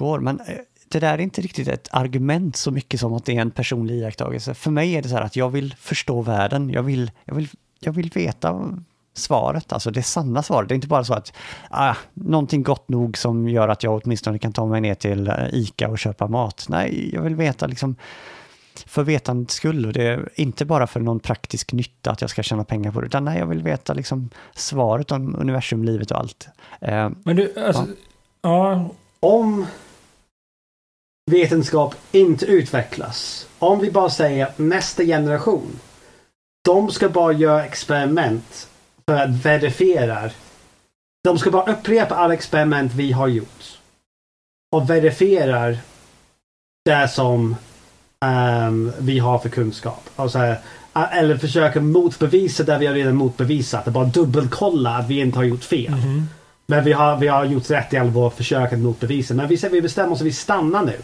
går. 0.00 0.20
Men 0.20 0.40
eh, 0.40 0.56
det 0.88 1.00
där 1.00 1.14
är 1.14 1.18
inte 1.18 1.40
riktigt 1.40 1.68
ett 1.68 1.88
argument 1.92 2.56
så 2.56 2.70
mycket 2.70 3.00
som 3.00 3.12
att 3.12 3.24
det 3.24 3.36
är 3.36 3.40
en 3.40 3.50
personlig 3.50 3.94
iakttagelse. 3.94 4.54
För 4.54 4.70
mig 4.70 4.94
är 4.94 5.02
det 5.02 5.08
så 5.08 5.14
här 5.14 5.22
att 5.22 5.36
jag 5.36 5.50
vill 5.50 5.74
förstå 5.74 6.22
världen, 6.22 6.70
jag 6.70 6.82
vill, 6.82 7.10
jag 7.24 7.34
vill, 7.34 7.48
jag 7.80 7.92
vill 7.92 8.10
veta 8.10 8.78
svaret, 9.14 9.72
alltså 9.72 9.90
det 9.90 10.02
sanna 10.02 10.42
svaret. 10.42 10.68
Det 10.68 10.72
är 10.72 10.76
inte 10.76 10.88
bara 10.88 11.04
så 11.04 11.14
att 11.14 11.32
ah, 11.70 11.94
någonting 12.14 12.62
gott 12.62 12.88
nog 12.88 13.18
som 13.18 13.48
gör 13.48 13.68
att 13.68 13.82
jag 13.82 14.00
åtminstone 14.04 14.38
kan 14.38 14.52
ta 14.52 14.66
mig 14.66 14.80
ner 14.80 14.94
till 14.94 15.28
eh, 15.28 15.34
ICA 15.52 15.88
och 15.88 15.98
köpa 15.98 16.26
mat. 16.26 16.66
Nej, 16.68 17.10
jag 17.14 17.22
vill 17.22 17.34
veta 17.34 17.66
liksom 17.66 17.96
för 18.86 19.02
vetandets 19.02 19.54
skull 19.54 19.86
och 19.86 19.92
det 19.92 20.02
är 20.02 20.28
inte 20.34 20.64
bara 20.64 20.86
för 20.86 21.00
någon 21.00 21.20
praktisk 21.20 21.72
nytta 21.72 22.10
att 22.10 22.20
jag 22.20 22.30
ska 22.30 22.42
tjäna 22.42 22.64
pengar 22.64 22.92
på 22.92 23.00
det, 23.00 23.06
utan 23.06 23.24
nej, 23.24 23.38
jag 23.38 23.46
vill 23.46 23.62
veta 23.62 23.94
liksom 23.94 24.30
svaret 24.54 25.12
om 25.12 25.36
universum, 25.38 25.84
livet 25.84 26.10
och 26.10 26.18
allt. 26.18 26.48
Eh, 26.80 27.10
Men 27.24 27.36
du, 27.36 27.54
alltså, 27.66 27.86
ja. 28.42 28.90
Om 29.20 29.66
vetenskap 31.30 31.94
inte 32.12 32.46
utvecklas. 32.46 33.46
Om 33.58 33.80
vi 33.80 33.90
bara 33.90 34.10
säger 34.10 34.48
nästa 34.56 35.04
generation. 35.04 35.80
De 36.64 36.90
ska 36.90 37.08
bara 37.08 37.32
göra 37.32 37.64
experiment 37.64 38.68
för 39.08 39.16
att 39.16 39.44
verifiera. 39.44 40.30
De 41.24 41.38
ska 41.38 41.50
bara 41.50 41.72
upprepa 41.72 42.14
alla 42.14 42.34
experiment 42.34 42.92
vi 42.94 43.12
har 43.12 43.28
gjort. 43.28 43.78
Och 44.72 44.90
verifierar 44.90 45.78
det 46.84 47.08
som 47.08 47.56
ehm, 48.24 48.92
vi 48.98 49.18
har 49.18 49.38
för 49.38 49.48
kunskap. 49.48 50.10
Och 50.16 50.30
så 50.30 50.38
här, 50.38 50.58
eller 51.12 51.36
försöka 51.36 51.80
motbevisa 51.80 52.64
det 52.64 52.78
vi 52.78 52.86
har 52.86 52.94
redan 52.94 53.16
motbevisat. 53.16 53.84
Bara 53.84 54.04
dubbelkolla 54.04 54.90
att 54.90 55.08
vi 55.08 55.20
inte 55.20 55.38
har 55.38 55.44
gjort 55.44 55.64
fel. 55.64 55.90
mhm. 55.90 56.28
Men 56.66 56.84
vi 56.84 56.92
har, 56.92 57.16
vi 57.16 57.28
har 57.28 57.44
gjort 57.44 57.70
rätt 57.70 57.92
i 57.92 57.96
alla 57.96 58.10
våra 58.10 58.30
försök 58.30 58.72
att 58.72 58.78
motbevisa. 58.78 59.34
Men 59.34 59.48
vi, 59.48 59.56
vi 59.72 59.82
bestämmer 59.82 60.12
oss 60.12 60.20
att 60.20 60.26
vi 60.26 60.32
stannar 60.32 60.84
nu. 60.84 60.96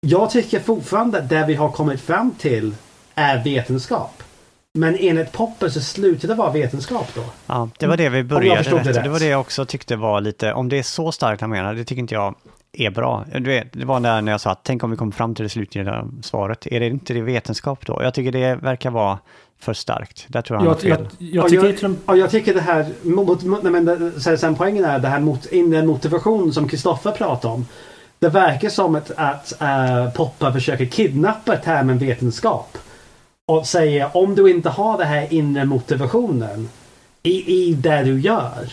Jag 0.00 0.30
tycker 0.30 0.60
fortfarande 0.60 1.20
det 1.20 1.44
vi 1.46 1.54
har 1.54 1.68
kommit 1.70 2.00
fram 2.00 2.30
till 2.38 2.74
är 3.14 3.44
vetenskap. 3.44 4.22
Men 4.74 4.96
enligt 5.00 5.32
Popper 5.32 5.68
så 5.68 5.80
slutar 5.80 6.28
det 6.28 6.34
vara 6.34 6.52
vetenskap 6.52 7.06
då. 7.14 7.22
Ja, 7.46 7.68
det 7.78 7.86
var 7.86 7.96
det 7.96 8.08
vi 8.08 8.24
började 8.24 8.60
rätt. 8.62 8.84
det 8.84 9.02
Det, 9.02 9.08
var 9.08 9.18
det 9.18 9.26
jag 9.26 9.40
också 9.40 9.64
tyckte 9.64 9.96
var 9.96 10.20
lite, 10.20 10.52
om 10.52 10.68
det 10.68 10.78
är 10.78 10.82
så 10.82 11.12
starkt 11.12 11.40
han 11.40 11.50
menar, 11.50 11.74
det 11.74 11.84
tycker 11.84 12.00
inte 12.00 12.14
jag 12.14 12.34
är 12.72 12.90
bra. 12.90 13.24
Du 13.32 13.40
vet, 13.50 13.72
det 13.72 13.84
var 13.84 14.00
där 14.00 14.22
när 14.22 14.32
jag 14.32 14.40
sa 14.40 14.50
att 14.50 14.60
tänk 14.64 14.82
om 14.84 14.90
vi 14.90 14.96
kommer 14.96 15.12
fram 15.12 15.34
till 15.34 15.42
det 15.42 15.48
slutgiltiga 15.48 16.04
svaret. 16.22 16.66
Är 16.66 16.80
det 16.80 16.86
inte 16.86 17.14
det 17.14 17.20
vetenskap 17.20 17.86
då? 17.86 18.00
Jag 18.02 18.14
tycker 18.14 18.32
det 18.32 18.54
verkar 18.54 18.90
vara 18.90 19.18
för 19.60 19.72
starkt. 19.74 20.26
Där 20.28 20.42
tror 20.42 20.60
jag 20.62 20.66
han 20.70 20.76
Jag, 20.82 20.98
jag, 20.98 21.06
jag 21.18 21.48
tycker 21.48 21.78
jag, 21.82 21.90
med- 22.06 22.18
jag 22.18 22.30
tycker 22.30 22.54
det 22.54 22.60
här, 22.60 22.86
mot, 23.02 23.42
mot, 23.42 23.62
nej, 23.62 23.72
men 23.72 24.20
sen 24.20 24.54
poängen 24.54 24.84
är 24.84 24.98
det 24.98 25.08
här 25.08 25.20
mot, 25.20 25.46
inre 25.46 25.82
motivation 25.86 26.52
som 26.52 26.68
Kristoffer 26.68 27.10
pratar 27.12 27.48
om. 27.48 27.66
Det 28.18 28.28
verkar 28.28 28.68
som 28.68 28.94
att, 28.94 29.10
att 29.16 29.52
uh, 29.62 30.12
Popper 30.12 30.52
försöker 30.52 30.86
kidnappa 30.86 31.56
termen 31.56 31.98
vetenskap. 31.98 32.78
Och 33.46 33.66
säger 33.66 34.16
om 34.16 34.34
du 34.34 34.50
inte 34.50 34.68
har 34.68 34.98
den 34.98 35.06
här 35.06 35.32
inre 35.32 35.64
motivationen 35.64 36.68
i, 37.22 37.54
i 37.54 37.74
det 37.74 38.02
du 38.02 38.20
gör. 38.20 38.72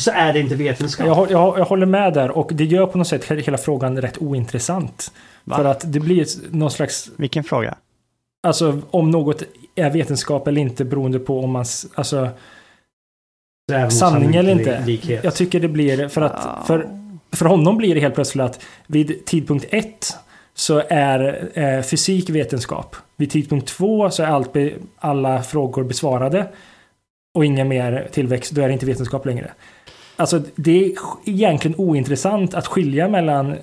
Så 0.00 0.10
är 0.10 0.32
det 0.32 0.40
inte 0.40 0.54
vetenskap. 0.54 1.06
jag, 1.06 1.30
jag, 1.30 1.58
jag 1.58 1.64
håller 1.64 1.86
med 1.86 2.14
där 2.14 2.30
och 2.30 2.50
det 2.54 2.64
gör 2.64 2.86
på 2.86 2.98
något 2.98 3.08
sätt 3.08 3.24
hela 3.24 3.58
frågan 3.58 4.00
rätt 4.00 4.18
ointressant. 4.18 5.12
Va? 5.44 5.56
För 5.56 5.64
att 5.64 5.92
det 5.92 6.00
blir 6.00 6.26
någon 6.50 6.70
slags, 6.70 7.10
Vilken 7.16 7.44
fråga? 7.44 7.76
alltså 8.46 8.80
om 8.90 9.10
något 9.10 9.42
är 9.74 9.90
vetenskap 9.90 10.48
eller 10.48 10.60
inte 10.60 10.84
beroende 10.84 11.18
på 11.18 11.40
om 11.40 11.50
man, 11.50 11.64
alltså 11.94 12.28
sanning 13.90 14.36
eller 14.36 14.52
inte. 14.52 14.74
sannolikhet. 14.74 15.24
Jag 15.24 15.34
tycker 15.34 15.60
det 15.60 15.68
blir, 15.68 16.08
för 16.08 16.22
att 16.22 16.66
för, 16.66 17.03
för 17.36 17.46
honom 17.46 17.76
blir 17.76 17.94
det 17.94 18.00
helt 18.00 18.14
plötsligt 18.14 18.44
att 18.44 18.64
vid 18.86 19.26
tidpunkt 19.26 19.66
ett 19.70 20.16
så 20.54 20.82
är 20.88 21.50
eh, 21.54 21.82
fysik 21.82 22.30
vetenskap. 22.30 22.96
Vid 23.16 23.30
tidpunkt 23.30 23.68
två 23.68 24.10
så 24.10 24.22
är 24.22 24.26
allt 24.26 24.52
be, 24.52 24.72
alla 24.98 25.42
frågor 25.42 25.84
besvarade 25.84 26.48
och 27.34 27.44
inga 27.44 27.64
mer 27.64 28.08
tillväxt, 28.12 28.52
då 28.52 28.62
är 28.62 28.66
det 28.66 28.72
inte 28.72 28.86
vetenskap 28.86 29.26
längre. 29.26 29.50
Alltså 30.16 30.42
det 30.56 30.84
är 30.84 30.92
egentligen 31.24 31.74
ointressant 31.78 32.54
att 32.54 32.66
skilja 32.66 33.08
mellan 33.08 33.56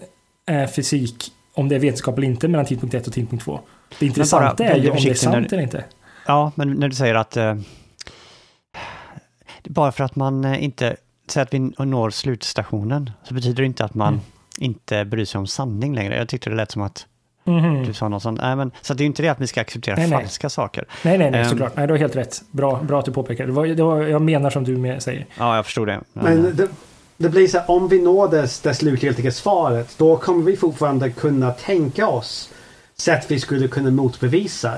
eh, 0.50 0.68
fysik 0.68 1.32
om 1.54 1.70
det 1.70 1.76
är 1.76 1.80
vetenskap 1.80 2.18
eller 2.18 2.28
inte 2.28 2.48
mellan 2.48 2.66
tidpunkt 2.66 2.96
1 2.96 3.08
och 3.08 3.14
tidpunkt 3.14 3.46
2. 3.46 3.60
Det 4.00 4.06
intressanta 4.06 4.64
bara 4.64 4.70
är 4.70 4.78
ju 4.78 4.90
om 4.90 4.98
det 5.04 5.10
är 5.10 5.14
sant 5.14 5.54
eller 5.54 5.64
inte. 5.64 5.84
Ja, 6.28 6.52
men 6.56 6.74
när 6.74 6.88
du 6.88 6.96
säger 6.96 7.16
att... 7.16 7.38
Eh, 7.38 7.56
bara 9.64 9.92
för 9.92 10.04
att 10.04 10.16
man 10.16 10.56
inte... 10.56 10.96
Säger 11.32 11.46
att 11.46 11.54
vi 11.54 11.60
når 11.86 12.10
slutstationen, 12.10 13.12
så 13.24 13.34
betyder 13.34 13.64
det 13.64 13.66
inte 13.66 13.86
att 13.86 13.94
man 13.96 14.14
Mm. 14.14 14.20
inte 14.58 15.06
bryr 15.06 15.26
sig 15.26 15.40
om 15.40 15.48
sanning 15.48 15.96
längre. 15.96 16.18
Jag 16.18 16.30
tyckte 16.30 16.50
det 16.50 16.56
lät 16.56 16.72
som 16.72 16.82
att 16.82 17.06
Mhm. 17.44 17.84
du 17.84 17.94
sa 17.94 18.08
något 18.10 18.24
sånt. 18.24 18.40
Nej, 18.42 18.56
men, 18.56 18.72
så 18.82 18.94
att 18.94 18.98
det 18.98 19.04
är 19.04 19.06
inte 19.06 19.22
det 19.22 19.30
att 19.30 19.42
vi 19.42 19.48
ska 19.48 19.62
acceptera 19.62 19.96
Nej, 19.96 20.08
nej. 20.10 20.20
falska 20.20 20.50
saker. 20.50 20.86
Nej, 21.04 21.18
nej, 21.18 21.32
nej, 21.32 21.42
Ehm. 21.42 21.50
såklart. 21.50 21.76
Nej, 21.76 21.88
du 21.88 21.94
har 21.94 21.98
helt 21.98 22.16
rätt. 22.16 22.42
Bra, 22.52 22.80
bra 22.84 23.00
att 23.00 23.06
du 23.06 23.12
påpekar. 23.12 23.46
Det 23.46 23.52
var, 23.52 23.66
det 23.68 23.84
var, 23.84 24.02
jag 24.02 24.22
menar 24.22 24.50
som 24.50 24.64
du 24.64 24.78
med, 24.78 25.04
säger. 25.04 25.26
Ja, 25.38 25.56
jag 25.56 25.66
förstod 25.66 25.88
det. 25.88 26.02
Men 26.14 26.56
det, 26.56 26.68
det 27.18 27.30
blir 27.30 27.48
så 27.48 27.58
här, 27.58 27.72
om 27.72 27.88
vi 27.88 28.02
når 28.02 28.28
det, 28.28 28.64
det 28.64 28.74
slutgiltiga 28.74 29.32
svaret, 29.32 29.96
då 29.98 30.18
kommer 30.18 30.44
vi 30.44 30.58
fortfarande 30.58 31.10
kunna 31.10 31.52
tänka 31.52 32.08
oss 32.08 32.50
sätt 32.98 33.26
vi 33.32 33.40
skulle 33.40 33.68
kunna 33.68 33.92
motbevisa. 33.92 34.74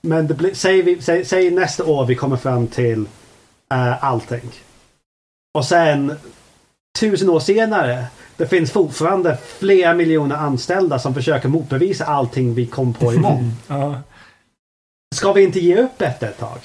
Men 0.00 0.26
det 0.26 0.34
blir, 0.34 0.54
säg, 0.54 0.82
vi, 0.82 1.02
säg, 1.02 1.24
säg 1.24 1.50
nästa 1.50 1.84
år 1.84 2.06
vi 2.06 2.14
kommer 2.14 2.36
fram 2.36 2.66
till 2.66 3.06
eh, 3.72 4.04
allting. 4.04 4.50
Och 5.54 5.64
sen 5.64 6.16
tusen 6.98 7.30
år 7.30 7.40
senare, 7.40 8.04
det 8.36 8.46
finns 8.46 8.70
fortfarande 8.72 9.38
flera 9.58 9.94
miljoner 9.94 10.36
anställda 10.36 10.98
som 10.98 11.14
försöker 11.14 11.48
motbevisa 11.48 12.04
allting 12.04 12.54
vi 12.54 12.66
kom 12.66 12.94
på 12.94 13.12
imorgon. 13.14 13.52
Ja. 13.68 13.94
Ska 15.14 15.32
vi 15.32 15.42
inte 15.42 15.60
ge 15.60 15.76
upp 15.76 16.02
efter 16.02 16.26
ett 16.28 16.38
tag? 16.38 16.58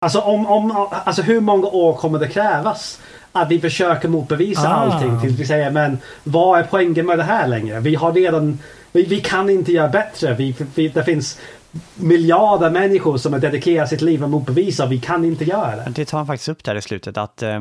Alltså, 0.00 0.20
om, 0.20 0.46
om, 0.46 0.86
alltså 0.90 1.22
hur 1.22 1.40
många 1.40 1.66
år 1.66 1.94
kommer 1.94 2.18
det 2.18 2.28
krävas 2.28 3.00
att 3.32 3.50
vi 3.50 3.60
försöker 3.60 4.08
motbevisa 4.08 4.68
Ah. 4.68 4.72
allting 4.74 5.20
tills 5.20 5.40
vi 5.40 5.46
säger 5.46 5.70
men 5.70 5.98
vad 6.24 6.58
är 6.60 6.64
poängen 6.64 7.06
med 7.06 7.18
det 7.18 7.24
här 7.24 7.48
längre? 7.48 7.80
Vi 7.80 7.94
har 7.94 8.12
redan, 8.12 8.58
vi, 8.92 9.02
vi 9.04 9.20
kan 9.20 9.50
inte 9.50 9.72
göra 9.72 9.88
bättre. 9.88 10.34
Vi, 10.34 10.56
vi, 10.74 10.88
det 10.88 11.04
finns 11.04 11.38
miljarder 11.94 12.70
människor 12.70 13.16
som 13.18 13.32
har 13.32 13.40
dedikerat 13.40 13.88
sitt 13.88 14.00
liv 14.00 14.24
att 14.24 14.30
motbevisa 14.30 14.84
och 14.84 14.92
vi 14.92 15.00
kan 15.00 15.24
inte 15.24 15.44
göra 15.44 15.76
det. 15.76 15.92
Det 15.94 16.04
tar 16.04 16.18
han 16.18 16.26
faktiskt 16.26 16.48
upp 16.48 16.64
där 16.64 16.74
i 16.74 16.82
slutet, 16.82 17.16
att 17.16 17.42
eh, 17.42 17.60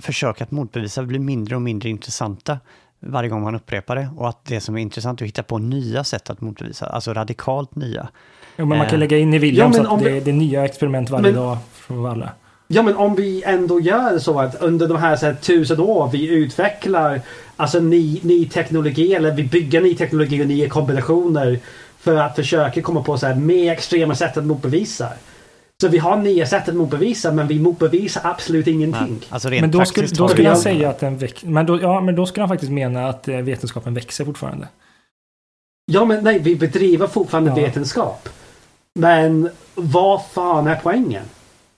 försök 0.00 0.40
att 0.40 0.50
motbevisa 0.50 1.02
blir 1.02 1.18
mindre 1.18 1.56
och 1.56 1.62
mindre 1.62 1.88
intressanta 1.88 2.58
varje 3.00 3.28
gång 3.28 3.42
man 3.42 3.54
upprepar 3.54 3.96
det. 3.96 4.08
Och 4.16 4.28
att 4.28 4.44
det 4.44 4.60
som 4.60 4.76
är 4.76 4.80
intressant 4.82 5.20
är 5.20 5.24
att 5.24 5.28
hitta 5.28 5.42
på 5.42 5.58
nya 5.58 6.04
sätt 6.04 6.30
att 6.30 6.40
motbevisa, 6.40 6.86
alltså 6.86 7.12
radikalt 7.12 7.76
nya. 7.76 8.08
Jo, 8.56 8.66
men 8.66 8.78
man 8.78 8.86
kan 8.86 8.94
Eh. 8.94 9.00
lägga 9.00 9.18
in 9.18 9.34
i 9.34 9.38
Williams 9.38 9.76
Ja, 9.76 9.94
att 9.94 10.02
det, 10.04 10.10
vi- 10.10 10.20
det 10.20 10.30
är 10.30 10.34
nya 10.34 10.64
experiment 10.64 11.10
varje 11.10 11.22
Men- 11.22 11.34
dag 11.34 11.58
från 11.72 12.06
alla. 12.06 12.30
Ja 12.70 12.82
men 12.82 12.96
om 12.96 13.14
vi 13.14 13.42
ändå 13.46 13.80
gör 13.80 14.18
så 14.18 14.40
att 14.40 14.62
under 14.62 14.88
de 14.88 14.96
här, 14.96 15.16
så 15.16 15.26
här 15.26 15.34
tusen 15.34 15.80
år 15.80 16.08
vi 16.12 16.28
utvecklar 16.28 17.20
alltså 17.56 17.80
ny, 17.80 18.20
ny 18.22 18.48
teknologi 18.48 19.14
eller 19.14 19.30
vi 19.34 19.44
bygger 19.44 19.80
ny 19.80 19.94
teknologi 19.94 20.42
och 20.42 20.46
nya 20.46 20.68
kombinationer 20.68 21.58
för 21.98 22.16
att 22.16 22.36
försöka 22.36 22.82
komma 22.82 23.02
på 23.02 23.18
så 23.18 23.26
här 23.26 23.34
mer 23.34 23.72
extrema 23.72 24.14
sätt 24.14 24.36
att 24.36 24.44
motbevisa. 24.46 25.08
Så 25.82 25.88
vi 25.88 25.98
har 25.98 26.16
nya 26.16 26.46
sätt 26.46 26.68
att 26.68 26.74
motbevisa 26.74 27.32
men 27.32 27.46
vi 27.46 27.58
motbevisar 27.60 28.20
absolut 28.24 28.66
ingenting. 28.66 29.20
Alltså 29.28 29.48
Men 29.50 29.70
då 29.70 29.84
skulle, 29.84 30.06
då 30.06 30.28
skulle 30.28 30.48
han 30.48 30.56
säga 30.58 30.90
att 30.90 30.98
den 30.98 31.18
växer. 31.18 31.48
Men 31.48 31.66
då, 31.66 31.80
ja, 31.80 32.00
men 32.00 32.14
då 32.14 32.26
skulle 32.26 32.42
han 32.42 32.48
faktiskt 32.48 32.72
mena 32.72 33.08
att 33.08 33.28
eh, 33.28 33.36
vetenskapen 33.36 33.94
växer 33.94 34.24
fortfarande. 34.24 34.68
Ja 35.92 36.04
men 36.04 36.24
nej, 36.24 36.38
vi 36.38 36.56
bedriver 36.56 37.06
fortfarande 37.06 37.50
Ja. 37.50 37.56
vetenskap. 37.56 38.28
Men 38.94 39.50
vad 39.74 40.26
fan 40.26 40.66
är 40.66 40.80
poängen? 40.82 41.24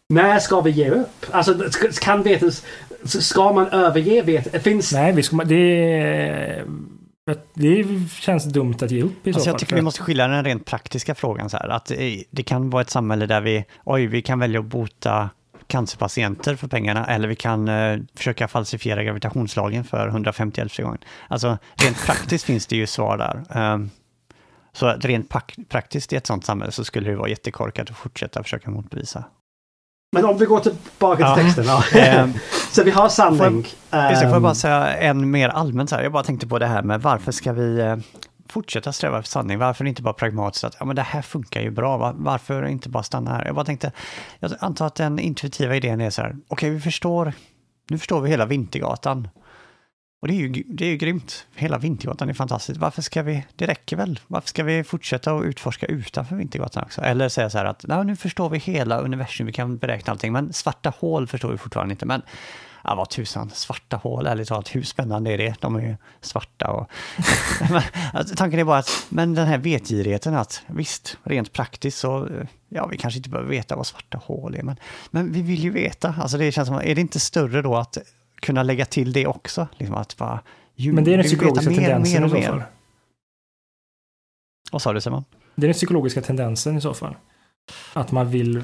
När 0.08 0.38
ska 0.38 0.60
vi 0.60 0.70
ge 0.70 0.90
upp? 0.90 1.26
Alltså 1.30 1.70
ska- 1.70 1.92
kan 1.92 2.22
vetens... 2.22 2.64
Ska 3.04 3.52
man 3.52 3.66
överge 3.68 4.22
vetenskap? 4.22 4.62
Finns... 4.62 4.92
Nej, 4.92 5.12
vi 5.12 5.22
ska, 5.22 5.36
det, 5.36 6.64
det 7.54 7.84
känns 8.20 8.44
dumt 8.44 8.74
att 8.82 8.90
ge 8.90 9.02
upp 9.02 9.26
i 9.26 9.30
Alltså 9.30 9.42
så 9.42 9.48
jag 9.48 9.52
fall. 9.52 9.60
tycker 9.60 9.70
för 9.70 9.76
vi 9.76 9.82
måste 9.82 10.02
skilja 10.02 10.28
den 10.28 10.44
rent 10.44 10.64
praktiska 10.66 11.14
frågan 11.14 11.50
så 11.50 11.56
här, 11.56 11.68
att 11.68 11.90
eh, 11.90 11.96
det 12.30 12.42
kan 12.42 12.70
vara 12.70 12.82
ett 12.82 12.90
samhälle 12.90 13.26
där 13.26 13.40
vi, 13.40 13.64
oj, 13.84 14.06
vi 14.06 14.22
kan 14.22 14.38
välja 14.38 14.60
att 14.60 14.66
bota 14.66 15.30
cancerpatienter 15.66 16.56
för 16.56 16.68
pengarna, 16.68 17.06
eller 17.06 17.28
vi 17.28 17.36
kan 17.36 17.68
eh, 17.68 17.98
försöka 18.14 18.48
falsifiera 18.48 19.04
gravitationslagen 19.04 19.84
för 19.84 20.08
150 20.08 20.82
gången. 20.82 20.98
Alltså 21.28 21.58
rent 21.84 22.04
praktiskt 22.06 22.44
finns 22.44 22.66
det 22.66 22.76
ju 22.76 22.86
svar 22.86 23.18
där. 23.18 23.42
Ehm, 23.60 23.90
så 24.72 24.88
rent 24.92 25.28
praktiskt 25.68 26.12
i 26.12 26.16
ett 26.16 26.26
sånt 26.26 26.44
samhälle 26.44 26.72
så 26.72 26.84
skulle 26.84 27.10
det 27.10 27.16
vara 27.16 27.28
jättekorkat 27.28 27.90
att 27.90 27.96
fortsätta 27.96 28.42
försöka 28.42 28.70
motbevisa. 28.70 29.24
Men 30.16 30.24
om 30.24 30.38
vi 30.38 30.46
går 30.46 30.60
tillbaka 30.60 31.22
Ja. 31.22 31.34
till 31.34 31.44
texten. 31.44 31.64
Ja. 31.64 31.84
Så 32.72 32.82
vi 32.82 32.90
har 32.90 33.08
sanning. 33.08 33.56
Just 33.56 33.74
det, 33.92 34.16
får 34.16 34.22
jag 34.22 34.36
Ehm, 34.36 34.42
bara 34.42 34.54
säga 34.54 34.96
en 34.96 35.30
mer 35.30 35.48
allmänt 35.48 35.90
så 35.90 35.96
här, 35.96 36.02
jag 36.02 36.12
bara 36.12 36.22
tänkte 36.22 36.46
på 36.46 36.58
det 36.58 36.66
här 36.66 36.82
med 36.82 37.02
varför 37.02 37.32
ska 37.32 37.52
vi 37.52 37.80
eh, 37.80 37.96
fortsätta 38.48 38.92
sträva 38.92 39.18
efter 39.18 39.30
sanning? 39.30 39.58
Varför 39.58 39.84
inte 39.84 40.02
bara 40.02 40.14
pragmatiskt 40.14 40.64
att 40.64 40.76
ja, 40.78 40.84
men 40.84 40.96
det 40.96 41.02
här 41.02 41.22
funkar 41.22 41.60
ju 41.60 41.70
bra, 41.70 41.96
va? 41.96 42.14
varför 42.16 42.66
inte 42.66 42.88
bara 42.88 43.02
stanna 43.02 43.30
här? 43.30 43.44
Jag 43.46 43.54
bara 43.54 43.64
tänkte, 43.64 43.92
jag 44.40 44.52
antar 44.60 44.86
att 44.86 44.94
den 44.94 45.18
intuitiva 45.18 45.76
idén 45.76 46.00
är 46.00 46.10
så 46.10 46.22
här, 46.22 46.36
okej 46.48 46.70
vi 46.70 46.80
förstår, 46.80 47.32
nu 47.90 47.98
förstår 47.98 48.20
vi 48.20 48.30
hela 48.30 48.46
Vintergatan. 48.46 49.28
Och 50.20 50.28
det 50.28 50.34
är, 50.34 50.36
ju, 50.36 50.64
det 50.66 50.84
är 50.84 50.88
ju 50.88 50.96
grymt, 50.96 51.46
hela 51.54 51.78
Vintergatan 51.78 52.28
är 52.28 52.34
fantastiskt. 52.34 52.80
Varför 52.80 53.02
ska 53.02 53.22
vi, 53.22 53.46
det 53.56 53.66
räcker 53.66 53.96
väl, 53.96 54.20
varför 54.26 54.48
ska 54.48 54.64
vi 54.64 54.84
fortsätta 54.84 55.32
att 55.32 55.44
utforska 55.44 55.86
utanför 55.86 56.36
Vintergatan 56.36 56.82
också? 56.84 57.00
Eller 57.00 57.28
säga 57.28 57.50
så 57.50 57.58
här 57.58 57.64
att, 57.64 57.84
nu 58.06 58.16
förstår 58.16 58.50
vi 58.50 58.58
hela 58.58 58.98
universum, 58.98 59.46
vi 59.46 59.52
kan 59.52 59.76
beräkna 59.76 60.10
allting, 60.10 60.32
men 60.32 60.52
svarta 60.52 60.92
hål 60.98 61.26
förstår 61.26 61.50
vi 61.50 61.58
fortfarande 61.58 61.92
inte. 61.92 62.06
Men 62.06 62.22
Ja, 62.84 62.94
vad 62.94 63.10
tusan, 63.10 63.50
svarta 63.50 63.96
hål, 63.96 64.26
ärligt 64.26 64.48
talat, 64.48 64.74
hur 64.74 64.82
spännande 64.82 65.32
är 65.32 65.38
det? 65.38 65.54
De 65.60 65.76
är 65.76 65.80
ju 65.80 65.96
svarta 66.20 66.70
och... 66.70 66.90
men, 67.70 67.82
alltså, 68.12 68.34
tanken 68.36 68.60
är 68.60 68.64
bara 68.64 68.78
att, 68.78 69.06
men 69.08 69.34
den 69.34 69.46
här 69.46 69.58
vetgirigheten 69.58 70.34
att 70.34 70.62
visst, 70.66 71.16
rent 71.22 71.52
praktiskt 71.52 71.98
så, 71.98 72.28
ja, 72.68 72.86
vi 72.86 72.96
kanske 72.96 73.18
inte 73.18 73.30
behöver 73.30 73.50
veta 73.50 73.76
vad 73.76 73.86
svarta 73.86 74.18
hål 74.24 74.54
är, 74.54 74.62
men, 74.62 74.76
men 75.10 75.32
vi 75.32 75.42
vill 75.42 75.64
ju 75.64 75.70
veta. 75.70 76.14
Alltså 76.18 76.38
det 76.38 76.52
känns 76.52 76.68
som, 76.68 76.76
är 76.76 76.94
det 76.94 77.00
inte 77.00 77.20
större 77.20 77.62
då 77.62 77.76
att 77.76 77.98
kunna 78.40 78.62
lägga 78.62 78.84
till 78.84 79.12
det 79.12 79.26
också? 79.26 79.68
Liksom 79.76 79.96
att 79.96 80.16
bara, 80.16 80.40
ju, 80.74 80.92
Men 80.92 81.04
det 81.04 81.12
är 81.12 81.16
den 81.16 81.26
psykologiska 81.26 81.70
mer 81.70 81.78
och 81.78 81.84
tendensen 81.84 82.22
mer 82.22 82.28
i 82.28 82.32
och 82.32 82.44
så 82.44 82.46
fall. 82.46 82.62
Vad 84.72 84.82
sa 84.82 84.92
du 84.92 85.00
Simon? 85.00 85.24
Det 85.54 85.64
är 85.64 85.68
den 85.68 85.74
psykologiska 85.74 86.22
tendensen 86.22 86.76
i 86.76 86.80
så 86.80 86.94
fall. 86.94 87.16
Att 87.92 88.12
man 88.12 88.30
vill 88.30 88.62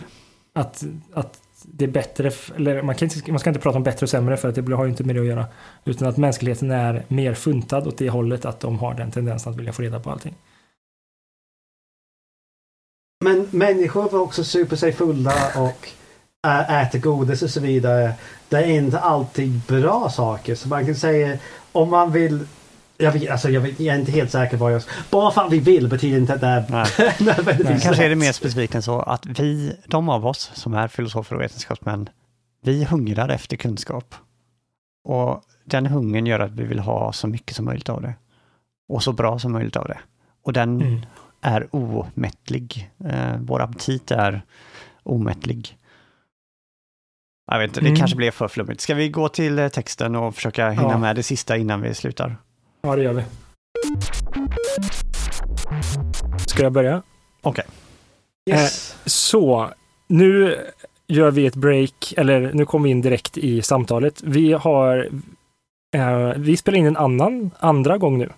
att, 0.52 0.84
att 1.12 1.42
det 1.62 1.84
är 1.84 1.88
bättre, 1.88 2.32
eller 2.56 2.82
man, 2.82 2.94
kan 2.94 3.08
inte, 3.08 3.30
man 3.30 3.40
ska 3.40 3.50
inte 3.50 3.60
prata 3.60 3.76
om 3.76 3.82
bättre 3.82 4.04
och 4.04 4.10
sämre 4.10 4.36
för 4.36 4.48
att 4.48 4.54
det 4.54 4.74
har 4.74 4.84
ju 4.84 4.90
inte 4.90 5.04
med 5.04 5.16
det 5.16 5.20
att 5.20 5.26
göra. 5.26 5.46
Utan 5.84 6.08
att 6.08 6.16
mänskligheten 6.16 6.70
är 6.70 7.04
mer 7.08 7.34
funtad 7.34 7.86
åt 7.86 7.98
det 7.98 8.10
hållet 8.10 8.44
att 8.44 8.60
de 8.60 8.78
har 8.78 8.94
den 8.94 9.10
tendensen 9.10 9.52
att 9.52 9.58
vilja 9.58 9.72
få 9.72 9.82
reda 9.82 10.00
på 10.00 10.10
allting. 10.10 10.34
Men 13.24 13.48
människor 13.50 14.08
var 14.10 14.20
också 14.20 14.44
super 14.44 14.76
sig 14.76 14.92
fulla 14.92 15.34
och 15.56 15.88
äter 16.46 16.98
godis 16.98 17.42
och 17.42 17.50
så 17.50 17.60
vidare. 17.60 18.14
Det 18.48 18.56
är 18.56 18.66
inte 18.66 19.00
alltid 19.00 19.60
bra 19.68 20.10
saker. 20.10 20.54
Så 20.54 20.68
man 20.68 20.86
kan 20.86 20.94
säga 20.94 21.38
om 21.72 21.90
man 21.90 22.12
vill 22.12 22.46
jag, 22.98 23.12
vet, 23.12 23.30
alltså 23.30 23.50
jag, 23.50 23.60
vet, 23.60 23.80
jag 23.80 23.96
är 23.96 24.00
inte 24.00 24.12
helt 24.12 24.30
säker 24.30 24.56
på 24.56 24.64
vad 24.64 24.72
jag... 24.72 24.82
Bara 25.10 25.30
för 25.30 25.42
att 25.44 25.52
vi 25.52 25.58
vill 25.58 25.88
betyder 25.88 26.18
inte 26.18 26.34
att 26.34 26.40
det 26.40 26.46
är 26.46 27.22
nödvändigtvis 27.24 27.82
Kanske 27.82 28.04
är 28.04 28.08
det 28.08 28.16
mer 28.16 28.32
specifikt 28.32 28.74
än 28.74 28.82
så 28.82 29.00
att 29.00 29.26
vi, 29.26 29.76
de 29.86 30.08
av 30.08 30.26
oss 30.26 30.50
som 30.54 30.74
är 30.74 30.88
filosofer 30.88 31.36
och 31.36 31.42
vetenskapsmän, 31.42 32.08
vi 32.62 32.84
hungrar 32.84 33.28
efter 33.28 33.56
kunskap. 33.56 34.14
Och 35.04 35.42
den 35.64 35.86
hungern 35.86 36.26
gör 36.26 36.40
att 36.40 36.50
vi 36.52 36.64
vill 36.64 36.78
ha 36.78 37.12
så 37.12 37.26
mycket 37.26 37.56
som 37.56 37.64
möjligt 37.64 37.88
av 37.88 38.02
det. 38.02 38.14
Och 38.88 39.02
så 39.02 39.12
bra 39.12 39.38
som 39.38 39.52
möjligt 39.52 39.76
av 39.76 39.88
det. 39.88 39.98
Och 40.44 40.52
den 40.52 40.80
Mm. 40.82 41.00
är 41.40 41.68
omättlig. 41.70 42.90
Eh, 43.04 43.36
vår 43.40 43.62
aptit 43.62 44.10
är 44.10 44.42
omättlig. 45.02 45.78
Jag 47.46 47.58
vet 47.58 47.68
inte, 47.68 47.80
det 47.80 47.86
Mm. 47.86 47.98
kanske 47.98 48.16
blev 48.16 48.30
för 48.30 48.48
flummigt. 48.48 48.80
Ska 48.80 48.94
vi 48.94 49.08
gå 49.08 49.28
till 49.28 49.58
eh, 49.58 49.68
texten 49.68 50.16
och 50.16 50.34
försöka 50.34 50.70
hinna 50.70 50.90
Ja. 50.90 50.98
med 50.98 51.16
det 51.16 51.22
sista 51.22 51.56
innan 51.56 51.80
vi 51.82 51.94
slutar? 51.94 52.36
Ja, 52.82 52.96
det 52.96 53.02
gör 53.02 53.12
vi. 53.12 53.22
Ska 56.46 56.62
jag 56.62 56.72
börja? 56.72 57.02
Yes. 58.50 58.96
Så, 59.04 59.70
nu 60.06 60.56
gör 61.06 61.30
vi 61.30 61.46
ett 61.46 61.54
break, 61.54 62.14
eller 62.16 62.50
nu 62.54 62.66
kommer 62.66 62.84
vi 62.84 62.90
in 62.90 63.00
direkt 63.02 63.38
i 63.38 63.62
samtalet. 63.62 64.22
Vi 64.22 64.52
har, 64.52 65.08
eh, 65.96 66.28
vi 66.36 66.56
spelar 66.56 66.78
in 66.78 66.86
en 66.86 66.96
annan, 66.96 67.50
andra 67.58 67.98
gång 67.98 68.18
nu. 68.18 68.30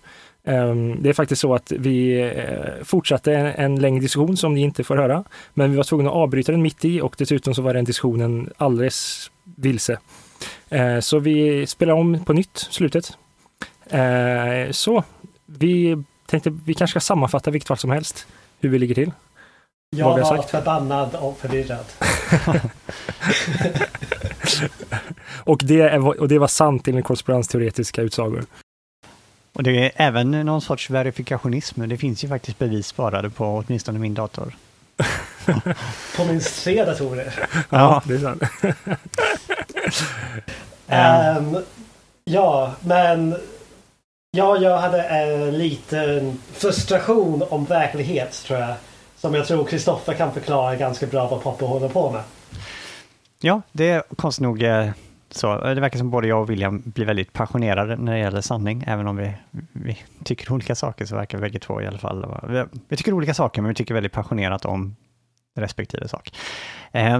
Eh, 0.49 0.75
det 0.99 1.09
är 1.09 1.13
faktiskt 1.13 1.41
så 1.41 1.53
att 1.53 1.71
vi 1.71 2.21
eh, 2.21 2.83
fortsatte 2.83 3.33
en, 3.33 3.45
en 3.45 3.81
längre 3.81 3.99
diskussion 3.99 4.37
som 4.37 4.53
ni 4.53 4.61
inte 4.61 4.83
får 4.83 4.95
höra, 4.95 5.23
men 5.53 5.71
vi 5.71 5.77
var 5.77 5.83
tvungna 5.83 6.09
att 6.09 6.15
avbryta 6.15 6.51
den 6.51 6.61
mitt 6.61 6.85
i 6.85 7.01
och 7.01 7.15
dessutom 7.17 7.55
så 7.55 7.61
var 7.61 7.73
den 7.73 7.85
diskussionen 7.85 8.49
alldeles 8.57 9.31
vilse. 9.57 9.99
Eh, 10.69 10.99
så 10.99 11.19
vi 11.19 11.67
spelar 11.67 11.93
om 11.93 12.23
på 12.25 12.33
nytt, 12.33 12.57
slutet. 12.57 13.17
Eh, 13.89 14.71
så, 14.71 15.03
vi 15.45 16.03
tänkte 16.25 16.49
vi 16.65 16.73
kanske 16.73 16.91
ska 16.91 16.99
sammanfatta 16.99 17.51
vilket 17.51 17.67
fall 17.67 17.77
som 17.77 17.89
helst, 17.89 18.27
hur 18.59 18.69
vi 18.69 18.79
ligger 18.79 18.95
till. 18.95 19.11
Jag 19.95 20.17
var 20.17 20.23
sagt. 20.23 20.49
förbannad 20.49 21.15
och 21.15 21.37
förvirrad. 21.37 21.85
Och 25.43 25.61
det, 25.63 25.81
är, 25.81 26.21
och 26.21 26.27
det 26.27 26.39
var 26.39 26.47
sant 26.47 26.87
enligt 26.87 27.05
konspirationsteoretiska 27.05 28.01
utsagor. 28.01 28.45
Och 29.53 29.63
det 29.63 29.85
är 29.85 29.91
även 29.95 30.31
någon 30.31 30.61
sorts 30.61 30.89
verifikationism. 30.89 31.89
Det 31.89 31.97
finns 31.97 32.23
ju 32.23 32.27
faktiskt 32.27 32.59
bevis 32.59 32.87
sparade 32.87 33.29
på 33.29 33.63
åtminstone 33.67 33.99
min 33.99 34.13
dator. 34.13 34.55
På 36.17 36.25
minst 36.25 36.63
tre 36.63 36.85
datorer. 36.85 37.33
Ja, 37.69 38.03
det 38.05 38.13
är 38.13 38.19
sant. 38.19 38.43
Ehm, 40.87 41.57
ja, 42.23 42.73
men 42.81 43.35
ja, 44.31 44.57
jag 44.57 44.77
hade 44.77 45.03
en 45.03 45.57
liten 45.57 46.39
frustration 46.51 47.43
om 47.49 47.65
verklighet 47.65 48.43
tror 48.45 48.59
jag. 48.59 48.73
Som 49.15 49.35
jag 49.35 49.47
tror 49.47 49.65
Kristoffer 49.65 50.13
kan 50.13 50.33
förklara 50.33 50.75
ganska 50.75 51.07
bra 51.07 51.27
vad 51.27 51.41
Popper 51.41 51.65
håller 51.65 51.89
på 51.89 52.11
med. 52.11 52.21
Ja, 53.41 53.61
det 53.71 53.89
är 53.89 54.03
konstigt 54.15 54.43
nog 54.43 54.63
eh, 54.63 54.89
så. 55.33 55.65
Eh, 55.65 55.75
det 55.75 55.81
verkar 55.81 55.97
som 55.97 56.09
både 56.09 56.27
jag 56.27 56.41
och 56.41 56.49
William 56.49 56.83
blir 56.85 57.05
väldigt 57.05 57.33
passionerade 57.33 57.95
när 57.95 58.11
det 58.11 58.19
gäller 58.19 58.41
sanning. 58.41 58.83
Även 58.87 59.07
om 59.07 59.17
vi, 59.17 59.33
vi 59.71 59.97
tycker 60.23 60.53
olika 60.53 60.75
saker 60.75 61.05
så 61.05 61.15
verkar 61.15 61.37
bägge 61.37 61.59
två 61.59 61.81
i 61.81 61.87
alla 61.87 61.97
fall. 61.97 62.39
Vi, 62.49 62.65
vi 62.87 62.97
tycker 62.97 63.13
olika 63.13 63.33
saker 63.33 63.61
men 63.61 63.69
vi 63.69 63.75
tycker 63.75 63.93
väldigt 63.93 64.11
passionerat 64.11 64.65
om 64.65 64.95
respektive 65.55 66.07
sak. 66.07 66.31
Eh, 66.91 67.19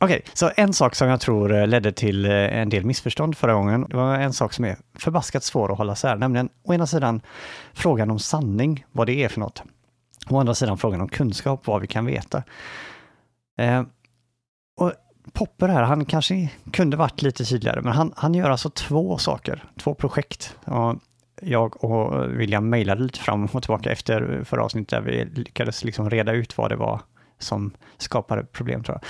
Okej, 0.00 0.16
okay, 0.16 0.30
så 0.34 0.50
en 0.56 0.72
sak 0.72 0.94
som 0.94 1.08
jag 1.08 1.20
tror 1.20 1.54
eh, 1.54 1.66
ledde 1.66 1.92
till 1.92 2.24
eh, 2.24 2.32
en 2.32 2.68
del 2.68 2.84
missförstånd 2.84 3.36
förra 3.36 3.54
gången, 3.54 3.86
det 3.88 3.96
var 3.96 4.14
en 4.14 4.32
sak 4.32 4.52
som 4.52 4.64
är 4.64 4.76
förbaskat 4.94 5.44
svår 5.44 5.72
att 5.72 5.78
hålla 5.78 5.92
isär, 5.92 6.16
nämligen 6.16 6.48
å 6.62 6.74
ena 6.74 6.86
sidan 6.86 7.20
frågan 7.72 8.10
om 8.10 8.18
sanning, 8.18 8.84
vad 8.92 9.06
det 9.06 9.24
är 9.24 9.28
för 9.28 9.40
något. 9.40 9.62
Å 10.30 10.40
andra 10.40 10.54
sidan 10.54 10.78
frågan 10.78 11.00
om 11.00 11.08
kunskap, 11.08 11.66
vad 11.66 11.80
vi 11.80 11.86
kan 11.86 12.06
veta. 12.06 12.42
Eh, 13.58 13.82
och 14.76 14.92
Popper 15.32 15.68
här, 15.68 15.82
han 15.82 16.04
kanske 16.04 16.50
kunde 16.72 16.96
varit 16.96 17.22
lite 17.22 17.44
tydligare, 17.44 17.80
men 17.82 17.92
han, 17.92 18.12
han 18.16 18.34
gör 18.34 18.50
alltså 18.50 18.70
två 18.70 19.18
saker, 19.18 19.64
två 19.78 19.94
projekt. 19.94 20.56
Och 20.64 20.96
jag 21.42 21.84
och 21.84 22.30
William 22.30 22.68
mejlade 22.68 23.02
lite 23.02 23.18
fram 23.18 23.44
och 23.44 23.62
tillbaka 23.62 23.92
efter 23.92 24.44
förra 24.44 24.64
avsnittet 24.64 24.90
där 24.90 25.00
vi 25.00 25.24
lyckades 25.24 25.84
liksom 25.84 26.10
reda 26.10 26.32
ut 26.32 26.58
vad 26.58 26.70
det 26.70 26.76
var 26.76 27.00
som 27.38 27.70
skapade 27.98 28.44
problem 28.44 28.82
tror 28.82 28.98
jag. 29.00 29.08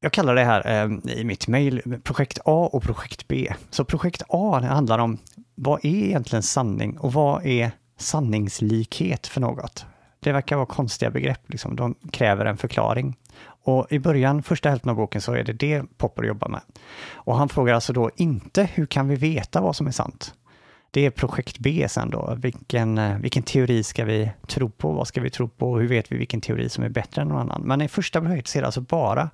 Jag 0.00 0.12
kallar 0.12 0.34
det 0.34 0.44
här 0.44 0.84
eh, 0.84 1.16
i 1.18 1.24
mitt 1.24 1.48
mejl 1.48 2.00
projekt 2.02 2.38
A 2.44 2.70
och 2.72 2.82
projekt 2.82 3.28
B. 3.28 3.54
Så 3.70 3.84
projekt 3.84 4.22
A 4.28 4.60
handlar 4.64 4.98
om 4.98 5.18
vad 5.54 5.84
är 5.84 6.04
egentligen 6.04 6.42
sanning 6.42 6.98
och 6.98 7.12
vad 7.12 7.46
är 7.46 7.70
sanningslikhet 7.98 9.26
för 9.26 9.40
något? 9.40 9.86
Det 10.20 10.32
verkar 10.32 10.56
vara 10.56 10.66
konstiga 10.66 11.10
begrepp, 11.10 11.40
liksom. 11.46 11.76
de 11.76 11.94
kräver 12.10 12.44
en 12.44 12.56
förklaring. 12.56 13.16
Och 13.42 13.86
i 13.90 13.98
början, 13.98 14.42
första 14.42 14.70
hälften 14.70 14.90
av 14.90 14.96
boken, 14.96 15.20
så 15.20 15.32
är 15.32 15.44
det 15.44 15.52
det 15.52 15.82
Popper 15.96 16.22
jobbar 16.22 16.48
med. 16.48 16.60
Och 17.12 17.36
han 17.36 17.48
frågar 17.48 17.74
alltså 17.74 17.92
då 17.92 18.10
inte 18.16 18.68
hur 18.74 18.86
kan 18.86 19.08
vi 19.08 19.16
veta 19.16 19.60
vad 19.60 19.76
som 19.76 19.86
är 19.86 19.90
sant? 19.90 20.34
Det 20.90 21.06
är 21.06 21.10
projekt 21.10 21.58
B 21.58 21.86
sen 21.88 22.10
då. 22.10 22.34
Vilken, 22.38 22.98
eh, 22.98 23.18
vilken 23.18 23.42
teori 23.42 23.82
ska 23.82 24.04
vi 24.04 24.30
tro 24.46 24.70
på? 24.70 24.92
Vad 24.92 25.08
ska 25.08 25.20
vi 25.20 25.30
tro 25.30 25.48
på? 25.48 25.72
Och 25.72 25.80
hur 25.80 25.88
vet 25.88 26.12
vi 26.12 26.16
vilken 26.16 26.40
teori 26.40 26.68
som 26.68 26.84
är 26.84 26.88
bättre 26.88 27.22
än 27.22 27.28
någon 27.28 27.38
annan? 27.38 27.62
Men 27.62 27.80
i 27.80 27.88
första 27.88 28.20
projektet 28.20 28.48
ser 28.48 28.60
det 28.60 28.66
alltså 28.66 28.80
bara, 28.80 29.30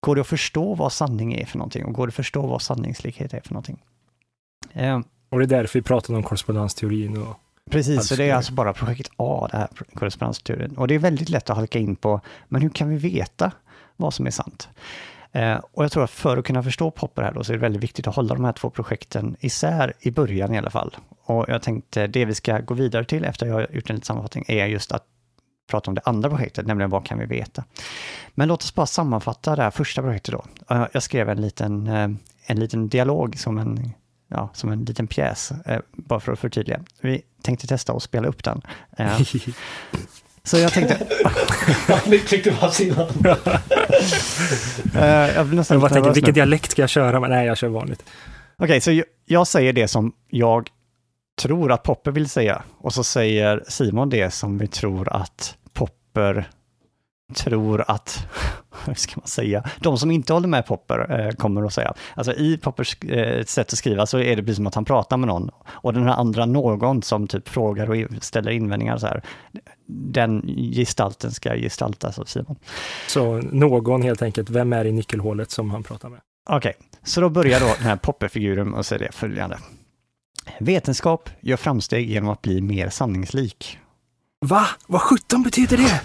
går 0.00 0.14
det 0.14 0.20
att 0.20 0.26
förstå 0.26 0.74
vad 0.74 0.92
sanning 0.92 1.34
är 1.34 1.46
för 1.46 1.58
någonting? 1.58 1.84
Och 1.84 1.92
går 1.92 2.06
det 2.06 2.10
att 2.10 2.14
förstå 2.14 2.46
vad 2.46 2.62
sanningslikhet 2.62 3.34
är 3.34 3.40
för 3.40 3.54
någonting? 3.54 3.82
Eh, 4.72 5.00
och 5.28 5.38
det 5.38 5.44
är 5.44 5.58
därför 5.58 5.78
vi 5.78 5.82
pratade 5.82 6.16
om 6.16 6.22
korrespondensteorin 6.22 7.16
och 7.16 7.40
Precis, 7.70 8.06
så 8.06 8.16
det 8.16 8.30
är 8.30 8.34
alltså 8.34 8.52
bara 8.52 8.72
projekt 8.72 9.10
A, 9.16 9.48
det 9.50 9.56
här 9.56 9.68
korrespondensteorin. 9.94 10.76
Och 10.76 10.88
det 10.88 10.94
är 10.94 10.98
väldigt 10.98 11.28
lätt 11.28 11.50
att 11.50 11.56
halka 11.56 11.78
in 11.78 11.96
på, 11.96 12.20
men 12.48 12.62
hur 12.62 12.70
kan 12.70 12.88
vi 12.88 12.96
veta 12.96 13.52
vad 13.96 14.14
som 14.14 14.26
är 14.26 14.30
sant? 14.30 14.68
Eh, 15.32 15.60
och 15.72 15.84
jag 15.84 15.92
tror 15.92 16.04
att 16.04 16.10
för 16.10 16.36
att 16.36 16.44
kunna 16.44 16.62
förstå 16.62 16.90
Popper 16.90 17.22
här 17.22 17.32
då, 17.32 17.44
så 17.44 17.52
är 17.52 17.56
det 17.56 17.60
väldigt 17.60 17.82
viktigt 17.82 18.06
att 18.06 18.14
hålla 18.14 18.34
de 18.34 18.44
här 18.44 18.52
två 18.52 18.70
projekten 18.70 19.36
isär 19.40 19.92
i 20.00 20.10
början 20.10 20.54
i 20.54 20.58
alla 20.58 20.70
fall. 20.70 20.96
Och 21.24 21.44
jag 21.48 21.62
tänkte 21.62 22.06
det 22.06 22.24
vi 22.24 22.34
ska 22.34 22.58
gå 22.58 22.74
vidare 22.74 23.04
till 23.04 23.24
efter 23.24 23.46
jag 23.46 23.54
har 23.54 23.60
gjort 23.60 23.90
en 23.90 23.96
liten 23.96 24.02
sammanfattning 24.02 24.44
är 24.48 24.66
just 24.66 24.92
att 24.92 25.04
prata 25.70 25.90
om 25.90 25.94
det 25.94 26.00
andra 26.04 26.30
projektet, 26.30 26.66
nämligen 26.66 26.90
vad 26.90 27.04
kan 27.04 27.18
vi 27.18 27.26
veta? 27.26 27.64
Men 28.34 28.48
låt 28.48 28.62
oss 28.62 28.74
bara 28.74 28.86
sammanfatta 28.86 29.56
det 29.56 29.62
här 29.62 29.70
första 29.70 30.02
projektet 30.02 30.34
då. 30.34 30.74
Eh, 30.74 30.86
jag 30.92 31.02
skrev 31.02 31.28
en 31.28 31.40
liten, 31.40 31.86
eh, 31.86 32.08
en 32.46 32.60
liten 32.60 32.88
dialog 32.88 33.38
som 33.38 33.58
en, 33.58 33.92
ja, 34.28 34.50
som 34.54 34.72
en 34.72 34.84
liten 34.84 35.06
pjäs, 35.06 35.52
bara 35.92 36.20
för 36.20 36.32
att 36.32 36.38
förtydliga. 36.38 36.80
Vi 37.00 37.22
tänkte 37.42 37.66
testa 37.66 37.92
att 37.92 38.02
spela 38.02 38.28
upp 38.28 38.44
den. 38.44 38.62
Så 40.42 40.58
jag 40.58 40.72
tänkte... 40.72 41.06
Tyckte 42.28 42.50
bara 42.60 42.70
Simon. 42.70 43.08
jag 44.94 45.46
blir 45.46 45.56
nästan 45.56 45.80
jag 45.80 45.92
tänkte, 45.92 46.12
vilken 46.12 46.34
dialekt 46.34 46.70
ska 46.70 46.82
jag 46.82 46.90
köra? 46.90 47.20
Men 47.20 47.30
nej, 47.30 47.46
jag 47.46 47.58
kör 47.58 47.68
vanligt. 47.68 48.04
Okej, 48.56 48.64
okay, 48.64 48.80
så 48.80 48.92
jag, 48.92 49.04
jag 49.26 49.46
säger 49.46 49.72
det 49.72 49.88
som 49.88 50.12
jag 50.28 50.70
tror 51.38 51.72
att 51.72 51.82
Popper 51.82 52.10
vill 52.10 52.28
säga. 52.28 52.62
Och 52.78 52.94
så 52.94 53.04
säger 53.04 53.64
Simon 53.68 54.10
det 54.10 54.30
som 54.30 54.58
vi 54.58 54.66
tror 54.66 55.08
att 55.12 55.56
Popper 55.72 56.48
tror 57.34 57.84
att, 57.88 58.26
hur 58.86 58.94
ska 58.94 59.12
man 59.16 59.26
säga, 59.26 59.64
de 59.80 59.98
som 59.98 60.10
inte 60.10 60.32
håller 60.32 60.48
med 60.48 60.66
Popper 60.66 61.20
eh, 61.20 61.32
kommer 61.32 61.62
att 61.62 61.72
säga. 61.72 61.94
Alltså 62.14 62.32
i 62.32 62.58
Poppers 62.58 63.04
eh, 63.04 63.44
sätt 63.44 63.72
att 63.72 63.78
skriva 63.78 64.06
så 64.06 64.18
är 64.18 64.36
det 64.36 64.42
precis 64.42 64.56
som 64.56 64.66
att 64.66 64.74
han 64.74 64.84
pratar 64.84 65.16
med 65.16 65.26
någon. 65.26 65.50
Och 65.66 65.92
den 65.92 66.02
här 66.02 66.12
andra 66.14 66.46
någon 66.46 67.02
som 67.02 67.26
typ 67.26 67.48
frågar 67.48 67.90
och 67.90 68.24
ställer 68.24 68.50
invändningar 68.50 68.98
så 68.98 69.06
här, 69.06 69.22
den 69.86 70.42
gestalten 70.74 71.32
ska 71.32 71.56
gestaltas 71.56 72.18
av 72.18 72.24
Simon. 72.24 72.56
Så 73.08 73.36
någon 73.36 74.02
helt 74.02 74.22
enkelt, 74.22 74.50
vem 74.50 74.72
är 74.72 74.84
i 74.84 74.92
nyckelhålet 74.92 75.50
som 75.50 75.70
han 75.70 75.82
pratar 75.82 76.08
med? 76.08 76.20
Okej, 76.50 76.74
okay. 76.78 76.88
så 77.02 77.20
då 77.20 77.28
börjar 77.28 77.60
då 77.60 77.66
den 77.66 77.86
här 77.86 77.96
Popper-figuren 77.96 78.74
och 78.74 78.86
säger 78.86 79.12
följande. 79.12 79.58
Vetenskap 80.60 81.30
gör 81.40 81.56
framsteg 81.56 82.10
genom 82.10 82.28
att 82.28 82.42
bli 82.42 82.60
mer 82.60 82.88
sanningslik. 82.88 83.78
Va? 84.40 84.66
Vad 84.86 85.00
sjutton 85.00 85.42
betyder 85.42 85.76
det? 85.76 86.00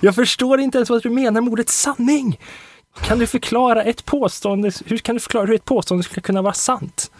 Jag 0.00 0.14
förstår 0.14 0.60
inte 0.60 0.78
ens 0.78 0.90
vad 0.90 1.02
du 1.02 1.10
menar 1.10 1.40
med 1.40 1.52
ordet 1.52 1.68
sanning. 1.68 2.40
Kan 3.02 3.18
du 3.18 3.26
förklara 3.26 3.82
ett 3.82 4.04
påstående? 4.04 4.70
Hur 4.86 4.98
kan 4.98 5.14
du 5.14 5.20
förklara 5.20 5.46
hur 5.46 5.54
ett 5.54 5.64
påstående 5.64 6.04
ska 6.04 6.20
kunna 6.20 6.42
vara 6.42 6.52
sant? 6.52 7.10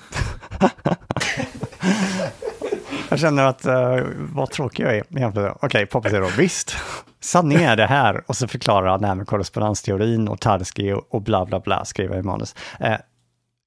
Jag 3.09 3.19
känner 3.19 3.45
att 3.45 3.67
uh, 3.67 4.07
vad 4.33 4.51
tråkig 4.51 4.85
jag 4.85 4.97
är 4.97 5.05
egentligen. 5.17 5.51
Okej, 5.51 5.67
okay, 5.67 5.87
Poppy 5.87 6.09
säger 6.11 6.23
då 6.23 6.31
visst, 6.39 6.77
sanning 7.21 7.63
är 7.63 7.77
det 7.77 7.87
här. 7.87 8.25
Och 8.27 8.37
så 8.37 8.49
förklarar 8.49 8.89
han 8.89 9.01
det 9.01 9.07
här 9.07 9.15
med 9.15 9.27
korrespondensteorin 9.27 10.29
och 10.29 10.41
Tarski 10.41 10.93
och, 10.93 11.15
och 11.15 11.23
bla 11.23 11.45
bla 11.45 11.61
bla, 11.61 11.85
skriver 11.85 12.19
i 12.19 12.23
manus. 12.23 12.55
Uh, 12.81 12.97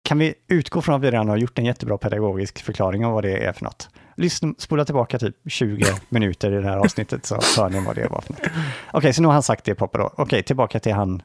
kan 0.04 0.20
vi 0.20 0.34
utgå 0.48 0.82
från 0.82 0.96
att 0.96 1.02
vi 1.02 1.12
redan 1.12 1.30
har 1.30 1.38
gjort 1.38 1.60
en 1.60 1.66
jättebra 1.66 1.98
pedagogisk 1.98 2.64
förklaring 2.64 3.06
av 3.06 3.14
vad 3.14 3.24
det 3.24 3.46
är 3.46 3.54
för 3.54 3.64
något? 3.64 3.90
Lyssna, 4.20 4.54
spola 4.58 4.86
tillbaka 4.86 5.20
typ 5.20 5.36
20 5.50 5.86
minuter 6.10 6.52
i 6.52 6.56
det 6.56 6.70
här 6.70 6.78
avsnittet 6.78 7.26
så 7.26 7.40
hör 7.58 7.70
ni 7.70 7.86
vad 7.86 7.96
det 7.96 8.08
var 8.08 8.22
för 8.22 8.34
något. 8.34 8.42
Okej, 8.42 8.54
okay, 8.94 9.14
så 9.14 9.22
nu 9.22 9.28
har 9.28 9.34
han 9.34 9.44
sagt 9.44 9.66
det 9.66 9.76
Popper 9.76 10.00
då. 10.00 10.06
Okej, 10.06 10.24
okay, 10.24 10.44
tillbaka 10.44 10.80
till 10.80 10.94
han, 10.94 11.22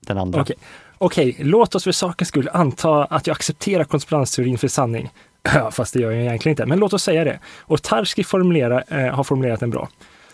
den 0.00 0.18
andra. 0.18 0.40
Okej, 0.40 0.56
okay. 0.98 1.34
låt 1.38 1.74
oss 1.74 1.84
för 1.84 1.92
sakens 1.92 2.28
skull 2.28 2.50
anta 2.52 3.04
att 3.04 3.26
jag 3.26 3.34
accepterar 3.34 3.84
konspirationsteorin 3.84 4.58
för 4.58 4.68
sanning. 4.68 5.10
fast 5.70 5.94
det 5.94 6.00
gör 6.00 6.10
jag 6.10 6.20
egentligen 6.20 6.52
inte, 6.52 6.66
men 6.66 6.78
låt 6.78 6.92
oss 6.92 7.02
säga 7.02 7.24
det. 7.24 7.38
Och 7.58 7.82
Tarski 7.82 8.20
eh, 8.20 8.24
har 8.26 9.24
formulerat 9.24 9.60
den 9.60 9.70
bra. 9.70 9.88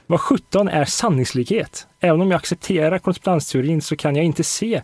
Vad 0.06 0.20
17 0.20 0.68
är 0.68 0.84
sanningslikhet? 0.84 1.86
Även 2.00 2.20
om 2.20 2.30
jag 2.30 2.38
accepterar 2.38 2.98
konspirationsteorin 2.98 3.82
så 3.82 3.96
kan 3.96 4.16
jag 4.16 4.24
inte 4.24 4.44
se, 4.44 4.82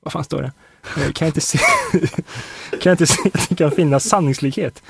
vad 0.00 0.12
fan 0.12 0.24
står 0.24 0.42
det? 0.42 0.52
Eh, 0.96 1.12
kan 1.12 1.26
jag 1.26 1.28
inte 1.28 1.40
se, 1.40 1.58
kan 2.70 2.90
jag 2.90 2.92
inte 2.92 3.06
se 3.06 3.30
att 3.34 3.48
det 3.48 3.54
kan 3.54 3.70
finnas 3.70 4.04
sanningslikhet. 4.04 4.82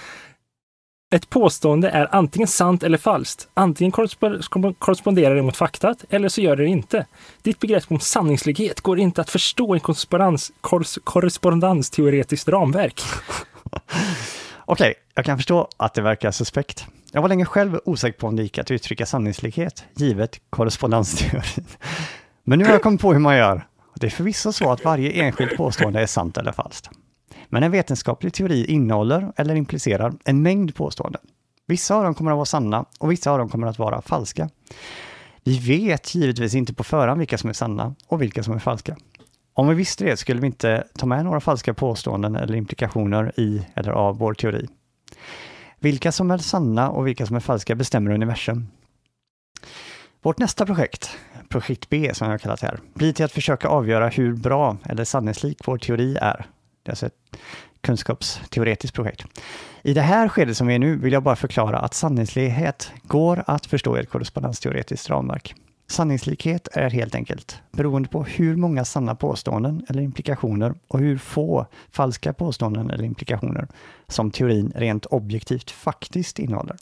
Ett 1.15 1.31
påstående 1.31 1.89
är 1.89 2.15
antingen 2.15 2.49
sant 2.49 2.83
eller 2.83 2.99
falskt. 2.99 3.49
Antingen 3.55 3.93
korresponderar 4.79 5.35
det 5.35 5.43
mot 5.43 5.57
faktat 5.57 6.05
eller 6.11 6.29
så 6.29 6.41
gör 6.41 6.57
det 6.57 6.63
det 6.63 6.69
inte. 6.69 7.07
Ditt 7.43 7.61
begrepp 7.61 7.85
om 7.89 8.01
sanningslighet 8.01 8.81
går 8.81 8.99
inte 8.99 9.21
att 9.21 9.31
förstå 9.31 9.77
i 9.77 9.81
korrespondensteoretiskt 11.05 12.49
ramverk. 12.49 13.01
Okej, 14.65 14.91
okay, 14.91 14.95
jag 15.15 15.25
kan 15.25 15.39
förstå 15.39 15.69
att 15.77 15.95
det 15.95 16.03
verkar 16.03 16.31
suspekt. 16.31 16.87
Jag 17.13 17.23
var 17.23 17.29
länge 17.29 17.45
själv 17.45 17.81
osäker 17.85 18.19
på 18.19 18.27
om 18.27 18.37
det 18.37 18.43
gick 18.43 18.59
att 18.59 18.71
uttrycka 18.71 19.07
sanningslikhet, 19.07 19.85
givet 19.95 20.41
korrespondensteorin. 20.51 21.67
Men 22.45 22.59
nu 22.59 22.65
har 22.65 22.73
jag 22.73 22.83
kommit 22.83 23.01
på 23.01 23.13
hur 23.13 23.21
man 23.21 23.37
gör. 23.37 23.67
Det 23.95 24.07
är 24.07 24.11
förvisso 24.11 24.53
så 24.53 24.73
att 24.73 24.85
varje 24.85 25.11
enskilt 25.11 25.57
påstående 25.57 26.01
är 26.01 26.07
sant 26.07 26.37
eller 26.37 26.53
falskt. 26.53 26.91
Men 27.53 27.63
en 27.63 27.71
vetenskaplig 27.71 28.35
teori 28.35 28.65
innehåller 28.65 29.33
eller 29.37 29.55
implicerar 29.55 30.13
en 30.25 30.43
mängd 30.43 30.75
påståenden. 30.75 31.23
Vissa 31.67 31.95
av 31.95 32.05
dem 32.05 32.15
kommer 32.15 32.31
att 32.31 32.37
vara 32.37 32.45
sanna 32.45 32.85
och 32.99 33.11
vissa 33.11 33.31
av 33.31 33.39
dem 33.39 33.49
kommer 33.49 33.67
att 33.67 33.79
vara 33.79 34.03
falska. 34.03 34.51
Vi 35.45 35.59
vet 35.59 36.15
givetvis 36.15 36.55
inte 36.55 36.75
på 36.75 36.85
förhand 36.85 37.19
vilka 37.19 37.39
som 37.39 37.51
är 37.51 37.55
sanna 37.55 37.95
och 38.07 38.23
vilka 38.23 38.43
som 38.43 38.55
är 38.55 38.59
falska. 38.59 38.97
Om 39.55 39.69
vi 39.69 39.75
visste 39.75 40.05
det 40.05 40.17
skulle 40.17 40.41
vi 40.41 40.47
inte 40.47 40.85
ta 40.95 41.07
med 41.07 41.25
några 41.25 41.41
falska 41.41 41.75
påståenden 41.75 42.37
eller 42.37 42.55
implikationer 42.55 43.33
i 43.37 43.67
eller 43.75 43.91
av 43.91 44.19
vår 44.19 44.35
teori. 44.35 44.69
Vilka 45.79 46.13
som 46.13 46.31
är 46.31 46.39
sanna 46.39 46.91
och 46.91 47.07
vilka 47.07 47.27
som 47.27 47.37
är 47.37 47.41
falska 47.41 47.75
bestämmer 47.75 48.11
universum. 48.11 48.69
Vårt 50.23 50.39
nästa 50.39 50.67
projekt, 50.67 51.11
projekt 51.49 51.89
B 51.89 52.11
som 52.15 52.31
jag 52.31 52.41
kallat 52.41 52.63
här, 52.63 52.81
blir 52.95 53.13
till 53.13 53.25
att 53.25 53.33
försöka 53.33 53.69
avgöra 53.69 54.09
hur 54.09 54.35
bra 54.37 54.77
eller 54.85 55.05
sanningslik 55.05 55.59
vår 55.67 55.79
teori 55.79 56.17
är. 56.21 56.47
Det 56.83 56.89
är 56.89 56.93
alltså 56.93 57.07
ett 57.07 57.37
kunskapsteoretiskt 57.81 58.95
projekt. 58.95 59.25
I 59.83 59.95
det 59.95 60.01
här 60.01 60.29
skedet 60.29 60.57
som 60.57 60.67
vi 60.67 60.75
är 60.75 60.79
nu 60.79 60.97
vill 60.97 61.13
jag 61.13 61.23
bara 61.23 61.37
förklara 61.37 61.79
att 61.79 61.95
sanningslighet 61.95 62.93
går 63.03 63.45
att 63.47 63.67
förstå 63.67 63.97
i 63.97 64.01
ett 64.01 64.11
korrespondensteoretiskt 64.11 65.11
ramverk. 65.11 65.55
Sanningslikhet 65.91 66.69
är 66.73 66.91
helt 66.91 67.15
enkelt 67.15 67.63
beroende 67.73 68.09
på 68.09 68.25
hur 68.25 68.57
många 68.57 68.85
sanna 68.85 69.15
påståenden 69.15 69.87
eller 69.89 70.03
implikationer 70.03 70.75
och 70.89 70.99
hur 70.99 71.19
få 71.19 71.67
falska 71.91 72.33
påståenden 72.33 72.91
eller 72.91 73.05
implikationer 73.05 73.69
som 74.09 74.31
teorin 74.31 74.73
rent 74.77 75.07
objektivt 75.07 75.71
faktiskt 75.71 76.39
innehåller. 76.39 76.77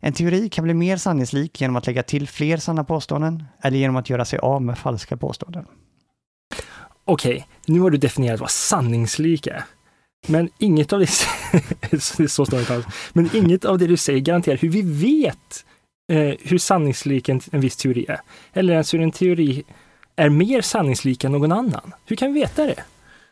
En 0.00 0.12
teori 0.12 0.48
kan 0.48 0.64
bli 0.64 0.74
mer 0.74 0.96
sanningslik 0.96 1.60
genom 1.60 1.76
att 1.76 1.86
lägga 1.86 2.02
till 2.02 2.28
fler 2.28 2.56
sanna 2.56 2.84
påståenden 2.84 3.44
eller 3.62 3.78
genom 3.78 3.96
att 3.96 4.10
göra 4.10 4.24
sig 4.24 4.38
av 4.38 4.62
med 4.62 4.78
falska 4.78 5.16
påståenden. 5.16 5.66
Okej, 7.08 7.46
nu 7.66 7.80
har 7.80 7.90
du 7.90 7.96
definierat 7.96 8.40
vad 8.40 8.50
sanningslik 8.50 9.46
är. 9.46 9.64
Men 10.26 10.48
inget 10.58 10.92
av 10.92 11.00
det, 11.00 11.06
så 12.28 12.46
står 12.46 12.50
det 12.50 12.60
inte 12.60 12.74
alls. 12.74 12.86
Men 13.12 13.30
inget 13.32 13.64
av 13.64 13.78
det 13.78 13.86
du 13.86 13.96
säger 13.96 14.20
garanterar 14.20 14.56
hur 14.56 14.68
vi 14.68 14.82
vet 14.82 15.64
eh, 16.12 16.34
hur 16.40 16.58
sanningslik 16.58 17.28
en, 17.28 17.40
en 17.52 17.60
viss 17.60 17.76
teori 17.76 18.06
är. 18.08 18.20
Eller 18.52 18.72
ens 18.72 18.94
hur 18.94 19.00
en 19.00 19.10
teori 19.10 19.64
är 20.16 20.28
mer 20.28 20.60
sanningslik 20.60 21.24
än 21.24 21.32
någon 21.32 21.52
annan. 21.52 21.94
Hur 22.06 22.16
kan 22.16 22.32
vi 22.32 22.40
veta 22.40 22.66
det? 22.66 22.82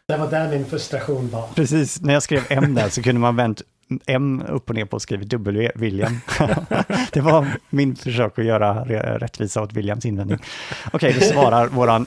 Det 0.09 0.17
var 0.17 0.31
där 0.31 0.51
min 0.51 0.65
frustration 0.65 1.31
var. 1.31 1.49
Precis, 1.55 2.01
när 2.01 2.15
jag 2.15 2.23
skrev 2.23 2.43
M 2.49 2.75
där 2.75 2.89
så 2.89 3.03
kunde 3.03 3.21
man 3.21 3.37
vänt 3.37 3.63
M 4.07 4.43
upp 4.49 4.69
och 4.69 4.75
ner 4.75 4.85
på 4.85 4.95
och 4.95 5.03
skrivit 5.03 5.29
W, 5.29 5.71
William. 5.75 6.21
det 7.13 7.21
var 7.21 7.47
min 7.71 7.97
försök 7.97 8.39
att 8.39 8.45
göra 8.45 8.85
rättvisa 9.19 9.63
åt 9.63 9.73
Williams 9.73 10.05
invändning. 10.05 10.39
Okej, 10.93 11.11
okay, 11.11 11.21
då 11.21 11.35
svarar 11.35 11.67
våran 11.67 12.07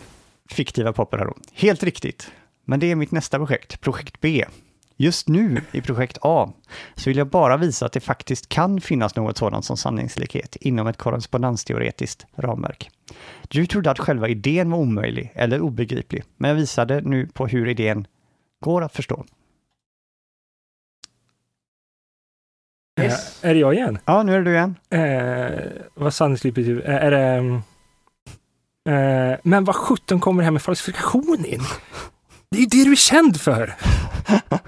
fiktiva 0.50 0.94
popper 0.94 1.18
här 1.18 1.26
då. 1.26 1.34
Helt 1.54 1.84
riktigt, 1.84 2.32
men 2.66 2.80
det 2.80 2.92
är 2.92 2.96
mitt 2.96 3.12
nästa 3.12 3.38
projekt, 3.38 3.82
projekt 3.82 4.22
B. 4.22 4.46
Just 5.00 5.28
nu 5.28 5.62
i 5.72 5.82
projekt 5.82 6.18
A 6.22 6.54
så 6.96 7.10
vill 7.10 7.18
jag 7.18 7.28
bara 7.28 7.58
visa 7.58 7.86
att 7.86 7.92
det 7.92 8.00
faktiskt 8.00 8.50
kan 8.50 8.82
finnas 8.82 9.16
något 9.16 9.38
sådant 9.38 9.66
som 9.66 9.78
sanningslikhet 9.78 10.56
inom 10.56 10.88
ett 10.88 10.98
korrespondensteoretiskt 10.98 12.26
ramverk. 12.36 12.90
Du 13.48 13.66
trodde 13.66 13.92
att 13.92 14.00
själva 14.00 14.28
idén 14.28 14.72
var 14.72 14.78
omöjlig 14.78 15.32
eller 15.36 15.62
obegriplig, 15.62 16.24
men 16.38 16.50
jag 16.50 16.56
visade 16.56 17.02
nu 17.02 17.28
på 17.28 17.48
hur 17.48 17.68
idén 17.68 18.08
går 18.60 18.84
att 18.84 18.94
förstå. 18.94 19.26
Yes. 23.02 23.44
Är 23.44 23.54
det 23.54 23.60
jag 23.60 23.74
igen? 23.74 24.00
Ja, 24.06 24.24
nu 24.24 24.34
är 24.34 24.38
det 24.38 24.44
du 24.44 24.52
igen. 24.52 24.76
Eh, 24.90 25.62
vad 25.94 26.14
sanningslikhet 26.14 26.56
betyder? 26.56 26.82
Är, 26.82 27.12
är 27.12 27.12
det... 27.12 27.62
Eh, 28.88 29.38
men 29.44 29.64
vad 29.64 29.76
sjutton 29.76 30.20
kommer 30.20 30.42
det 30.42 30.46
här 30.46 30.52
med 30.52 30.62
falsifikation 30.62 31.46
in? 31.46 31.62
Det 32.52 32.58
är 32.58 32.62
ju 32.62 32.68
det 32.68 32.84
du 32.84 32.92
är 32.92 32.96
känd 32.96 33.42
för! 33.42 33.76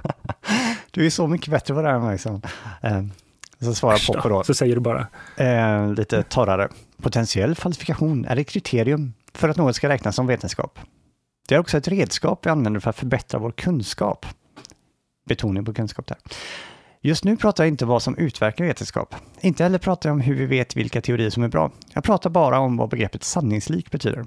du 0.92 1.06
är 1.06 1.10
så 1.10 1.28
mycket 1.28 1.52
bättre 1.52 1.74
på 1.74 1.82
det 1.82 1.90
här 1.90 2.00
Maxson. 2.00 2.42
Eh, 2.82 3.04
så 3.62 3.74
svarar 3.74 4.14
Popper 4.14 4.30
då. 4.30 4.44
Så 4.44 4.54
säger 4.54 4.76
du 4.76 4.82
bara. 4.82 5.08
Eh, 5.38 5.94
lite 5.94 6.24
torrare. 6.24 6.70
Potentiell 7.02 7.56
falsifikation 7.56 8.26
är 8.26 8.38
ett 8.38 8.50
kriterium 8.50 9.14
för 9.34 9.50
att 9.50 9.58
något 9.58 9.76
ska 9.76 9.90
räknas 9.90 10.16
som 10.16 10.28
vetenskap. 10.28 10.80
Det 11.48 11.56
är 11.56 11.60
också 11.60 11.78
ett 11.78 11.88
redskap 11.88 12.46
vi 12.46 12.50
använder 12.50 12.80
för 12.80 12.90
att 12.90 12.96
förbättra 12.96 13.40
vår 13.40 13.52
kunskap. 13.52 14.26
Betoning 15.26 15.66
på 15.66 15.74
kunskap 15.74 16.08
där. 16.08 16.18
Just 17.02 17.24
nu 17.24 17.38
pratar 17.38 17.64
jag 17.64 17.68
inte 17.68 17.86
vad 17.86 18.04
som 18.04 18.18
utverkar 18.18 18.66
vetenskap. 18.66 19.16
Inte 19.42 19.64
heller 19.64 19.78
pratar 19.78 20.10
jag 20.10 20.14
om 20.14 20.22
hur 20.22 20.36
vi 20.36 20.46
vet 20.46 20.76
vilka 20.76 21.02
teorier 21.02 21.30
som 21.30 21.44
är 21.44 21.48
bra. 21.48 21.72
Jag 21.94 22.04
pratar 22.04 22.30
bara 22.30 22.60
om 22.60 22.78
vad 22.78 22.90
begreppet 22.90 23.24
sanningslik 23.24 23.92
betyder. 23.92 24.26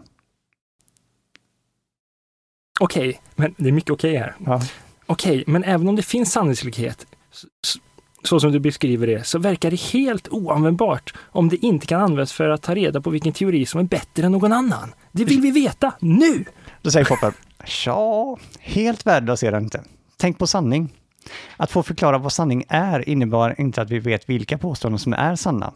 Okej, 2.81 3.09
okay, 3.09 3.21
men 3.35 3.55
det 3.59 3.69
är 3.69 3.73
mycket 3.73 3.91
okej 3.91 4.11
okay 4.11 4.21
här. 4.21 4.35
Ja. 4.47 4.63
Okej, 5.07 5.33
okay, 5.33 5.53
men 5.53 5.65
även 5.65 5.89
om 5.89 5.97
det 5.97 6.03
finns 6.03 6.33
sanningslikhet, 6.33 7.07
så, 7.31 7.49
så 8.23 8.41
som 8.41 8.53
du 8.53 8.61
beskriver 8.61 9.07
det, 9.07 9.27
så 9.27 9.39
verkar 9.39 9.71
det 9.71 9.81
helt 9.81 10.29
oanvändbart 10.29 11.15
om 11.19 11.49
det 11.49 11.57
inte 11.57 11.87
kan 11.87 12.01
användas 12.01 12.33
för 12.33 12.49
att 12.49 12.63
ta 12.63 12.75
reda 12.75 13.01
på 13.01 13.11
vilken 13.11 13.33
teori 13.33 13.67
som 13.67 13.81
är 13.81 13.85
bättre 13.85 14.27
än 14.27 14.33
någon 14.33 14.53
annan. 14.53 14.95
Det 15.13 15.25
vill 15.25 15.41
vi 15.41 15.51
veta, 15.51 15.93
nu! 16.01 16.45
Då 16.83 16.91
säger 16.91 17.07
Popper, 17.07 17.33
ja, 17.87 18.39
helt 18.61 19.07
värdelös 19.07 19.43
är 19.43 19.53
det 19.53 19.59
inte. 19.59 19.85
Tänk 20.17 20.39
på 20.39 20.47
sanning. 20.47 20.93
Att 21.57 21.71
få 21.71 21.83
förklara 21.83 22.19
vad 22.19 22.33
sanning 22.33 22.65
är 22.69 23.09
innebär 23.09 23.61
inte 23.61 23.83
att 23.83 23.91
vi 23.91 23.99
vet 23.99 24.29
vilka 24.29 24.59
påståenden 24.59 24.99
som 24.99 25.13
är 25.13 25.37
sanna. 25.37 25.73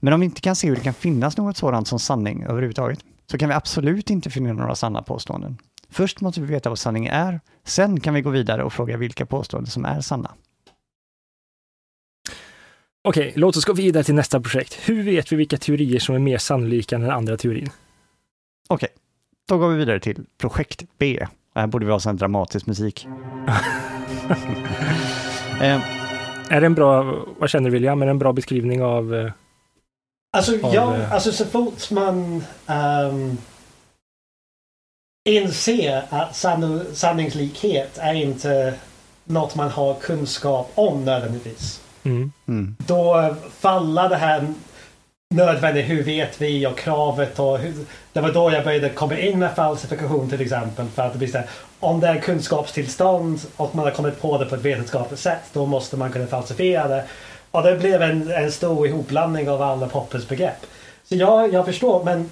Men 0.00 0.12
om 0.12 0.20
vi 0.20 0.26
inte 0.26 0.40
kan 0.40 0.56
se 0.56 0.68
hur 0.68 0.76
det 0.76 0.82
kan 0.82 0.94
finnas 0.94 1.36
något 1.36 1.56
sådant 1.56 1.88
som 1.88 1.98
sanning 1.98 2.42
överhuvudtaget, 2.42 2.98
så 3.30 3.38
kan 3.38 3.48
vi 3.48 3.54
absolut 3.54 4.10
inte 4.10 4.30
finna 4.30 4.52
några 4.52 4.74
sanna 4.74 5.02
påståenden. 5.02 5.58
Först 5.88 6.20
måste 6.20 6.40
vi 6.40 6.46
veta 6.46 6.68
vad 6.68 6.78
sanning 6.78 7.06
är, 7.06 7.40
sen 7.64 8.00
kan 8.00 8.14
vi 8.14 8.22
gå 8.22 8.30
vidare 8.30 8.64
och 8.64 8.72
fråga 8.72 8.96
vilka 8.96 9.26
påståenden 9.26 9.70
som 9.70 9.84
är 9.84 10.00
sanna. 10.00 10.34
Okej, 13.04 13.32
låt 13.36 13.56
oss 13.56 13.64
gå 13.64 13.72
vidare 13.72 14.04
till 14.04 14.14
nästa 14.14 14.40
projekt. 14.40 14.78
Hur 14.88 15.02
vet 15.02 15.32
vi 15.32 15.36
vilka 15.36 15.56
teorier 15.56 15.98
som 15.98 16.14
är 16.14 16.18
mer 16.18 16.38
sannolika 16.38 16.96
än 16.96 17.02
den 17.02 17.10
andra 17.10 17.36
teorin? 17.36 17.70
Okej, 18.68 18.88
då 19.48 19.58
går 19.58 19.68
vi 19.68 19.76
vidare 19.76 20.00
till 20.00 20.24
projekt 20.38 20.84
B. 20.98 21.26
Här 21.54 21.66
borde 21.66 21.86
vi 21.86 21.92
ha 21.92 22.00
sån 22.00 22.16
dramatisk 22.16 22.66
musik. 22.66 23.06
eh, 25.60 25.80
är 26.48 26.60
det 26.60 26.66
en 26.66 26.74
bra, 26.74 27.24
vad 27.38 27.50
känner 27.50 27.70
du 27.70 27.72
William, 27.72 28.02
är 28.02 28.06
det 28.06 28.10
en 28.10 28.18
bra 28.18 28.32
beskrivning 28.32 28.82
av... 28.82 29.14
Eh, 29.14 29.32
alltså, 30.36 30.66
av, 30.66 30.74
ja, 30.74 30.96
eh, 30.96 31.12
alltså 31.12 31.32
så 31.32 31.44
fort 31.44 31.90
man 31.90 32.44
um, 32.66 33.38
inser 35.28 36.02
att 36.10 36.36
sann, 36.36 36.84
sanningslikhet 36.92 37.98
är 37.98 38.14
inte 38.14 38.74
något 39.24 39.54
man 39.54 39.70
har 39.70 39.94
kunskap 39.94 40.70
om 40.74 41.04
nödvändigtvis. 41.04 41.80
Mm. 42.02 42.32
Mm. 42.48 42.76
Då 42.86 43.34
faller 43.58 44.08
det 44.08 44.16
här 44.16 44.54
nödvändigt, 45.32 45.88
hur 45.88 46.02
vet 46.02 46.40
vi 46.40 46.66
och 46.66 46.78
kravet 46.78 47.38
och 47.38 47.58
hur, 47.58 47.74
det 48.12 48.20
var 48.20 48.32
då 48.32 48.52
jag 48.52 48.64
började 48.64 48.88
komma 48.88 49.18
in 49.18 49.38
med 49.38 49.54
falsifikation 49.54 50.30
till 50.30 50.40
exempel. 50.40 50.86
För 50.88 51.02
att 51.02 51.12
det 51.12 51.18
blir 51.18 51.28
så 51.28 51.38
här, 51.38 51.46
om 51.80 52.00
det 52.00 52.08
är 52.08 52.18
kunskapstillstånd 52.18 53.40
och 53.56 53.74
man 53.74 53.84
har 53.84 53.92
kommit 53.92 54.20
på 54.20 54.38
det 54.38 54.46
på 54.46 54.54
ett 54.54 54.60
vetenskapligt 54.60 55.20
sätt 55.20 55.42
då 55.52 55.66
måste 55.66 55.96
man 55.96 56.12
kunna 56.12 56.26
falsifiera 56.26 56.88
det. 56.88 57.04
Och 57.50 57.62
det 57.62 57.76
blev 57.76 58.02
en, 58.02 58.30
en 58.30 58.52
stor 58.52 58.86
ihopblandning 58.86 59.50
av 59.50 59.62
alla 59.62 59.88
Poppers 59.88 60.28
begrepp. 60.28 60.66
Så 61.04 61.14
jag, 61.14 61.52
jag 61.52 61.64
förstår 61.64 62.04
men 62.04 62.30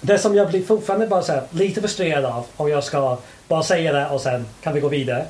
det 0.00 0.18
som 0.18 0.34
jag 0.34 0.48
blir 0.48 0.64
fortfarande 0.64 1.06
bara 1.06 1.22
så 1.22 1.32
här, 1.32 1.42
lite 1.50 1.80
frustrerad 1.80 2.24
av 2.24 2.46
om 2.56 2.68
jag 2.68 2.84
ska 2.84 3.18
bara 3.48 3.62
säga 3.62 3.92
det 3.92 4.08
och 4.08 4.20
sen 4.20 4.46
kan 4.62 4.74
vi 4.74 4.80
gå 4.80 4.88
vidare. 4.88 5.26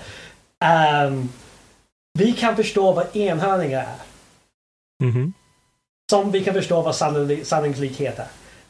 Um, 1.07 1.29
vi 2.19 2.33
kan 2.33 2.57
förstå 2.57 2.93
vad 2.93 3.17
enhörningar 3.17 3.81
är. 3.81 3.97
Mm 5.05 5.15
-hmm. 5.15 5.33
Som 6.13 6.31
vi 6.31 6.45
kan 6.45 6.55
förstå 6.55 6.83
vad 6.83 6.97
sanningslikhet 7.43 8.19
är. 8.19 8.27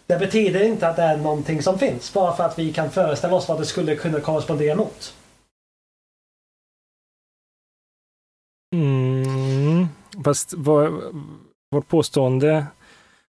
Det 0.06 0.18
betyder 0.18 0.62
inte 0.62 0.88
att 0.88 0.96
det 0.96 1.02
är 1.02 1.16
någonting 1.16 1.62
som 1.62 1.78
finns, 1.78 2.12
bara 2.12 2.36
för 2.36 2.44
att 2.44 2.58
vi 2.58 2.72
kan 2.72 2.90
föreställa 2.90 3.34
oss 3.34 3.48
vad 3.48 3.60
det 3.60 3.64
skulle 3.66 3.96
kunna 3.96 4.20
korrespondera 4.20 4.76
mot. 4.76 5.14
Mm, 8.74 9.88
fast 10.24 10.54
vårt 10.54 11.88
påstående... 11.88 12.66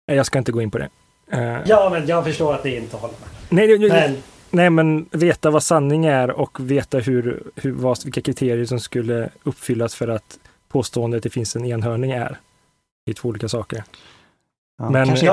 Jag 0.06 0.26
ska 0.26 0.38
inte 0.38 0.52
gå 0.52 0.62
in 0.62 0.70
på 0.70 0.78
det. 0.78 0.88
Uh, 1.34 1.60
ja, 1.66 1.88
men 1.92 2.06
jag 2.06 2.24
förstår 2.24 2.54
att 2.54 2.64
ni 2.64 2.76
inte 2.76 2.96
håller 2.96 3.14
med. 3.20 3.28
Nej, 3.48 3.78
nej, 3.78 3.88
men... 3.88 4.22
nej, 4.50 4.70
men 4.70 5.08
veta 5.10 5.50
vad 5.50 5.62
sanning 5.62 6.04
är 6.06 6.30
och 6.30 6.70
veta 6.70 6.98
hur, 6.98 7.42
hur, 7.56 7.72
vad, 7.72 8.04
vilka 8.04 8.20
kriterier 8.20 8.64
som 8.64 8.80
skulle 8.80 9.30
uppfyllas 9.42 9.94
för 9.94 10.08
att 10.08 10.38
påståendet 10.68 11.22
det 11.22 11.30
finns 11.30 11.56
en 11.56 11.64
enhörning 11.64 12.10
är. 12.10 12.38
Det 13.06 13.12
är 13.12 13.14
två 13.14 13.28
olika 13.28 13.48
saker. 13.48 13.84
Ja, 14.78 14.90
men, 14.90 15.06
kanske 15.06 15.26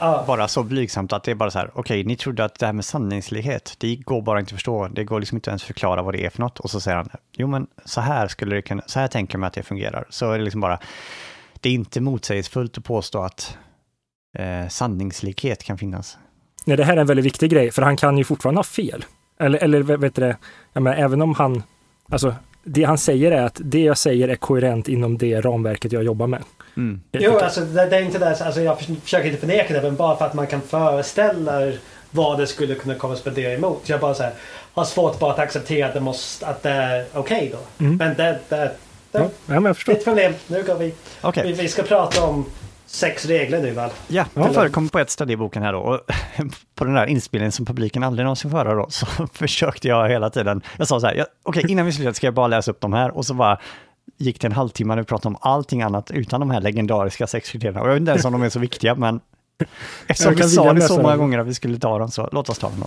ja. 0.00 0.24
bara 0.26 0.48
så 0.48 0.62
blygsamt 0.62 1.12
att 1.12 1.24
det 1.24 1.30
är 1.30 1.34
bara 1.34 1.50
så 1.50 1.58
här, 1.58 1.70
okej, 1.74 1.80
okay, 1.80 2.04
ni 2.04 2.16
trodde 2.16 2.44
att 2.44 2.58
det 2.58 2.66
här 2.66 2.72
med 2.72 2.84
sanningslighet, 2.84 3.74
det 3.78 3.96
går 3.96 4.22
bara 4.22 4.40
inte 4.40 4.48
att 4.48 4.52
förstå, 4.52 4.88
det 4.88 5.04
går 5.04 5.20
liksom 5.20 5.36
inte 5.36 5.50
ens 5.50 5.62
att 5.62 5.66
förklara 5.66 6.02
vad 6.02 6.14
det 6.14 6.26
är 6.26 6.30
för 6.30 6.40
något. 6.40 6.60
Och 6.60 6.70
så 6.70 6.80
säger 6.80 6.96
han, 6.96 7.08
jo 7.36 7.46
men 7.46 7.66
så 7.84 8.00
här 8.00 8.28
skulle 8.28 8.54
det 8.54 8.62
kunna, 8.62 8.82
så 8.86 9.00
här 9.00 9.08
tänker 9.08 9.38
man 9.38 9.46
att 9.46 9.52
det 9.52 9.62
fungerar. 9.62 10.06
Så 10.10 10.32
är 10.32 10.38
det 10.38 10.44
liksom 10.44 10.60
bara, 10.60 10.78
det 11.60 11.68
är 11.68 11.72
inte 11.72 12.00
motsägelsefullt 12.00 12.78
att 12.78 12.84
påstå 12.84 13.22
att 13.22 13.58
eh, 14.38 14.68
sanningslikhet 14.68 15.64
kan 15.64 15.78
finnas. 15.78 16.18
Nej, 16.66 16.76
det 16.76 16.84
här 16.84 16.96
är 16.96 17.00
en 17.00 17.06
väldigt 17.06 17.26
viktig 17.26 17.50
grej, 17.50 17.70
för 17.70 17.82
han 17.82 17.96
kan 17.96 18.18
ju 18.18 18.24
fortfarande 18.24 18.58
ha 18.58 18.64
fel. 18.64 19.04
Eller, 19.40 19.58
eller 19.58 19.82
vet 19.82 20.14
du 20.14 20.22
det, 20.22 20.36
ja, 20.72 20.80
men 20.80 20.92
även 20.92 21.22
om 21.22 21.34
han, 21.34 21.62
alltså 22.08 22.34
det 22.64 22.84
han 22.84 22.98
säger 22.98 23.32
är 23.32 23.42
att 23.42 23.60
det 23.64 23.80
jag 23.80 23.98
säger 23.98 24.28
är 24.28 24.36
koherent 24.36 24.88
inom 24.88 25.18
det 25.18 25.40
ramverket 25.40 25.92
jag 25.92 26.04
jobbar 26.04 26.26
med. 26.26 26.42
Mm. 26.76 27.00
Jo, 27.12 27.38
alltså 27.38 27.60
det, 27.60 27.86
det, 27.86 27.96
är 27.96 28.02
inte 28.02 28.18
det. 28.18 28.44
Alltså, 28.44 28.60
jag 28.60 28.80
försöker 29.02 29.26
inte 29.26 29.40
förneka 29.40 29.74
det, 29.74 29.82
men 29.82 29.96
bara 29.96 30.16
för 30.16 30.24
att 30.24 30.34
man 30.34 30.46
kan 30.46 30.60
föreställa 30.60 31.72
vad 32.10 32.38
det 32.38 32.46
skulle 32.46 32.74
kunna 32.74 32.94
korrespondera 32.94 33.52
emot. 33.52 33.88
Jag 33.88 34.00
bara 34.00 34.14
så 34.14 34.22
här, 34.22 34.32
har 34.74 34.84
svårt 34.84 35.18
bara 35.18 35.32
att 35.32 35.38
acceptera 35.38 35.86
att 35.86 35.94
det, 35.94 36.00
måste, 36.00 36.46
att 36.46 36.62
det 36.62 36.70
är 36.70 37.04
okej 37.12 37.38
okay 37.38 37.50
då. 37.50 37.84
Mm. 37.84 37.96
Men 37.96 38.16
det, 38.16 38.38
det, 38.48 38.72
det, 39.10 39.18
ja, 39.18 39.30
men 39.46 39.64
jag 39.64 39.76
förstår. 39.76 39.92
ett 39.92 40.04
problem. 40.04 40.32
Nu 40.46 40.62
går 40.62 40.74
vi. 40.74 40.94
Okay. 41.22 41.46
vi. 41.46 41.52
Vi 41.52 41.68
ska 41.68 41.82
prata 41.82 42.24
om 42.24 42.44
sex 42.86 43.26
regler 43.26 43.62
nu 43.62 43.70
väl? 43.70 43.90
Ja, 44.08 44.24
det 44.34 44.54
förekommer 44.54 44.88
på 44.88 44.98
ett 44.98 45.10
ställe 45.10 45.32
i 45.32 45.36
boken 45.36 45.62
här 45.62 45.72
då. 45.72 45.78
Och 45.78 46.00
på 46.74 46.84
den 46.84 46.94
där 46.94 47.06
inspelningen 47.06 47.52
som 47.52 47.66
publiken 47.66 48.02
aldrig 48.02 48.24
någonsin 48.24 48.50
får 48.50 48.58
höra 48.58 48.74
då, 48.74 48.86
så 48.90 49.06
försökte 49.32 49.88
jag 49.88 50.08
hela 50.08 50.30
tiden. 50.30 50.62
Jag 50.76 50.88
sa 50.88 51.00
så 51.00 51.06
här, 51.06 51.24
okej 51.42 51.64
innan 51.68 51.86
vi 51.86 51.92
slutar 51.92 52.12
ska 52.12 52.26
jag 52.26 52.34
bara 52.34 52.46
läsa 52.46 52.70
upp 52.70 52.80
de 52.80 52.92
här 52.92 53.16
och 53.16 53.26
så 53.26 53.34
bara 53.34 53.60
gick 54.16 54.40
det 54.40 54.46
en 54.46 54.52
halvtimme 54.52 54.94
när 54.94 55.02
vi 55.02 55.06
pratade 55.06 55.28
om 55.28 55.36
allting 55.40 55.82
annat 55.82 56.10
utan 56.10 56.40
de 56.40 56.50
här 56.50 56.60
legendariska 56.60 57.26
sex 57.26 57.50
kriterierna. 57.50 57.80
Och 57.80 57.88
jag 57.88 57.92
vet 57.94 58.00
inte 58.00 58.10
ens 58.10 58.24
om 58.24 58.32
de 58.32 58.42
är 58.42 58.48
så 58.48 58.58
viktiga, 58.58 58.94
men 58.94 59.20
eftersom 60.06 60.34
vi 60.34 60.42
sa 60.42 60.72
det 60.72 60.80
så 60.80 61.02
många 61.02 61.16
gånger 61.16 61.38
att 61.38 61.46
vi 61.46 61.54
skulle 61.54 61.78
ta 61.78 61.98
dem, 61.98 62.10
så 62.10 62.28
låt 62.32 62.48
oss 62.48 62.58
ta 62.58 62.68
dem 62.68 62.80
då. 62.80 62.86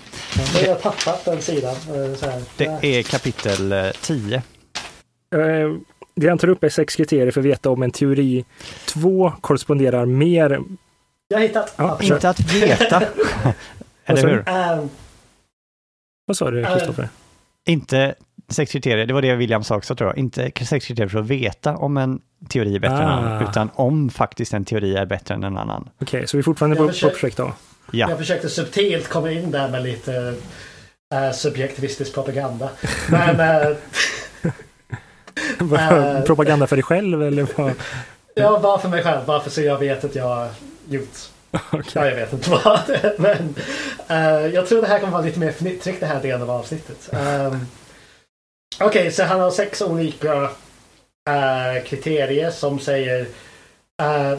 Jag 0.61 0.69
har 0.69 0.75
tappat 0.81 1.25
den 1.25 1.41
sidan. 1.41 1.71
eh, 1.75 2.15
Så 2.15 2.25
här. 2.29 2.41
Det 2.57 2.65
är 2.99 3.03
kapitel 3.03 3.71
eh, 3.71 3.89
10. 4.01 4.35
Eh, 4.35 4.41
Det 6.15 6.29
han 6.29 6.37
tar 6.37 6.47
upp 6.47 6.63
är 6.63 6.69
sex 6.69 6.95
kriterier 6.95 7.31
för 7.31 7.39
att 7.39 7.45
veta 7.45 7.69
om 7.69 7.83
en 7.83 7.91
teori 7.91 8.45
2 8.85 9.33
korresponderar 9.41 10.05
mer. 10.05 10.59
Jag 11.27 11.37
har 11.37 11.41
hittat. 11.47 11.73
Ja, 11.77 11.97
Inte 12.01 12.29
att 12.29 12.39
veta, 12.53 13.03
eller 14.05 14.27
hur? 14.27 14.43
Ehm, 14.49 14.89
Vad 16.25 16.37
sa 16.37 16.51
du, 16.51 16.65
Kristoffer? 16.65 17.09
Inte 17.65 18.15
sex 18.53 18.71
kriterier, 18.71 19.05
det 19.05 19.13
var 19.13 19.21
det 19.21 19.35
William 19.35 19.63
sa 19.63 19.75
också 19.75 19.95
tror 19.95 20.09
jag. 20.09 20.17
Inte 20.17 20.51
sex 20.65 20.85
kriterier 20.85 21.09
för 21.09 21.19
att 21.19 21.25
veta 21.25 21.75
om 21.77 21.97
en 21.97 22.19
teori 22.49 22.75
är 22.75 22.79
bättre 22.79 22.95
än 22.95 23.01
en 23.03 23.09
annan, 23.09 23.41
Ah. 23.43 23.49
utan 23.49 23.69
om 23.75 24.09
faktiskt 24.09 24.53
en 24.53 24.65
teori 24.65 24.95
är 24.95 25.05
bättre 25.05 25.33
än 25.35 25.43
en 25.43 25.57
annan. 25.57 25.89
Okej, 26.01 26.27
så 26.27 26.37
vi 26.37 26.39
är 26.41 26.43
fortfarande 26.43 26.75
Jag 26.77 26.87
på, 26.87 26.93
försöker- 26.93 27.13
på 27.13 27.19
projekt 27.19 27.39
A. 27.39 27.51
Ja, 27.91 28.09
Jag 28.09 28.17
försökte 28.17 28.49
subtilt 28.49 29.07
komma 29.09 29.31
in 29.31 29.51
där 29.51 29.69
med 29.69 29.83
lite 29.83 30.11
uh, 31.13 31.31
subjektivistisk 31.33 32.13
propaganda. 32.13 32.69
Men 33.09 33.39
Eh. 35.79 36.21
Propaganda 36.23 36.67
för 36.67 36.75
dig 36.75 36.83
själv 36.83 37.23
eller 37.23 37.47
vad? 37.55 37.71
ja, 38.35 38.59
bara 38.63 38.77
för 38.79 38.89
mig 38.89 39.03
själv. 39.03 39.25
Bara 39.25 39.39
för 39.41 39.49
så 39.49 39.61
jag 39.61 39.77
vet 39.79 40.03
att 40.03 40.15
jag 40.15 40.23
har 40.23 40.49
gjort. 40.89 41.09
Okej. 41.71 41.83
Ja, 41.93 42.05
jag 42.07 42.15
vet 42.15 42.33
inte 42.33 42.49
vad. 42.49 42.79
Men 43.17 43.55
eh, 44.07 44.47
jag 44.53 44.67
tror 44.67 44.81
det 44.81 44.87
här 44.87 44.99
kommer 44.99 45.11
vara 45.13 45.21
lite 45.21 45.39
mer 45.39 45.47
fnittrigt 45.51 45.99
det 45.99 46.05
här 46.05 46.21
delen 46.21 46.41
av 46.41 46.51
avsnittet. 46.51 47.09
Um, 47.11 47.65
Okej, 48.79 49.11
så 49.11 49.23
han 49.23 49.39
har 49.39 49.51
sex 49.51 49.81
olika 49.81 50.41
uh, 50.43 51.83
kriterier 51.85 52.51
som 52.51 52.79
säger 52.79 53.21
uh, 54.01 54.37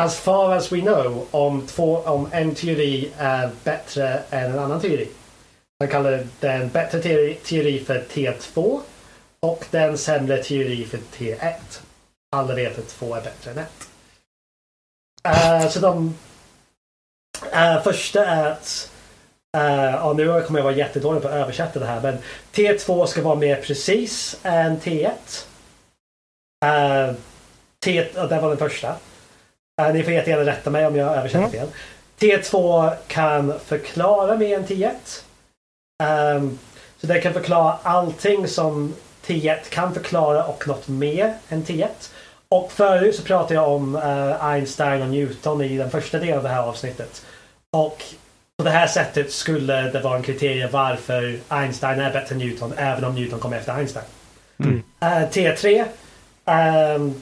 As 0.00 0.20
far 0.20 0.52
as 0.52 0.72
we 0.72 0.80
know 0.80 1.26
om, 1.30 1.66
två, 1.66 1.96
om 1.96 2.28
en 2.32 2.54
teori 2.54 3.12
är 3.18 3.50
bättre 3.64 4.22
än 4.30 4.52
en 4.52 4.58
annan 4.58 4.80
teori. 4.80 5.08
Man 5.80 5.88
kallar 5.88 6.26
den 6.40 6.68
bättre 6.68 7.02
teori, 7.02 7.34
teori 7.34 7.84
för 7.84 8.04
T2 8.10 8.80
och 9.40 9.64
den 9.70 9.98
sämre 9.98 10.42
teori 10.42 10.86
för 10.86 10.98
T1. 10.98 11.54
Alla 12.36 12.54
vet 12.54 12.78
att 12.78 12.88
två 12.88 13.14
är 13.14 13.20
bättre 13.20 13.50
än 13.50 13.58
ett. 13.58 13.88
Uh, 15.28 15.70
så 15.70 15.80
de 15.80 16.14
uh, 17.54 17.82
första 17.82 18.26
är 18.26 18.50
att 18.50 18.89
eh, 19.56 19.94
ja, 19.94 20.12
nu 20.12 20.42
kommer 20.42 20.58
jag 20.58 20.64
vara 20.64 20.74
jättedålig 20.74 21.22
på 21.22 21.28
att 21.28 21.34
översätta 21.34 21.80
det 21.80 21.86
här 21.86 22.00
men 22.00 22.18
T2 22.52 23.06
ska 23.06 23.22
vara 23.22 23.34
mer 23.34 23.56
precis 23.56 24.40
än 24.42 24.80
T1. 24.80 25.10
Uh, 26.64 27.14
T, 27.84 28.08
ja, 28.14 28.26
det 28.26 28.40
var 28.40 28.48
den 28.48 28.58
första. 28.58 28.96
Eh, 29.82 29.92
ni 29.92 30.02
får 30.02 30.12
jättegärna 30.12 30.50
rätta 30.50 30.70
mig 30.70 30.86
om 30.86 30.96
jag 30.96 31.16
översätter 31.16 31.44
Ja. 31.44 31.50
fel. 31.50 31.68
T2 32.18 32.92
kan 33.06 33.58
förklara 33.64 34.36
mer 34.36 34.56
än 34.58 34.66
T1. 34.66 35.22
Ehm, 36.02 36.58
så 37.00 37.06
det 37.06 37.20
kan 37.20 37.32
förklara 37.32 37.78
allting 37.82 38.48
som 38.48 38.94
T1 39.26 39.68
kan 39.68 39.94
förklara 39.94 40.44
och 40.44 40.68
något 40.68 40.88
mer 40.88 41.34
än 41.48 41.64
T1. 41.64 41.88
Och 42.48 42.72
förut 42.72 43.16
så 43.16 43.22
pratade 43.22 43.54
jag 43.54 43.68
om 43.68 43.96
eh, 43.96 44.44
Einstein 44.44 45.02
och 45.02 45.08
Newton 45.08 45.62
i 45.62 45.78
den 45.78 45.90
första 45.90 46.18
delen 46.18 46.36
av 46.36 46.42
det 46.42 46.48
här 46.48 46.62
avsnittet. 46.62 47.24
Och 47.76 48.04
på 48.60 48.64
det 48.64 48.70
här 48.70 48.86
sättet 48.86 49.32
skulle 49.32 49.82
det 49.82 50.00
vara 50.00 50.16
en 50.16 50.22
kriterie 50.22 50.68
varför 50.72 51.38
Einstein 51.48 52.00
är 52.00 52.12
bättre 52.12 52.34
än 52.34 52.38
Newton 52.38 52.72
även 52.76 53.04
om 53.04 53.14
Newton 53.14 53.38
kommer 53.40 53.56
efter 53.56 53.74
Einstein. 53.74 54.04
Mm. 54.58 54.82
Eh, 55.00 55.08
T3 55.08 55.84
ehm, 56.44 57.14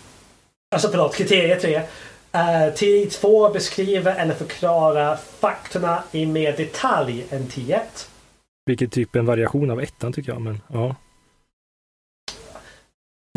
Alltså 0.71 0.89
förlåt, 0.89 1.17
kriterie 1.17 1.61
3. 1.61 1.77
Uh, 1.79 2.75
teori 2.75 3.09
2 3.11 3.51
beskriver 3.51 4.15
eller 4.15 4.35
förklarar 4.35 5.17
faktorna 5.41 6.03
i 6.13 6.27
mer 6.27 6.57
detalj 6.57 7.27
än 7.31 7.47
T1. 7.49 7.81
Vilket 8.67 8.93
typ 8.93 9.17
en 9.17 9.27
variation 9.27 9.71
av 9.71 9.81
ettan 9.81 10.13
tycker 10.13 10.33
jag, 10.33 10.41
men 10.41 10.61
ja. 10.73 10.97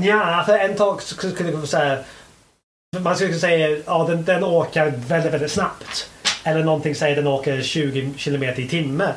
Ja, 0.02 0.44
för 0.46 0.58
en 0.58 0.76
tag 0.76 1.02
skulle 1.02 1.34
kunna 1.34 1.66
säga 1.66 1.98
Man 3.00 3.16
skulle 3.16 3.30
kunna 3.30 3.40
säga 3.40 3.78
ja 3.86 4.06
den, 4.08 4.24
den 4.24 4.44
åker 4.44 4.94
väldigt, 5.08 5.34
väldigt 5.34 5.52
snabbt. 5.52 6.10
Eller 6.44 6.64
någonting 6.64 6.96
säger 6.96 7.16
den 7.16 7.28
åker 7.28 7.62
20 7.62 8.14
kilometer 8.18 8.62
i 8.62 8.68
timme. 8.68 9.14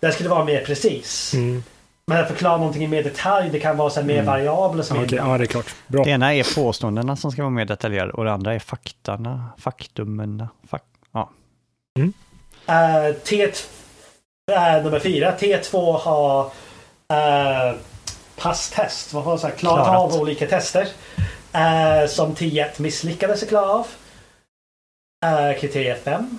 Det 0.00 0.12
skulle 0.12 0.28
vara 0.28 0.44
mer 0.44 0.64
precis. 0.64 1.34
Mm. 1.34 1.62
Men 2.06 2.20
att 2.22 2.28
förklara 2.28 2.56
någonting 2.56 2.84
i 2.84 2.86
mer 2.88 3.02
detalj, 3.02 3.50
det 3.52 3.60
kan 3.60 3.76
vara 3.76 3.90
så 3.90 4.02
mer 4.02 4.14
Mm. 4.14 4.26
variabler 4.26 4.82
som 4.82 4.96
Ja, 4.96 5.02
är 5.02 5.06
Okej, 5.06 5.18
ja, 5.18 5.38
det 5.38 5.44
är 5.44 5.46
klart. 5.46 5.74
Bra. 5.86 6.04
det 6.04 6.10
ena 6.10 6.34
är 6.34 6.54
påståendena 6.54 7.16
som 7.16 7.32
ska 7.32 7.42
vara 7.42 7.50
mer 7.50 7.64
detaljerade 7.64 8.12
och 8.12 8.24
det 8.24 8.32
andra 8.32 8.54
är 8.54 8.58
faktarna, 8.58 9.44
faktumen, 9.58 10.46
fak 10.68 10.82
ja. 11.12 11.30
Uh, 11.98 13.14
T 13.24 13.46
uh, 13.46 14.84
nummer 14.84 14.98
fyra. 15.00 15.34
T2 15.38 15.98
har 15.98 16.44
uh, 17.12 17.76
passtest. 18.36 19.12
Vad 19.12 19.24
har 19.24 19.38
här, 19.38 19.50
klarat, 19.50 19.86
Klarat. 19.86 20.12
av 20.14 20.20
olika 20.20 20.46
tester. 20.46 20.82
Uh, 21.54 22.06
som 22.08 22.34
T1 22.34 22.80
misslyckades 22.82 23.42
att 23.42 23.48
klara 23.48 23.70
av. 23.70 23.86
Uh, 25.24 25.60
kriterie 25.60 25.94
5. 25.94 26.38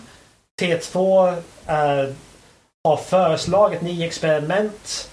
T2 0.62 1.28
uh, 1.30 2.14
har 2.84 2.98
föreslagit 2.98 3.82
nio 3.82 4.08
experiment 4.08 5.10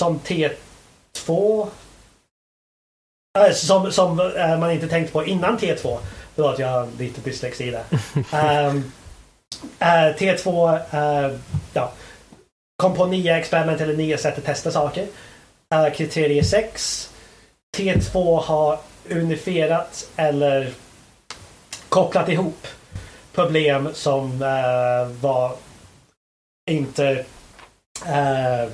som 0.00 0.20
T2 0.20 1.66
uh, 3.38 3.52
som, 3.52 3.92
som 3.92 4.20
uh, 4.20 4.58
man 4.58 4.70
inte 4.70 4.88
tänkt 4.88 5.12
på 5.12 5.24
innan 5.26 5.58
T2. 5.58 5.98
Förlåt, 6.34 6.58
jag 6.58 6.68
har 6.68 6.88
lite 6.98 7.20
dyslexi 7.20 7.70
där. 7.70 7.84
Um, 8.68 8.92
Eh, 9.78 10.16
T2 10.16 10.80
eh, 10.90 11.38
ja, 11.72 11.92
kom 12.76 12.94
på 12.94 13.06
nya 13.06 13.38
experiment 13.38 13.80
eller 13.80 13.96
nya 13.96 14.18
sätt 14.18 14.38
att 14.38 14.44
testa 14.44 14.70
saker. 14.70 15.06
Kriterie 15.94 16.44
6. 16.44 17.10
T2 17.76 18.40
har 18.40 18.78
unifierat 19.08 20.08
eller 20.16 20.72
kopplat 21.88 22.28
ihop 22.28 22.66
problem 23.38 23.88
som 23.94 24.42
eh, 24.42 25.20
var 25.20 25.52
inte 26.70 27.24
uh, 28.06 28.70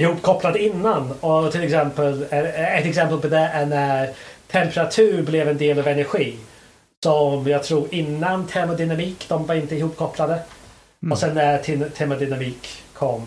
ihopkopplade 0.00 0.64
innan. 0.64 1.12
Och 1.20 1.52
till 1.52 1.62
exempel, 1.64 2.26
eh, 2.30 2.78
ett 2.78 2.86
exempel 2.86 3.20
på 3.20 3.28
det 3.28 3.38
är 3.38 3.66
när 3.66 4.14
temperatur 4.46 5.22
blev 5.22 5.48
en 5.48 5.58
del 5.58 5.78
av 5.78 5.88
energi. 5.88 6.38
Som 7.04 7.46
jag 7.46 7.62
tror 7.62 7.94
innan 7.94 8.46
termodynamik, 8.46 9.28
de 9.28 9.46
var 9.46 9.54
inte 9.54 9.76
ihopkopplade. 9.76 10.34
Mm. 11.02 11.12
Och 11.12 11.18
sen 11.18 11.34
när 11.34 11.58
te- 11.58 11.90
termodynamik 11.90 12.82
kom 12.92 13.26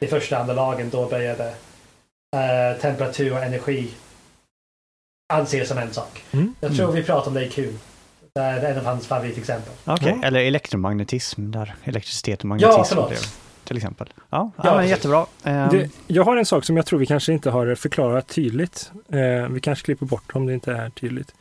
i 0.00 0.06
första 0.06 0.38
andra 0.38 0.54
lagen 0.54 0.90
då 0.90 1.06
började 1.06 1.48
eh, 2.36 2.80
temperatur 2.80 3.32
och 3.32 3.42
energi 3.42 3.90
anses 5.32 5.68
som 5.68 5.78
en 5.78 5.92
sak. 5.92 6.22
Mm. 6.32 6.54
Jag 6.60 6.76
tror 6.76 6.92
vi 6.92 7.02
pratade 7.02 7.28
om 7.28 7.34
det 7.34 7.46
i 7.46 7.50
Q. 7.50 7.72
Det 8.36 8.42
är 8.42 8.70
en 8.72 8.78
av 8.78 8.84
hans 8.84 9.06
favoritexempel. 9.06 9.72
Okej, 9.84 10.18
Ja. 10.22 10.26
eller 10.28 10.40
elektromagnetism 10.40 11.50
där 11.50 11.74
elektricitet 11.84 12.40
och 12.40 12.44
magnetism 12.44 12.78
Ja, 12.78 12.84
förlåt. 12.84 13.08
blev, 13.08 13.18
till 13.64 13.76
exempel. 13.76 14.12
Ja, 14.30 14.50
ja, 14.56 14.64
Ja, 14.64 14.84
jättebra. 14.84 15.26
Ehm, 15.44 15.68
Det, 15.70 15.90
jag 16.06 16.24
har 16.24 16.36
en 16.36 16.46
sak 16.46 16.64
som 16.64 16.76
jag 16.76 16.86
tror 16.86 16.98
vi 16.98 17.06
kanske 17.06 17.32
inte 17.32 17.50
har 17.50 17.74
förklarat 17.74 18.28
tydligt. 18.28 18.92
Eh, 19.08 19.48
vi 19.48 19.60
kanske 19.60 19.84
klipper 19.84 20.06
bort 20.06 20.36
om 20.36 20.46
det 20.46 20.54
inte 20.54 20.72
är 20.72 20.90
tydligt. 20.90 21.34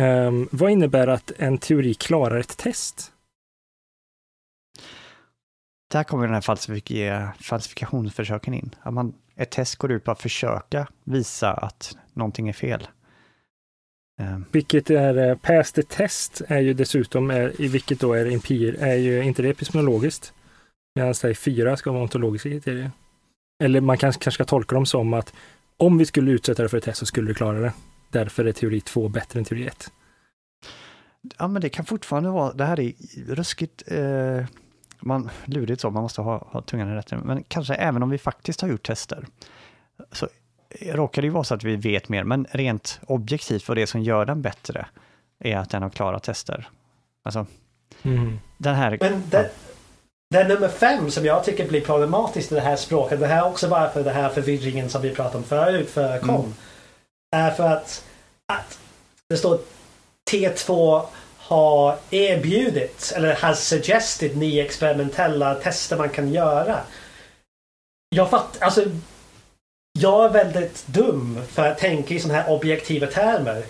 Ehm, 0.00 0.48
vad 0.52 0.70
innebär 0.70 1.06
att 1.08 1.30
en 1.38 1.58
teori 1.58 1.94
klarar 1.94 2.40
ett 2.40 2.56
test? 2.56 3.12
Där 5.92 6.04
kommer 6.04 6.24
den 6.26 6.34
här 6.34 6.40
falsifik- 6.40 7.32
falsifikationsförsöken 7.42 8.54
in. 8.54 8.74
Att 8.82 8.92
man, 8.94 9.14
ett 9.36 9.50
test 9.50 9.76
går 9.76 9.92
ut 9.92 10.04
på 10.04 10.10
att 10.10 10.22
försöka 10.22 10.86
visa 11.04 11.52
att 11.52 11.96
någonting 12.12 12.48
är 12.48 12.52
fel. 12.52 12.88
Ehm, 14.20 14.44
Vilket 14.52 14.90
är 14.90 15.28
eh, 15.28 15.36
pass 15.36 15.72
the 15.72 15.82
test 15.82 16.42
är 16.48 16.60
ju 16.60 16.74
dessutom, 16.74 17.30
är, 17.30 17.60
i 17.60 17.68
vilket 17.68 18.00
då 18.00 18.12
är 18.12 18.26
empir, 18.26 18.76
är 18.80 18.94
ju 18.94 19.22
inte 19.22 19.42
det 19.42 19.48
epistemologiskt. 19.48 20.32
Medan 20.94 21.14
säg 21.14 21.34
fyra 21.34 21.76
ska 21.76 21.92
vara 21.92 22.02
ontologiska 22.02 22.48
kriterier. 22.48 22.90
Eller 23.62 23.80
man 23.80 23.98
kanske, 23.98 24.22
kanske 24.22 24.36
ska 24.36 24.44
tolka 24.44 24.74
dem 24.74 24.86
som 24.86 25.14
att 25.14 25.34
om 25.76 25.98
vi 25.98 26.06
skulle 26.06 26.30
utsätta 26.30 26.62
det 26.62 26.68
för 26.68 26.78
ett 26.78 26.84
test 26.84 26.98
så 26.98 27.06
skulle 27.06 27.28
du 27.30 27.34
klara 27.34 27.60
det. 27.60 27.72
Därför 28.10 28.44
är 28.44 28.52
teori 28.52 28.80
två 28.80 29.08
bättre 29.08 29.38
än 29.38 29.44
teori 29.44 29.66
ett. 29.66 29.90
Ja, 31.38 31.48
men 31.48 31.62
det 31.62 31.68
kan 31.68 31.84
fortfarande 31.84 32.30
vara, 32.30 32.52
det 32.52 32.64
här 32.64 32.80
är 32.80 32.92
ruskigt, 33.34 33.82
eh, 33.86 34.44
man, 35.00 35.30
lurigt 35.44 35.80
så, 35.80 35.90
man 35.90 36.02
måste 36.02 36.20
ha, 36.20 36.48
ha 36.52 36.62
tungan 36.62 36.92
i 36.92 36.94
rätt. 36.94 37.24
Men 37.24 37.44
kanske 37.48 37.74
även 37.74 38.02
om 38.02 38.10
vi 38.10 38.18
faktiskt 38.18 38.60
har 38.60 38.68
gjort 38.68 38.86
tester, 38.86 39.26
så 40.12 40.28
råkar 40.80 41.22
det 41.22 41.26
ju 41.26 41.32
vara 41.32 41.44
så 41.44 41.54
att 41.54 41.64
vi 41.64 41.76
vet 41.76 42.08
mer, 42.08 42.24
men 42.24 42.46
rent 42.50 43.00
objektivt 43.06 43.68
vad 43.68 43.76
det 43.76 43.86
som 43.86 44.02
gör 44.02 44.24
den 44.24 44.42
bättre 44.42 44.86
är 45.38 45.56
att 45.56 45.70
den 45.70 45.82
har 45.82 45.90
klarat 45.90 46.22
tester. 46.22 46.68
Alltså, 47.22 47.46
Mm. 48.02 48.38
den 48.58 48.74
här... 48.74 48.98
Men 49.00 49.22
det, 49.30 49.50
det 50.30 50.38
är 50.38 50.48
nummer 50.48 50.68
fem 50.68 51.10
som 51.10 51.24
jag 51.24 51.44
tycker 51.44 51.68
blir 51.68 51.80
problematiskt 51.80 52.52
i 52.52 52.54
det 52.54 52.60
här 52.60 52.76
språket. 52.76 53.20
Det 53.20 53.26
här 53.26 53.38
är 53.38 53.50
också 53.50 53.68
bara 53.68 53.90
för 53.90 54.04
den 54.04 54.14
här 54.14 54.28
förvirringen 54.28 54.90
som 54.90 55.02
vi 55.02 55.10
pratade 55.10 55.36
om 55.38 55.44
förut 55.44 55.90
för 55.90 56.18
kom. 56.18 56.34
Mm. 56.34 56.54
Är 57.36 57.50
för 57.50 57.68
att, 57.68 58.04
att 58.52 58.78
det 59.28 59.36
står 59.36 59.58
T2 60.30 61.02
har 61.36 61.96
erbjudit 62.10 63.12
eller 63.16 63.34
has 63.34 63.66
suggested 63.66 64.36
nya 64.36 64.64
experimentella 64.64 65.54
tester 65.54 65.96
man 65.96 66.08
kan 66.08 66.32
göra. 66.32 66.80
Jag 68.08 68.30
fattar, 68.30 68.64
alltså 68.66 68.84
jag 69.98 70.24
är 70.24 70.28
väldigt 70.44 70.86
dum 70.86 71.38
för 71.48 71.66
att 71.70 71.78
tänka 71.78 72.14
i 72.14 72.20
sådana 72.20 72.40
här 72.42 72.50
objektiva 72.52 73.06
termer. 73.06 73.64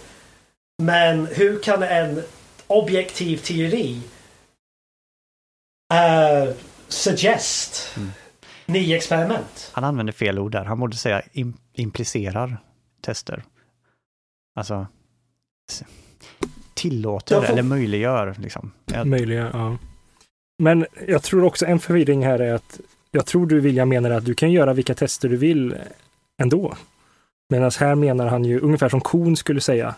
Men 0.83 1.27
hur 1.27 1.63
kan 1.63 1.83
en 1.83 2.23
objektiv 2.67 3.37
teori 3.37 4.01
uh, 5.93 6.55
suggest 6.89 7.93
Mm. 7.97 8.11
nya 8.67 8.97
experiment? 8.97 9.71
Han 9.73 9.85
använder 9.85 10.13
fel 10.13 10.39
ord 10.39 10.53
där. 10.53 10.65
Han 10.65 10.81
borde 10.81 10.97
säga 10.97 11.23
im, 11.33 11.55
implicerar 11.73 12.57
tester. 13.01 13.45
Alltså 14.57 14.87
tillåter 16.75 17.41
får- 17.41 17.53
eller 17.53 17.63
möjliggör 17.63 18.35
liksom. 18.39 18.73
Jag, 18.85 19.07
Möjliga, 19.07 19.51
ja. 19.53 19.77
Men 20.59 20.87
jag 21.07 21.23
tror 21.23 21.45
också 21.45 21.67
en 21.67 21.79
förvirring 21.79 22.25
här 22.25 22.39
är 22.39 22.53
att 22.55 22.81
jag 23.11 23.27
tror 23.27 23.47
du 23.47 23.61
William 23.61 23.89
menar 23.89 24.11
att 24.11 24.25
du 24.25 24.35
kan 24.35 24.53
göra 24.53 24.73
vilka 24.73 24.95
tester 24.95 25.29
du 25.29 25.37
vill 25.37 25.75
ändå. 26.43 26.75
Medan 27.49 27.71
här 27.81 27.95
menar 27.95 28.27
han 28.27 28.45
ju 28.45 28.61
ungefär 28.61 28.89
som 28.89 29.01
Kuhn 29.01 29.37
skulle 29.37 29.61
säga 29.61 29.95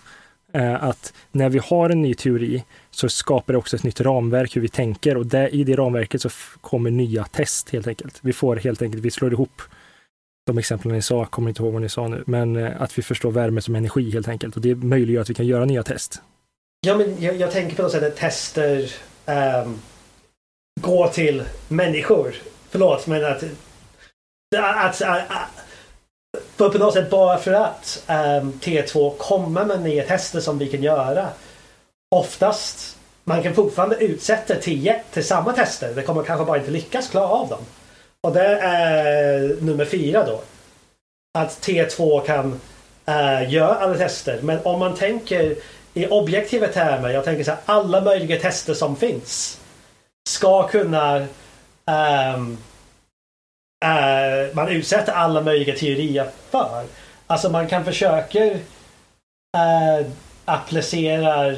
eh, 0.53 0.85
att 0.85 1.13
när 1.33 1.49
vi 1.49 1.59
har 1.59 1.91
en 1.91 2.03
ny 2.03 2.15
teori 2.15 2.65
så 2.91 3.09
skapar 3.09 3.53
det 3.53 3.59
också 3.59 3.77
ett 3.77 3.83
nytt 3.83 4.01
ramverk 4.01 4.57
hur 4.57 4.61
vi 4.61 4.69
tänker 4.69 5.17
och 5.17 5.27
där, 5.27 5.55
i 5.55 5.65
det 5.65 5.77
ramverket 5.77 6.23
så 6.23 6.29
kommer 6.61 6.91
nya 6.91 7.25
test 7.25 7.71
helt 7.71 7.87
enkelt. 7.87 8.19
Vi 8.21 8.33
får 8.33 8.57
helt 8.57 8.83
enkelt, 8.83 9.05
vi 9.05 9.11
slår 9.11 9.33
ihop 9.33 9.63
de 10.47 10.59
exemplen 10.59 10.95
ni 10.95 11.03
sa, 11.03 11.25
kommer 11.25 11.49
inte 11.49 11.63
ihåg 11.63 11.73
vad 11.73 11.83
ni 11.83 11.89
sa 11.89 12.09
nu, 12.09 12.25
men 12.27 12.57
eh, 12.57 12.83
att 12.83 12.99
vi 12.99 13.03
förstår 13.03 13.31
värme 13.31 13.61
som 13.61 13.75
energi 13.75 14.11
helt 14.11 14.29
enkelt 14.29 14.57
och 14.57 14.63
det 14.63 14.75
möjliggör 14.75 15.23
att 15.23 15.31
vi 15.31 15.35
kan 15.35 15.47
göra 15.47 15.65
nya 15.65 15.83
test. 15.83 16.21
Ja, 16.81 16.97
men 16.97 17.23
jag, 17.23 17.37
jag 17.37 17.51
tänker 17.51 17.77
på 17.77 17.83
något 17.83 17.93
sätt 17.93 18.03
att 18.03 18.17
tester 18.17 18.93
um, 19.27 19.79
går 20.81 21.09
till 21.09 21.43
människor. 21.69 22.35
Förlåt, 22.71 23.07
men 23.07 23.25
att... 23.25 23.45
att, 24.57 25.03
att, 25.03 25.31
att 25.31 25.67
på, 26.57 26.71
på 26.71 26.79
något 26.79 26.95
sätt 26.95 27.11
bara 27.11 27.39
för 27.39 27.53
att 27.53 28.03
ehm, 28.07 28.43
um, 28.43 28.61
T2 28.63 29.17
kommer 29.17 29.65
med 29.65 29.83
nya 29.83 30.05
tester 30.05 30.41
som 30.41 30.59
vi 30.59 30.69
kan 30.69 30.83
göra. 30.83 31.29
Oftast, 32.11 32.97
man 33.25 33.43
kan 33.43 33.55
fortfarande 33.55 33.97
utsätta 33.97 34.55
T1 34.55 34.99
till 35.13 35.27
samma 35.27 35.53
tester. 35.53 35.95
Det 35.95 36.03
kommer 36.03 36.23
kanske 36.23 36.45
bara 36.45 36.59
inte 36.59 36.71
lyckas 36.71 37.09
klara 37.09 37.29
av 37.29 37.49
dem. 37.49 37.63
Och 38.21 38.33
det 38.33 38.59
är 38.61 39.57
nummer 39.61 39.85
fyra 39.85 40.27
då. 40.27 40.41
Att 41.39 41.67
T2 41.67 42.27
kan 42.27 42.61
uh, 43.09 43.53
göra 43.53 43.75
alla 43.75 43.95
tester. 43.95 44.39
Men 44.43 44.59
om 44.63 44.79
man 44.79 44.95
tänker 44.95 45.57
i 45.95 46.07
objektiva 46.07 46.67
termer, 46.67 47.11
jag 47.11 47.25
tänker 47.25 47.45
så 47.45 47.51
här, 47.51 47.61
alla 47.65 48.01
möjliga 48.01 48.41
tester 48.41 48.75
som 48.75 48.97
finns 48.97 49.61
ska 50.29 50.69
kunna 50.69 51.27
um, 52.37 52.59
eh, 53.85 54.55
man 54.55 54.69
utsätter 54.69 55.13
alla 55.13 55.41
möjliga 55.41 55.77
teorier 55.77 56.31
för. 56.51 56.85
Alltså 57.27 57.49
man 57.49 57.69
kan 57.69 57.85
försöka 57.85 58.45
eh, 58.45 60.07
applicera, 60.45 61.57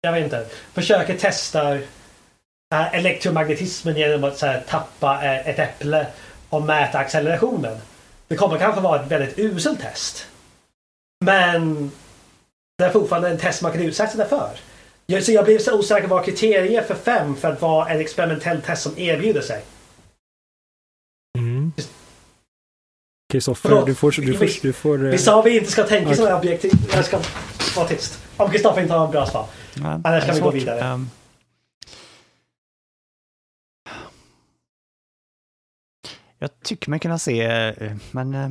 jag 0.00 0.12
vet 0.12 0.24
inte, 0.24 0.46
försöka 0.74 1.14
testa 1.14 1.74
eh, 1.74 2.94
elektromagnetismen 2.94 3.96
genom 3.96 4.24
att 4.24 4.38
så 4.38 4.46
här, 4.46 4.62
tappa 4.68 5.24
eh, 5.24 5.48
ett 5.48 5.58
äpple 5.58 6.06
och 6.48 6.62
mäta 6.62 6.98
accelerationen. 6.98 7.78
Det 8.28 8.36
kommer 8.36 8.58
kanske 8.58 8.80
vara 8.80 9.02
ett 9.02 9.10
väldigt 9.10 9.38
uselt 9.38 9.80
test. 9.80 10.26
Men 11.24 11.90
det 12.78 12.84
är 12.84 12.90
fortfarande 12.90 13.28
en 13.28 13.38
test 13.38 13.62
man 13.62 13.72
kan 13.72 13.82
utsätta 13.82 14.18
det 14.18 14.26
för. 14.26 14.50
Jag, 15.06 15.24
så 15.24 15.32
jag 15.32 15.44
blev 15.44 15.58
så 15.58 15.78
osäker 15.78 16.08
vad 16.08 16.24
kriterier 16.24 16.82
för 16.82 16.94
fem 16.94 17.36
för 17.36 17.52
att 17.52 17.62
vara 17.62 17.88
en 17.88 18.00
experimentell 18.00 18.62
test 18.62 18.82
som 18.82 18.98
erbjuder 18.98 19.40
sig. 19.40 19.62
Kristoffer, 23.32 23.86
du 23.86 23.94
får... 23.94 24.10
Du 24.10 24.34
får, 24.34 24.46
Vi- 24.46 24.58
du 24.62 24.72
får 24.72 24.98
Vi 24.98 25.18
sa 25.18 25.42
vi 25.42 25.58
inte 25.58 25.70
ska 25.70 25.82
tänka 25.84 26.04
Okej. 26.06 26.16
sådana 26.16 26.36
objektiv. 26.38 26.72
Jag 26.92 27.04
ska 27.04 27.20
vara 27.76 27.88
tyst. 27.88 28.18
Om 28.36 28.50
Kristoffer 28.50 28.82
inte 28.82 28.94
har 28.94 29.04
en 29.04 29.10
bra 29.10 29.26
svar. 29.26 29.46
Annars 29.82 30.26
kan 30.26 30.34
vi 30.34 30.40
gå 30.40 30.50
vidare. 30.50 30.80
Ehm, 30.80 31.10
jag 36.38 36.60
tycker 36.62 36.90
mig 36.90 36.98
kunna 37.00 37.18
se, 37.18 37.42
eh, 37.42 37.96
men 38.10 38.34
eh, 38.34 38.50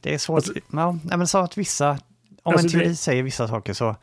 det 0.00 0.14
är 0.14 0.18
svårt. 0.18 0.36
Alltså- 0.36 0.52
ja, 0.72 0.98
nej, 1.04 1.18
men 1.18 1.26
så 1.28 1.38
att 1.38 1.58
vissa, 1.58 1.90
om 1.90 1.98
Alltså, 2.52 2.66
en 2.66 2.70
teori 2.72 2.88
det- 2.88 2.96
säger 2.96 3.22
vissa 3.22 3.48
saker 3.48 3.72
så 3.72 3.96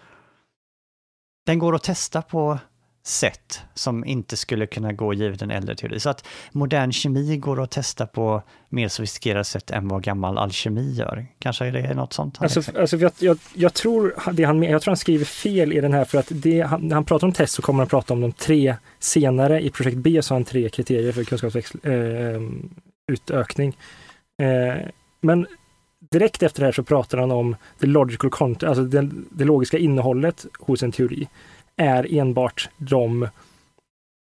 den 1.46 1.60
går 1.60 1.76
att 1.76 1.84
testa 1.84 2.22
på 2.22 2.60
sätt 3.08 3.62
som 3.74 4.06
inte 4.06 4.38
skulle 4.38 4.68
kunna 4.68 4.92
gå 4.92 5.14
givet 5.14 5.42
en 5.42 5.52
äldre 5.52 5.76
teori. 5.76 6.00
Så 6.00 6.10
att 6.10 6.28
modern 6.52 6.92
kemi 6.92 7.38
går 7.38 7.64
att 7.64 7.72
testa 7.72 8.08
på 8.08 8.42
mer 8.70 8.88
sofistikerade 8.88 9.44
sätt 9.44 9.72
än 9.72 9.88
vad 9.88 10.04
gammal 10.04 10.38
alkemi 10.38 10.92
gör. 10.92 11.26
Kanske 11.40 11.66
är 11.66 11.72
det 11.72 11.94
något 11.94 12.14
sånt? 12.14 12.42
Alltså, 12.42 12.80
alltså 12.80 12.98
jag, 12.98 13.12
jag, 13.20 13.38
jag, 13.54 13.74
tror 13.74 14.16
det 14.34 14.44
han, 14.44 14.64
jag 14.64 14.82
tror 14.82 14.92
han 14.92 14.98
skriver 14.98 15.26
fel 15.26 15.74
i 15.74 15.82
den 15.82 15.94
här 15.94 16.06
för 16.06 16.18
att 16.18 16.28
det, 16.30 16.62
han, 16.62 16.88
när 16.88 16.96
han 16.96 17.06
pratar 17.06 17.28
om 17.28 17.34
test 17.34 17.54
så 17.54 17.62
kommer 17.62 17.80
han 17.80 17.88
prata 17.88 18.14
om 18.14 18.22
de 18.22 18.32
tre 18.32 18.76
senare. 19.00 19.62
I 19.62 19.70
projekt 19.70 19.98
B 19.98 20.22
så 20.22 20.34
har 20.34 20.40
han 20.40 20.46
tre 20.46 20.70
kriterier 20.70 21.12
för 21.12 21.24
kunskapsutökning. 21.24 23.78
Eh, 24.42 24.76
men 25.22 25.48
direkt 26.12 26.44
efter 26.44 26.62
det 26.62 26.68
här 26.68 26.72
så 26.72 26.84
pratar 26.84 27.18
han 27.18 27.32
om 27.32 27.56
the 27.80 27.88
logical 27.88 28.30
content, 28.30 28.70
alltså 28.70 28.84
det, 28.84 29.10
det 29.32 29.46
logiska 29.46 29.78
innehållet 29.78 30.46
hos 30.60 30.84
en 30.84 30.92
teori 30.92 31.28
är 31.78 32.14
enbart 32.14 32.70
de 32.78 33.24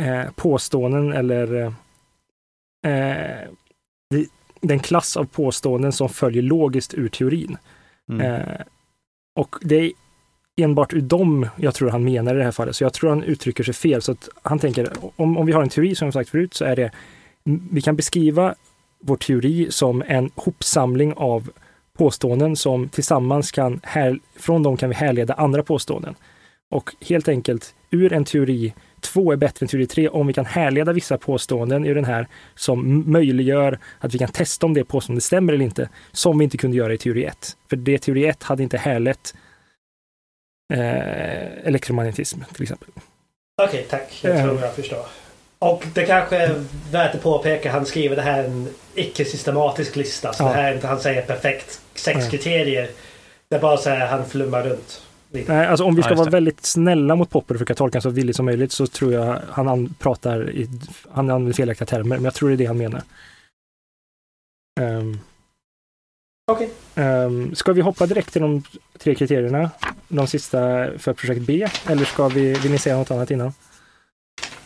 eh, 0.02 0.30
påståenden 0.34 1.12
eller 1.12 1.64
eh, 2.86 3.48
det, 4.10 4.26
den 4.60 4.78
klass 4.78 5.16
av 5.16 5.24
påståenden 5.24 5.92
som 5.92 6.08
följer 6.08 6.42
logiskt 6.42 6.94
ur 6.94 7.08
teorin. 7.08 7.56
Mm. 8.10 8.20
Eh, 8.20 8.60
och 9.40 9.56
det 9.60 9.76
är 9.76 9.92
enbart 10.56 10.92
ur 10.92 11.00
dem 11.00 11.46
jag 11.56 11.74
tror 11.74 11.90
han 11.90 12.04
menar 12.04 12.34
i 12.34 12.38
det 12.38 12.44
här 12.44 12.50
fallet. 12.50 12.76
Så 12.76 12.84
jag 12.84 12.92
tror 12.92 13.10
han 13.10 13.22
uttrycker 13.22 13.64
sig 13.64 13.74
fel. 13.74 14.02
Så 14.02 14.12
att 14.12 14.28
han 14.42 14.58
tänker, 14.58 14.92
om, 15.16 15.38
om 15.38 15.46
vi 15.46 15.52
har 15.52 15.62
en 15.62 15.68
teori 15.68 15.94
som 15.94 16.06
jag 16.06 16.14
sagt 16.14 16.30
förut, 16.30 16.54
så 16.54 16.64
är 16.64 16.76
det, 16.76 16.90
vi 17.70 17.80
kan 17.80 17.96
beskriva 17.96 18.54
vår 19.00 19.16
teori 19.16 19.66
som 19.70 20.02
en 20.06 20.30
hopsamling 20.34 21.14
av 21.16 21.50
påståenden 21.98 22.56
som 22.56 22.88
tillsammans 22.88 23.52
kan, 23.52 23.80
här, 23.82 24.18
från 24.36 24.62
dem 24.62 24.76
kan 24.76 24.88
vi 24.88 24.94
härleda 24.94 25.34
andra 25.34 25.62
påståenden. 25.62 26.14
Och 26.72 26.90
helt 27.00 27.28
enkelt, 27.28 27.74
ur 27.90 28.12
en 28.12 28.24
teori 28.24 28.74
två 29.00 29.32
är 29.32 29.36
bättre 29.36 29.64
än 29.64 29.68
teori 29.68 29.86
tre 29.86 30.08
om 30.08 30.26
vi 30.26 30.32
kan 30.32 30.44
härleda 30.46 30.92
vissa 30.92 31.18
påståenden 31.18 31.84
ur 31.86 31.94
den 31.94 32.04
här 32.04 32.26
som 32.54 33.10
möjliggör 33.12 33.78
att 33.98 34.14
vi 34.14 34.18
kan 34.18 34.28
testa 34.28 34.66
om 34.66 34.74
det 34.74 34.84
påståendet 34.84 35.24
stämmer 35.24 35.52
eller 35.52 35.64
inte, 35.64 35.88
som 36.12 36.38
vi 36.38 36.44
inte 36.44 36.56
kunde 36.56 36.76
göra 36.76 36.94
i 36.94 36.98
teori 36.98 37.24
1. 37.24 37.56
För 37.70 37.76
det 37.76 37.98
teori 37.98 38.26
1 38.26 38.42
hade 38.42 38.62
inte 38.62 38.78
härlett 38.78 39.34
eh, 40.74 41.66
elektromagnetism 41.66 42.40
till 42.54 42.62
exempel. 42.62 42.88
Okej, 43.62 43.86
tack. 43.90 44.20
Jag 44.22 44.36
Eh. 44.36 44.44
tror 44.44 44.60
jag 44.60 44.74
förstår. 44.74 45.04
Och 45.58 45.84
det 45.94 46.04
kanske 46.06 46.36
är 46.36 46.64
värt 46.92 47.14
att 47.14 47.22
påpeka, 47.22 47.72
han 47.72 47.86
skriver 47.86 48.16
det 48.16 48.22
här 48.22 48.42
är 48.42 48.48
en 48.48 48.68
icke-systematisk 48.94 49.96
lista. 49.96 50.32
Så 50.32 50.42
Ja. 50.44 50.48
det 50.48 50.54
här 50.54 50.70
är 50.70 50.74
inte 50.74 50.86
han 50.86 51.00
säger 51.00 51.22
perfekt 51.22 51.80
sex 51.94 52.28
kriterier. 52.28 52.88
Det 53.48 53.56
är 53.56 53.60
bara 53.60 53.76
så 53.76 53.90
här 53.90 54.06
han 54.06 54.26
flummar 54.28 54.62
runt. 54.62 55.02
Nej, 55.32 55.66
alltså 55.66 55.84
om 55.84 55.94
vi 55.94 56.00
Ja, 56.00 56.04
ska 56.04 56.12
just 56.12 56.18
vara 56.18 56.30
väldigt 56.30 56.66
snälla 56.66 57.16
mot 57.16 57.30
Popper 57.30 57.54
och 57.54 57.58
försöka 57.58 57.74
tolka 57.74 58.00
så 58.00 58.10
villigt 58.10 58.36
som 58.36 58.44
möjligt 58.46 58.72
så 58.72 58.86
tror 58.86 59.12
jag 59.12 59.40
han 59.50 59.68
an, 59.68 59.94
pratar 59.98 60.50
i, 60.50 60.68
han 61.10 61.30
använder 61.30 61.52
felaktiga 61.52 61.86
termer, 61.86 62.16
men 62.16 62.24
jag 62.24 62.34
tror 62.34 62.48
det 62.48 62.54
är 62.54 62.56
det 62.56 62.66
han 62.66 62.78
menar. 62.78 63.02
Um, 64.80 65.20
Okej. 66.52 66.70
um, 66.94 67.54
ska 67.54 67.72
vi 67.72 67.80
hoppa 67.80 68.06
direkt 68.06 68.32
till 68.32 68.42
de 68.42 68.62
tre 68.98 69.14
kriterierna? 69.14 69.70
De 70.08 70.26
sista 70.26 70.58
för 70.98 71.12
projekt 71.12 71.42
B? 71.46 71.68
Eller 71.86 72.04
ska 72.04 72.28
vi, 72.28 72.52
vill 72.52 72.70
ni 72.72 72.78
säga 72.78 72.96
något 72.96 73.10
annat 73.10 73.30
innan? 73.30 73.52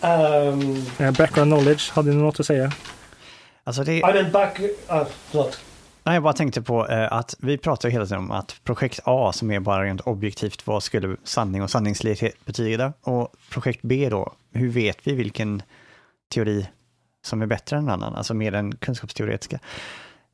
Um, 0.01 0.86
Eh, 0.98 1.10
background 1.12 1.52
knowledge, 1.52 1.90
hade 1.93 2.10
ni 2.10 2.16
något 2.16 2.40
att 2.40 2.47
säga? 2.47 2.72
Alltså 3.64 3.84
det, 3.84 3.97
I 3.98 4.01
mean 4.02 4.30
back... 4.32 4.60
Uh, 4.60 5.05
förlåt. 5.30 5.60
Nej, 6.06 6.14
jag 6.14 6.22
bara 6.22 6.32
tänkte 6.32 6.62
på 6.62 6.88
eh, 6.88 7.12
att 7.12 7.36
vi 7.38 7.58
pratar 7.58 7.88
hela 7.88 8.06
tiden 8.06 8.18
om 8.18 8.30
att 8.30 8.60
projekt 8.64 9.00
A, 9.04 9.32
som 9.32 9.50
är 9.50 9.60
bara 9.60 9.84
rent 9.84 10.00
objektivt, 10.00 10.66
vad 10.66 10.82
skulle 10.82 11.16
sanning 11.24 11.62
och 11.62 11.70
sanningslikhet 11.70 12.44
betyda? 12.44 12.92
Och 13.02 13.34
projekt 13.50 13.80
B 13.82 14.08
då, 14.10 14.32
hur 14.52 14.68
vet 14.68 15.06
vi 15.06 15.14
vilken 15.14 15.62
teori 16.34 16.68
som 17.24 17.42
är 17.42 17.46
bättre 17.46 17.76
än 17.76 17.82
en 17.82 17.90
annan, 17.90 18.14
alltså 18.14 18.34
mer 18.34 18.54
än 18.54 18.76
kunskapsteoretiska? 18.76 19.58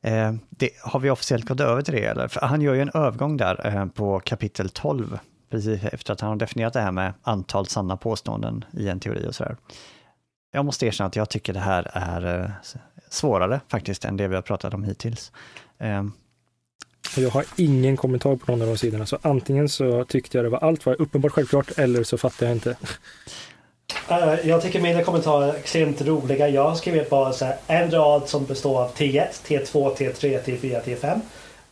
Eh, 0.03 0.33
det, 0.49 0.69
har 0.83 0.99
vi 0.99 1.09
officiellt 1.09 1.45
gått 1.45 1.59
över 1.59 1.81
till 1.81 1.93
det 1.93 2.05
eller? 2.05 2.27
För 2.27 2.41
han 2.41 2.61
gör 2.61 2.73
ju 2.73 2.81
en 2.81 2.91
övergång 2.93 3.37
där 3.37 3.67
eh, 3.67 3.85
på 3.85 4.19
kapitel 4.19 4.69
12, 4.69 5.19
precis 5.49 5.83
efter 5.83 6.13
att 6.13 6.21
han 6.21 6.29
har 6.29 6.37
definierat 6.37 6.73
det 6.73 6.81
här 6.81 6.91
med 6.91 7.13
antal 7.21 7.67
sanna 7.67 7.97
påståenden 7.97 8.65
i 8.73 8.89
en 8.89 8.99
teori 8.99 9.27
och 9.27 9.35
sådär. 9.35 9.57
Jag 10.51 10.65
måste 10.65 10.85
erkänna 10.85 11.07
att 11.07 11.15
jag 11.15 11.29
tycker 11.29 11.53
det 11.53 11.59
här 11.59 11.91
är 11.93 12.41
eh, 12.41 12.49
svårare 13.13 13.59
faktiskt 13.67 14.05
än 14.05 14.17
det 14.17 14.27
vi 14.27 14.35
har 14.35 14.41
pratat 14.41 14.73
om 14.73 14.83
hittills. 14.83 15.31
Eh, 15.79 16.03
Jag 17.17 17.29
har 17.29 17.45
ingen 17.55 17.97
kommentar 17.97 18.35
på 18.35 18.51
någon 18.51 18.61
av 18.61 18.67
de 18.67 18.77
sidorna, 18.77 19.05
så 19.05 19.17
antingen 19.21 19.69
så 19.69 20.05
tyckte 20.05 20.37
jag 20.37 20.45
det 20.45 20.49
var 20.49 20.59
allt 20.59 20.85
var 20.85 21.01
uppenbart 21.01 21.31
självklart, 21.31 21.71
eller 21.77 22.03
så 22.03 22.17
fattar 22.17 22.45
jag 22.45 22.55
inte. 22.55 22.75
Eh, 24.09 24.33
jag 24.43 24.61
tycker 24.61 24.81
mina 24.81 25.03
kommentarer 25.03 25.47
är 25.47 25.55
extremt 25.55 26.01
roliga. 26.01 26.47
Jag 26.49 26.69
har 26.69 26.75
skrivit 26.75 27.09
bara 27.09 27.33
så 27.33 27.45
här, 27.45 27.57
en 27.67 27.91
rad 27.91 28.29
som 28.29 28.45
består 28.45 28.81
av 28.81 28.93
T1, 28.95 29.25
T2, 29.47 29.95
T3, 29.95 30.39
T4, 30.43 30.83
T5. 30.83 31.19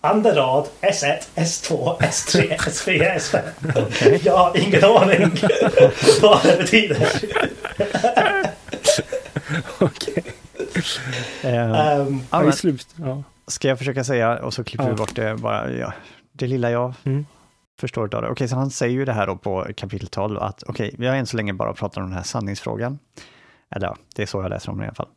Andra 0.03 0.35
rad 0.35 0.67
S1, 0.81 1.19
S2, 1.35 1.97
S3, 1.99 2.57
S4, 2.57 3.17
S5. 3.17 4.19
Jag 4.23 4.37
har 4.37 4.57
ingen 4.57 4.83
aning 4.83 5.19
vad 6.21 6.43
det 6.43 6.57
betyder. 6.57 7.07
Okej. 9.79 10.23
eh, 11.43 12.01
Um, 12.07 12.21
ja, 12.31 12.41
men, 12.41 12.53
slut. 12.53 12.87
Ja. 12.95 13.23
ska 13.47 13.67
jag 13.67 13.77
försöka 13.77 14.03
säga 14.03 14.39
och 14.43 14.53
så 14.53 14.63
klipper 14.63 14.85
vi 14.85 14.89
Ja. 14.91 14.95
bort 14.95 15.15
det 15.15 15.35
bara, 15.37 15.71
ja, 15.71 15.93
det 16.31 16.47
lilla 16.47 16.71
jag 16.71 16.93
Mm. 17.03 17.25
förstår 17.79 18.15
av 18.15 18.21
det. 18.21 18.29
Okej, 18.29 18.47
så 18.47 18.55
han 18.55 18.71
säger 18.71 18.93
ju 18.93 19.05
det 19.05 19.13
här 19.13 19.27
då 19.27 19.35
på 19.37 19.67
kapitel 19.77 20.07
12 20.07 20.37
att 20.39 20.63
okej, 20.63 20.95
vi 20.97 21.07
har 21.07 21.15
än 21.15 21.25
så 21.25 21.37
länge 21.37 21.53
bara 21.53 21.73
pratat 21.73 21.97
om 21.97 22.03
den 22.03 22.13
här 22.13 22.23
sanningsfrågan. 22.23 22.99
Eller 23.75 23.87
ja, 23.87 23.97
det 24.15 24.21
är 24.21 24.25
så 24.25 24.41
jag 24.41 24.49
läser 24.49 24.71
om 24.71 24.77
det 24.77 24.83
i 24.83 24.87
alla 24.87 24.95
fall. 24.95 25.07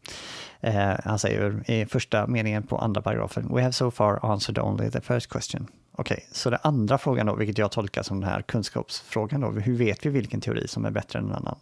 Eh, 0.61 0.93
han 1.05 1.19
säger 1.19 1.71
i 1.71 1.87
första 1.87 2.27
meningen 2.27 2.63
på 2.63 2.79
andra 2.79 3.03
paragrafen, 3.03 3.55
We 3.55 3.61
have 3.63 3.73
so 3.73 3.91
far 3.91 4.19
answered 4.33 4.59
only 4.65 4.91
the 4.91 5.01
first 5.01 5.29
question. 5.29 5.67
Okej, 5.97 6.29
så 6.33 6.51
den 6.51 6.59
andra 6.63 6.99
frågan 6.99 7.27
då, 7.27 7.35
vilket 7.35 7.59
jag 7.59 7.71
tolkar 7.73 8.03
som 8.03 8.21
den 8.21 8.29
här 8.31 8.43
kunskapsfrågan 8.43 9.41
då, 9.41 9.51
hur 9.51 9.77
vet 9.77 10.07
vi 10.07 10.11
vilken 10.11 10.41
teori 10.41 10.69
som 10.69 10.85
är 10.85 10.91
bättre 10.91 11.19
än 11.19 11.25
en 11.25 11.33
annan? 11.35 11.57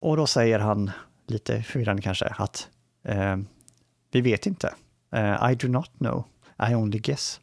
Och 0.00 0.16
då 0.16 0.26
säger 0.26 0.58
han, 0.58 0.90
lite 1.26 1.62
förvirrande 1.62 2.02
kanske, 2.02 2.26
att 2.26 2.68
eh, 3.04 3.36
vi 4.12 4.20
vet 4.20 4.46
inte. 4.46 4.74
Uh, 5.16 5.50
I 5.50 5.54
do 5.54 5.68
not 5.68 5.90
know. 5.98 6.24
I 6.70 6.74
only 6.74 6.98
guess. 6.98 7.40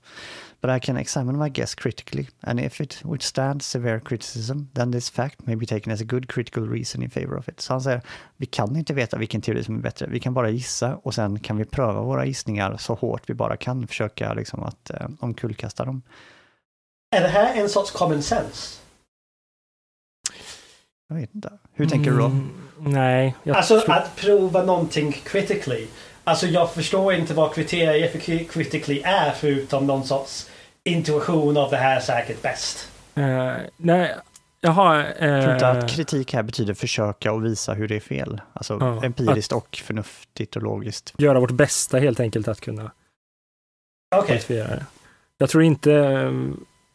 But 0.62 0.70
I 0.70 0.80
can 0.80 0.98
examine 0.98 1.38
my 1.38 1.50
guess 1.50 1.76
critically, 1.76 2.28
and 2.42 2.60
if 2.60 2.82
it 2.82 3.02
withstands 3.04 3.66
severe 3.66 4.00
criticism, 4.00 4.70
then 4.74 4.92
this 4.92 5.10
fact 5.10 5.48
may 5.48 5.56
be 5.56 5.66
taken 5.66 5.94
as 5.94 6.02
a 6.02 6.04
good 6.04 6.28
critical 6.28 6.68
reason 6.68 7.04
in 7.04 7.10
favor 7.10 7.38
of 7.38 7.50
it. 7.50 7.62
Så 7.62 7.74
han 7.74 7.82
säger, 7.82 8.02
vi 8.38 8.46
kan 8.46 8.76
inte 8.76 8.94
veta 8.94 9.18
vilken 9.18 9.42
teori 9.42 9.64
som 9.64 9.76
är 9.76 9.80
bättre, 9.80 10.08
vi 10.08 10.20
kan 10.20 10.34
bara 10.34 10.50
gissa 10.50 10.96
och 10.96 11.14
sen 11.14 11.40
kan 11.40 11.58
vi 11.58 11.66
pröva 11.66 12.02
våra 12.02 12.26
gissningar 12.26 12.78
så 12.78 12.94
hårt 12.94 13.30
vi 13.30 13.34
bara 13.34 13.58
kan, 13.58 13.88
försöka 13.88 14.34
liksom 14.34 14.64
att 14.64 14.90
eh, 14.90 15.08
omkullkasta 15.20 15.86
dem. 15.86 16.02
är 17.16 17.22
det 17.22 17.28
här 17.28 17.62
en 17.62 17.70
sorts 17.70 17.92
common 17.92 18.22
sense? 18.24 18.81
Jag 21.12 21.16
vet 21.16 21.36
inte. 21.36 21.52
Hur 21.74 21.86
tänker 21.88 22.12
du 22.12 22.18
då? 22.18 22.26
Mm, 22.26 22.50
nej, 22.80 23.36
jag 23.44 23.58
Alltså 23.58 23.80
tror... 23.80 23.96
att 23.96 24.16
prova 24.16 24.64
någonting 24.64 25.12
critically. 25.12 25.88
Alltså 26.24 26.48
jag 26.48 26.74
förstår 26.74 27.14
inte 27.14 27.34
vad 27.34 27.54
kriterier 27.54 28.08
för 28.10 28.20
cri- 28.20 28.48
critically 28.48 29.02
är 29.02 29.32
förutom 29.32 29.88
någon 29.88 30.04
sorts 30.04 30.50
intuition 30.84 31.58
av 31.58 31.70
det 31.72 31.78
här 31.78 31.96
är 31.96 32.00
säkert 32.00 32.42
bäst. 32.42 32.90
Eh, 33.16 33.52
nej. 33.78 34.16
Jag 34.62 34.76
tror 34.76 35.54
inte 35.54 35.68
eh, 35.68 35.78
att 35.78 35.90
kritik 35.90 36.34
här 36.34 36.44
betyder 36.44 36.74
försöka 36.74 37.32
och 37.32 37.46
visa 37.46 37.74
hur 37.74 37.88
det 37.88 37.96
är 37.96 38.00
fel. 38.00 38.42
Alltså 38.54 38.78
Ja, 38.80 39.04
empiriskt 39.04 39.52
och 39.52 39.82
förnuftigt 39.84 40.56
och 40.56 40.62
logiskt. 40.62 41.14
göra 41.18 41.40
vårt 41.40 41.52
bästa 41.52 41.98
helt 42.00 42.20
enkelt 42.20 42.48
att 42.48 42.62
kunna 42.62 42.92
Okej. 44.16 44.42
det. 44.48 44.86
Jag 45.38 45.50
tror 45.50 45.64
inte... 45.64 45.94
eh, 45.94 46.32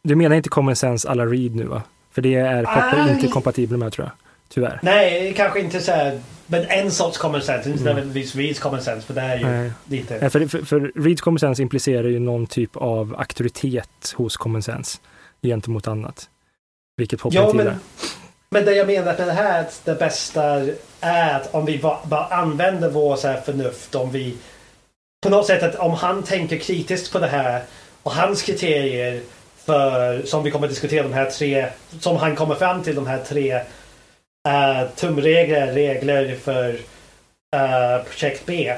Du 0.03 0.15
menar 0.17 0.37
inte 0.37 0.49
common 0.49 0.77
sense 0.77 1.09
alla 1.09 1.27
read 1.27 1.55
nu 1.55 1.65
va? 1.65 1.83
För 2.17 2.23
det 2.23 2.35
är 2.35 2.65
Aj. 2.69 3.13
inte 3.13 3.29
kompatibel 3.29 3.79
med 3.79 3.93
tror 3.93 4.07
jag. 4.07 4.13
Tyvärr. 4.49 4.79
Nej, 4.83 5.35
kanske 5.37 5.61
inte 5.61 5.81
så 5.81 5.93
här. 5.93 6.21
Men 6.47 6.65
en 6.69 6.91
sorts 6.91 7.19
common 7.19 7.43
sense. 7.43 7.69
Inte 7.71 7.83
Mm. 7.83 7.95
nödvändigtvis 7.95 8.35
Reeds 8.37 8.61
common 8.61 8.81
sense. 8.81 9.07
För 9.07 9.15
det 9.15 9.21
är 9.21 9.37
ju 9.39 9.47
Nej. 9.47 9.71
lite... 9.85 10.19
Nej, 10.21 10.31
För, 10.31 10.47
för, 10.47 10.63
för 10.63 10.93
reads 10.95 11.21
common 11.21 11.39
sense 11.39 11.63
implicerar 11.63 12.09
ju 12.09 12.19
någon 12.19 12.47
typ 12.47 12.77
av 12.77 13.15
auktoritet 13.19 14.15
hos 14.17 14.37
common 14.37 14.63
sense 14.63 14.99
gentemot 15.43 15.89
annat. 15.89 16.29
Vilket 16.97 17.21
hoppar 17.21 17.37
Ja, 17.37 17.51
till 17.51 17.57
men, 17.57 17.81
men 18.51 18.65
det 18.65 18.75
jag 18.75 18.87
menar 18.87 19.05
med 19.19 19.27
det 19.29 19.33
här 19.33 19.61
att 19.61 19.81
det 19.85 19.95
bästa 19.95 20.67
är 21.01 21.35
att 21.35 21.55
om 21.55 21.65
vi 21.67 21.79
bara, 21.79 21.99
bara 22.07 22.25
använder 22.27 22.91
vår 22.91 23.17
så 23.17 23.29
här 23.29 23.41
förnuft. 23.41 23.95
Om 23.95 24.11
vi 24.11 24.37
på 25.23 25.29
något 25.31 25.47
sätt 25.47 25.63
att 25.63 25.75
om 25.75 25.93
han 25.93 26.23
tänker 26.23 26.59
kritiskt 26.59 27.13
på 27.13 27.19
det 27.19 27.27
här 27.27 27.63
och 28.03 28.13
hans 28.13 28.43
kriterier 28.43 29.21
för 29.67 30.23
som 30.23 30.43
vi 30.43 30.51
kommer 30.51 30.69
diskutera 30.69 31.03
de 31.03 31.13
här 31.13 31.31
tre 31.31 31.69
som 32.01 32.17
han 32.17 32.37
kommer 32.37 32.55
fram 32.55 32.83
till 32.83 32.95
de 32.95 33.07
här 33.07 33.25
tre 33.25 33.55
uh, 34.49 34.91
tumregler, 34.97 35.73
regler 35.73 36.37
för 36.37 36.73
uh, 37.57 38.05
projekt 38.05 38.47
B. 38.47 38.77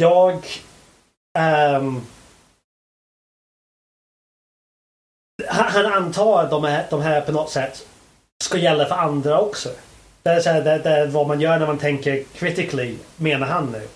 Jag 0.00 0.46
um, 1.38 2.06
han, 5.48 5.86
antar 5.86 6.42
att 6.42 6.50
de 6.50 6.64
här, 6.64 6.86
de 6.90 7.02
här 7.02 7.20
på 7.20 7.32
något 7.32 7.50
sätt 7.50 7.86
ska 8.44 8.58
gälla 8.58 8.86
för 8.86 8.94
andra 8.94 9.40
också. 9.40 9.68
Det 10.22 10.30
är, 10.30 10.40
så 10.40 10.50
här, 10.50 10.62
det, 10.62 10.78
det 10.78 10.90
är 10.90 11.06
vad 11.06 11.26
man 11.26 11.40
gör 11.40 11.58
när 11.58 11.66
man 11.66 11.78
tänker 11.78 12.24
critically, 12.34 12.96
menar 13.16 13.46
han 13.46 13.72
nu. 13.72 13.88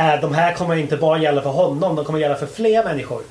Eh, 0.00 0.20
de 0.20 0.34
här 0.34 0.54
kommer 0.54 0.76
inte 0.76 0.96
bara 0.96 1.18
gälla 1.18 1.42
för 1.42 1.50
honom, 1.50 1.96
de 1.96 2.04
kommer 2.04 2.18
gälla 2.18 2.36
för 2.36 2.46
fler 2.46 2.84
människor. 2.84 3.22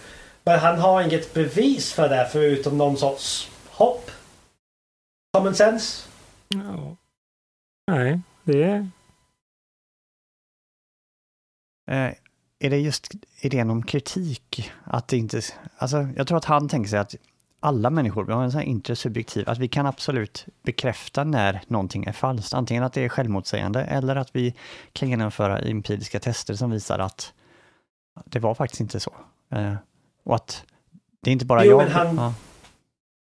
Men 0.49 0.59
han 0.59 0.79
har 0.79 1.01
inget 1.01 1.33
bevis 1.33 1.93
för 1.93 2.09
det 2.09 2.29
förutom 2.31 2.77
någon 2.77 2.97
sorts 2.97 3.51
hopp. 3.69 4.11
Common 5.33 5.55
sense. 5.55 6.07
Ja. 6.47 6.95
Nej, 7.87 8.21
det 8.43 8.63
är... 8.63 8.77
Eh, 11.91 12.13
är 12.59 12.69
det 12.69 12.77
just 12.77 13.11
idén 13.41 13.69
om 13.69 13.83
kritik? 13.83 14.71
Att 14.83 15.07
det 15.07 15.17
inte, 15.17 15.41
alltså, 15.77 16.07
jag 16.15 16.27
tror 16.27 16.37
att 16.37 16.45
han 16.45 16.69
tänker 16.69 16.89
sig 16.89 16.99
att 16.99 17.15
alla 17.59 17.89
människor, 17.89 18.25
vi 18.25 18.33
har 18.33 18.43
en 18.43 18.51
sån 18.51 18.59
här 18.59 18.67
intersubjektiv, 18.67 19.49
att 19.49 19.57
vi 19.57 19.67
kan 19.67 19.85
absolut 19.85 20.45
bekräfta 20.63 21.23
när 21.23 21.61
någonting 21.67 22.05
är 22.05 22.13
falskt. 22.13 22.53
Antingen 22.53 22.83
att 22.83 22.93
det 22.93 23.05
är 23.05 23.09
självmotsägande 23.09 23.81
eller 23.81 24.15
att 24.15 24.35
vi 24.35 24.55
kan 24.93 25.09
genomföra 25.09 25.59
empiriska 25.59 26.19
tester 26.19 26.53
som 26.53 26.71
visar 26.71 26.99
att 26.99 27.33
det 28.25 28.39
var 28.39 28.55
faktiskt 28.55 28.81
inte 28.81 28.99
så. 28.99 29.13
Och 30.29 30.35
att 30.35 30.63
det 31.23 31.29
är 31.29 31.31
inte 31.31 31.45
bara 31.45 31.65
Jo, 31.65 31.71
jag. 31.71 31.77
men 31.77 31.91
han- 31.91 32.17
ja. 32.17 32.33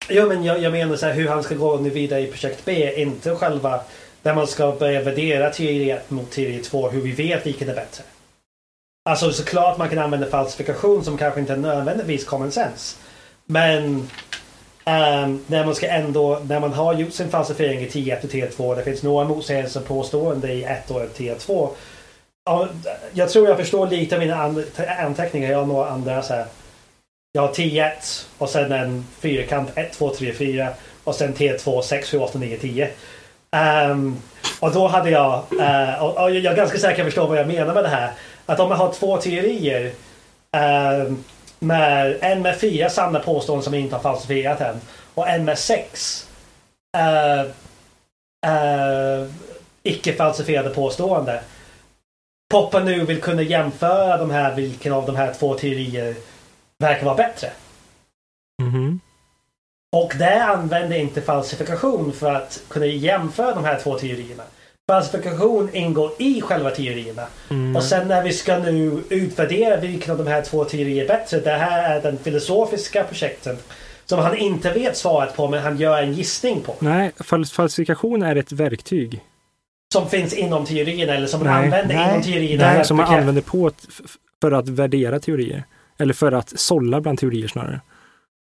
Jo 0.09 0.27
men 0.27 0.43
jag, 0.43 0.59
jag 0.61 0.71
menar 0.71 0.95
så 0.95 1.05
här 1.05 1.13
hur 1.13 1.27
han 1.27 1.43
ska 1.43 1.55
gå 1.55 1.77
nu 1.77 1.89
vidare 1.89 2.21
i 2.21 2.27
projekt 2.27 2.65
B. 2.65 2.93
Inte 3.01 3.35
själva 3.35 3.81
där 4.21 4.33
man 4.33 4.47
ska 4.47 4.71
börja 4.71 5.01
värdera 5.01 5.49
teori 5.49 5.91
1 5.91 6.09
mot 6.09 6.31
teori 6.31 6.59
2. 6.63 6.89
Hur 6.89 7.01
vi 7.01 7.11
vet 7.11 7.45
vilken 7.45 7.69
är 7.69 7.75
bättre. 7.75 8.03
Alltså 9.09 9.31
såklart 9.31 9.77
man 9.77 9.89
kan 9.89 9.99
använda 9.99 10.27
falsifikation 10.27 11.03
som 11.03 11.17
kanske 11.17 11.39
inte 11.39 11.53
är 11.53 11.57
nödvändigtvis 11.57 12.25
common 12.25 12.51
sense. 12.51 12.97
Men 13.45 14.09
ehm, 14.85 15.43
när 15.47 15.65
man 15.65 15.75
ska 15.75 15.87
ändå, 15.87 16.39
när 16.47 16.59
man 16.59 16.73
har 16.73 16.93
gjort 16.93 17.13
sin 17.13 17.29
falsifiering 17.29 17.79
i 17.79 17.87
T1 17.89 18.23
och 18.23 18.29
T2. 18.29 18.75
Det 18.75 18.83
finns 18.83 19.03
några 19.03 19.27
motsägelser 19.27 19.81
påstående 19.81 20.53
i 20.53 20.63
1 20.63 20.91
och 20.91 21.01
T2. 21.17 21.69
Ja, 22.45 22.67
Jag 23.13 23.29
tror 23.29 23.47
jag 23.47 23.57
förstår 23.57 23.87
lite 23.87 24.15
av 24.15 24.19
mina 24.21 24.35
an- 24.43 24.65
anteckningar. 24.99 25.51
Jag 25.51 25.57
har 25.59 25.65
några 25.65 25.89
andra 25.89 26.21
så 26.21 26.33
här. 26.33 26.45
Jag 27.31 27.41
har 27.41 27.53
T1 27.53 28.25
och 28.37 28.49
sen 28.49 28.71
en 28.71 29.05
fyrkant 29.19 29.69
1, 29.75 29.93
2, 29.93 30.09
3, 30.15 30.33
4 30.33 30.69
och 31.03 31.15
sen 31.15 31.33
T2 31.33 31.81
6, 31.81 32.09
7, 32.09 32.17
8, 32.17 32.39
9, 32.39 32.57
10. 32.57 32.89
Um, 33.91 34.21
och 34.59 34.73
då 34.73 34.87
hade 34.87 35.09
jag, 35.09 35.43
uh, 35.59 36.03
och, 36.03 36.23
och 36.23 36.31
jag 36.31 36.53
är 36.53 36.55
ganska 36.55 36.77
säker 36.77 36.95
på 36.95 37.01
att 37.01 37.05
förstå 37.05 37.27
vad 37.27 37.37
jag 37.37 37.47
menar 37.47 37.73
med 37.73 37.83
det 37.83 37.89
här. 37.89 38.11
Att 38.45 38.59
om 38.59 38.71
jag 38.71 38.77
har 38.77 38.93
två 38.93 39.17
teorier 39.17 39.85
uh, 39.85 41.13
med 41.59 42.17
en 42.21 42.41
med 42.41 42.59
fyra 42.59 42.89
sanna 42.89 43.19
påståenden 43.19 43.63
som 43.63 43.73
jag 43.73 43.83
inte 43.83 43.95
har 43.95 44.03
falsifierat 44.03 44.61
än 44.61 44.81
och 45.13 45.29
en 45.29 45.45
med 45.45 45.59
sex 45.59 46.25
uh, 46.97 47.51
eh, 48.45 49.27
icke 49.83 50.13
falsifierade 50.13 50.69
påståenden. 50.69 51.39
Poppa 52.51 52.79
nu 52.79 53.05
vill 53.05 53.21
kunna 53.21 53.41
jämföra 53.41 54.17
de 54.17 54.31
här, 54.31 54.55
vilken 54.55 54.93
av 54.93 55.05
de 55.05 55.15
här 55.15 55.33
två 55.33 55.53
teorier 55.53 56.15
verkar 56.79 57.05
vara 57.05 57.15
bättre. 57.15 57.49
Mhm. 58.61 58.99
Och 59.91 60.13
det 60.19 60.43
använder 60.43 60.97
inte 60.97 61.21
falsifikation 61.21 62.13
för 62.13 62.33
att 62.33 62.63
kunna 62.67 62.85
jämföra 62.85 63.55
de 63.55 63.63
här 63.63 63.79
två 63.79 63.99
teorierna. 63.99 64.43
Falsifikation 64.91 65.69
ingår 65.73 66.11
i 66.19 66.41
själva 66.41 66.69
teorierna. 66.69 67.27
Mm. 67.49 67.75
Och 67.75 67.83
sen 67.83 68.07
när 68.07 68.23
vi 68.23 68.33
ska 68.33 68.57
nu 68.57 69.03
utvärdera 69.09 69.77
vilken 69.77 70.11
av 70.11 70.17
de 70.17 70.27
här 70.27 70.41
två 70.41 70.65
teorier 70.65 71.03
är 71.03 71.07
bättre. 71.07 71.39
Det 71.39 71.51
här 71.51 71.95
är 71.95 72.01
den 72.01 72.17
filosofiska 72.17 73.03
projektet. 73.03 73.67
Som 74.05 74.19
han 74.19 74.37
inte 74.37 74.71
vet 74.71 74.97
svaret 74.97 75.35
på 75.35 75.47
men 75.47 75.63
han 75.63 75.77
gör 75.77 76.01
en 76.01 76.13
gissning 76.13 76.61
på. 76.61 76.75
Nej, 76.79 77.11
fals- 77.17 77.53
falsifikation 77.53 78.23
är 78.23 78.35
ett 78.35 78.51
verktyg. 78.51 79.19
Som 79.93 80.09
finns 80.09 80.33
inom 80.33 80.65
teorierna 80.65 81.13
eller 81.13 81.27
som 81.27 81.43
man 81.43 81.53
Nej, 81.53 81.63
använder 81.65 81.95
nej, 81.95 82.09
inom 82.09 82.21
teorierna. 82.21 82.73
Nej, 82.73 82.85
som 82.85 82.97
man 82.97 83.13
använder 83.15 83.41
på 83.41 83.71
för 84.41 84.51
att 84.51 84.69
värdera 84.69 85.19
teorier. 85.19 85.63
Eller 85.99 86.13
för 86.13 86.31
att 86.31 86.59
sålla 86.59 87.01
bland 87.01 87.19
teorier 87.19 87.47
snarare. 87.47 87.81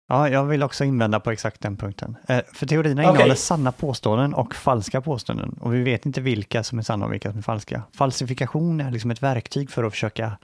Ja, 0.10 0.30
jag 0.30 0.44
vill 0.44 0.64
också 0.64 0.84
invända 0.84 1.20
på 1.20 1.32
exakt 1.32 1.62
den 1.62 1.78
punkten. 1.78 2.18
Eh, 2.28 2.40
för 2.54 2.66
teorierna 2.66 3.02
Okej. 3.02 3.12
innehåller 3.12 3.36
sanna 3.36 3.72
påståenden 3.72 4.34
och 4.34 4.56
falska 4.56 5.02
påståenden. 5.02 5.58
Och 5.62 5.74
vi 5.74 5.84
vet 5.84 6.06
inte 6.06 6.22
vilka 6.22 6.64
som 6.64 6.80
är 6.80 6.84
sanna 6.84 7.06
och 7.06 7.14
vilka 7.14 7.30
som 7.30 7.38
är 7.38 7.44
falska. 7.44 7.82
Falsifikation 7.98 8.82
är 8.82 8.92
liksom 8.92 9.12
ett 9.12 9.24
verktyg 9.24 9.72
för 9.72 9.84
att 9.84 9.94
försöka... 9.94 10.38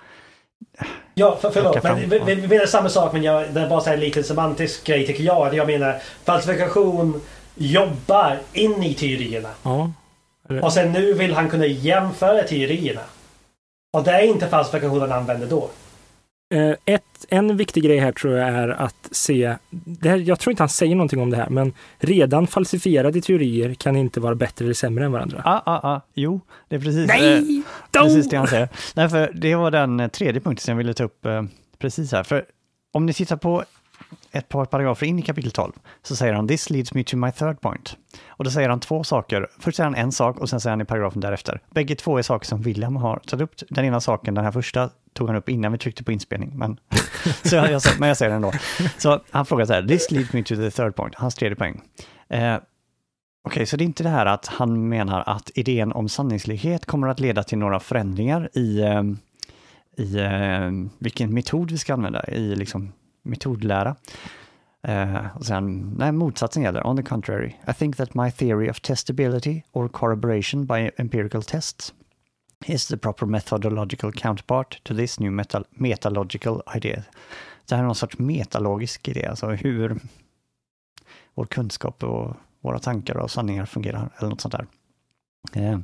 Ja, 1.14 1.38
för, 1.42 1.50
förlåt. 1.50 1.84
Men 1.84 2.10
vi, 2.10 2.36
vi, 2.36 2.48
menar 2.48 2.66
samma 2.66 2.90
sak 2.90 3.14
men 3.14 3.24
jag, 3.24 3.54
det 3.54 3.62
är 3.62 3.70
bara 3.70 3.82
så 3.82 3.90
här 3.90 3.94
en 3.94 4.00
liten 4.00 4.24
semantisk 4.24 4.86
grej 4.86 5.08
tycker 5.08 5.24
jag. 5.24 5.54
Jag 5.54 5.68
menar 5.68 6.02
falsifikation 6.24 7.22
jobbar 7.56 8.40
in 8.54 8.84
i 8.84 8.94
teorierna. 8.94 9.50
Ja. 9.64 9.92
Och 10.62 10.74
sen 10.74 10.92
nu 10.92 11.14
vill 11.14 11.34
han 11.34 11.50
kunna 11.50 11.66
jämföra 11.66 12.44
teorierna. 12.44 13.02
Och 13.94 14.04
det 14.04 14.12
är 14.12 14.22
inte 14.22 14.48
falsifikation 14.48 15.02
han 15.02 15.12
använder 15.12 15.48
då. 15.48 15.70
Eh, 16.54 16.76
ett, 16.86 17.26
en 17.30 17.58
viktig 17.58 17.84
grej 17.84 17.98
här 17.98 18.12
tror 18.12 18.34
jag 18.34 18.50
är 18.50 18.68
att 18.70 19.10
se, 19.12 19.56
det 19.70 20.10
här, 20.10 20.18
jag 20.18 20.40
tror 20.40 20.52
inte 20.52 20.64
han 20.64 20.70
säger 20.70 20.96
någonting 20.96 21.22
om 21.22 21.30
det 21.30 21.38
här, 21.38 21.50
men 21.50 21.74
redan 21.98 22.48
falsifierade 22.48 23.22
teorier 23.22 23.74
kan 23.74 23.96
inte 23.96 24.20
vara 24.20 24.36
bättre 24.36 24.66
eller 24.66 24.74
sämre 24.74 25.06
än 25.06 25.12
varandra. 25.12 25.42
Ah, 25.46 25.62
ah, 25.66 25.90
ah, 25.90 26.02
jo, 26.14 26.42
det 26.68 26.76
är 26.76 26.80
precis, 26.80 27.10
eh, 27.10 27.22
Nej! 27.22 27.64
precis 27.92 28.30
det 28.30 28.38
han 28.38 28.48
säger. 28.48 28.70
Nej, 28.96 29.10
för 29.10 29.32
det 29.36 29.56
var 29.56 29.72
den 29.72 30.00
eh, 30.00 30.08
tredje 30.08 30.42
punkten 30.42 30.64
som 30.64 30.72
jag 30.72 30.78
ville 30.78 30.94
ta 30.94 31.04
upp 31.04 31.26
eh, 31.26 31.44
precis 31.80 32.12
här. 32.12 32.24
För 32.24 32.46
om 32.92 33.06
ni 33.06 33.14
tittar 33.14 33.38
på 33.38 33.64
ett 34.32 34.50
par 34.50 34.66
paragrafer 34.66 35.08
in 35.08 35.20
i 35.20 35.22
kapitel 35.22 35.52
12 35.52 35.72
så 36.04 36.16
säger 36.16 36.34
han 36.34 36.48
“This 36.48 36.70
leads 36.70 36.94
me 36.94 37.04
to 37.04 37.18
my 37.18 37.32
third 37.32 37.62
point”. 37.62 37.98
Och 38.28 38.44
då 38.44 38.52
säger 38.52 38.70
han 38.70 38.80
två 38.80 39.04
saker. 39.04 39.48
Först 39.60 39.78
säger 39.78 39.90
han 39.90 39.96
en 39.96 40.12
sak 40.12 40.40
och 40.40 40.50
sen 40.50 40.60
säger 40.60 40.72
han 40.72 40.82
i 40.82 40.86
paragrafen 40.86 41.22
därefter. 41.22 41.62
Bägge 41.74 41.96
två 41.96 42.18
är 42.18 42.22
saker 42.22 42.46
som 42.46 42.62
William 42.62 42.96
har 42.96 43.20
tagit 43.20 43.44
upp. 43.44 43.56
Den 43.70 43.86
ena 43.86 44.02
saken, 44.02 44.34
den 44.34 44.46
här 44.46 44.52
första, 44.52 44.90
tog 45.14 45.28
han 45.28 45.38
upp 45.38 45.50
innan 45.50 45.72
vi 45.72 45.78
tryckte 45.78 46.04
på 46.04 46.12
inspelning. 46.12 46.52
Men, 46.56 46.80
så 47.44 47.56
jag, 47.56 47.72
jag, 47.72 47.82
men 48.00 48.08
jag 48.08 48.18
säger 48.18 48.30
den 48.30 48.44
ändå. 48.44 48.58
Så 48.98 49.20
han 49.30 49.46
frågar 49.46 49.66
så 49.66 49.74
här, 49.74 49.88
“This 49.88 50.12
leads 50.12 50.34
me 50.34 50.44
to 50.44 50.56
the 50.56 50.72
third 50.72 50.96
point”, 50.96 51.16
hans 51.16 51.36
tredje 51.36 51.56
poäng. 51.56 51.82
Eh, 52.30 52.58
Okej, 53.44 53.66
så 53.66 53.78
det 53.78 53.84
är 53.84 53.86
inte 53.86 54.04
det 54.04 54.10
här 54.10 54.26
att 54.26 54.48
han 54.48 54.90
menar 54.90 55.24
att 55.26 55.52
idén 55.56 55.92
om 55.92 56.10
sanningslikhet 56.10 56.86
kommer 56.86 57.08
att 57.08 57.20
leda 57.20 57.44
till 57.44 57.58
några 57.58 57.80
förändringar 57.80 58.50
i, 58.54 58.82
eh, 58.82 59.04
i 59.98 60.20
eh, 60.20 60.72
vilken 61.00 61.34
metod 61.34 61.72
vi 61.72 61.78
ska 61.78 61.94
använda, 61.94 62.28
i 62.28 62.56
liksom 62.56 62.92
metodlära. 63.22 63.96
Uh, 64.88 65.38
och 65.38 65.46
sen, 65.46 65.94
nej, 65.98 66.12
motsatsen 66.12 66.64
gäller. 66.64 66.88
On 66.88 66.98
the 66.98 67.04
contrary, 67.04 67.54
I 67.68 67.74
think 67.74 67.98
that 67.98 68.14
my 68.14 68.32
theory 68.32 68.70
of 68.70 68.82
testability 68.82 69.62
or 69.72 69.88
corroboration 69.88 70.66
by 70.66 70.92
empirical 70.98 71.44
tests 71.44 71.94
is 72.66 72.88
the 72.88 72.98
proper 72.98 73.26
methodological 73.26 74.12
counterpart 74.12 74.84
to 74.84 74.96
this 74.96 75.20
new 75.20 75.32
meta 75.32 75.64
metalogical 75.70 76.62
idea. 76.76 77.04
Det 77.66 77.76
här 77.76 77.84
är 77.84 77.86
någon 77.86 77.96
sorts 77.96 78.20
metalogisk 78.20 79.08
idé, 79.08 79.26
alltså 79.26 79.48
hur 79.48 80.00
vår 81.34 81.46
kunskap 81.46 82.04
och 82.04 82.36
våra 82.62 82.80
tankar 82.80 83.18
och 83.18 83.32
sanningar 83.32 83.66
fungerar, 83.66 84.10
eller 84.18 84.30
något 84.30 84.42
sånt 84.42 84.56
där. 84.56 84.68
Uh, 85.58 85.80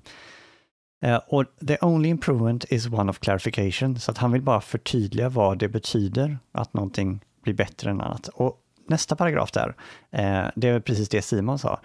eh, 1.05 1.19
och 1.27 1.45
the 1.67 1.77
only 1.81 2.09
improvement 2.09 2.65
is 2.69 2.87
one 2.87 3.09
of 3.09 3.19
clarification, 3.19 3.99
så 3.99 4.11
att 4.11 4.17
han 4.17 4.31
vill 4.31 4.41
bara 4.41 4.61
förtydliga 4.61 5.29
vad 5.29 5.57
det 5.57 5.67
betyder 5.67 6.37
att 6.51 6.73
någonting 6.73 7.19
blir 7.43 7.53
bättre 7.53 7.89
än 7.89 8.01
annat. 8.01 8.27
Och 8.27 8.61
nästa 8.87 9.15
paragraf 9.15 9.51
där, 9.51 9.75
eh, 10.11 10.45
det 10.55 10.67
är 10.67 10.79
precis 10.79 11.09
det 11.09 11.21
Simon 11.21 11.59
sa. 11.59 11.79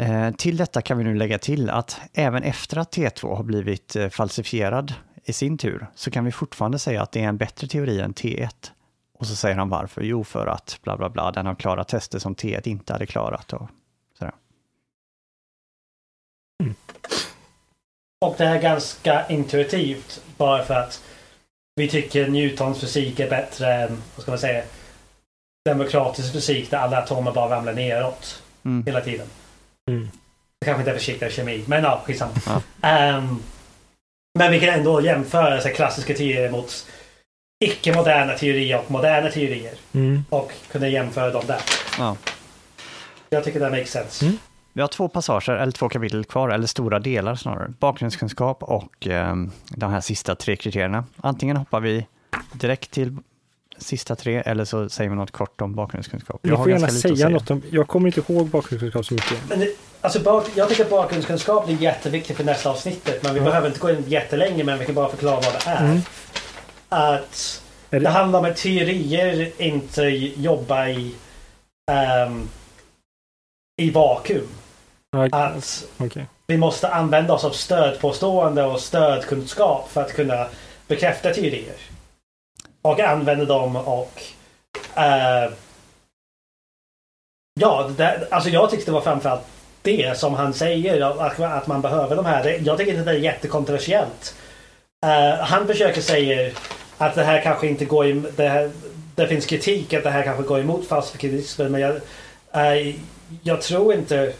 Eh, 0.00 0.30
till 0.30 0.56
detta 0.56 0.82
kan 0.82 0.98
vi 0.98 1.04
nu 1.04 1.14
lägga 1.14 1.38
till 1.38 1.70
att 1.70 2.00
även 2.12 2.42
efter 2.42 2.78
att 2.78 2.96
T2 2.96 3.36
har 3.36 3.44
blivit 3.44 3.96
eh, 3.96 4.08
falsifierad 4.08 4.94
i 5.24 5.32
sin 5.32 5.58
tur, 5.58 5.86
så 5.94 6.10
kan 6.10 6.24
vi 6.24 6.32
fortfarande 6.32 6.78
säga 6.78 7.02
att 7.02 7.12
det 7.12 7.24
är 7.24 7.28
en 7.28 7.36
bättre 7.36 7.66
teori 7.66 8.00
än 8.00 8.14
T1. 8.14 8.70
Och 9.18 9.26
så 9.26 9.36
säger 9.36 9.56
han 9.56 9.68
varför. 9.68 10.02
Jo, 10.02 10.24
för 10.24 10.46
att 10.46 10.78
bla 10.82 10.96
bla 10.96 11.10
bla, 11.10 11.32
den 11.32 11.46
har 11.46 11.54
klarat 11.54 11.88
tester 11.88 12.18
som 12.18 12.34
T1 12.34 12.68
inte 12.68 12.92
hade 12.92 13.06
klarat. 13.06 13.52
Och 13.52 13.68
sådär. 14.18 14.34
Mm. 16.62 16.74
Och 18.26 18.34
det 18.38 18.44
är 18.44 18.58
ganska 18.60 19.26
intuitivt. 19.28 20.20
Bara 20.36 20.64
för 20.64 20.74
att 20.74 21.02
vi 21.76 21.88
tycker 21.88 22.28
Newtons 22.28 22.80
fysik 22.80 23.20
är 23.20 23.30
bättre 23.30 23.74
än, 23.74 24.02
vad 24.14 24.22
ska 24.22 24.30
man 24.32 24.38
säga, 24.38 24.62
demokratisk 25.68 26.32
fysik 26.32 26.70
där 26.70 26.78
alla 26.78 26.98
atomer 27.02 27.32
bara 27.32 27.56
ramlar 27.56 27.72
neråt 27.72 28.42
Mm. 28.64 28.86
hela 28.86 29.00
tiden. 29.00 29.26
Mm. 29.90 30.08
Det 30.60 30.64
kanske 30.64 30.80
inte 30.80 30.90
är 30.90 30.94
försiktigare 30.94 31.32
kemi, 31.32 31.64
men 31.66 31.82
ja, 31.84 32.02
skitsamma. 32.06 32.32
Ja. 32.46 32.62
Ehm, 32.88 33.42
men 34.38 34.52
vi 34.52 34.60
kan 34.60 34.68
ändå 34.68 35.00
jämföra 35.00 35.60
så 35.60 35.68
här, 35.68 35.74
klassiska 35.74 36.14
teorier 36.14 36.50
mot 36.50 36.86
icke-moderna 37.64 38.34
teorier 38.38 38.78
och 38.78 38.90
moderna 38.90 39.30
teorier. 39.30 39.74
Mm. 39.94 40.24
Och 40.30 40.52
kunna 40.70 40.88
jämföra 40.88 41.30
dem 41.30 41.46
där. 41.46 41.60
Ja. 41.98 42.16
Jag 43.30 43.44
tycker 43.44 43.60
det 43.60 43.70
makes 43.70 43.90
sense. 43.90 44.24
Mm. 44.24 44.38
Vi 44.78 44.82
har 44.82 44.88
två 44.88 45.08
passager, 45.08 45.52
eller 45.52 45.72
två 45.72 45.88
kapitel 45.88 46.24
kvar, 46.24 46.48
eller 46.48 46.66
stora 46.66 46.98
delar 46.98 47.34
snarare. 47.34 47.72
Bakgrundskunskap 47.78 48.62
och 48.62 49.06
eh, 49.06 49.34
de 49.70 49.90
här 49.90 50.00
sista 50.00 50.34
tre 50.34 50.56
kriterierna. 50.56 51.04
Antingen 51.16 51.56
hoppar 51.56 51.80
vi 51.80 52.06
direkt 52.52 52.90
till 52.90 53.16
sista 53.78 54.16
tre, 54.16 54.42
eller 54.46 54.64
så 54.64 54.88
säger 54.88 55.10
vi 55.10 55.16
något 55.16 55.30
kort 55.30 55.60
om 55.60 55.74
bakgrundskunskap. 55.74 56.40
Ni 56.42 56.50
har 56.50 56.56
får 56.56 56.70
gärna 56.70 56.86
att 56.86 56.92
säga 56.92 57.28
något 57.28 57.50
om, 57.50 57.62
jag 57.70 57.88
kommer 57.88 58.16
inte 58.16 58.32
ihåg 58.32 58.48
bakgrundskunskap 58.48 59.06
så 59.06 59.14
mycket. 59.14 59.48
Men 59.48 59.58
det, 59.58 59.68
alltså 60.00 60.20
bak, 60.20 60.50
jag 60.54 60.68
tycker 60.68 60.84
att 60.84 60.90
bakgrundskunskap 60.90 61.68
är 61.68 61.72
jätteviktigt 61.72 62.36
för 62.36 62.44
nästa 62.44 62.70
avsnittet. 62.70 63.22
Men 63.22 63.34
vi 63.34 63.40
Ja. 63.40 63.44
behöver 63.44 63.68
inte 63.68 63.80
gå 63.80 63.90
in 63.90 64.04
jättelänge, 64.06 64.64
men 64.64 64.78
vi 64.78 64.86
kan 64.86 64.94
bara 64.94 65.08
förklara 65.08 65.34
vad 65.34 65.44
det 65.54 65.70
är. 65.70 65.84
Mm. 65.84 66.00
Att 66.88 67.62
Är 67.90 67.98
det 68.00 68.04
det, 68.04 68.08
handlar 68.10 68.38
om 68.38 68.44
att 68.44 68.56
teorier 68.56 69.52
inte 69.62 70.02
jobbar 70.36 70.86
i, 70.86 71.14
ehm, 71.90 72.48
i 73.80 73.90
vakuum. 73.90 74.48
Att 75.16 75.86
okej. 75.98 76.26
vi 76.46 76.56
måste 76.56 76.88
använda 76.88 77.34
oss 77.34 77.44
av 77.44 77.50
stödpåstående 77.50 78.64
och 78.64 78.80
stödkunskap 78.80 79.88
för 79.90 80.00
att 80.00 80.12
kunna 80.12 80.46
bekräfta 80.86 81.34
teorier. 81.34 81.76
Och 82.82 83.00
använda 83.00 83.44
dem 83.44 83.76
och... 83.76 84.22
eh, 84.94 85.50
ja, 87.60 87.90
det, 87.96 88.28
alltså 88.30 88.50
jag 88.50 88.70
tyckte 88.70 88.86
det 88.86 88.94
var 88.94 89.00
framförallt 89.00 89.46
det 89.82 90.18
som 90.18 90.34
han 90.34 90.54
säger, 90.54 91.00
att, 91.00 91.40
att 91.40 91.66
man 91.66 91.80
behöver 91.80 92.16
de 92.16 92.24
här. 92.24 92.60
Jag 92.62 92.78
tycker 92.78 92.92
inte 92.92 93.04
det 93.04 93.18
är 93.18 93.22
jättekontroversiellt. 93.22 94.34
Eh, 95.06 95.44
han 95.44 95.66
försöker 95.66 96.00
säga 96.00 96.50
att 96.98 97.14
det 97.14 97.24
här 97.24 97.40
kanske 97.40 97.66
inte 97.66 97.84
går 97.84 98.06
i, 98.06 98.22
det, 98.36 98.48
här, 98.48 98.70
det 99.14 99.28
finns 99.28 99.46
kritik 99.46 99.94
att 99.94 100.04
det 100.04 100.10
här 100.10 100.22
kanske 100.22 100.42
går 100.42 100.60
emot 100.60 100.88
falsifikativismen 100.88 101.72
men 101.72 101.80
jag, 101.80 101.96
eh, 102.52 102.94
jag 103.42 103.62
tror 103.62 103.94
inte 103.94 104.32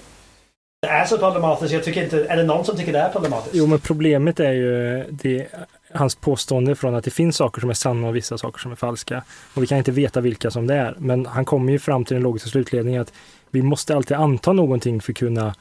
det 0.81 0.89
är 0.89 1.05
så 1.05 1.19
problematiskt. 1.19 1.73
Jag 1.73 1.85
tycker 1.85 2.05
inte, 2.05 2.25
är 2.25 2.37
det 2.37 2.45
någon 2.45 2.65
som 2.65 2.77
tycker 2.77 2.93
det 2.93 2.99
är 2.99 3.09
problematiskt? 3.09 3.55
Jo, 3.55 3.67
men 3.67 3.79
problemet 3.79 4.41
är 4.41 4.53
ju 4.53 5.05
det, 5.11 5.47
hans 5.95 6.15
påstående 6.15 6.75
från 6.75 6.95
att 6.95 7.05
det 7.05 7.11
finns 7.11 7.37
saker 7.37 7.61
som 7.61 7.71
är 7.71 7.75
sanna 7.75 8.09
och 8.09 8.17
vissa 8.17 8.39
saker 8.39 8.59
som 8.59 8.73
är 8.73 8.77
falska. 8.77 9.23
Och 9.55 9.63
vi 9.63 9.67
kan 9.67 9.79
inte 9.79 9.91
veta 9.91 10.21
vilka 10.21 10.51
som 10.51 10.67
det 10.67 10.75
är. 10.75 10.95
Men 10.99 11.27
han 11.27 11.45
kommer 11.45 11.73
ju 11.73 11.79
fram 11.79 12.05
till 12.05 12.15
den 12.15 12.23
logiska 12.23 12.49
slutledningen 12.49 13.03
att 13.03 13.13
vi 13.51 13.63
måste 13.63 13.97
alltid 13.97 14.17
anta 14.17 14.53
någonting 14.53 15.01
för 15.01 15.13
att 15.13 15.19
kunna 15.19 15.55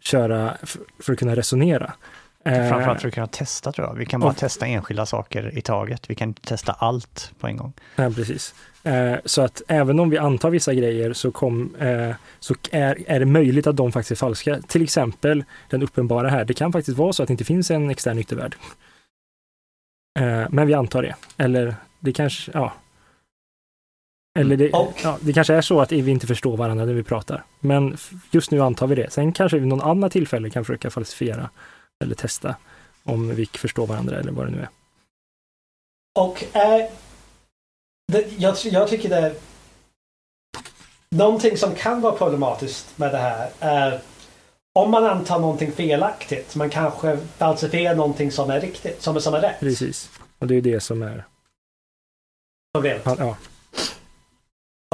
köra, 0.00 0.54
för, 0.62 0.80
för 1.02 1.12
att 1.12 1.18
kunna 1.18 1.36
resonera. 1.36 1.94
Eh, 2.44 2.68
Framförallt 2.68 3.00
för 3.00 3.08
att 3.08 3.14
kunna 3.14 3.26
testa 3.26 3.72
tror 3.72 3.86
jag. 3.86 3.94
Vi 3.94 4.06
kan 4.06 4.20
bara 4.20 4.30
Och- 4.30 4.36
testa 4.36 4.66
enskilda 4.66 5.06
saker 5.06 5.58
i 5.58 5.62
taget. 5.62 6.10
Vi 6.10 6.14
kan 6.14 6.28
inte 6.28 6.42
testa 6.42 6.72
allt 6.72 7.32
på 7.38 7.46
en 7.46 7.56
gång. 7.56 7.72
Ja, 7.96 8.10
precis. 8.10 8.54
Eh, 8.82 9.16
så 9.24 9.42
att 9.42 9.62
även 9.68 10.00
om 10.00 10.10
vi 10.10 10.18
antar 10.18 10.50
vissa 10.50 10.74
grejer 10.74 11.12
så, 11.12 11.32
kom, 11.32 11.74
eh, 11.74 12.14
så 12.40 12.54
är, 12.70 13.04
är 13.06 13.20
det 13.20 13.26
möjligt 13.26 13.66
att 13.66 13.76
de 13.76 13.92
faktiskt 13.92 14.10
är 14.10 14.16
falska. 14.16 14.60
Till 14.68 14.82
exempel 14.82 15.44
den 15.70 15.82
uppenbara 15.82 16.28
här. 16.28 16.44
Det 16.44 16.54
kan 16.54 16.72
faktiskt 16.72 16.98
vara 16.98 17.12
så 17.12 17.22
att 17.22 17.26
det 17.26 17.32
inte 17.32 17.44
finns 17.44 17.70
en 17.70 17.90
extern 17.90 18.18
yttervärld. 18.18 18.56
Eh, 20.20 20.44
men 20.50 20.66
vi 20.66 20.74
antar 20.74 21.02
det. 21.02 21.14
Eller 21.36 21.74
det 22.00 22.12
kanske, 22.12 22.50
ja. 22.54 22.72
Eller 24.38 24.56
det, 24.56 24.70
Och- 24.72 24.94
ja, 25.04 25.18
det 25.20 25.32
kanske 25.32 25.54
är 25.54 25.60
så 25.60 25.80
att 25.80 25.92
vi 25.92 26.10
inte 26.10 26.26
förstår 26.26 26.56
varandra 26.56 26.84
när 26.84 26.92
vi 26.92 27.02
pratar. 27.02 27.44
Men 27.60 27.96
just 28.30 28.50
nu 28.50 28.60
antar 28.60 28.86
vi 28.86 28.94
det. 28.94 29.10
Sen 29.12 29.32
kanske 29.32 29.56
vi 29.56 29.60
vid 29.60 29.68
någon 29.68 29.80
annan 29.82 30.10
tillfälle 30.10 30.50
kan 30.50 30.64
försöka 30.64 30.90
falsifiera 30.90 31.50
eller 32.04 32.14
testa 32.14 32.56
om 33.02 33.34
vi 33.34 33.46
förstår 33.46 33.86
varandra 33.86 34.18
eller 34.18 34.32
vad 34.32 34.46
det 34.46 34.50
nu 34.50 34.58
är. 34.60 34.68
Och 36.18 36.44
är... 36.52 36.90
Det, 38.12 38.32
jag, 38.38 38.56
jag 38.64 38.88
tycker 38.88 39.08
det 39.08 39.16
är... 39.16 39.34
Någonting 41.10 41.56
som 41.56 41.74
kan 41.74 42.00
vara 42.00 42.16
problematiskt 42.16 42.98
med 42.98 43.12
det 43.12 43.18
här 43.18 43.50
är 43.60 44.00
om 44.72 44.90
man 44.90 45.04
antar 45.04 45.38
någonting 45.38 45.72
felaktigt. 45.72 46.54
Man 46.54 46.70
kanske 46.70 47.18
falsifierar 47.36 47.94
någonting 47.94 48.32
som 48.32 48.50
är 48.50 48.60
riktigt, 48.60 49.02
som, 49.02 49.16
är- 49.16 49.20
som 49.20 49.34
är 49.34 49.40
rätt. 49.40 49.60
Precis. 49.60 50.10
Och 50.38 50.46
det 50.46 50.54
är 50.56 50.60
det 50.62 50.80
som 50.80 51.02
är, 51.02 51.24
Problemet. 52.74 53.02
ja. 53.18 53.36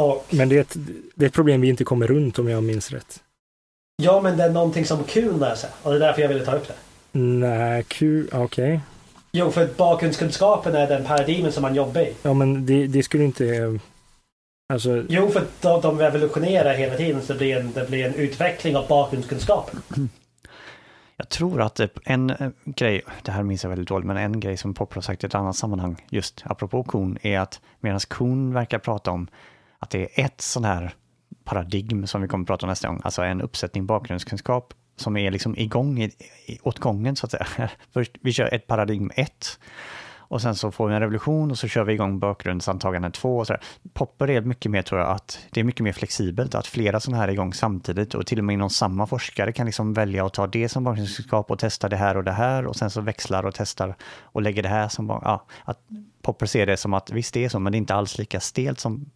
Och, 0.00 0.26
Men 0.30 0.48
det 0.48 0.56
är, 0.56 0.60
ett, 0.60 0.76
det 1.14 1.24
är 1.24 1.28
ett 1.28 1.34
problem 1.34 1.60
vi 1.60 1.68
inte 1.68 1.84
kommer 1.84 2.06
runt 2.06 2.38
om 2.38 2.48
jag 2.48 2.62
minns 2.62 2.90
rätt. 2.90 3.22
ja, 4.02 4.20
men 4.20 4.36
det 4.36 4.44
är 4.44 4.50
någonting 4.50 4.84
som 4.86 5.04
Kuhn 5.04 5.38
lär 5.38 5.54
sig. 5.54 5.70
Och 5.82 5.90
det 5.90 5.96
är 5.96 6.00
därför 6.00 6.22
jag 6.22 6.28
ville 6.28 6.44
ta 6.44 6.56
upp 6.56 6.68
det. 6.68 6.74
Nej, 7.12 7.82
Q, 7.82 8.26
okej. 8.32 8.80
Jo, 9.32 9.50
för 9.50 9.68
bakgrundskunskapen 9.76 10.74
är 10.74 10.88
den 10.88 11.04
paradigmen 11.04 11.52
som 11.52 11.62
man 11.62 11.74
jobbar 11.74 12.00
i. 12.00 12.14
Ja, 12.22 12.34
men 12.34 12.66
det, 12.66 12.86
det 12.86 13.02
skulle 13.02 13.24
inte... 13.24 13.78
Alltså, 14.72 15.04
Jo, 15.08 15.30
för 15.30 15.46
de, 15.60 15.80
de 15.80 15.98
revolutionerar 15.98 16.74
hela 16.74 16.96
tiden 16.96 17.22
så 17.22 17.32
det 17.32 17.38
blir, 17.38 17.56
en, 17.56 17.72
det 17.72 17.88
blir 17.88 18.06
en 18.06 18.14
utveckling 18.14 18.76
av 18.76 18.88
bakgrundskunskapen. 18.88 19.82
Jag 21.16 21.28
tror 21.28 21.60
att 21.60 21.80
en 22.04 22.30
eh, 22.30 22.50
grej, 22.64 23.02
det 23.22 23.32
här 23.32 23.42
minns 23.42 23.62
jag 23.62 23.70
väldigt 23.70 23.88
dåligt, 23.88 24.06
men 24.06 24.16
en 24.16 24.40
grej 24.40 24.56
som 24.56 24.74
Popper 24.74 24.94
har 24.94 25.02
sagt 25.02 25.24
i 25.24 25.26
ett 25.26 25.34
annat 25.34 25.56
sammanhang, 25.56 26.04
just 26.10 26.42
apropå 26.44 26.82
kon, 26.82 27.18
är 27.22 27.38
att 27.38 27.60
medan 27.80 28.00
kon 28.08 28.52
verkar 28.52 28.78
prata 28.78 29.10
om 29.10 29.28
att 29.78 29.90
det 29.90 30.02
är 30.02 30.24
ett 30.24 30.40
sån 30.40 30.64
här 30.64 30.94
paradigm 31.44 32.06
som 32.06 32.22
vi 32.22 32.28
kommer 32.28 32.42
att 32.42 32.46
prata 32.46 32.66
om 32.66 32.70
nästa 32.70 32.88
gång, 32.88 33.00
alltså 33.04 33.22
en 33.22 33.42
uppsättning 33.42 33.86
bakgrundskunskap 33.86 34.74
som 35.00 35.16
är 35.16 35.30
liksom 35.30 35.58
igång 35.58 36.02
i, 36.02 36.10
i, 36.46 36.58
åt 36.62 36.78
gången 36.78 37.16
så 37.16 37.26
att 37.26 37.30
säga. 37.30 37.46
Först, 37.92 38.12
vi 38.20 38.32
kör 38.32 38.54
ett 38.54 38.66
paradigm 38.66 39.10
1 39.14 39.58
och 40.30 40.42
sen 40.42 40.54
så 40.54 40.70
får 40.70 40.88
vi 40.88 40.94
en 40.94 41.00
revolution 41.00 41.50
och 41.50 41.58
så 41.58 41.68
kör 41.68 41.84
vi 41.84 41.92
igång 41.92 42.18
bakgrundsantagande 42.18 43.10
2 43.10 43.38
och 43.38 43.46
så 43.46 43.52
där. 43.52 43.62
Popper 43.92 44.30
är 44.30 44.40
mycket 44.40 44.70
mer, 44.70 44.82
tror 44.82 45.00
jag, 45.00 45.10
att 45.10 45.38
det 45.50 45.60
är 45.60 45.64
mycket 45.64 45.84
mer 45.84 45.92
flexibelt, 45.92 46.54
att 46.54 46.66
flera 46.66 47.00
sådana 47.00 47.20
här 47.20 47.28
är 47.28 47.32
igång 47.32 47.54
samtidigt 47.54 48.14
och 48.14 48.26
till 48.26 48.38
och 48.38 48.44
med 48.44 48.54
inom 48.54 48.70
samma 48.70 49.06
forskare 49.06 49.52
kan 49.52 49.66
liksom 49.66 49.94
välja 49.94 50.26
att 50.26 50.34
ta 50.34 50.46
det 50.46 50.68
som 50.68 50.84
bakgrundskunskap 50.84 51.50
och 51.50 51.58
testa 51.58 51.88
det 51.88 51.96
här 51.96 52.16
och 52.16 52.24
det 52.24 52.32
här 52.32 52.66
och 52.66 52.76
sen 52.76 52.90
så 52.90 53.00
växlar 53.00 53.46
och 53.46 53.54
testar 53.54 53.94
och 54.22 54.42
lägger 54.42 54.62
det 54.62 54.68
här 54.68 54.88
som, 54.88 55.08
ja, 55.08 55.46
att 55.64 55.78
Popper 56.22 56.46
ser 56.46 56.66
det 56.66 56.76
som 56.76 56.94
att 56.94 57.10
visst 57.10 57.34
det 57.34 57.44
är 57.44 57.48
så, 57.48 57.58
men 57.58 57.72
det 57.72 57.76
är 57.76 57.78
inte 57.78 57.94
alls 57.94 58.18
lika 58.18 58.40
stelt 58.40 58.80
som 58.80 59.10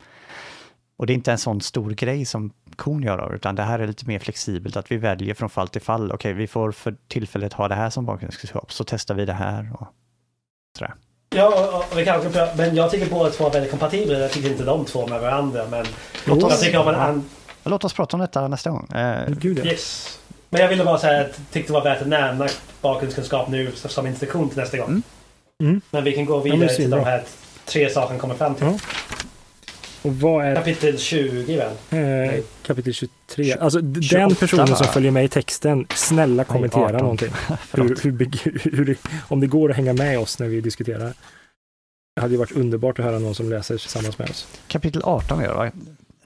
och 0.96 1.06
det 1.06 1.12
är 1.12 1.14
inte 1.14 1.32
en 1.32 1.38
sån 1.38 1.60
stor 1.60 1.90
grej 1.90 2.24
som 2.24 2.52
kon 2.76 3.02
gör, 3.02 3.34
utan 3.34 3.54
det 3.54 3.62
här 3.62 3.78
är 3.78 3.86
lite 3.86 4.06
mer 4.06 4.18
flexibelt, 4.18 4.76
att 4.76 4.90
vi 4.90 4.96
väljer 4.96 5.34
från 5.34 5.50
fall 5.50 5.68
till 5.68 5.82
fall. 5.82 6.12
Okej, 6.12 6.32
vi 6.32 6.46
får 6.46 6.72
för 6.72 6.94
tillfället 7.08 7.52
ha 7.52 7.68
det 7.68 7.74
här 7.74 7.90
som 7.90 8.06
bakgrundskunskap, 8.06 8.72
så 8.72 8.84
testar 8.84 9.14
vi 9.14 9.24
det 9.24 9.32
här 9.32 9.70
och 9.80 9.86
sådär. 10.78 10.94
Ja, 11.36 11.78
och, 11.90 11.98
vi 11.98 12.04
kan, 12.04 12.26
också- 12.26 12.48
men 12.56 12.74
jag 12.76 12.90
tycker 12.90 13.10
båda 13.10 13.30
två 13.30 13.46
är 13.46 13.50
väldigt 13.50 13.70
kompatibla. 13.70 14.18
Jag 14.18 14.30
tycker 14.32 14.50
inte 14.50 14.64
de 14.64 14.84
två 14.84 15.06
med 15.06 15.20
varandra. 15.20 15.66
Men 15.70 15.86
Låt 16.24 16.40
jag 16.40 16.50
oss, 16.50 16.60
tycker 16.60 16.78
om 16.78 16.88
en 16.88 16.94
an- 16.94 17.24
låt 17.64 17.84
oss 17.84 17.92
prata 17.92 18.16
om 18.16 18.20
detta 18.20 18.48
nästa 18.48 18.70
gång. 18.70 18.88
Eh, 18.94 19.30
gud 19.30 19.58
ja. 19.58 19.64
Yes. 19.64 20.18
Men 20.50 20.60
jag 20.60 20.68
ville 20.68 20.84
bara 20.84 20.98
säga 20.98 21.20
att 21.20 21.26
jag 21.26 21.36
tyckte 21.50 21.72
det 21.72 21.78
var 21.78 21.84
värt 21.84 22.02
att 22.02 22.08
nämna 22.08 22.48
bakgrundskunskap 22.80 23.48
nu 23.48 23.72
som 23.74 24.06
instruktion 24.06 24.48
till 24.48 24.58
nästa 24.58 24.76
gång. 24.78 24.88
Mm. 24.88 25.02
Mm. 25.62 25.80
Men 25.90 26.04
vi 26.04 26.12
kan 26.12 26.24
gå 26.24 26.38
vidare 26.38 26.66
till 26.68 26.76
svinbra. 26.76 26.98
de 26.98 27.04
här 27.04 27.22
tre 27.64 27.90
sakerna 27.90 28.18
kommer 28.18 28.34
fram 28.34 28.54
till. 28.54 28.66
Ja. 28.66 28.78
Och 30.04 30.16
vad 30.20 30.44
är 30.46 30.54
Kapitel 30.54 30.98
20 30.98 31.56
väl? 31.56 32.32
eh, 32.34 32.40
kapitel 32.66 32.92
23? 32.94 33.52
Alltså 33.52 33.80
d- 33.80 34.02
28 34.02 34.26
den 34.28 34.36
personen 34.36 34.76
som 34.76 34.86
följer 34.86 35.10
med 35.10 35.24
i 35.24 35.28
texten, 35.28 35.86
snälla 35.94 36.44
kommentera 36.44 36.84
18. 36.84 36.98
någonting. 37.00 37.32
Hur, 37.72 37.96
hur, 38.02 38.76
hur, 38.76 38.96
om 39.28 39.40
det 39.40 39.46
går 39.46 39.70
att 39.70 39.76
hänga 39.76 39.92
med 39.92 40.18
oss 40.18 40.38
när 40.38 40.46
vi 40.48 40.60
diskuterar. 40.60 41.12
Det 42.16 42.20
hade 42.20 42.32
ju 42.34 42.38
varit 42.38 42.52
underbart 42.52 42.98
att 42.98 43.04
höra 43.04 43.18
någon 43.18 43.34
som 43.34 43.50
läser 43.50 43.78
tillsammans 43.78 44.18
med 44.18 44.30
oss. 44.30 44.46
Kapitel 44.68 45.02
18 45.04 45.40
är 45.40 45.48
det 45.48 45.54
va? 45.54 45.70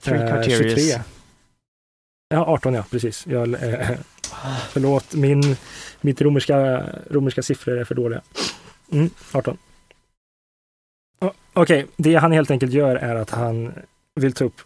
Three 0.03 0.21
Eh, 0.21 0.41
criteria. 0.43 0.75
23. 0.75 1.01
Ja, 2.29 2.45
18 2.45 2.73
ja, 2.73 2.83
precis. 2.91 3.27
Jag, 3.27 3.53
eh, 3.63 3.89
förlåt, 4.69 5.13
min, 5.15 5.55
mitt 6.01 6.21
romerska, 6.21 6.83
romerska 7.09 7.41
siffror 7.43 7.77
är 7.79 7.83
för 7.83 7.95
dåliga. 7.95 8.21
Mm, 8.91 9.09
18. 9.31 9.57
Okej, 11.53 11.85
det 11.97 12.15
han 12.15 12.31
helt 12.31 12.51
enkelt 12.51 12.73
gör 12.73 12.95
är 12.95 13.15
att 13.15 13.29
han 13.29 13.73
vill 14.15 14.33
ta 14.33 14.45
upp 14.45 14.61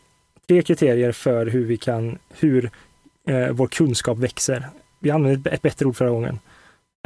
tre 0.47 0.61
kriterier 0.61 1.11
för 1.11 1.45
hur 1.45 1.65
vi 1.65 1.77
kan, 1.77 2.17
hur 2.39 2.69
eh, 3.29 3.49
vår 3.51 3.67
kunskap 3.67 4.17
växer. 4.17 4.69
Vi 4.99 5.11
använde 5.11 5.49
ett 5.49 5.61
bättre 5.61 5.85
ord 5.85 5.95
förra 5.95 6.09
gången. 6.09 6.39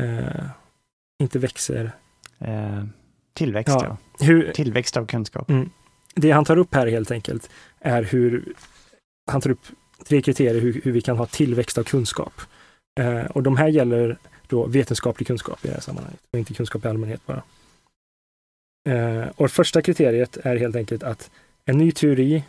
Eh, 0.02 0.44
inte 1.24 1.40
växer. 1.40 1.92
Eh, 2.40 2.84
tillväxt, 3.34 3.76
Ja. 3.80 3.98
ja. 4.20 4.26
Hur, 4.26 4.52
Tillväxt 4.52 4.98
av 4.98 5.06
kunskap. 5.06 5.50
Mm. 5.50 5.70
Det 6.16 6.32
han 6.32 6.46
tar 6.46 6.58
upp 6.58 6.76
här 6.76 6.88
helt 6.88 7.12
enkelt 7.12 7.50
är 7.80 8.04
hur 8.04 8.54
han 9.32 9.42
tar 9.42 9.50
upp 9.50 9.66
tre 10.06 10.22
kriterier 10.22 10.62
hur, 10.62 10.82
hur 10.84 10.92
vi 10.92 11.02
kan 11.02 11.18
ha 11.18 11.26
tillväxt 11.26 11.78
av 11.78 11.84
kunskap. 11.84 12.34
Eh, 13.00 13.26
och 13.26 13.44
de 13.44 13.58
här 13.58 13.68
gäller 13.68 14.18
då 14.48 14.66
vetenskaplig 14.66 15.28
kunskap 15.28 15.66
i 15.66 15.68
det 15.68 15.74
här 15.74 15.82
sammanhanget 15.82 16.20
och 16.34 16.40
inte 16.40 16.54
kunskap 16.54 16.86
i 16.86 16.88
allmänhet 16.88 17.26
bara. 17.26 17.44
Eh, 18.88 19.28
och 19.36 19.52
första 19.52 19.82
kriteriet 19.82 20.38
är 20.38 20.58
helt 20.58 20.76
enkelt 20.76 21.04
att 21.04 21.32
en 21.66 21.78
ny 21.78 21.92
teori 21.92 22.44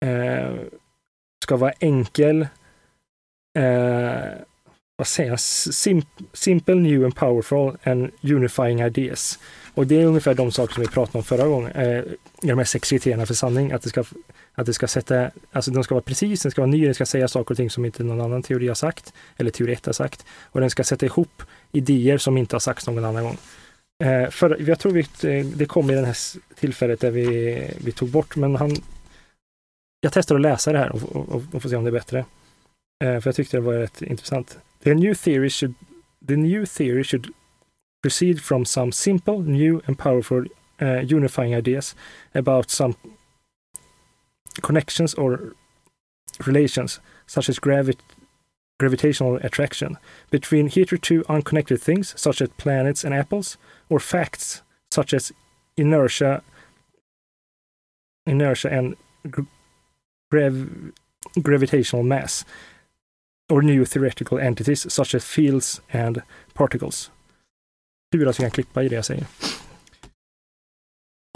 eh, 0.00 0.54
ska 1.44 1.56
vara 1.56 1.72
enkel, 1.80 2.46
eh, 3.58 4.30
vad 4.96 5.06
säger 5.06 5.30
jag, 5.30 5.40
Sim, 5.40 6.02
simple, 6.32 6.74
new 6.74 7.04
and 7.04 7.16
powerful 7.16 7.76
and 7.84 8.10
unifying 8.22 8.80
ideas. 8.80 9.38
Och 9.74 9.86
det 9.86 10.02
är 10.02 10.06
ungefär 10.06 10.34
de 10.34 10.52
saker 10.52 10.74
som 10.74 10.80
vi 10.80 10.88
pratade 10.88 11.18
om 11.18 11.24
förra 11.24 11.46
gången, 11.46 11.72
eh, 11.72 11.98
i 12.42 12.48
de 12.48 12.58
här 12.58 12.64
sex 12.64 12.90
kriterierna 12.90 13.26
för 13.26 13.34
sanning. 13.34 13.72
Att 13.72 13.82
det 13.82 13.88
ska, 13.88 14.04
att 14.54 14.66
det 14.66 14.74
ska 14.74 14.88
sätta, 14.88 15.30
alltså 15.52 15.70
den 15.70 15.84
ska 15.84 15.94
vara 15.94 16.02
precis, 16.02 16.42
den 16.42 16.50
ska 16.50 16.60
vara 16.60 16.70
ny, 16.70 16.84
den 16.84 16.94
ska 16.94 17.06
säga 17.06 17.28
saker 17.28 17.50
och 17.50 17.56
ting 17.56 17.70
som 17.70 17.84
inte 17.84 18.04
någon 18.04 18.20
annan 18.20 18.42
teori 18.42 18.68
har 18.68 18.74
sagt, 18.74 19.12
eller 19.36 19.50
teori 19.50 19.72
1 19.72 19.86
har 19.86 19.92
sagt. 19.92 20.24
Och 20.42 20.60
den 20.60 20.70
ska 20.70 20.84
sätta 20.84 21.06
ihop 21.06 21.42
idéer 21.72 22.18
som 22.18 22.38
inte 22.38 22.54
har 22.54 22.60
sagts 22.60 22.86
någon 22.86 23.04
annan 23.04 23.24
gång. 23.24 23.38
Eh, 24.02 24.30
för, 24.30 24.68
jag 24.68 24.78
tror 24.78 24.92
vi, 24.92 25.00
eh, 25.00 25.46
det 25.46 25.66
kom 25.66 25.90
i 25.90 25.94
det 25.94 26.06
här 26.06 26.16
tillfället 26.54 27.00
där 27.00 27.10
vi, 27.10 27.70
vi 27.84 27.92
tog 27.92 28.08
bort, 28.08 28.36
men 28.36 28.56
han... 28.56 28.70
Jag 30.00 30.12
testar 30.12 30.34
att 30.34 30.40
läsa 30.40 30.72
det 30.72 30.78
här 30.78 30.92
och, 30.92 31.16
och, 31.16 31.54
och, 31.54 31.62
får 31.62 31.68
se 31.68 31.76
om 31.76 31.84
det 31.84 31.90
är 31.90 31.92
bättre. 31.92 32.18
Eh, 33.04 33.20
för 33.20 33.28
jag 33.28 33.34
tyckte 33.34 33.56
det 33.56 33.60
var 33.60 33.74
rätt 33.74 34.02
intressant. 34.02 34.58
The 34.84 34.94
new 34.94 35.14
theory 35.14 35.50
should, 35.50 35.74
the 36.28 36.36
new 36.36 36.66
theory 36.66 37.04
should 37.04 37.26
proceed 38.02 38.42
from 38.42 38.64
some 38.64 38.92
simple, 38.92 39.38
new 39.38 39.80
and 39.86 39.98
powerful 39.98 40.46
uh, 40.82 41.14
unifying 41.14 41.54
ideas 41.54 41.96
about 42.32 42.70
some 42.70 42.94
connections 44.60 45.14
or 45.14 45.54
relations, 46.46 47.00
such 47.26 47.48
as 47.48 47.58
gravity 47.58 48.02
gravitational 48.82 49.36
attraction, 49.42 49.96
between 50.30 50.68
hitherto 50.68 51.22
unconnected 51.28 51.80
things, 51.80 52.14
such 52.16 52.42
as 52.42 52.48
planets 52.56 53.04
and 53.04 53.14
apples, 53.14 53.58
or 53.88 54.00
facts, 54.00 54.62
such 54.94 55.14
as 55.14 55.32
inertia, 55.76 56.42
inertia 58.26 58.68
and 58.78 58.96
grav- 60.30 60.92
gravitational 61.42 62.02
mass, 62.02 62.44
or 63.48 63.62
new 63.62 63.84
theoretical 63.84 64.38
entities, 64.38 64.92
such 64.92 65.14
as 65.14 65.24
fields 65.24 65.80
and 65.92 66.22
particles. 66.54 67.10
Tur 68.12 68.28
att 68.28 68.40
vi 68.40 68.42
kan 68.42 68.50
klippa 68.50 68.82
i 68.82 68.88
det 68.88 68.94
jag 68.94 69.04
säger. 69.04 69.26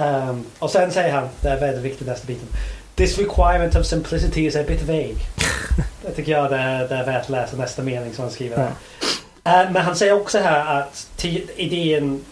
Ehm, 0.03 0.45
och 0.59 0.71
sen 0.71 0.93
säger 0.93 1.13
han, 1.15 1.29
det 1.43 1.49
är 1.49 1.61
väldigt 1.61 2.27
biten. 2.27 2.49
This 2.97 3.19
requirement 3.19 3.77
of 3.77 3.87
simplicity 3.87 4.47
is 4.47 4.57
a 4.57 4.65
bit 4.67 4.83
vague. 4.83 5.17
det 6.03 6.11
tycker 6.13 6.33
jag 6.33 6.51
det 6.51 6.57
är, 6.57 6.89
det 6.89 6.95
är 6.95 7.05
värt 7.07 7.23
att 7.23 7.29
läsa 7.29 7.57
nästa 7.57 7.83
mening 7.83 8.13
som 8.13 8.23
han 8.23 8.31
skriver. 8.33 8.57
där. 8.57 9.65
Eh, 9.65 9.71
men 9.73 9.83
han 9.83 9.97
säger 9.97 10.13
också 10.13 10.39
här 10.39 10.81
att 10.81 11.25
idén 11.57 12.25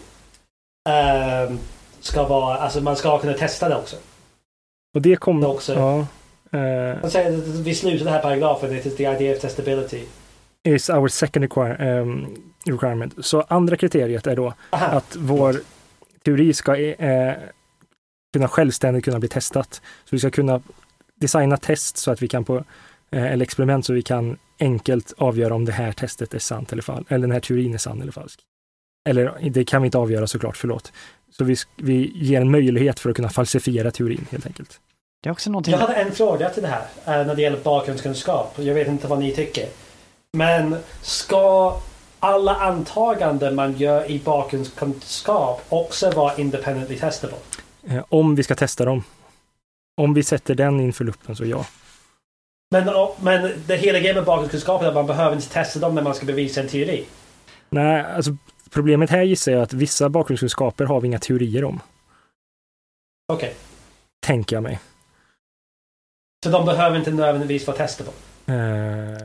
ehm, 0.89 1.59
ska 1.99 2.27
vara, 2.27 2.57
alltså 2.57 2.81
man 2.81 2.95
ska 2.95 3.19
kunna 3.19 3.33
testa 3.33 3.69
det 3.69 3.75
också. 3.75 3.95
Och 4.95 5.01
det 5.01 5.15
kommer 5.15 5.47
Också. 5.47 5.73
Ja, 5.73 5.99
eh, 6.59 6.97
Han 7.01 7.11
säger 7.11 7.37
att 7.37 7.43
vid 7.43 7.77
slutet 7.77 8.01
av 8.01 8.05
den 8.05 8.13
här 8.13 8.21
paragrafen, 8.21 8.75
it 8.75 8.85
is 8.85 8.95
the 8.95 9.03
idea 9.03 9.35
of 9.35 9.41
testability. 9.41 10.01
is 10.63 10.89
our 10.89 11.07
second 11.07 11.43
require, 11.43 11.99
um, 12.01 12.27
requirement. 12.65 13.25
Så 13.25 13.41
andra 13.41 13.77
kriteriet 13.77 14.27
är 14.27 14.35
då 14.35 14.53
Aha. 14.69 14.85
att 14.85 15.15
vår 15.15 15.55
teori 16.23 16.53
ska 16.53 16.75
eh, 16.77 17.33
kunna 18.35 18.47
självständigt 18.47 19.05
kunna 19.05 19.19
bli 19.19 19.29
testat. 19.29 19.81
Så 20.03 20.09
vi 20.09 20.19
ska 20.19 20.29
kunna 20.29 20.61
designa 21.15 21.57
test 21.57 21.97
så 21.97 22.11
att 22.11 22.21
vi 22.21 22.27
kan 22.27 22.43
på, 22.43 22.57
eh, 23.11 23.31
eller 23.31 23.43
experiment 23.43 23.85
så 23.85 23.93
vi 23.93 24.01
kan 24.01 24.37
enkelt 24.59 25.13
avgöra 25.17 25.55
om 25.55 25.65
det 25.65 25.71
här 25.71 25.91
testet 25.91 26.33
är 26.33 26.39
sant 26.39 26.71
eller 26.71 26.81
falskt, 26.81 27.11
eller 27.11 27.21
den 27.21 27.31
här 27.31 27.39
teorin 27.39 27.73
är 27.73 27.77
sann 27.77 28.01
eller 28.01 28.11
falsk. 28.11 28.39
Eller 29.09 29.49
det 29.51 29.65
kan 29.65 29.81
vi 29.81 29.85
inte 29.85 29.97
avgöra 29.97 30.27
såklart, 30.27 30.57
förlåt. 30.57 30.91
Så 31.37 31.43
vi, 31.43 31.55
vi 31.75 32.11
ger 32.15 32.41
en 32.41 32.51
möjlighet 32.51 32.99
för 32.99 33.09
att 33.09 33.15
kunna 33.15 33.29
falsifiera 33.29 33.91
teorin 33.91 34.27
helt 34.31 34.45
enkelt. 34.45 34.79
Det 35.23 35.29
är 35.29 35.31
också 35.31 35.49
någonting... 35.49 35.71
Jag 35.71 35.79
hade 35.79 35.93
en 35.93 36.11
fråga 36.11 36.49
till 36.49 36.63
det 36.63 36.69
här 36.69 36.85
eh, 37.05 37.27
när 37.27 37.35
det 37.35 37.41
gäller 37.41 37.59
bakgrundskunskap. 37.63 38.53
Jag 38.59 38.73
vet 38.73 38.87
inte 38.87 39.07
vad 39.07 39.19
ni 39.19 39.31
tycker. 39.31 39.65
Men 40.31 40.75
ska 41.01 41.77
alla 42.19 42.55
antaganden 42.55 43.55
man 43.55 43.77
gör 43.77 44.11
i 44.11 44.19
bakgrundskunskap 44.19 45.61
också 45.69 46.11
vara 46.11 46.35
independently 46.35 46.97
testable? 46.97 47.37
Eh, 47.87 48.03
om 48.09 48.35
vi 48.35 48.43
ska 48.43 48.55
testa 48.55 48.85
dem. 48.85 49.03
Om 50.01 50.13
vi 50.13 50.23
sätter 50.23 50.55
den 50.55 50.79
inför 50.79 51.05
luppen 51.05 51.35
så 51.35 51.45
ja. 51.45 51.65
Men, 52.71 53.13
men 53.21 53.51
det 53.67 53.77
hela 53.77 53.99
grejen 53.99 54.15
med 54.15 54.25
bakgrundskunskap 54.25 54.81
är 54.81 54.87
att 54.87 54.93
man 54.93 55.07
behöver 55.07 55.35
inte 55.35 55.49
testa 55.49 55.79
dem 55.79 55.95
när 55.95 56.01
man 56.01 56.15
ska 56.15 56.25
bevisa 56.25 56.61
en 56.61 56.67
teori. 56.67 57.05
Nej, 57.69 58.01
alltså 58.01 58.37
problemet 58.69 59.09
här 59.09 59.21
gissar 59.21 59.51
jag 59.51 59.61
att 59.61 59.73
vissa 59.73 60.09
bakgrundskunskaper 60.09 60.85
har 60.85 61.01
vi 61.01 61.07
inga 61.07 61.19
teorier 61.19 61.63
om. 61.63 61.79
Okej. 63.33 63.55
Tänker 64.25 64.55
jag 64.55 64.63
mig. 64.63 64.79
Så 66.43 66.49
de 66.51 66.65
behöver 66.65 66.97
inte 66.97 67.11
nödvändigtvis 67.11 67.67
vara 67.67 67.77
testable. 67.77 68.13
Eh, 68.45 69.17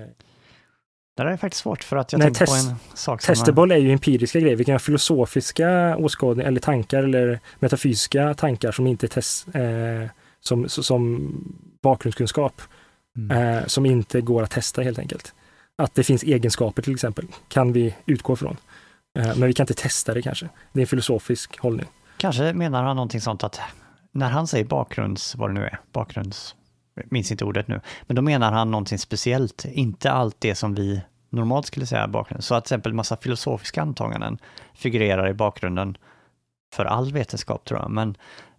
Det 1.20 1.26
där 1.26 1.32
är 1.32 1.36
faktiskt 1.36 1.62
svårt 1.62 1.84
för 1.84 1.96
att 1.96 2.12
jag 2.12 2.18
Nej, 2.18 2.34
tänker 2.34 2.46
på 2.46 2.70
en 2.70 2.76
sak 2.94 3.22
testable 3.22 3.74
är 3.74 3.78
ju 3.78 3.92
empiriska 3.92 4.40
grejer. 4.40 4.56
Vi 4.56 4.64
kan 4.64 4.74
ha 4.74 4.78
filosofiska 4.78 5.96
åskådningar 5.96 6.48
eller 6.48 6.60
tankar 6.60 7.02
eller 7.02 7.40
metafysiska 7.58 8.34
tankar 8.34 8.72
som 8.72 8.86
inte 8.86 9.06
är 9.06 9.08
test, 9.08 9.46
eh, 9.54 10.10
som, 10.40 10.68
som 10.68 11.32
bakgrundskunskap 11.82 12.62
Mm. 13.16 13.56
eh, 13.58 13.66
som 13.66 13.86
inte 13.86 14.20
går 14.20 14.42
att 14.42 14.50
testa 14.50 14.82
helt 14.82 14.98
enkelt. 14.98 15.34
Att 15.78 15.94
det 15.94 16.04
finns 16.04 16.22
egenskaper 16.22 16.82
till 16.82 16.94
exempel, 16.94 17.26
kan 17.48 17.72
vi 17.72 17.94
utgå 18.06 18.36
från. 18.36 18.56
Eh, 19.18 19.26
men 19.36 19.46
vi 19.48 19.52
kan 19.52 19.64
inte 19.64 19.74
testa 19.74 20.14
det 20.14 20.22
kanske. 20.22 20.48
Det 20.72 20.80
är 20.80 20.82
en 20.82 20.86
filosofisk 20.86 21.58
hållning. 21.58 21.86
Kanske 22.16 22.52
menar 22.52 22.84
han 22.84 22.96
någonting 22.96 23.20
sånt 23.20 23.44
att 23.44 23.60
när 24.12 24.30
han 24.30 24.46
säger 24.46 24.64
bakgrunds, 24.64 25.36
vad 25.36 25.50
det 25.50 25.54
nu 25.54 25.64
är, 25.64 25.80
bakgrunds, 25.92 26.54
minns 27.04 27.30
inte 27.30 27.44
ordet 27.44 27.68
nu, 27.68 27.80
men 28.06 28.16
då 28.16 28.22
menar 28.22 28.52
han 28.52 28.70
någonting 28.70 28.98
speciellt, 28.98 29.64
inte 29.64 30.10
allt 30.10 30.36
det 30.38 30.54
som 30.54 30.74
vi 30.74 31.00
normalt 31.30 31.66
skulle 31.66 31.86
säga 31.86 32.08
bakgrunden. 32.08 32.42
Så 32.42 32.54
att 32.54 32.64
till 32.64 32.74
exempel 32.74 32.92
massa 32.92 33.16
filosofiska 33.16 33.82
antaganden 33.82 34.38
figurerar 34.74 35.28
i 35.28 35.34
bakgrunden 35.34 35.96
för 36.74 36.84
all 36.84 37.12
vetenskap 37.12 37.64
tror 37.64 37.80
jag, 37.80 37.90
men 37.90 38.16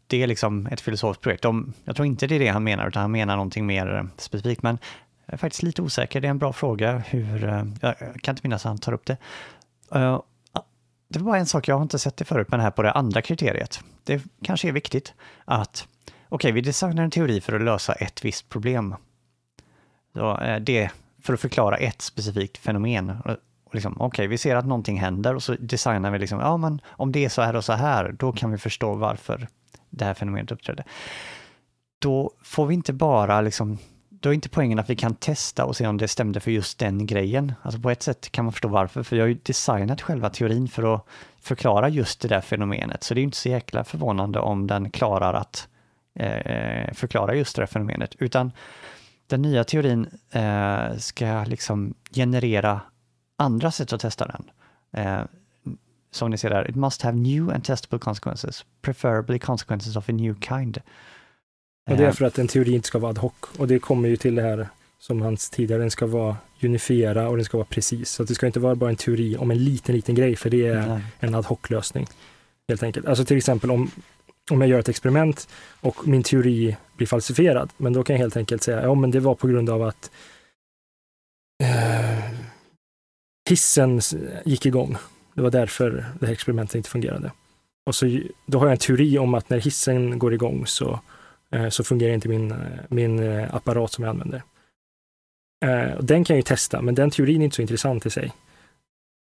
det 0.08 0.24
är 0.24 0.28
liksom 0.28 0.68
ett 0.68 0.82
filosofiskt 0.82 1.24
projekt. 1.24 1.44
De, 1.44 1.74
jag 1.86 1.96
tror 1.96 2.06
inte 2.06 2.28
det 2.28 2.36
är 2.36 2.40
det 2.40 2.48
han 2.48 2.64
menar, 2.64 2.88
utan 2.88 3.02
han 3.02 3.12
menar 3.12 3.36
någonting 3.36 3.66
mer 3.66 3.96
eh, 3.96 4.04
specifikt, 4.18 4.64
men 4.64 4.78
jag 5.26 5.34
är 5.34 5.38
faktiskt 5.38 5.64
lite 5.64 5.82
osäker. 5.82 6.22
Det 6.22 6.28
är 6.28 6.30
en 6.30 6.38
bra 6.38 6.54
fråga 6.54 6.98
hur, 6.98 7.44
eh, 7.44 7.64
jag 7.82 7.96
kan 8.22 8.34
inte 8.34 8.42
minnas 8.44 8.66
att 8.66 8.70
han 8.70 8.78
tar 8.78 8.94
upp 8.94 9.06
det. 9.06 9.18
Eh, 9.96 10.22
det 11.08 11.20
var 11.20 11.26
bara 11.26 11.38
en 11.38 11.46
sak, 11.46 11.68
jag 11.68 11.76
har 11.76 11.82
inte 11.82 12.00
sett 12.00 12.18
det 12.18 12.26
förut, 12.26 12.48
men 12.50 12.60
här 12.60 12.72
på 12.72 12.82
det 12.82 12.92
andra 12.92 13.22
kriteriet. 13.22 13.80
Det 14.04 14.24
kanske 14.44 14.68
är 14.68 14.72
viktigt 14.72 15.14
att, 15.46 15.88
okej, 16.30 16.52
vi 16.52 16.62
designar 16.62 17.04
en 17.04 17.12
teori 17.12 17.42
för 17.42 17.54
att 17.54 17.62
lösa 17.62 17.94
ett 17.94 18.26
visst 18.26 18.50
problem. 18.50 18.96
Så, 20.14 20.58
det 20.62 20.90
för 21.24 21.34
att 21.34 21.40
förklara 21.40 21.78
ett 21.78 22.02
specifikt 22.02 22.58
fenomen. 22.58 23.18
Och, 23.64 23.76
liksom, 23.76 24.02
okej, 24.02 24.28
vi 24.28 24.38
ser 24.38 24.56
att 24.56 24.66
någonting 24.66 25.00
händer 25.00 25.36
och 25.36 25.44
så 25.44 25.56
designar 25.60 26.12
vi 26.12 26.20
liksom, 26.20 26.40
ja 26.40 26.58
men 26.58 26.82
om 26.88 27.12
det 27.12 27.26
är 27.26 27.30
så 27.30 27.42
här 27.42 27.56
och 27.56 27.66
så 27.66 27.74
här, 27.74 28.12
då 28.20 28.32
kan 28.32 28.52
vi 28.52 28.58
förstå 28.58 28.94
varför 28.94 29.48
det 29.90 30.06
här 30.06 30.14
fenomenet 30.14 30.52
uppträdde. 30.52 30.84
Då 32.00 32.32
får 32.44 32.66
vi 32.66 32.74
inte 32.74 32.94
bara 32.94 33.42
liksom 33.42 33.78
då 34.22 34.30
är 34.30 34.34
inte 34.34 34.50
poängen 34.50 34.80
att 34.80 34.90
vi 34.90 34.96
kan 34.96 35.16
testa 35.16 35.66
och 35.66 35.76
se 35.76 35.88
om 35.88 35.98
det 35.98 36.08
stämde 36.08 36.40
för 36.40 36.52
just 36.52 36.80
den 36.80 37.06
grejen. 37.06 37.54
Alltså 37.62 37.82
på 37.82 37.90
ett 37.90 38.04
sätt 38.04 38.32
kan 38.32 38.46
man 38.46 38.52
förstå 38.52 38.68
varför, 38.68 39.04
för 39.04 39.16
jag 39.16 39.24
har 39.24 39.28
ju 39.28 39.40
designat 39.44 40.02
själva 40.02 40.30
teorin 40.30 40.68
för 40.68 40.96
att 40.96 41.06
förklara 41.42 41.90
just 41.90 42.22
det 42.22 42.28
där 42.28 42.42
fenomenet, 42.42 43.04
så 43.04 43.14
det 43.14 43.22
är 43.22 43.24
inte 43.24 43.38
så 43.38 43.50
jäkla 43.50 43.84
förvånande 43.84 44.40
om 44.40 44.68
den 44.68 44.92
klarar 44.92 45.34
att 45.34 45.68
eh, 46.16 46.94
förklara 46.94 47.36
just 47.36 47.56
det 47.56 47.62
där 47.62 47.68
fenomenet, 47.68 48.16
utan 48.20 48.52
den 49.32 49.42
nya 49.42 49.64
teorin 49.64 50.08
eh, 50.32 50.98
ska 50.98 51.44
liksom 51.44 51.94
generera 52.12 52.82
andra 53.38 53.72
sätt 53.72 53.94
att 53.94 54.02
testa 54.02 54.28
den. 54.28 54.44
Eh, 55.04 55.22
som 56.12 56.32
ni 56.32 56.38
ser 56.38 56.50
där, 56.50 56.70
it 56.70 56.76
must 56.76 57.02
have 57.02 57.18
new 57.18 57.50
and 57.50 57.64
testable 57.64 58.00
consequences, 58.00 58.66
preferably 58.82 59.40
consequences 59.40 59.96
of 59.96 60.10
a 60.10 60.12
new 60.12 60.36
kind. 60.42 60.78
Och 61.90 61.98
det 61.98 62.04
är 62.04 62.08
Eh, 62.08 62.14
för 62.14 62.26
att 62.26 62.40
en 62.40 62.48
teori 62.48 62.72
inte 62.72 62.88
ska 62.88 63.00
vara 63.00 63.10
ad 63.10 63.20
hoc. 63.20 63.34
Och 63.58 63.68
det 63.68 63.80
kommer 63.80 64.10
ju 64.10 64.18
till 64.18 64.36
det 64.36 64.42
här 64.42 64.68
som 65.00 65.22
hans 65.22 65.50
tidigare, 65.50 65.82
den 65.82 65.92
ska 65.92 66.06
vara 66.06 66.38
unifiera 66.62 67.30
och 67.30 67.36
den 67.36 67.46
ska 67.46 67.58
vara 67.58 67.68
precis. 67.70 68.10
Så 68.10 68.24
att 68.24 68.30
det 68.30 68.36
ska 68.36 68.48
inte 68.48 68.60
vara 68.60 68.76
bara 68.76 68.90
en 68.90 68.96
teori 68.96 69.38
om 69.38 69.52
en 69.52 69.64
liten, 69.64 69.96
liten 69.96 70.16
grej, 70.16 70.36
för 70.36 70.50
det 70.50 70.68
är 70.68 70.88
nej. 70.88 71.02
en 71.20 71.36
ad 71.36 71.48
hoc-lösning. 71.48 72.08
Helt 72.68 72.84
enkelt. 72.84 73.06
Alltså 73.06 73.26
till 73.26 73.38
exempel 73.38 73.72
om, 73.72 73.92
om 74.50 74.62
jag 74.62 74.70
gör 74.70 74.80
ett 74.80 74.90
experiment 74.90 75.48
och 75.82 76.08
min 76.08 76.24
teori 76.24 76.78
blir 76.98 77.08
falsifierad, 77.08 77.70
men 77.78 77.94
då 77.94 78.04
kan 78.04 78.14
jag 78.14 78.22
helt 78.22 78.38
enkelt 78.38 78.64
säga, 78.64 78.84
ja 78.84 78.96
men 78.96 79.12
det 79.12 79.20
var 79.20 79.36
på 79.36 79.48
grund 79.48 79.70
av 79.70 79.84
att 79.84 80.12
eh, 81.64 82.32
hissen 83.50 84.02
gick 84.46 84.66
igång. 84.66 84.98
Det 85.34 85.42
var 85.42 85.52
därför 85.52 86.06
det 86.20 86.26
här 86.26 86.34
experimentet 86.34 86.76
inte 86.76 86.90
fungerade. 86.90 87.32
Och 87.86 87.96
så, 87.96 88.20
då 88.46 88.60
har 88.60 88.66
jag 88.66 88.72
en 88.72 88.78
teori 88.78 89.18
om 89.18 89.34
att 89.34 89.50
när 89.50 89.60
hissen 89.60 90.20
går 90.20 90.34
igång 90.34 90.68
så, 90.68 91.00
eh, 91.52 91.70
så 91.70 91.84
fungerar 91.84 92.14
inte 92.14 92.30
min, 92.30 92.52
eh, 92.52 92.58
min 92.90 93.20
eh, 93.20 93.56
apparat 93.56 93.92
som 93.92 94.04
jag 94.04 94.10
använder. 94.10 94.44
Eh, 95.66 95.94
och 95.94 96.06
den 96.06 96.24
kan 96.24 96.36
jag 96.36 96.40
ju 96.40 96.44
testa, 96.44 96.82
men 96.82 96.96
den 96.96 97.12
teorin 97.12 97.42
är 97.42 97.46
inte 97.46 97.56
så 97.56 97.62
intressant 97.62 98.06
i 98.06 98.10
sig. 98.10 98.34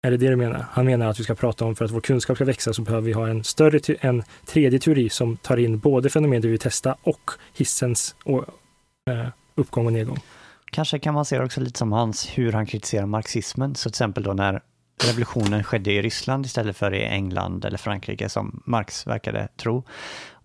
Är 0.01 0.11
det 0.11 0.17
det 0.17 0.29
du 0.29 0.35
menar? 0.35 0.65
Han 0.71 0.85
menar 0.85 1.07
att 1.07 1.19
vi 1.19 1.23
ska 1.23 1.35
prata 1.35 1.65
om 1.65 1.75
för 1.75 1.85
att 1.85 1.91
vår 1.91 2.01
kunskap 2.01 2.37
ska 2.37 2.45
växa 2.45 2.73
så 2.73 2.81
behöver 2.81 3.05
vi 3.05 3.13
ha 3.13 3.27
en 3.27 3.43
större, 3.43 3.95
en 4.01 4.23
tredje 4.45 4.79
teori 4.79 5.09
som 5.09 5.37
tar 5.37 5.57
in 5.57 5.79
både 5.79 6.09
fenomen 6.09 6.41
vi 6.41 6.47
vill 6.47 6.59
testa 6.59 6.95
och 7.01 7.31
hissens 7.53 8.15
och, 8.25 8.45
eh, 9.09 9.27
uppgång 9.55 9.85
och 9.85 9.93
nedgång. 9.93 10.19
Kanske 10.71 10.99
kan 10.99 11.13
man 11.13 11.25
se 11.25 11.37
det 11.37 11.45
också 11.45 11.61
lite 11.61 11.79
som 11.79 11.91
hans, 11.91 12.37
hur 12.37 12.51
han 12.51 12.65
kritiserar 12.65 13.05
marxismen. 13.05 13.75
Så 13.75 13.89
till 13.89 13.93
exempel 13.93 14.23
då 14.23 14.33
när 14.33 14.61
revolutionen 15.03 15.63
skedde 15.63 15.91
i 15.91 16.01
Ryssland 16.01 16.45
istället 16.45 16.77
för 16.77 16.93
i 16.93 17.03
England 17.03 17.65
eller 17.65 17.77
Frankrike 17.77 18.29
som 18.29 18.63
Marx 18.65 19.07
verkade 19.07 19.47
tro. 19.57 19.83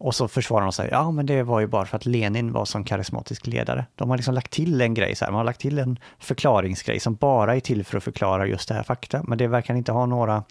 Och 0.05 0.15
så 0.15 0.29
försvarar 0.29 0.63
de 0.63 0.73
sig, 0.73 0.89
ja 0.93 1.11
men 1.11 1.27
det 1.27 1.43
var 1.43 1.61
ju 1.61 1.67
bara 1.67 1.87
för 1.87 1.97
att 1.97 2.07
Lenin 2.07 2.53
var 2.53 2.65
som 2.65 2.85
karismatisk 2.85 3.47
ledare. 3.47 3.87
De 3.95 4.11
har 4.11 4.17
liksom 4.17 4.35
lagt 4.35 4.51
till 4.51 4.81
en 4.81 4.95
grej, 4.95 5.15
så 5.15 5.25
här. 5.25 5.33
man 5.33 5.39
har 5.39 5.45
lagt 5.45 5.61
till 5.61 5.79
en 5.79 5.99
förklaringsgrej 6.19 7.01
som 7.01 7.15
bara 7.15 7.57
är 7.57 7.61
till 7.61 7.85
för 7.85 7.97
att 7.97 8.05
förklara 8.05 8.47
just 8.47 8.69
det 8.69 8.75
här 8.75 8.83
fakta. 8.83 9.23
Men 9.23 9.39
det 9.39 9.47
verkar 9.47 9.75
inte 9.75 9.93
ha 9.93 10.07
några... 10.07 10.45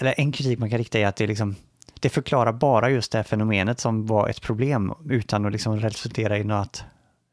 Eller 0.00 0.14
en 0.16 0.32
kritik 0.32 0.58
man 0.58 0.70
kan 0.70 0.78
rikta 0.78 0.98
är 0.98 1.06
att 1.06 1.16
det 1.16 1.26
liksom 1.26 1.56
det 2.00 2.08
förklarar 2.08 2.52
bara 2.52 2.90
just 2.90 3.12
det 3.12 3.18
här 3.18 3.22
fenomenet 3.22 3.80
som 3.80 4.06
var 4.06 4.28
ett 4.28 4.42
problem 4.42 4.92
utan 5.08 5.46
att 5.46 5.52
liksom 5.52 5.80
resultera 5.80 6.38
i 6.38 6.44
något 6.44 6.84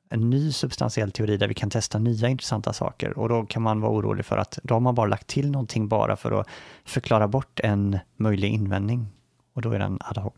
en 0.10 0.30
ny 0.30 0.52
substantiell 0.52 1.12
teori 1.12 1.38
där 1.38 1.48
vi 1.48 1.54
kan 1.54 1.70
testa 1.70 2.00
nya 2.00 2.30
intressanta 2.30 2.74
saker 2.74 3.20
och 3.20 3.30
då 3.30 3.46
kan 3.46 3.62
man 3.62 3.82
vara 3.82 3.92
orolig 3.92 4.26
för 4.26 4.38
att 4.38 4.60
då 4.64 4.76
har 4.76 4.80
man 4.80 4.96
bara 4.96 5.08
lagt 5.08 5.28
till 5.28 5.52
någonting 5.52 5.88
bara 5.88 6.16
för 6.16 6.40
att 6.40 6.48
förklara 6.86 7.28
bort 7.28 7.60
en 7.60 8.00
möjlig 8.18 8.50
invändning 8.50 9.08
och 9.54 9.62
då 9.62 9.72
är 9.72 9.80
den 9.80 9.98
ad 10.02 10.20
hoc. 10.22 10.34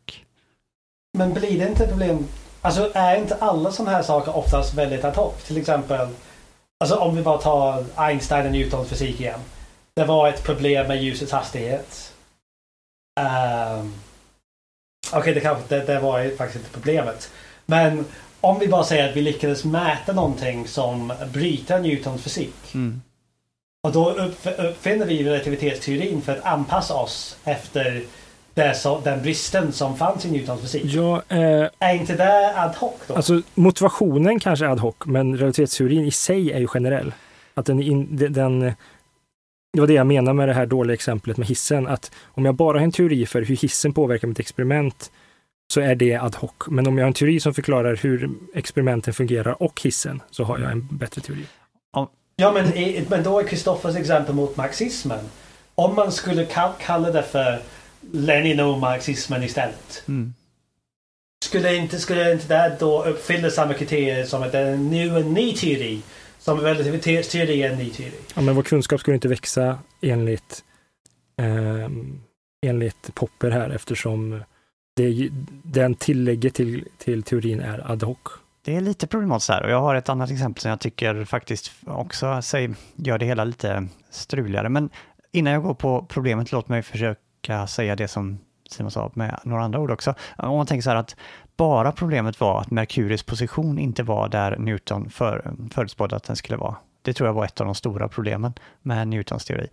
Men 1.17 1.33
blir 1.33 1.59
det 1.59 1.67
inte 1.69 1.87
problem? 1.87 2.27
Alltså 2.61 2.91
är 2.95 3.15
inte 3.17 3.35
alla 3.35 3.71
sådana 3.71 3.91
här 3.97 4.03
saker 4.03 4.35
oftast 4.37 4.73
väldigt 4.73 5.03
ad 5.03 5.15
hoc? 5.15 5.43
Till 5.43 5.57
exempel, 5.57 6.07
alltså 6.79 6.95
om 6.95 7.15
vi 7.15 7.21
bara 7.21 7.37
tar 7.37 7.85
Einstein 7.95 8.45
och 8.45 8.51
Newtons 8.51 8.89
fysik 8.89 9.19
igen. 9.21 9.39
Det 9.93 10.05
var 10.05 10.27
ett 10.29 10.43
problem 10.43 10.87
med 10.87 11.03
ljusets 11.03 11.31
hastighet. 11.31 12.13
Um, 13.79 13.93
Okej, 15.13 15.33
det, 15.33 15.39
kanske- 15.41 15.75
det, 15.75 15.85
det 15.85 15.99
var 15.99 16.19
ju 16.19 16.37
faktiskt 16.37 16.59
inte 16.65 16.73
problemet. 16.73 17.31
Men 17.65 18.05
om 18.41 18.59
vi 18.59 18.67
bara 18.67 18.83
säger 18.83 19.09
att 19.09 19.15
vi 19.15 19.21
lyckades 19.21 19.65
mäta 19.65 20.13
någonting 20.13 20.67
som 20.67 21.13
bryter 21.33 21.79
Newtons 21.79 22.23
fysik. 22.23 22.53
Och 23.83 23.91
då 23.91 24.13
uppf- 24.13 24.67
uppfinner 24.69 25.05
vi 25.05 25.23
relativitetsteorin 25.23 26.21
för 26.21 26.37
att 26.37 26.45
anpassa 26.45 26.93
oss 26.95 27.37
efter 27.43 28.03
det 28.56 28.73
som, 28.76 29.03
den 29.03 29.22
bristen 29.22 29.72
som 29.72 29.98
fanns 29.98 30.26
i 30.26 30.32
Newtons 30.32 30.61
fysik. 30.61 30.84
Ja, 30.86 31.22
eh, 31.30 31.69
Är 31.80 31.94
inte 31.94 32.15
det 32.15 32.53
ad 32.60 32.73
hoc 32.77 32.94
då? 33.07 33.15
alltså 33.15 33.41
motivationen 33.56 34.40
kanske 34.40 34.65
är 34.65 34.69
ad 34.69 34.80
hoc, 34.82 34.95
men 35.06 35.38
relativitetsteorin 35.38 36.06
i 36.06 36.11
sig 36.11 36.52
är 36.52 36.60
ju 36.60 36.68
generell. 36.68 37.14
Att 37.53 37.65
den, 37.65 37.82
in, 37.82 38.07
den, 38.18 38.60
det 39.73 39.80
var 39.80 39.88
det 39.88 39.94
jag 39.94 40.07
menar 40.07 40.34
med 40.34 40.48
det 40.48 40.53
här 40.53 40.65
dåliga 40.65 40.94
exemplet 40.94 41.38
med 41.38 41.48
hissen, 41.48 41.88
att 41.88 42.11
om 42.26 42.45
jag 42.45 42.56
bara 42.56 42.77
har 42.77 42.84
en 42.84 42.91
teori 42.91 43.26
för 43.26 43.41
hur 43.41 43.56
hissen 43.56 43.94
påverkar 43.94 44.27
mitt 44.27 44.40
experiment 44.40 45.11
så 45.73 45.82
är 45.82 45.95
det 45.95 46.15
ad 46.15 46.38
hoc. 46.38 46.52
Men 46.68 46.88
om 46.88 46.98
jag 46.98 47.06
har 47.06 47.07
en 47.07 47.14
teori 47.14 47.40
som 47.40 47.53
förklarar 47.53 47.95
hur 47.95 48.30
experimenten 48.53 49.14
fungerar 49.14 49.64
och 49.64 49.82
hissen 49.82 50.22
så 50.32 50.44
har 50.44 50.60
jag 50.60 50.72
en 50.72 50.88
bättre 50.91 51.22
teori. 51.22 51.45
Ja, 52.38 52.52
men, 52.52 52.65
men 53.10 53.23
då 53.23 53.40
är 53.40 53.44
Kristoffers 53.44 53.95
exempel 53.95 54.36
mot 54.36 54.57
marxismen. 54.57 55.19
Om 55.76 55.95
man 55.95 56.11
skulle 56.11 56.45
ka- 56.45 56.72
kalla 56.80 57.11
det 57.11 57.23
för 57.23 57.61
Lenino-marxismen 58.11 59.44
istället. 59.44 60.03
Mm. 60.07 60.34
Skulle 61.45 61.76
inte, 61.76 61.99
skulle 61.99 62.34
inte 62.34 62.48
det 62.48 62.77
då 62.80 63.03
uppfylla 63.03 63.49
samma 63.49 63.73
kriterier 63.73 64.26
som 64.26 64.44
att 64.44 64.52
det 64.52 64.60
är 64.60 64.77
nu 64.77 65.18
en 65.18 65.34
ny 65.34 65.53
teori? 65.53 66.02
Som 66.40 66.60
relativitetsteori 66.60 67.64
är 67.64 67.72
en 67.72 67.77
ny 67.77 67.90
teori. 67.90 68.19
Ja, 68.36 68.41
men 68.41 68.56
vår 68.56 68.64
kunskap 68.64 68.99
skulle 68.99 69.15
inte 69.15 69.27
växa 69.27 69.80
enligt, 70.02 70.64
ehm, 71.38 72.19
enligt 72.65 73.15
Popper 73.15 73.49
här 73.49 73.69
eftersom 73.69 74.44
det, 74.95 75.30
den 75.64 75.95
tillägget 75.95 76.53
till, 76.53 76.88
till 76.98 77.23
teorin 77.23 77.60
är 77.60 77.91
ad 77.91 78.06
hoc. 78.06 78.18
Det 78.65 78.76
är 78.76 78.82
lite 78.82 79.07
problematiskt 79.07 79.49
här 79.49 79.64
och 79.64 79.72
jag 79.72 79.82
har 79.82 79.95
ett 79.95 80.10
annat 80.10 80.32
exempel 80.32 80.61
som 80.61 80.69
jag 80.69 80.80
tycker 80.80 81.26
faktiskt 81.26 81.72
också 81.86 82.41
säg, 82.41 82.69
gör 82.95 83.18
det 83.18 83.26
hela 83.26 83.44
lite 83.44 83.88
struligare. 84.10 84.69
Men 84.69 84.90
innan 85.32 85.53
jag 85.53 85.64
går 85.64 85.73
på 85.73 86.06
problemet, 86.10 86.52
låt 86.52 86.69
mig 86.69 86.84
försöka 86.84 87.19
säga 87.67 87.95
det 87.95 88.07
som 88.07 88.39
Simon 88.69 88.91
sa 88.91 89.11
med 89.13 89.39
några 89.43 89.63
andra 89.63 89.80
ord 89.80 89.91
också. 89.91 90.13
Om 90.38 90.57
man 90.57 90.65
tänker 90.65 90.81
så 90.81 90.89
här 90.89 90.97
att 90.97 91.15
bara 91.57 91.91
problemet 91.91 92.39
var 92.39 92.61
att 92.61 92.72
Merkurius 92.72 93.23
position 93.23 93.80
inte 93.80 94.03
var 94.03 94.30
där 94.30 94.57
Newton 94.57 95.09
för, 95.09 95.53
förutspådde 95.72 96.15
att 96.15 96.23
den 96.23 96.35
skulle 96.35 96.57
vara. 96.57 96.76
Det 97.01 97.13
tror 97.13 97.27
jag 97.27 97.34
var 97.34 97.45
ett 97.45 97.61
av 97.61 97.65
de 97.65 97.76
stora 97.76 98.07
problemen 98.07 98.53
med 98.81 99.07
Newtons 99.07 99.45
teori. 99.45 99.67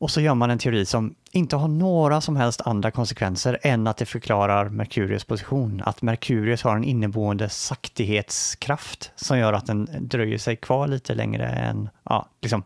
Och 0.00 0.10
så 0.10 0.20
gör 0.20 0.34
man 0.34 0.50
en 0.50 0.58
teori 0.58 0.86
som 0.86 1.14
inte 1.30 1.56
har 1.56 1.68
några 1.68 2.20
som 2.20 2.36
helst 2.36 2.60
andra 2.60 2.90
konsekvenser 2.90 3.58
än 3.62 3.86
att 3.86 3.96
det 3.96 4.06
förklarar 4.06 4.68
Merkurius 4.68 5.24
position. 5.24 5.82
Att 5.84 6.02
Merkurius 6.02 6.62
har 6.62 6.76
en 6.76 6.84
inneboende 6.84 7.48
saktighetskraft 7.48 9.12
som 9.16 9.38
gör 9.38 9.52
att 9.52 9.66
den 9.66 9.88
dröjer 10.00 10.38
sig 10.38 10.56
kvar 10.56 10.88
lite 10.88 11.14
längre 11.14 11.46
än, 11.46 11.88
ja, 12.02 12.28
liksom, 12.40 12.62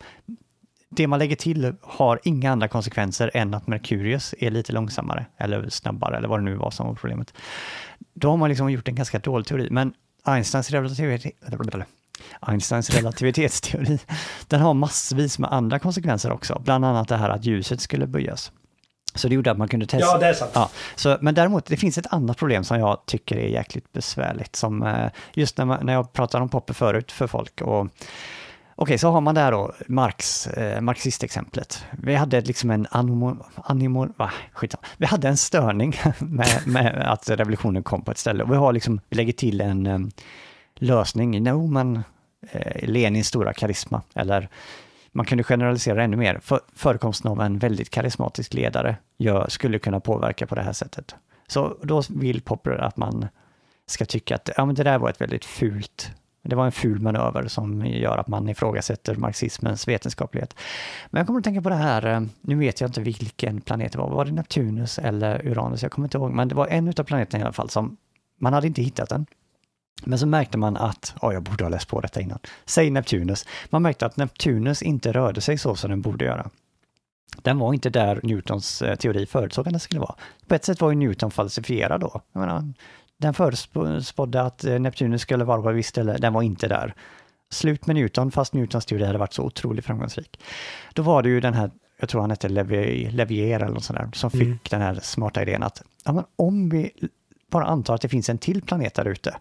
det 0.96 1.06
man 1.06 1.18
lägger 1.18 1.36
till 1.36 1.74
har 1.80 2.20
inga 2.22 2.52
andra 2.52 2.68
konsekvenser 2.68 3.30
än 3.34 3.54
att 3.54 3.66
Merkurius 3.66 4.34
är 4.38 4.50
lite 4.50 4.72
långsammare 4.72 5.26
eller 5.36 5.68
snabbare 5.68 6.16
eller 6.16 6.28
vad 6.28 6.40
det 6.40 6.44
nu 6.44 6.54
var 6.54 6.70
som 6.70 6.86
var 6.86 6.94
problemet. 6.94 7.34
Då 8.14 8.30
har 8.30 8.36
man 8.36 8.48
liksom 8.48 8.70
gjort 8.70 8.88
en 8.88 8.94
ganska 8.94 9.18
dålig 9.18 9.46
teori, 9.46 9.68
men 9.70 9.94
Einsteins 10.24 10.70
relativitet, 10.70 11.34
Einsteins 12.40 12.90
relativitetsteori, 12.90 13.98
den 14.48 14.60
har 14.60 14.74
massvis 14.74 15.38
med 15.38 15.52
andra 15.52 15.78
konsekvenser 15.78 16.32
också, 16.32 16.62
bland 16.64 16.84
annat 16.84 17.08
det 17.08 17.16
här 17.16 17.30
att 17.30 17.44
ljuset 17.44 17.80
skulle 17.80 18.06
böjas. 18.06 18.52
Så 19.14 19.28
det 19.28 19.34
gjorde 19.34 19.50
att 19.50 19.58
man 19.58 19.68
kunde 19.68 19.86
testa. 19.86 20.06
Ja, 20.06 20.18
det 20.18 20.26
är 20.26 20.34
sant. 20.34 20.50
Ja, 20.54 20.70
så, 20.94 21.18
men 21.20 21.34
däremot, 21.34 21.66
det 21.66 21.76
finns 21.76 21.98
ett 21.98 22.12
annat 22.12 22.36
problem 22.36 22.64
som 22.64 22.78
jag 22.78 23.06
tycker 23.06 23.36
är 23.36 23.48
jäkligt 23.48 23.92
besvärligt. 23.92 24.56
Som, 24.56 24.82
eh, 24.82 25.10
just 25.32 25.58
när, 25.58 25.64
man, 25.64 25.86
när 25.86 25.92
jag 25.92 26.12
pratade 26.12 26.42
om 26.42 26.48
Popper 26.48 26.74
förut 26.74 27.12
för 27.12 27.26
folk. 27.26 27.60
Och, 27.60 27.88
Okej, 28.76 28.98
så 28.98 29.10
har 29.10 29.20
man 29.20 29.34
där 29.34 29.52
då 29.52 29.72
Marx, 29.86 30.46
eh, 30.46 30.80
marxistexemplet. 30.80 31.84
Vi 31.90 32.14
hade 32.14 32.40
liksom 32.40 32.70
en 32.70 32.86
animo, 32.90 33.36
animo, 33.54 34.08
va, 34.16 34.30
skitsamma. 34.52 34.86
Vi 34.96 35.06
hade 35.06 35.28
en 35.28 35.36
störning 35.36 35.94
med, 36.18 36.62
med 36.66 37.12
att 37.12 37.30
revolutionen 37.30 37.82
kom 37.82 38.02
på 38.02 38.10
ett 38.10 38.18
ställe. 38.18 38.44
Och 38.44 38.52
vi, 38.52 38.56
har 38.56 38.72
liksom, 38.72 39.00
vi 39.08 39.16
lägger 39.16 39.32
till 39.32 39.60
en 39.60 39.86
um, 39.86 40.10
lösning. 40.74 41.42
No, 41.42 41.66
men 41.66 42.02
eh, 42.50 42.88
Lenins 42.88 43.26
stora 43.26 43.52
karisma, 43.52 44.02
eller 44.14 44.48
man 45.12 45.26
kunde 45.26 45.44
generalisera 45.44 46.04
ännu 46.04 46.16
mer. 46.16 46.38
För, 46.42 46.60
förekomsten 46.74 47.30
av 47.30 47.40
en 47.40 47.58
väldigt 47.58 47.90
karismatisk 47.90 48.54
ledare 48.54 48.96
gör, 49.18 49.48
skulle 49.48 49.78
kunna 49.78 50.00
påverka 50.00 50.46
på 50.46 50.54
det 50.54 50.62
här 50.62 50.72
sättet. 50.72 51.14
Så 51.46 51.76
då 51.82 52.02
vill 52.08 52.40
Popper 52.40 52.70
att 52.70 52.96
man 52.96 53.28
ska 53.86 54.04
tycka 54.04 54.34
att 54.34 54.50
ja, 54.56 54.64
men 54.64 54.74
det 54.74 54.82
där 54.82 54.98
var 54.98 55.10
ett 55.10 55.20
väldigt 55.20 55.44
fult 55.44 56.10
det 56.42 56.56
var 56.56 56.66
en 56.66 56.72
ful 56.72 57.00
manöver 57.00 57.48
som 57.48 57.86
gör 57.86 58.18
att 58.18 58.28
man 58.28 58.48
ifrågasätter 58.48 59.14
marxismens 59.14 59.88
vetenskaplighet. 59.88 60.54
Men 61.10 61.20
jag 61.20 61.26
kommer 61.26 61.38
att 61.38 61.44
tänka 61.44 61.62
på 61.62 61.68
det 61.68 61.74
här, 61.74 62.06
eh, 62.06 62.20
nu 62.40 62.54
vet 62.54 62.80
jag 62.80 62.88
inte 62.88 63.00
vilken 63.00 63.60
planet 63.60 63.92
det 63.92 63.98
var, 63.98 64.10
var 64.10 64.24
det 64.24 64.32
Neptunus 64.32 64.98
eller 64.98 65.46
Uranus? 65.46 65.82
Jag 65.82 65.92
kommer 65.92 66.06
inte 66.06 66.18
ihåg, 66.18 66.32
men 66.32 66.48
det 66.48 66.54
var 66.54 66.66
en 66.66 66.88
av 66.88 67.02
planeterna 67.02 67.40
i 67.40 67.42
alla 67.42 67.52
fall 67.52 67.70
som 67.70 67.96
man 68.40 68.52
hade 68.52 68.66
inte 68.66 68.82
hittat 68.82 69.08
den. 69.08 69.26
Men 70.04 70.18
så 70.18 70.26
märkte 70.26 70.58
man 70.58 70.76
att, 70.76 71.14
ja, 71.22 71.32
jag 71.32 71.42
borde 71.42 71.64
ha 71.64 71.68
läst 71.68 71.88
på 71.88 72.00
detta 72.00 72.20
innan, 72.20 72.38
säg 72.64 72.90
Neptunus. 72.90 73.46
Man 73.70 73.82
märkte 73.82 74.06
att 74.06 74.16
Neptunus 74.16 74.82
inte 74.82 75.12
rörde 75.12 75.40
sig 75.40 75.58
så 75.58 75.74
som 75.74 75.90
den 75.90 76.02
borde 76.02 76.24
göra. 76.24 76.50
Den 77.42 77.58
var 77.58 77.74
inte 77.74 77.90
där 77.90 78.20
Newtons 78.22 78.82
eh, 78.82 78.94
teori 78.94 79.26
förutsåg 79.26 79.66
att 79.66 79.72
den 79.72 79.80
skulle 79.80 80.00
vara. 80.00 80.14
På 80.46 80.54
ett 80.54 80.64
sätt 80.64 80.80
var 80.80 80.90
ju 80.90 80.96
Newton 80.96 81.30
falsifierad 81.30 82.00
då. 82.00 82.20
Jag 82.32 82.40
menar, 82.40 82.72
den 83.22 83.34
förutspådde 83.34 84.42
att 84.42 84.64
eh, 84.64 84.78
Neptunus 84.78 85.22
skulle 85.22 85.44
vara 85.44 85.62
på 85.62 85.70
ett 85.70 85.76
visst 85.76 85.88
ställe, 85.88 86.16
den 86.18 86.32
var 86.32 86.42
inte 86.42 86.68
där. 86.68 86.94
Slut 87.50 87.86
med 87.86 87.96
Newton, 87.96 88.30
fast 88.30 88.54
Newtons 88.54 88.86
teori 88.86 89.04
hade 89.04 89.18
varit 89.18 89.32
så 89.32 89.42
otroligt 89.42 89.84
framgångsrik. 89.84 90.40
Då 90.94 91.02
var 91.02 91.22
det 91.22 91.28
ju 91.28 91.40
den 91.40 91.54
här, 91.54 91.70
jag 92.00 92.08
tror 92.08 92.20
han 92.20 92.30
hette 92.30 92.48
Levier 92.48 93.60
eller 93.60 93.74
något 93.74 93.84
sånt 93.84 93.98
där, 93.98 94.08
som 94.12 94.30
fick 94.30 94.42
mm. 94.42 94.58
den 94.70 94.80
här 94.80 94.94
smarta 95.02 95.42
idén 95.42 95.62
att 95.62 95.82
ja, 96.04 96.26
om 96.36 96.68
vi 96.68 96.90
bara 97.50 97.64
antar 97.64 97.94
att 97.94 98.00
det 98.00 98.08
finns 98.08 98.28
en 98.28 98.38
till 98.38 98.62
planet 98.62 98.94
där 98.94 99.08
ute, 99.08 99.36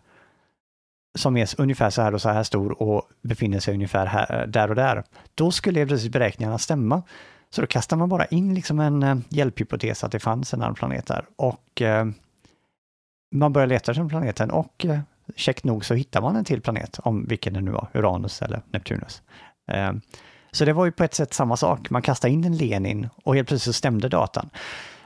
som 1.16 1.38
är 1.38 1.62
ungefär 1.62 1.90
så 1.90 2.02
här 2.02 2.14
och 2.14 2.22
så 2.22 2.30
här 2.30 2.44
stor 2.44 2.82
och 2.82 3.04
befinner 3.22 3.60
sig 3.60 3.74
ungefär 3.74 4.06
här, 4.06 4.48
där 4.48 4.70
och 4.70 4.76
där, 4.76 5.04
då 5.36 5.52
skulle 5.52 5.86
plötsligt 5.86 6.12
beräkningarna 6.12 6.58
stämma. 6.58 7.04
Så 7.50 7.62
då 7.62 7.68
kastar 7.68 7.98
man 7.98 8.10
bara 8.10 8.26
in 8.26 8.54
liksom 8.54 8.80
en 8.80 9.04
eh, 9.04 9.18
hjälphypotes 9.30 10.04
att 10.04 10.12
det 10.12 10.20
fanns 10.20 10.54
en 10.54 10.62
annan 10.62 10.76
planet 10.76 11.08
där 11.08 11.26
och 11.36 11.82
eh, 11.82 12.06
man 13.32 13.54
börjar 13.54 13.68
leta 13.68 13.92
efter 13.92 14.10
planeten 14.10 14.52
och 14.52 14.86
eh, 14.86 15.00
käckt 15.36 15.64
nog 15.64 15.86
så 15.86 15.94
hittar 15.94 16.22
man 16.22 16.36
en 16.36 16.46
till 16.46 16.62
planet, 16.62 17.00
om 17.04 17.26
vilken 17.26 17.54
det 17.54 17.62
nu 17.62 17.72
var, 17.72 17.88
Uranus 17.94 18.42
eller 18.42 18.62
Neptunus. 18.72 19.22
Ehm, 19.68 20.02
så 20.52 20.66
det 20.66 20.74
var 20.74 20.86
ju 20.86 20.92
på 20.92 21.04
ett 21.04 21.14
sätt 21.14 21.34
samma 21.34 21.58
sak, 21.58 21.90
man 21.90 22.02
kastade 22.02 22.34
in 22.34 22.44
en 22.44 22.58
Lenin 22.58 23.10
och 23.24 23.36
helt 23.36 23.48
plötsligt 23.48 23.76
så 23.76 23.78
stämde 23.78 24.10
datan. 24.10 24.50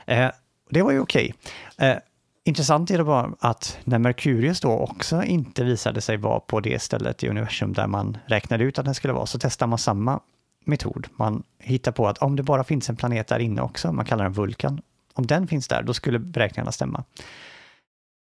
Ehm, 0.06 0.30
det 0.70 0.82
var 0.82 0.92
ju 0.92 1.00
okej. 1.00 1.34
Okay. 1.76 1.96
Intressant 2.44 2.90
är 2.90 2.98
det 2.98 3.04
bara 3.04 3.30
att 3.38 3.78
när 3.84 3.98
Merkurius 3.98 4.60
då 4.60 4.70
också 4.70 5.22
inte 5.22 5.64
visade 5.64 6.00
sig 6.00 6.16
vara 6.16 6.40
på 6.40 6.60
det 6.60 6.82
stället 6.82 7.24
i 7.24 7.28
universum 7.28 7.72
där 7.72 7.86
man 7.86 8.18
räknade 8.26 8.64
ut 8.64 8.78
att 8.78 8.84
den 8.84 8.94
skulle 8.94 9.12
vara, 9.12 9.26
så 9.26 9.38
testar 9.38 9.66
man 9.66 9.78
samma 9.78 10.20
metod. 10.64 11.06
Man 11.16 11.42
hittar 11.58 11.92
på 11.92 12.08
att 12.08 12.18
om 12.18 12.36
det 12.36 12.42
bara 12.42 12.64
finns 12.64 12.90
en 12.90 12.96
planet 12.96 13.26
där 13.26 13.38
inne 13.38 13.62
också, 13.62 13.92
man 13.92 14.04
kallar 14.04 14.24
den 14.24 14.32
Vulkan, 14.32 14.80
om 15.14 15.26
den 15.26 15.46
finns 15.46 15.68
där, 15.68 15.82
då 15.82 15.94
skulle 15.94 16.18
beräkningarna 16.18 16.72
stämma. 16.72 17.04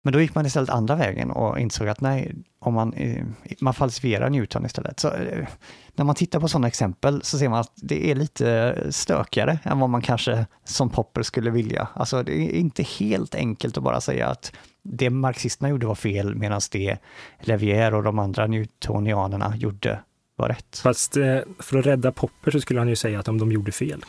Men 0.03 0.13
då 0.13 0.21
gick 0.21 0.35
man 0.35 0.45
istället 0.45 0.69
andra 0.69 0.95
vägen 0.95 1.31
och 1.31 1.59
insåg 1.59 1.87
att 1.87 2.01
nej, 2.01 2.35
om 2.59 2.73
man, 2.73 2.93
eh, 2.93 3.25
man 3.59 3.73
falsifierar 3.73 4.29
Newton 4.29 4.65
istället. 4.65 4.99
Så 4.99 5.07
eh, 5.07 5.47
när 5.95 6.05
man 6.05 6.15
tittar 6.15 6.39
på 6.39 6.47
sådana 6.47 6.67
exempel 6.67 7.21
så 7.23 7.37
ser 7.37 7.49
man 7.49 7.59
att 7.59 7.71
det 7.75 8.11
är 8.11 8.15
lite 8.15 8.77
stökigare 8.89 9.59
än 9.63 9.79
vad 9.79 9.89
man 9.89 10.01
kanske 10.01 10.45
som 10.63 10.89
Popper 10.89 11.23
skulle 11.23 11.51
vilja. 11.51 11.87
Alltså 11.93 12.23
det 12.23 12.33
är 12.33 12.59
inte 12.59 12.83
helt 12.83 13.35
enkelt 13.35 13.77
att 13.77 13.83
bara 13.83 14.01
säga 14.01 14.27
att 14.27 14.51
det 14.83 15.09
marxisterna 15.09 15.69
gjorde 15.69 15.87
var 15.87 15.95
fel 15.95 16.35
medan 16.35 16.61
det 16.71 16.97
Levier 17.39 17.93
och 17.93 18.03
de 18.03 18.19
andra 18.19 18.47
newtonianerna 18.47 19.55
gjorde 19.57 19.99
var 20.35 20.49
rätt. 20.49 20.79
Fast 20.83 21.17
eh, 21.17 21.39
för 21.59 21.77
att 21.77 21.85
rädda 21.85 22.11
Popper 22.11 22.51
så 22.51 22.61
skulle 22.61 22.79
han 22.79 22.89
ju 22.89 22.95
säga 22.95 23.19
att 23.19 23.27
om 23.27 23.39
de 23.39 23.51
gjorde 23.51 23.71
fel. 23.71 24.05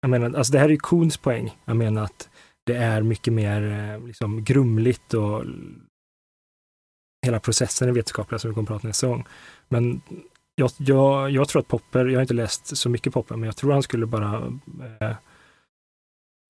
Jag 0.00 0.10
menar, 0.10 0.38
alltså 0.38 0.52
det 0.52 0.58
här 0.58 0.66
är 0.66 0.70
ju 0.70 0.78
Kuhns 0.78 1.16
poäng. 1.16 1.56
Jag 1.64 1.76
menar 1.76 2.04
att 2.04 2.28
det 2.66 2.76
är 2.76 3.02
mycket 3.02 3.32
mer 3.32 3.62
eh, 3.62 4.06
liksom, 4.06 4.44
grumligt 4.44 5.14
och 5.14 5.44
hela 7.26 7.40
processen 7.40 7.88
är 7.88 7.92
vetenskapliga 7.92 8.38
som 8.38 8.50
vi 8.50 8.54
kommer 8.54 8.64
att 8.64 8.68
prata 8.68 8.88
nästa 8.88 9.06
gång. 9.06 9.24
Men 9.68 10.00
jag, 10.54 10.70
jag, 10.78 11.30
jag, 11.30 11.48
tror 11.48 11.60
att 11.60 11.68
Popper, 11.68 12.06
jag 12.06 12.16
har 12.16 12.22
inte 12.22 12.34
läst 12.34 12.76
så 12.76 12.88
mycket 12.88 13.12
Popper, 13.12 13.36
men 13.36 13.46
jag 13.46 13.56
tror 13.56 13.72
han 13.72 13.82
skulle 13.82 14.06
bara 14.06 14.36
eh, 15.00 15.16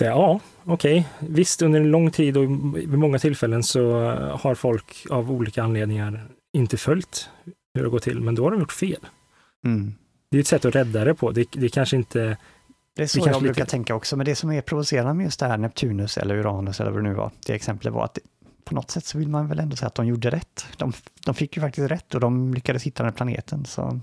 säga 0.01 0.10
ja, 0.10 0.40
okej, 0.64 1.09
okay. 1.18 1.28
visst 1.28 1.62
under 1.62 1.80
en 1.80 1.90
lång 1.90 2.10
tid 2.10 2.36
och 2.36 2.44
vid 2.76 2.98
många 2.98 3.18
tillfällen 3.18 3.62
så 3.62 4.01
har 4.40 4.55
folk 4.55 5.06
av 5.10 5.32
olika 5.32 5.62
anledningar 5.62 6.28
inte 6.56 6.76
följt 6.76 7.30
hur 7.74 7.82
det 7.82 7.90
går 7.90 7.98
till, 7.98 8.20
men 8.20 8.34
då 8.34 8.44
har 8.44 8.51
de 8.51 8.60
gjort 8.60 8.72
fel. 8.72 9.06
Mm. 9.64 9.94
Det 10.30 10.36
är 10.36 10.40
ett 10.40 10.47
sätt 10.47 10.64
att 10.64 10.74
rädda 10.74 11.05
det 11.05 11.14
på. 11.14 11.30
Det, 11.30 11.48
det 11.52 11.68
kanske 11.68 11.97
inte 11.97 12.36
det 12.97 13.02
är 13.02 13.06
så 13.06 13.18
jag 13.18 13.43
brukar 13.43 13.60
lite... 13.60 13.70
tänka 13.70 13.94
också, 13.94 14.16
men 14.16 14.27
det 14.27 14.35
som 14.35 14.52
är 14.52 14.60
provocerande 14.60 15.14
med 15.14 15.24
just 15.24 15.40
det 15.40 15.47
här 15.47 15.59
Neptunus 15.59 16.18
eller 16.18 16.35
Uranus 16.35 16.81
eller 16.81 16.90
vad 16.90 17.05
det 17.05 17.09
nu 17.09 17.14
var, 17.14 17.31
det 17.47 17.55
exemplet 17.55 17.93
var 17.93 18.05
att 18.05 18.14
det, 18.14 18.20
på 18.64 18.74
något 18.74 18.90
sätt 18.90 19.05
så 19.05 19.18
vill 19.18 19.28
man 19.28 19.48
väl 19.48 19.59
ändå 19.59 19.77
säga 19.77 19.86
att 19.86 19.94
de 19.94 20.06
gjorde 20.06 20.31
rätt. 20.31 20.66
De, 20.77 20.93
de 21.24 21.35
fick 21.35 21.56
ju 21.56 21.62
faktiskt 21.62 21.90
rätt 21.90 22.14
och 22.14 22.20
de 22.20 22.55
lyckades 22.55 22.82
hitta 22.82 23.02
den 23.02 23.12
här 23.12 23.16
planeten. 23.16 23.64
Så. 23.64 24.01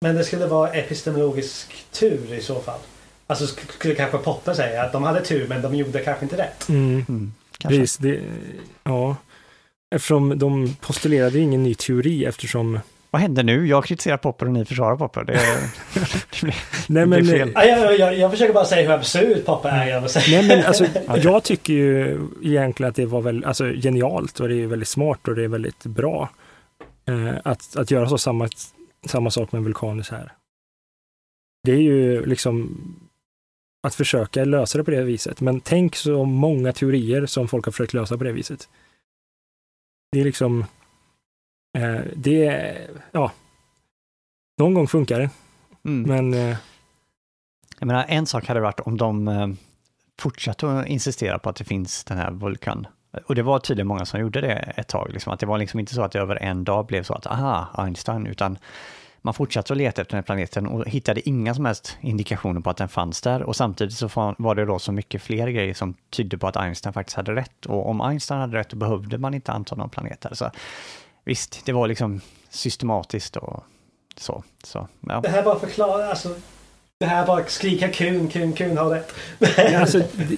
Men 0.00 0.16
det 0.16 0.24
skulle 0.24 0.46
vara 0.46 0.72
epistemologisk 0.72 1.86
tur 1.92 2.34
i 2.34 2.40
så 2.40 2.60
fall? 2.60 2.80
Alltså 3.26 3.46
skulle 3.46 3.94
kanske 3.94 4.18
Popper 4.18 4.54
säga 4.54 4.82
att 4.82 4.92
de 4.92 5.02
hade 5.02 5.24
tur 5.24 5.48
men 5.48 5.62
de 5.62 5.74
gjorde 5.74 6.04
kanske 6.04 6.24
inte 6.24 6.38
rätt? 6.38 6.68
Mm. 6.68 7.04
Mm, 7.08 7.32
Precis, 7.62 7.96
det, 7.96 8.20
ja. 8.84 9.16
Eftersom 9.94 10.38
de 10.38 10.76
postulerade 10.80 11.38
ingen 11.38 11.62
ny 11.62 11.74
teori 11.74 12.24
eftersom 12.24 12.78
vad 13.10 13.22
händer 13.22 13.42
nu? 13.42 13.66
Jag 13.66 13.84
kritiserar 13.84 14.16
Popper 14.16 14.46
och 14.46 14.52
ni 14.52 14.64
försvarar 14.64 14.96
Popper. 14.96 15.24
Det, 15.24 15.32
det 15.94 16.40
blir, 16.40 16.54
Nej, 16.88 17.06
men, 17.06 17.22
blir 17.22 17.38
fel. 17.38 17.52
Ja, 17.54 17.64
jag, 17.64 17.98
jag, 17.98 18.18
jag, 18.18 18.30
försöker 18.30 18.54
bara 18.54 18.64
säga 18.64 18.88
hur 18.88 18.94
absurd 18.94 19.44
Popper 19.44 19.68
är. 19.68 19.86
Jag, 19.86 20.02
Nej, 20.30 20.48
men 20.48 20.66
alltså, 20.66 20.86
jag 21.16 21.44
tycker 21.44 21.72
ju 21.72 22.18
egentligen 22.42 22.90
att 22.90 22.96
det 22.96 23.06
var 23.06 23.20
väl, 23.20 23.44
alltså, 23.44 23.64
genialt 23.64 24.40
och 24.40 24.48
det 24.48 24.54
är 24.54 24.66
väldigt 24.66 24.88
smart 24.88 25.28
och 25.28 25.34
det 25.34 25.44
är 25.44 25.48
väldigt 25.48 25.84
bra 25.84 26.30
eh, 27.08 27.34
att, 27.44 27.76
att 27.76 27.90
göra 27.90 28.08
så 28.08 28.18
samma, 28.18 28.48
samma 29.06 29.30
sak 29.30 29.52
med 29.52 29.62
Vulkanus 29.62 30.10
här. 30.10 30.32
Det 31.62 31.72
är 31.72 31.82
ju 31.82 32.26
liksom 32.26 32.78
att 33.82 33.94
försöka 33.94 34.44
lösa 34.44 34.78
det 34.78 34.84
på 34.84 34.90
det 34.90 35.02
viset. 35.02 35.40
Men 35.40 35.60
tänk 35.60 35.96
så 35.96 36.24
många 36.24 36.72
teorier 36.72 37.26
som 37.26 37.48
folk 37.48 37.64
har 37.64 37.72
försökt 37.72 37.94
lösa 37.94 38.18
på 38.18 38.24
det 38.24 38.32
viset. 38.32 38.68
Det 40.12 40.20
är 40.20 40.24
liksom 40.24 40.64
Eh, 41.78 42.00
det, 42.16 42.76
ja, 43.12 43.32
någon 44.58 44.74
gång 44.74 44.88
funkar 44.88 45.18
det. 45.18 45.30
Mm. 45.84 46.02
Men... 46.02 46.50
Eh, 46.50 46.56
jag 47.80 47.86
menar, 47.86 48.04
en 48.08 48.26
sak 48.26 48.46
hade 48.46 48.60
varit 48.60 48.80
om 48.80 48.96
de 48.96 49.28
eh, 49.28 49.48
fortsatte 50.18 50.68
att 50.68 50.86
insistera 50.86 51.38
på 51.38 51.50
att 51.50 51.56
det 51.56 51.64
finns 51.64 52.04
den 52.04 52.18
här 52.18 52.30
vulkan. 52.30 52.86
Och 53.26 53.34
det 53.34 53.42
var 53.42 53.58
tydligen 53.58 53.86
många 53.86 54.04
som 54.04 54.20
gjorde 54.20 54.40
det 54.40 54.52
ett 54.52 54.88
tag, 54.88 55.10
liksom, 55.12 55.32
att 55.32 55.40
det 55.40 55.46
var 55.46 55.58
liksom 55.58 55.80
inte 55.80 55.94
så 55.94 56.02
att 56.02 56.12
det 56.12 56.18
över 56.18 56.36
en 56.36 56.64
dag 56.64 56.86
blev 56.86 57.02
så 57.02 57.14
att 57.14 57.26
aha, 57.26 57.68
Einstein, 57.74 58.26
utan 58.26 58.58
man 59.22 59.34
fortsatte 59.34 59.72
att 59.72 59.76
leta 59.76 60.02
efter 60.02 60.12
den 60.12 60.18
här 60.18 60.22
planeten 60.26 60.66
och 60.66 60.88
hittade 60.88 61.28
inga 61.28 61.54
som 61.54 61.64
helst 61.64 61.98
indikationer 62.00 62.60
på 62.60 62.70
att 62.70 62.76
den 62.76 62.88
fanns 62.88 63.20
där. 63.20 63.42
Och 63.42 63.56
samtidigt 63.56 63.94
så 63.94 64.34
var 64.38 64.54
det 64.54 64.64
då 64.64 64.78
så 64.78 64.92
mycket 64.92 65.22
fler 65.22 65.48
grejer 65.48 65.74
som 65.74 65.94
tydde 66.10 66.38
på 66.38 66.46
att 66.46 66.56
Einstein 66.56 66.92
faktiskt 66.92 67.16
hade 67.16 67.34
rätt. 67.34 67.66
Och 67.66 67.88
om 67.88 68.00
Einstein 68.00 68.40
hade 68.40 68.58
rätt, 68.58 68.70
då 68.70 68.76
behövde 68.76 69.18
man 69.18 69.34
inte 69.34 69.52
anta 69.52 69.76
någon 69.76 69.90
planet 69.90 70.20
där. 70.20 70.34
Så 70.34 70.50
visst, 71.30 71.60
det 71.64 71.72
var 71.72 71.88
liksom 71.88 72.20
systematiskt 72.48 73.36
och 73.36 73.64
så. 74.16 74.44
så 74.64 74.88
ja. 75.00 75.20
Det 75.20 75.28
här 75.28 75.42
bara 75.42 75.58
förklarar, 75.58 76.08
alltså 76.08 76.34
det 77.00 77.06
här 77.06 77.26
bara 77.26 77.46
skrika 77.46 77.88
kun, 77.88 78.28
kun, 78.28 78.52
kun 78.52 78.78
har 78.78 78.90
rätt. 78.90 79.12
alltså, 79.80 79.98
det, 79.98 80.34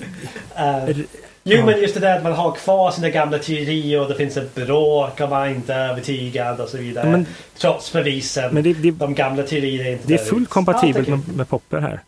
uh. 0.91 1.05
Jo 1.45 1.59
Ja. 1.59 1.67
men 1.67 1.81
just 1.81 1.95
det 1.95 2.01
där 2.01 2.17
att 2.17 2.23
man 2.23 2.33
har 2.33 2.53
kvar 2.53 2.91
sina 2.91 3.11
gamla 3.11 3.39
teorier 3.39 4.01
och 4.01 4.09
det 4.09 4.15
finns 4.15 4.37
ett 4.37 4.55
bråk 4.55 5.21
och 5.21 5.29
man 5.31 5.43
är 5.43 5.55
inte 5.55 5.75
övertygad 5.75 6.61
och 6.61 6.69
så 6.69 6.79
vidare. 6.79 7.11
Men, 7.11 7.27
Trots 7.57 7.93
bevisen. 7.93 8.55
men 8.55 8.63
det, 8.63 8.73
det, 8.73 8.91
de 8.91 9.15
gamla 9.15 9.43
teorierna 9.43 9.89
är 9.89 9.93
inte 9.93 10.09
det 10.09 10.15
är 10.15 10.19
fullt 10.25 10.49
kompatibelt 10.49 11.09
Ja, 11.09 11.17
tack. 11.17 11.27
med, 11.27 11.37
med 11.37 11.49
Popper 11.49 11.81
här. 11.81 12.01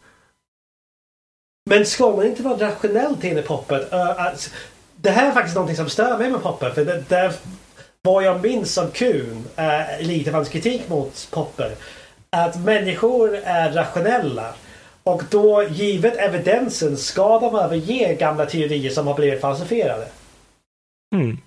Men 1.71 1.87
ska 1.87 2.11
man 2.17 2.27
inte 2.27 2.43
vara 2.43 2.69
rationell 2.69 3.17
till 3.17 3.37
det 3.37 3.43
Popper? 3.43 3.81
Uh, 3.95 4.27
alltså, 4.27 4.51
det 4.97 5.11
här 5.11 5.29
är 5.29 5.33
faktiskt 5.33 5.55
någonting 5.55 5.77
som 5.77 5.89
stör 5.89 6.19
mig 6.19 6.31
med 6.31 6.43
Popper. 6.43 6.71
För 6.71 6.85
det, 6.85 7.05
det, 7.09 7.33
vad 8.05 8.25
jag 8.25 8.43
minns 8.43 8.79
av 8.79 8.91
Kuhn, 8.91 9.45
uh, 9.59 10.07
lite 10.07 10.31
av 10.31 10.35
hans 10.35 10.49
kritik 10.49 10.89
mot 10.89 11.29
Popper, 11.31 11.75
att 12.31 12.61
människor 12.65 13.35
är 13.35 13.73
rationella. 13.73 14.55
Och 15.03 15.23
då, 15.31 15.63
givet 15.63 16.17
evidensen, 16.17 16.97
ska 16.97 17.39
de 17.41 17.55
överge 17.55 18.15
gamla 18.15 18.47
teorier 18.47 18.91
som 18.91 19.07
har 19.07 19.15
blivit 19.15 19.41
falsifierade. 19.41 20.09
Mm, 21.15 21.39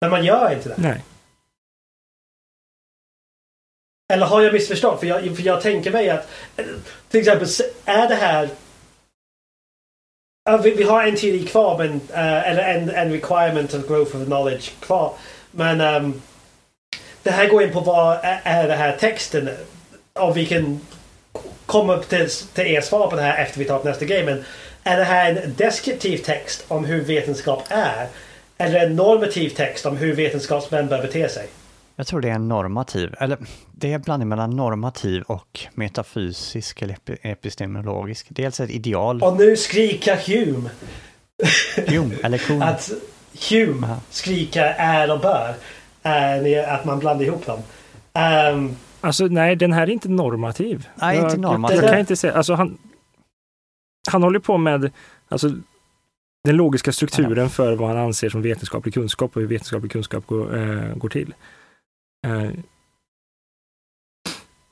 Men 0.00 0.10
man 0.10 0.24
gör 0.24 0.54
inte 0.54 0.68
det. 0.68 0.74
nej. 0.78 1.04
Eller 4.12 4.26
har 4.26 4.42
jag 4.42 4.52
missförstått? 4.52 5.00
För 5.00 5.06
jag, 5.06 5.36
för 5.36 5.42
jag 5.42 5.60
tänker 5.60 5.90
mig 5.92 6.10
att 6.10 6.28
eh, 6.56 6.66
till 7.08 7.20
exempel 7.20 7.48
är 7.84 8.08
det 8.08 8.14
här 8.14 8.48
Ja, 10.46 10.56
vi, 10.56 10.70
vi 10.70 10.82
har 10.82 11.02
en 11.02 11.16
teori 11.16 11.46
kvar, 11.46 11.78
men, 11.78 11.92
uh, 11.92 12.50
eller 12.50 12.62
en, 12.62 12.90
en 12.90 13.12
requirement 13.12 13.74
of 13.74 13.86
growth 13.88 14.16
of 14.16 14.24
knowledge 14.26 14.70
kvar. 14.80 15.14
Men 15.50 15.80
um, 15.80 16.22
det 17.22 17.30
här 17.30 17.48
går 17.48 17.62
in 17.62 17.72
på 17.72 17.80
vad 17.80 18.18
är, 18.22 18.40
är 18.44 18.68
det 18.68 18.74
här 18.74 18.96
texten? 18.96 19.50
Om 20.12 20.32
vi 20.32 20.46
kan 20.46 20.80
komma 21.66 21.98
till, 21.98 22.30
till 22.30 22.66
er 22.66 22.80
svar 22.80 23.10
på 23.10 23.16
det 23.16 23.22
här 23.22 23.42
efter 23.42 23.58
vi 23.58 23.64
tar 23.64 23.78
upp 23.78 23.84
nästa 23.84 24.04
grej. 24.04 24.24
Men 24.24 24.44
är 24.84 24.96
det 24.96 25.04
här 25.04 25.30
en 25.30 25.54
deskriptiv 25.54 26.18
text 26.18 26.64
om 26.68 26.84
hur 26.84 27.04
vetenskap 27.04 27.62
är? 27.68 28.06
Eller 28.58 28.86
en 28.86 28.96
normativ 28.96 29.50
text 29.50 29.86
om 29.86 29.96
hur 29.96 30.14
vetenskapsmän 30.14 30.88
bör 30.88 31.02
bete 31.02 31.28
sig? 31.28 31.48
Jag 31.96 32.06
tror 32.06 32.20
det 32.20 32.28
är 32.30 32.34
en 32.34 32.48
normativ, 32.48 33.14
eller 33.18 33.38
det 33.72 33.90
är 33.90 33.94
en 33.94 34.00
blandning 34.02 34.28
mellan 34.28 34.50
normativ 34.50 35.22
och 35.22 35.60
metafysisk 35.74 36.82
eller 36.82 36.94
epi- 36.94 37.18
epistemologisk. 37.22 38.26
Dels 38.30 38.60
ett 38.60 38.70
ideal, 38.70 39.22
Och 39.22 39.36
nu 39.36 39.56
skriker 39.56 40.16
Hume 40.16 40.70
Hume 41.88 42.14
eller 42.22 42.38
Kuhn. 42.38 42.62
att 42.62 42.90
Hume 43.50 43.86
Aha. 43.86 44.00
skriker 44.10 44.74
är 44.78 45.12
och 45.12 45.20
bör. 45.20 45.54
Att 46.68 46.84
man 46.84 46.98
blandar 46.98 47.24
ihop 47.24 47.46
dem. 47.46 47.60
Ehm, 48.12 48.76
Alltså 49.00 49.24
nej, 49.26 49.56
den 49.56 49.72
här 49.72 49.82
är 49.82 49.90
inte 49.90 50.08
normativ. 50.08 50.88
Nej, 50.94 51.16
jag, 51.16 51.24
inte 51.26 51.36
normativ. 51.40 51.76
Jag, 51.76 51.84
jag 51.84 51.90
kan 51.90 52.00
inte 52.00 52.16
säga, 52.16 52.32
alltså 52.32 52.54
han, 52.54 52.78
han 54.08 54.22
håller 54.22 54.38
på 54.38 54.58
med 54.58 54.90
alltså, 55.28 55.48
den 56.44 56.56
logiska 56.56 56.92
strukturen 56.92 57.50
för 57.50 57.76
vad 57.76 57.88
han 57.88 57.98
anser 57.98 58.28
som 58.28 58.42
vetenskaplig 58.42 58.94
kunskap 58.94 59.36
och 59.36 59.40
hur 59.42 59.48
vetenskaplig 59.48 59.92
kunskap 59.92 60.26
går, 60.26 60.56
eh, 60.58 60.94
går 60.96 61.08
till. 61.08 61.34
Eh, 62.24 62.50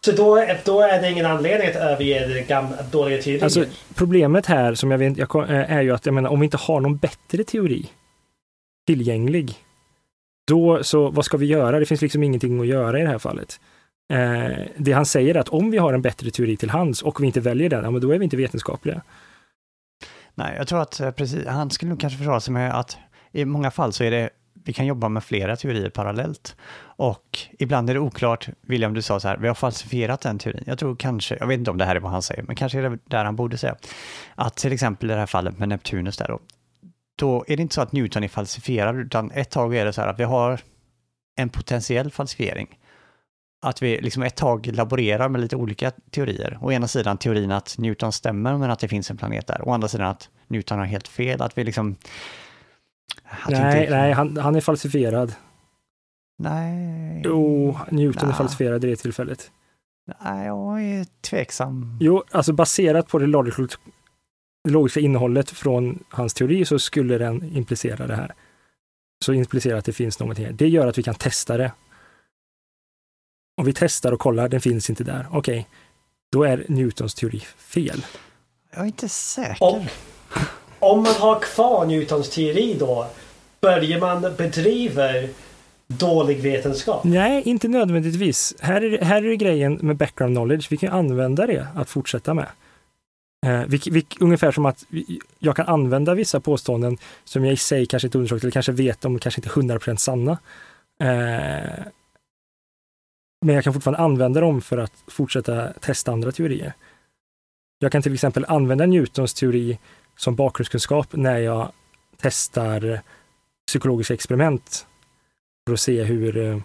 så 0.05 0.13
då, 0.13 0.47
då 0.65 0.81
är 0.81 1.03
det 1.03 1.11
ingen 1.11 1.27
anledning 1.27 1.69
att 1.69 1.77
överge 1.77 2.27
det 2.27 2.43
gamla 2.43 2.83
dåliga 2.83 3.23
teorier. 3.23 3.45
Alltså, 3.45 3.65
problemet 3.95 4.47
här 4.47 4.75
som 4.75 4.91
jag 4.91 4.99
vet, 4.99 5.17
jag, 5.17 5.37
eh, 5.51 5.73
är 5.73 5.83
ju 5.83 5.95
att 5.95 6.07
jag 6.07 6.15
menar, 6.15 6.31
om 6.31 6.41
vi 6.41 6.45
inte 6.45 6.57
har 6.57 6.81
någon 6.81 6.97
bättre 6.97 7.45
teori 7.45 7.91
tillgänglig, 8.87 9.55
då 10.49 10.85
så 10.85 11.11
vad 11.11 11.25
ska 11.25 11.37
vi 11.37 11.47
göra? 11.47 11.79
Det 11.79 11.87
finns 11.87 12.03
liksom 12.03 12.23
ingenting 12.23 12.61
att 12.61 12.67
göra 12.67 12.99
i 12.99 13.03
det 13.03 13.09
här 13.09 13.19
fallet. 13.19 13.61
Eh, 14.13 14.67
det 14.77 14.93
han 14.93 15.07
säger 15.07 15.35
är 15.35 15.41
att 15.41 15.49
om 15.49 15.71
vi 15.71 15.79
har 15.79 15.93
en 15.93 16.03
bättre 16.03 16.31
teori 16.31 16.57
till 16.57 16.71
hands 16.71 17.03
och 17.03 17.23
vi 17.23 17.27
inte 17.27 17.41
väljer 17.41 17.71
den, 17.71 17.85
ja, 17.85 17.91
men 17.91 18.01
då 18.01 18.11
är 18.11 18.19
vi 18.19 18.25
inte 18.25 18.37
vetenskapliga. 18.37 19.03
Nej, 20.35 20.55
jag 20.57 20.69
tror 20.69 20.83
att 20.83 21.01
eh, 21.01 21.11
precis, 21.11 21.47
han 21.47 21.71
skulle 21.71 21.89
nog 21.89 22.01
kanske 22.01 22.19
försvara 22.19 22.41
sig 22.41 22.53
med 22.53 22.79
att 22.79 22.97
i 23.33 23.45
många 23.45 23.71
fall 23.71 23.93
så 23.93 24.05
är 24.05 24.11
det, 24.11 24.31
vi 24.65 24.73
kan 24.73 24.87
jobba 24.87 25.09
med 25.09 25.25
flera 25.25 25.57
teorier 25.57 25.91
parallellt. 25.91 26.57
Och 26.83 27.39
ibland 27.59 27.91
är 27.91 27.95
det 27.95 28.01
oklart, 28.01 28.49
William 28.61 28.95
du 28.95 29.03
sa 29.03 29.21
så 29.21 29.29
här, 29.29 29.37
vi 29.37 29.49
har 29.49 29.55
falsifierat 29.55 30.21
den 30.21 30.39
teorin. 30.39 30.65
Jag 30.67 30.79
tror 30.79 30.97
kanske, 30.97 31.37
jag 31.41 31.47
vet 31.47 31.59
inte 31.59 31.71
om 31.71 31.79
det 31.79 31.85
här 31.85 31.97
är 31.97 32.01
vad 32.01 32.13
han 32.13 32.23
säger, 32.23 32.43
men 32.43 32.57
kanske 32.57 32.79
är 32.79 32.91
det 32.91 32.99
där 33.05 33.25
han 33.25 33.37
borde 33.37 33.59
säga. 33.59 33.77
Att 34.35 34.57
till 34.57 34.73
exempel 34.73 35.11
i 35.11 35.15
det 35.15 35.19
här 35.19 35.27
fallet 35.27 35.59
med 35.59 35.69
Neptunus 35.69 36.17
där 36.17 36.29
då, 36.29 36.41
då 37.17 37.45
är 37.49 37.57
det 37.57 37.63
inte 37.63 37.75
så 37.75 37.83
att 37.83 37.93
Newton 37.93 38.25
är 38.25 38.29
falsifierad, 38.29 38.97
utan 38.97 39.31
ett 39.31 39.51
tag 39.51 39.77
är 39.77 39.85
det 39.85 39.93
så 39.93 40.01
här 40.01 40.09
att 40.09 40.21
vi 40.21 40.25
har 40.25 40.61
en 41.37 41.49
potentiell 41.49 42.11
falsifiering. 42.11 42.79
Att 43.65 43.83
vi 43.83 44.01
liksom 44.01 44.23
ett 44.23 44.37
tag 44.37 44.67
laborerar 44.67 45.29
med 45.29 45.41
lite 45.41 45.57
olika 45.57 45.91
teorier. 46.11 46.59
Å 46.61 46.73
ena 46.73 46.89
sidan 46.89 47.19
teorin 47.19 47.53
att 47.53 47.79
Newton 47.79 48.13
stämmer, 48.13 48.57
men 48.57 48.71
att 48.71 48.79
det 48.79 48.89
finns 48.89 49.11
en 49.11 49.17
planet 49.17 49.47
där. 49.47 49.69
Å 49.69 49.73
andra 49.73 49.89
sidan 49.89 50.07
att 50.07 50.29
Newton 50.47 50.79
har 50.79 50.87
helt 50.87 51.09
fel, 51.09 51.43
att 51.43 51.59
vi 51.59 51.65
liksom... 51.65 51.97
Nej, 53.49 53.83
inte- 53.83 53.97
nej 53.97 54.13
han, 54.13 54.37
han 54.37 54.55
är 54.57 54.61
falsifierad. 54.61 55.35
Nej. 56.39 57.23
Jo, 57.25 57.79
Newton 57.91 58.23
är 58.23 58.27
Nja. 58.27 58.35
falsifierad 58.35 58.85
i 58.85 58.89
det 58.91 58.97
tillfället. 58.97 59.51
Nej, 60.25 60.47
jag 60.47 60.83
är 60.83 61.07
tveksam. 61.21 61.99
Jo, 62.01 62.25
alltså 62.31 62.53
baserat 62.53 63.09
på 63.09 63.19
det 63.19 63.27
logiska, 63.27 63.67
det 64.65 64.71
logiska 64.71 65.01
innehållet 65.01 65.51
från 65.51 66.05
hans 66.09 66.35
teori 66.35 66.65
så 66.65 66.79
skulle 66.79 67.19
den 67.19 67.57
implicera 67.57 68.07
det 68.07 68.17
här. 68.17 68.35
Så 69.25 69.33
implicera 69.33 69.79
att 69.79 69.85
det 69.85 69.93
finns 69.93 70.19
någonting 70.21 70.45
här. 70.45 70.53
Det 70.53 70.69
gör 70.69 70.87
att 70.87 70.99
vi 70.99 71.03
kan 71.03 71.15
testa 71.15 71.57
det. 71.57 71.73
Om 73.57 73.67
vi 73.67 73.73
testar 73.73 74.13
och 74.13 74.21
kollar, 74.21 74.49
den 74.49 74.61
finns 74.61 74.91
inte 74.91 75.05
där. 75.05 75.27
Okej, 75.31 75.69
då 76.33 76.45
är 76.45 76.65
Newtons 76.69 77.15
teori 77.15 77.41
fel. 77.57 78.05
Jag 78.71 78.81
är 78.83 78.87
inte 78.87 79.09
säker. 79.09 79.63
Och 79.63 79.83
om 80.83 81.03
man 81.03 81.15
har 81.15 81.41
kvar 81.41 81.87
Newtons 81.87 82.31
teori 82.31 82.77
då, 82.79 83.07
börjar 83.61 84.01
man 84.01 84.21
bedriva 84.23 85.09
dålig 85.87 86.41
vetenskap? 86.41 87.05
Nej, 87.05 87.43
inte 87.45 87.69
nödvändigtvis. 87.69 88.55
Här 88.61 88.81
är, 88.83 88.91
det- 88.91 89.05
här 89.05 89.25
är 89.25 89.35
grejen 89.35 89.75
med 89.83 89.97
background 89.97 90.35
knowledge. 90.37 90.67
Vi 90.71 90.77
kan 90.77 90.93
använda 90.93 91.47
det 91.47 91.67
att 91.75 91.91
fortsätta 91.91 92.35
med. 92.35 92.47
Eh, 93.47 93.63
vi, 93.69 93.81
vi, 93.91 94.07
ungefär 94.21 94.53
som 94.53 94.67
att 94.67 94.85
vi, 94.89 95.21
jag 95.39 95.57
kan 95.57 95.67
använda 95.67 96.15
vissa 96.15 96.41
påståenden 96.41 96.99
som 97.25 97.45
jag 97.45 97.53
i 97.53 97.57
sig 97.57 97.87
kanske 97.87 98.07
inte 98.07 98.19
undersökt 98.19 98.45
eller 98.45 98.51
kanske 98.53 98.73
vet 98.73 99.05
om 99.05 99.19
kanske 99.19 99.41
inte 99.41 99.77
är 99.77 99.79
100% 99.79 99.97
sanna. 99.97 100.33
Eh, 101.03 101.85
men 103.47 103.55
jag 103.55 103.65
kan 103.65 103.73
fortfarande 103.73 104.01
använda 104.03 104.41
dem 104.41 104.61
för 104.63 104.79
att 104.79 104.93
fortsätta 105.07 105.73
testa 105.73 106.13
andra 106.13 106.33
teorier. 106.33 106.73
Jag 107.79 107.93
kan 107.93 108.03
till 108.03 108.15
exempel 108.15 108.45
använda 108.49 108.87
Newtons 108.87 109.35
teori 109.35 109.79
som 110.17 110.37
bakgrundskunskap 110.37 111.13
när 111.13 111.39
jag 111.39 111.73
testar 112.17 113.03
psykologiska 113.67 114.15
experiment 114.15 114.87
för 115.67 115.75
att 115.75 115.81
se 115.81 116.03
hur, 116.03 116.37
eh, 116.37 116.59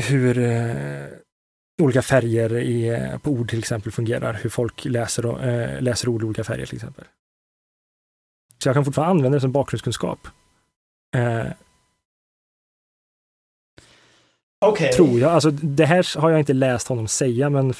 hur 0.00 0.38
eh, 0.38 1.06
olika 1.82 2.02
färger 2.02 2.56
i, 2.56 2.88
eh, 2.88 3.18
på 3.18 3.30
ord 3.30 3.50
till 3.50 3.58
exempel 3.58 3.92
fungerar, 3.92 4.34
hur 4.42 4.50
folk 4.50 4.84
läser, 4.84 5.80
läser 5.80 6.08
ord 6.08 6.22
i 6.22 6.24
olika 6.24 6.44
färger 6.44 6.66
till 6.66 6.76
exempel. 6.76 7.04
Så 8.62 8.68
jag 8.68 8.76
kan 8.76 8.84
fortfarande 8.84 9.10
använda 9.10 9.36
det 9.36 9.40
som 9.40 9.52
bakgrundskunskap. 9.52 10.28
Okej. 14.60 14.92
Tror 14.92 15.20
jag. 15.20 15.32
Alltså, 15.32 15.50
det 15.50 15.86
här 15.86 16.20
har 16.20 16.30
jag 16.30 16.38
inte 16.38 16.52
läst 16.52 16.88
honom 16.88 17.08
säga, 17.08 17.50
men 17.50 17.74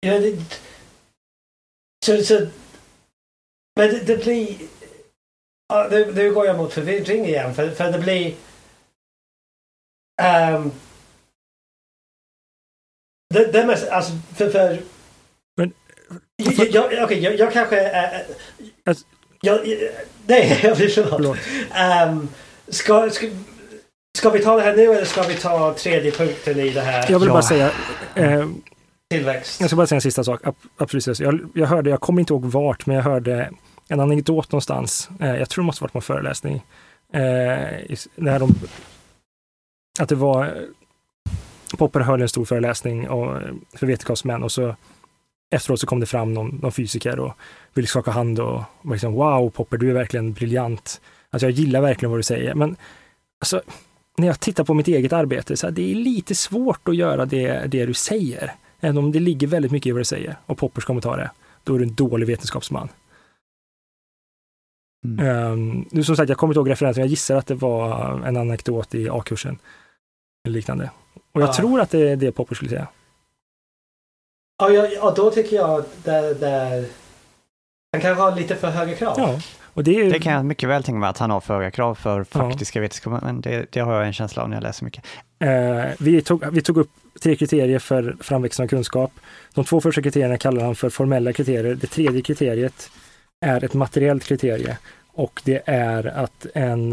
Ja, 0.00 0.18
det, 0.18 0.36
så, 2.06 2.24
så, 2.24 2.46
men 3.76 3.88
det, 3.90 4.00
det 4.00 4.16
blir... 4.24 4.56
Ja, 5.68 5.88
nu, 5.90 6.12
nu 6.14 6.34
går 6.34 6.46
jag 6.46 6.56
mot 6.56 6.72
förvirring 6.72 7.24
igen. 7.26 7.54
För, 7.54 7.70
för 7.70 7.92
det 7.92 7.98
blir... 7.98 8.34
ehm, 10.22 10.70
det, 13.34 13.52
det 13.52 13.66
mest, 13.66 13.88
alltså, 13.88 14.12
för... 14.36 14.50
för 14.50 14.82
Men- 15.56 15.72
jag, 16.36 16.92
jag, 16.92 17.04
okej, 17.04 17.18
jag, 17.22 17.34
jag 17.38 17.52
kanske... 17.52 17.80
är 17.80 18.26
Alltså- 18.84 19.06
jag, 19.40 19.60
nej, 20.26 20.60
jag 20.62 20.76
blir 20.76 20.88
förlåt. 20.88 21.38
Um, 22.08 22.28
ska, 22.68 23.10
ska, 23.10 23.26
ska 24.18 24.30
vi 24.30 24.42
ta 24.44 24.56
det 24.56 24.62
här 24.62 24.76
nu 24.76 24.82
eller 24.84 25.04
ska 25.04 25.22
vi 25.22 25.34
ta 25.34 25.74
tredje 25.74 26.10
punkten 26.10 26.60
i 26.60 26.70
det 26.70 26.80
här? 26.80 27.10
Jag 27.10 27.18
vill 27.18 27.26
Ja. 27.28 27.32
bara 27.32 27.42
säga, 27.42 27.72
eh, 28.14 28.48
Tillväxt. 29.10 29.60
jag 29.60 29.70
ska 29.70 29.76
bara 29.76 29.86
säga 29.86 29.96
en 29.96 30.02
sista 30.02 30.24
sak. 30.24 30.40
Absolut. 30.76 31.18
Jag, 31.18 31.50
jag 31.54 31.66
hörde, 31.66 31.90
jag 31.90 32.00
kommer 32.00 32.20
inte 32.20 32.32
ihåg 32.32 32.44
vart, 32.44 32.86
men 32.86 32.96
jag 32.96 33.02
hörde 33.02 33.50
en 33.88 34.00
anekdot 34.00 34.52
någonstans. 34.52 35.10
Eh, 35.20 35.36
jag 35.36 35.48
tror 35.48 35.62
det 35.62 35.66
måste 35.66 35.84
varit 35.84 35.92
på 35.92 35.98
en 35.98 36.02
föreläsning. 36.02 36.54
Eh, 37.12 37.98
när 38.14 38.38
de, 38.38 38.54
att 39.98 40.08
det 40.08 40.14
var 40.14 40.44
eh, 40.44 40.52
Popper 41.78 42.00
höll 42.00 42.22
en 42.22 42.28
stor 42.28 42.44
föreläsning 42.44 43.06
för 43.74 43.86
vetenskapsmän 43.86 44.42
och 44.42 44.52
så 44.52 44.76
efteråt 45.50 45.80
så 45.80 45.86
kom 45.86 46.00
det 46.00 46.06
fram 46.06 46.34
någon, 46.34 46.48
någon 46.62 46.72
fysiker 46.72 47.18
och 47.18 47.32
ville 47.74 47.88
skaka 47.88 48.10
hand 48.10 48.40
och 48.40 48.62
var 48.82 48.94
liksom 48.94 49.12
wow 49.12 49.50
Popper, 49.50 49.76
du 49.76 49.90
är 49.90 49.94
verkligen 49.94 50.32
briljant. 50.32 51.00
Alltså 51.30 51.46
jag 51.46 51.52
gillar 51.52 51.80
verkligen 51.80 52.10
vad 52.10 52.18
du 52.18 52.22
säger, 52.22 52.54
men 52.54 52.76
alltså, 53.40 53.62
när 54.18 54.26
jag 54.26 54.40
tittar 54.40 54.64
på 54.64 54.74
mitt 54.74 54.88
eget 54.88 55.12
arbete, 55.12 55.56
så 55.56 55.66
här, 55.66 55.72
det 55.72 55.90
är 55.90 55.94
lite 55.94 56.34
svårt 56.34 56.88
att 56.88 56.96
göra 56.96 57.24
det, 57.24 57.66
det 57.66 57.86
du 57.86 57.94
säger. 57.94 58.54
Även 58.80 58.98
om 58.98 59.12
det 59.12 59.20
ligger 59.20 59.46
väldigt 59.46 59.72
mycket 59.72 59.86
i 59.86 59.92
vad 59.92 60.00
du 60.00 60.04
säger. 60.04 60.36
Och 60.46 60.58
Poppers 60.58 60.84
kommentar 60.84 61.18
är, 61.18 61.30
då 61.64 61.74
är 61.74 61.78
du 61.78 61.84
en 61.84 61.94
dålig 61.94 62.26
vetenskapsman. 62.26 62.88
Mm. 65.04 65.36
Um, 65.52 65.88
nu 65.90 66.04
som 66.04 66.16
sagt, 66.16 66.28
jag 66.28 66.38
kommer 66.38 66.52
inte 66.52 66.58
ihåg 66.58 66.70
referensen, 66.70 67.00
jag 67.00 67.10
gissar 67.10 67.36
att 67.36 67.46
det 67.46 67.54
var 67.54 68.20
en 68.26 68.36
anekdot 68.36 68.94
i 68.94 69.08
A-kursen. 69.10 69.58
Eller 70.46 70.54
liknande. 70.54 70.90
Och 71.32 71.40
jag 71.40 71.48
Ja. 71.48 71.52
tror 71.52 71.80
att 71.80 71.90
det 71.90 72.10
är 72.10 72.16
det 72.16 72.32
Popper 72.32 72.54
skulle 72.54 72.70
säga. 72.70 72.88
Ja, 74.58 74.70
ja, 74.70 74.86
ja, 74.86 75.12
då 75.16 75.30
tycker 75.30 75.56
jag 75.56 75.84
där, 76.04 76.34
där... 76.34 76.86
Han 77.92 78.00
kanske 78.00 78.22
har 78.22 78.36
lite 78.36 78.56
för 78.56 78.70
höga 78.70 78.94
krav. 78.96 79.14
Ja, 79.18 79.40
och 79.74 79.84
det 79.84 79.90
är 79.90 80.04
ju... 80.04 80.10
Det 80.10 80.18
kan 80.20 80.32
jag 80.32 80.44
mycket 80.44 80.68
väl 80.68 80.82
tänka 80.82 80.98
mig 80.98 81.08
att 81.08 81.18
han 81.18 81.30
har 81.30 81.40
för 81.40 81.54
höga 81.54 81.70
krav 81.70 81.94
för 81.94 82.24
faktiska 82.24 82.80
vetenskaper, 82.80 83.26
men 83.26 83.40
det, 83.40 83.66
det 83.72 83.80
har 83.80 83.94
jag 83.94 84.06
en 84.06 84.12
känsla 84.12 84.42
av 84.42 84.48
när 84.48 84.56
jag 84.56 84.62
läser 84.62 84.84
mycket. 84.84 85.04
Eh, 85.38 85.84
vi, 85.98 86.22
tog, 86.22 86.52
vi 86.52 86.62
tog 86.62 86.76
upp 86.76 86.90
tre 87.20 87.36
kriterier 87.36 87.78
för 87.78 88.16
framväxten 88.20 88.64
av 88.64 88.68
kunskap. 88.68 89.12
De 89.54 89.64
två 89.64 89.80
första 89.80 90.02
kriterierna 90.02 90.38
kallar 90.38 90.64
han 90.64 90.74
för 90.74 90.90
formella 90.90 91.32
kriterier. 91.32 91.74
Det 91.74 91.86
tredje 91.86 92.22
kriteriet 92.22 92.90
är 93.40 93.64
ett 93.64 93.74
materiellt 93.74 94.24
kriterie 94.24 94.78
och 95.12 95.42
det 95.44 95.62
är 95.66 96.06
att 96.06 96.46
en, 96.54 96.92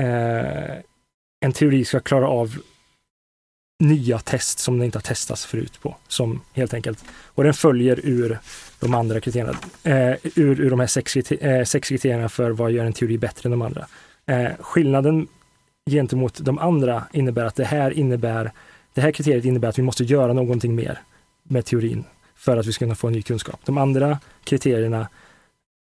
eh, 0.00 0.76
en 1.44 1.52
teori 1.52 1.84
ska 1.84 2.00
klara 2.00 2.28
av 2.28 2.56
nya 3.82 4.18
test 4.18 4.58
som 4.58 4.78
den 4.78 4.84
inte 4.84 4.98
har 4.98 5.02
testats 5.02 5.46
förut 5.46 5.80
på. 5.82 5.96
Som 6.08 6.40
helt 6.52 6.74
enkelt. 6.74 7.04
Och 7.26 7.44
den 7.44 7.54
följer 7.54 8.00
ur 8.02 8.38
de 8.80 8.94
andra 8.94 9.20
kriterierna. 9.20 9.58
Eh, 9.82 10.16
ur, 10.34 10.60
ur 10.60 10.70
de 10.70 10.80
här 10.80 10.86
sex, 10.86 11.16
kriter- 11.16 11.46
eh, 11.46 11.64
sex 11.64 11.88
kriterierna 11.88 12.28
för 12.28 12.50
vad 12.50 12.72
gör 12.72 12.84
en 12.84 12.92
teori 12.92 13.18
bättre 13.18 13.46
än 13.46 13.50
de 13.50 13.62
andra. 13.62 13.86
Eh, 14.26 14.50
skillnaden 14.60 15.28
gentemot 15.90 16.38
de 16.44 16.58
andra 16.58 17.04
innebär 17.12 17.44
att 17.44 17.54
det 17.54 17.64
här 17.64 17.90
innebär 17.90 18.52
det 18.94 19.00
här 19.00 19.12
kriteriet 19.12 19.44
innebär 19.44 19.68
att 19.68 19.78
vi 19.78 19.82
måste 19.82 20.04
göra 20.04 20.32
någonting 20.32 20.74
mer 20.74 21.00
med 21.42 21.64
teorin 21.64 22.04
för 22.34 22.56
att 22.56 22.66
vi 22.66 22.72
ska 22.72 22.84
kunna 22.84 22.94
få 22.94 23.10
ny 23.10 23.22
kunskap. 23.22 23.60
De 23.64 23.78
andra 23.78 24.18
kriterierna 24.44 25.08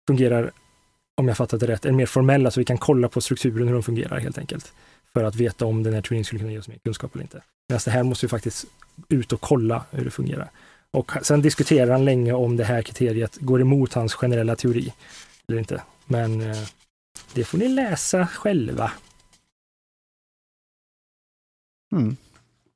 fungerar, 0.07 0.51
om 1.15 1.27
jag 1.27 1.37
fattat 1.37 1.59
det 1.59 1.67
rätt, 1.67 1.85
är 1.85 1.91
mer 1.91 2.05
formella 2.05 2.51
så 2.51 2.59
vi 2.59 2.65
kan 2.65 2.77
kolla 2.77 3.09
på 3.09 3.21
strukturen 3.21 3.67
hur 3.67 3.73
de 3.73 3.83
fungerar 3.83 4.19
helt 4.19 4.37
enkelt. 4.37 4.73
För 5.13 5.23
att 5.23 5.35
veta 5.35 5.65
om 5.65 5.83
den 5.83 5.93
här 5.93 6.01
teorin 6.01 6.25
skulle 6.25 6.39
kunna 6.39 6.51
ge 6.51 6.59
oss 6.59 6.67
mer 6.67 6.77
kunskap 6.83 7.15
eller 7.15 7.23
inte. 7.23 7.43
Medan 7.69 7.81
det 7.85 7.91
här 7.91 8.03
måste 8.03 8.25
vi 8.25 8.29
faktiskt 8.29 8.65
ut 9.09 9.33
och 9.33 9.41
kolla 9.41 9.85
hur 9.91 10.05
det 10.05 10.11
fungerar. 10.11 10.51
Och 10.91 11.11
sen 11.21 11.41
diskuterar 11.41 11.91
han 11.91 12.05
länge 12.05 12.33
om 12.33 12.57
det 12.57 12.63
här 12.63 12.81
kriteriet 12.81 13.35
går 13.35 13.61
emot 13.61 13.93
hans 13.93 14.13
generella 14.13 14.55
teori 14.55 14.93
eller 15.47 15.59
inte. 15.59 15.83
Men 16.05 16.41
eh, 16.41 16.67
det 17.33 17.43
får 17.43 17.57
ni 17.57 17.67
läsa 17.67 18.27
själva. 18.27 18.91
Mm. 21.91 22.17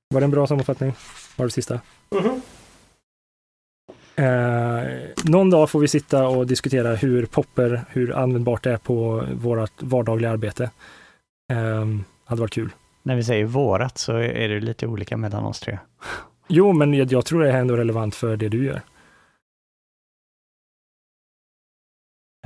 Var 0.10 0.22
det 0.22 0.26
en 0.26 0.32
bra 0.32 0.48
sammanfattning? 0.48 0.94
Var 1.36 1.46
det 1.46 1.52
sista? 1.52 1.82
Mhm. 2.12 2.42
Eh, 4.16 5.10
någon 5.24 5.50
dag 5.50 5.70
får 5.70 5.80
vi 5.80 5.88
sitta 5.88 6.28
och 6.28 6.48
diskutera 6.48 6.96
hur 6.96 7.26
popper, 7.26 7.86
hur 7.90 8.16
användbart 8.16 8.64
det 8.64 8.72
är 8.72 8.78
på 8.78 9.26
vårt 9.34 9.82
vardagliga 9.82 10.32
arbete. 10.32 10.72
Eh, 11.54 11.86
hade 12.26 12.42
varit 12.42 12.54
kul. 12.54 12.70
När 13.04 13.16
vi 13.16 13.24
säger 13.24 13.46
vårat 13.46 13.98
så 13.98 14.14
är 14.18 14.50
det 14.50 14.60
lite 14.60 14.88
olika 14.88 15.18
mellan 15.18 15.46
oss 15.46 15.60
tre. 15.60 15.80
Jo, 16.48 16.74
men 16.74 16.94
jag, 16.94 17.12
jag 17.12 17.26
tror 17.26 17.42
det 17.44 17.52
är 17.52 17.58
ändå 17.58 17.76
relevant 17.78 18.16
för 18.16 18.38
det 18.38 18.50
du 18.50 18.66
gör. 18.66 18.82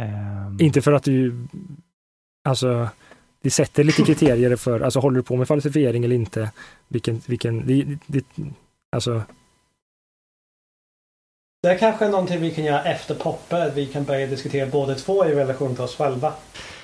Ehm, 0.01 0.57
Inte 0.59 0.81
för 0.81 0.91
att 0.93 1.03
du, 1.03 1.47
alltså, 2.49 2.89
vi 3.41 3.49
sätter 3.49 3.83
lite 3.83 4.03
kriterier 4.03 4.55
för, 4.55 4.79
alltså 4.81 4.99
håller 4.99 5.17
du 5.17 5.23
på 5.23 5.35
med 5.35 5.47
falsifiering 5.47 6.03
eller 6.05 6.15
inte? 6.15 6.51
Vilken, 6.87 7.21
vilken, 7.25 7.67
det, 7.67 7.97
det, 8.07 8.25
alltså, 8.91 9.23
Det 11.63 11.69
är 11.69 11.77
kanske 11.77 12.07
någonting 12.09 12.41
vi 12.41 12.51
kan 12.51 12.63
göra 12.63 12.83
efter 12.83 13.15
Popper. 13.15 13.71
Vi 13.75 13.85
kan 13.85 14.03
börja 14.03 14.27
diskutera 14.27 14.69
båda 14.69 14.95
två 14.95 15.25
i 15.25 15.35
relation 15.35 15.75
till 15.75 15.83
oss 15.83 15.95
själva. 15.95 16.33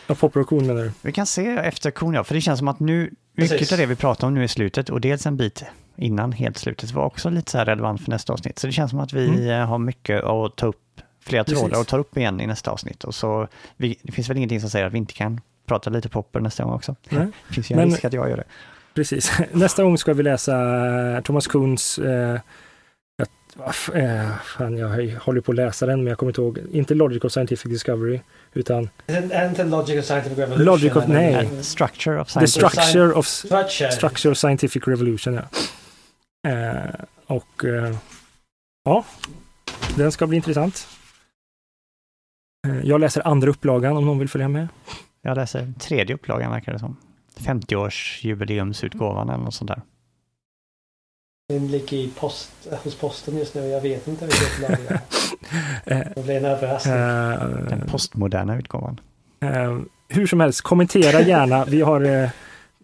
ja, 0.08 0.16
popper 0.16 0.40
och 0.40 0.48
kon 0.48 0.68
menar 0.68 0.84
du? 0.84 0.92
Vi 1.02 1.12
kan 1.12 1.26
se 1.26 1.46
efter 1.48 1.92
kon, 1.92 2.14
ja, 2.14 2.24
för 2.24 2.36
det 2.36 2.42
känns 2.42 2.60
som 2.60 2.68
att 2.68 2.80
nu, 2.80 3.14
mycket 3.34 3.52
Precis. 3.58 3.72
av 3.72 3.78
det 3.78 3.86
vi 3.86 3.96
pratar 3.96 4.28
om 4.28 4.34
nu 4.34 4.44
i 4.44 4.48
slutet 4.48 4.90
och 4.90 5.02
dels 5.02 5.26
en 5.26 5.38
bit 5.38 5.64
innan 5.96 6.32
helt 6.32 6.58
slutet 6.58 6.92
var 6.92 7.06
också 7.06 7.30
lite 7.30 7.52
så 7.52 7.58
här 7.58 7.66
relevant 7.66 8.02
för 8.04 8.10
nästa 8.10 8.34
avsnitt. 8.34 8.60
Så 8.60 8.68
det 8.68 8.74
känns 8.74 8.92
som 8.92 9.00
att 9.00 9.14
vi 9.14 9.28
Mm. 9.28 9.50
eh, 9.50 9.68
har 9.68 9.78
mycket 9.78 10.24
att 10.24 10.56
ta 10.56 10.66
upp, 10.68 11.02
flera 11.20 11.44
Precis. 11.44 11.60
trådar 11.60 11.82
att 11.82 11.88
ta 11.88 11.98
upp 11.98 12.18
igen 12.18 12.42
i 12.42 12.48
nästa 12.48 12.72
avsnitt. 12.72 13.04
Och 13.04 13.16
så, 13.16 13.48
vi, 13.78 14.00
det 14.04 14.12
finns 14.12 14.30
väl 14.30 14.38
ingenting 14.38 14.62
som 14.62 14.70
säger 14.70 14.86
att 14.86 14.94
vi 14.94 14.98
inte 14.98 15.14
kan 15.14 15.42
prata 15.68 15.90
lite 15.90 16.10
popper 16.10 16.40
nästa 16.40 16.64
gång 16.64 16.74
också. 16.74 16.96
Nej. 17.10 17.28
Det 17.48 17.54
finns 17.54 17.72
ju 17.72 17.74
en 17.74 17.80
Men- 17.80 17.90
risk 17.90 18.06
att 18.06 18.14
jag 18.14 18.30
gör 18.30 18.38
det. 18.38 18.44
Precis. 18.94 19.32
Nästa 19.52 19.84
gång 19.84 19.98
ska 19.98 20.14
vi 20.14 20.24
läsa 20.24 20.56
eh, 21.16 21.22
Thomas 21.22 21.48
Kuhns 21.48 22.00
eh, 22.00 22.40
eh, 23.94 24.36
fan, 24.44 24.78
jag 24.78 25.20
håller 25.20 25.42
på 25.42 25.52
att 25.52 25.56
läsa 25.56 25.86
den, 25.86 26.00
men 26.04 26.08
jag 26.08 26.18
kommer 26.18 26.30
inte 26.30 26.42
ihåg. 26.42 26.60
Inte 26.72 26.94
Logic 26.94 27.24
of 27.24 27.32
Scientific 27.32 27.72
Discovery, 27.72 28.22
utan 28.54 28.90
inte 29.08 29.64
Logic 29.64 30.00
of 30.00 30.06
Scientific 30.06 30.38
Revolution? 30.38 30.66
Logic 30.66 30.92
of- 30.96 31.04
eller? 31.04 31.14
nej. 31.14 31.36
And 31.36 31.66
structure 31.66 32.22
of 32.22 32.28
The 32.28 32.48
science. 32.48 32.70
Structure 32.70 33.14
of, 33.14 33.28
Structure. 33.28 33.92
structure 33.92 34.32
of 34.32 34.38
Scientific 34.38 34.88
Revolution. 34.88 35.34
Ja. 35.34 35.42
Eh, 36.50 36.94
och 37.26 37.66
eh, 37.66 37.96
ja, 38.86 39.06
den 39.96 40.12
ska 40.12 40.28
bli 40.28 40.36
intressant. 40.36 40.88
Eh, 42.68 42.80
jag 42.88 43.00
läser 43.02 43.28
andra 43.28 43.50
upplagan 43.50 43.98
om 43.98 44.06
någon 44.06 44.20
vill 44.20 44.30
följa 44.30 44.48
med. 44.48 44.68
Jag 45.22 45.36
läser 45.36 45.74
tredje 45.80 46.16
upplagan 46.16 46.52
verkar 46.52 46.74
det 46.74 46.80
som. 46.80 46.98
50-årsjubileumsutgåvan 47.40 49.30
eller 49.34 49.44
något 49.44 49.54
sånt 49.54 49.68
där. 49.68 49.82
Den 51.50 51.68
ligger 51.68 51.98
i 51.98 52.12
post, 52.20 52.52
hos 52.84 52.96
posten 52.96 53.38
just 53.38 53.56
nu. 53.56 53.68
Jag 53.68 53.82
vet 53.82 54.08
inte 54.08 54.26
vilket 54.26 54.62
lag 54.70 54.78
det 54.88 54.94
är. 55.94 56.12
Det 56.16 56.24
blir 56.24 56.38
en 56.38 56.46
överraskning. 56.46 56.96
Den 57.70 57.82
eh, 57.82 57.92
postmoderna 57.92 58.58
utgåvan. 58.58 59.00
Eh, 59.40 59.78
hur 60.08 60.28
som 60.28 60.40
helst, 60.40 60.62
kommentera 60.62 61.22
gärna. 61.22 61.66
Vi 61.66 61.82
har 61.82 62.02
eh, 62.02 62.30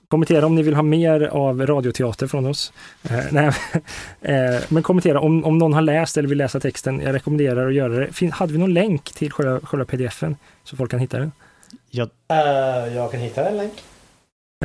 kommentera 0.08 0.46
om 0.46 0.56
ni 0.56 0.64
vill 0.64 0.74
ha 0.74 0.84
mer 0.84 1.22
av 1.22 1.66
radioteater 1.66 2.28
från 2.28 2.46
oss. 2.46 2.74
Eh, 3.04 3.20
nej, 3.32 3.48
eh, 4.22 4.62
men 4.70 4.84
kommentera 4.84 5.20
om, 5.20 5.44
om 5.44 5.58
någon 5.58 5.74
har 5.74 5.82
läst 5.82 6.18
eller 6.18 6.30
vill 6.30 6.38
läsa 6.38 6.60
texten. 6.60 7.02
Jag 7.02 7.14
rekommenderar 7.14 7.68
att 7.68 7.74
göra 7.74 7.94
det. 7.94 8.14
Fin, 8.14 8.32
hade 8.32 8.54
vi 8.54 8.60
någon 8.60 8.74
länk 8.74 9.04
till 9.04 9.32
själva, 9.32 9.60
själva 9.60 9.86
pdfen 9.86 10.36
så 10.64 10.76
folk 10.76 10.92
kan 10.92 11.00
hitta 11.00 11.20
den? 11.20 11.32
Jag, 11.96 12.10
Eh, 12.28 12.38
jag 12.96 13.12
kan 13.12 13.20
hitta 13.20 13.50
en 13.50 13.58
länk. 13.58 13.84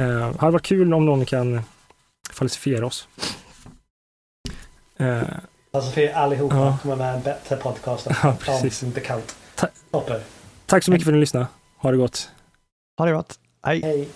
Eh, 0.01 0.37
hade 0.41 0.53
varit 0.53 0.63
kul 0.63 0.95
om 0.95 1.07
någon 1.07 1.25
kan 1.25 1.61
falsifiera 2.33 2.87
oss. 2.87 3.09
Alltså 5.73 5.91
för 5.91 6.09
allihopa 6.13 6.57
Ja. 6.57 6.79
kommer 6.83 6.97
med 6.97 7.15
en 7.15 7.23
bättre 7.23 7.57
podcast 7.57 8.07
Ja, 8.23 8.37
precis. 8.41 8.83
om 8.83 8.91
bekant. 8.93 9.37
Ta- 9.55 9.69
Popper. 9.91 10.23
tack 10.67 10.85
så 10.85 10.91
mycket 10.91 11.05
för 11.05 11.13
att 11.13 11.15
ni 11.15 11.21
lyssnade. 11.21 11.47
Ha 11.77 11.91
det 11.91 11.97
gott. 11.97 12.31
ha 12.99 13.07
det 13.07 13.13
gott. 13.13 13.39
Hej. 13.63 13.81
Hej. 13.83 14.09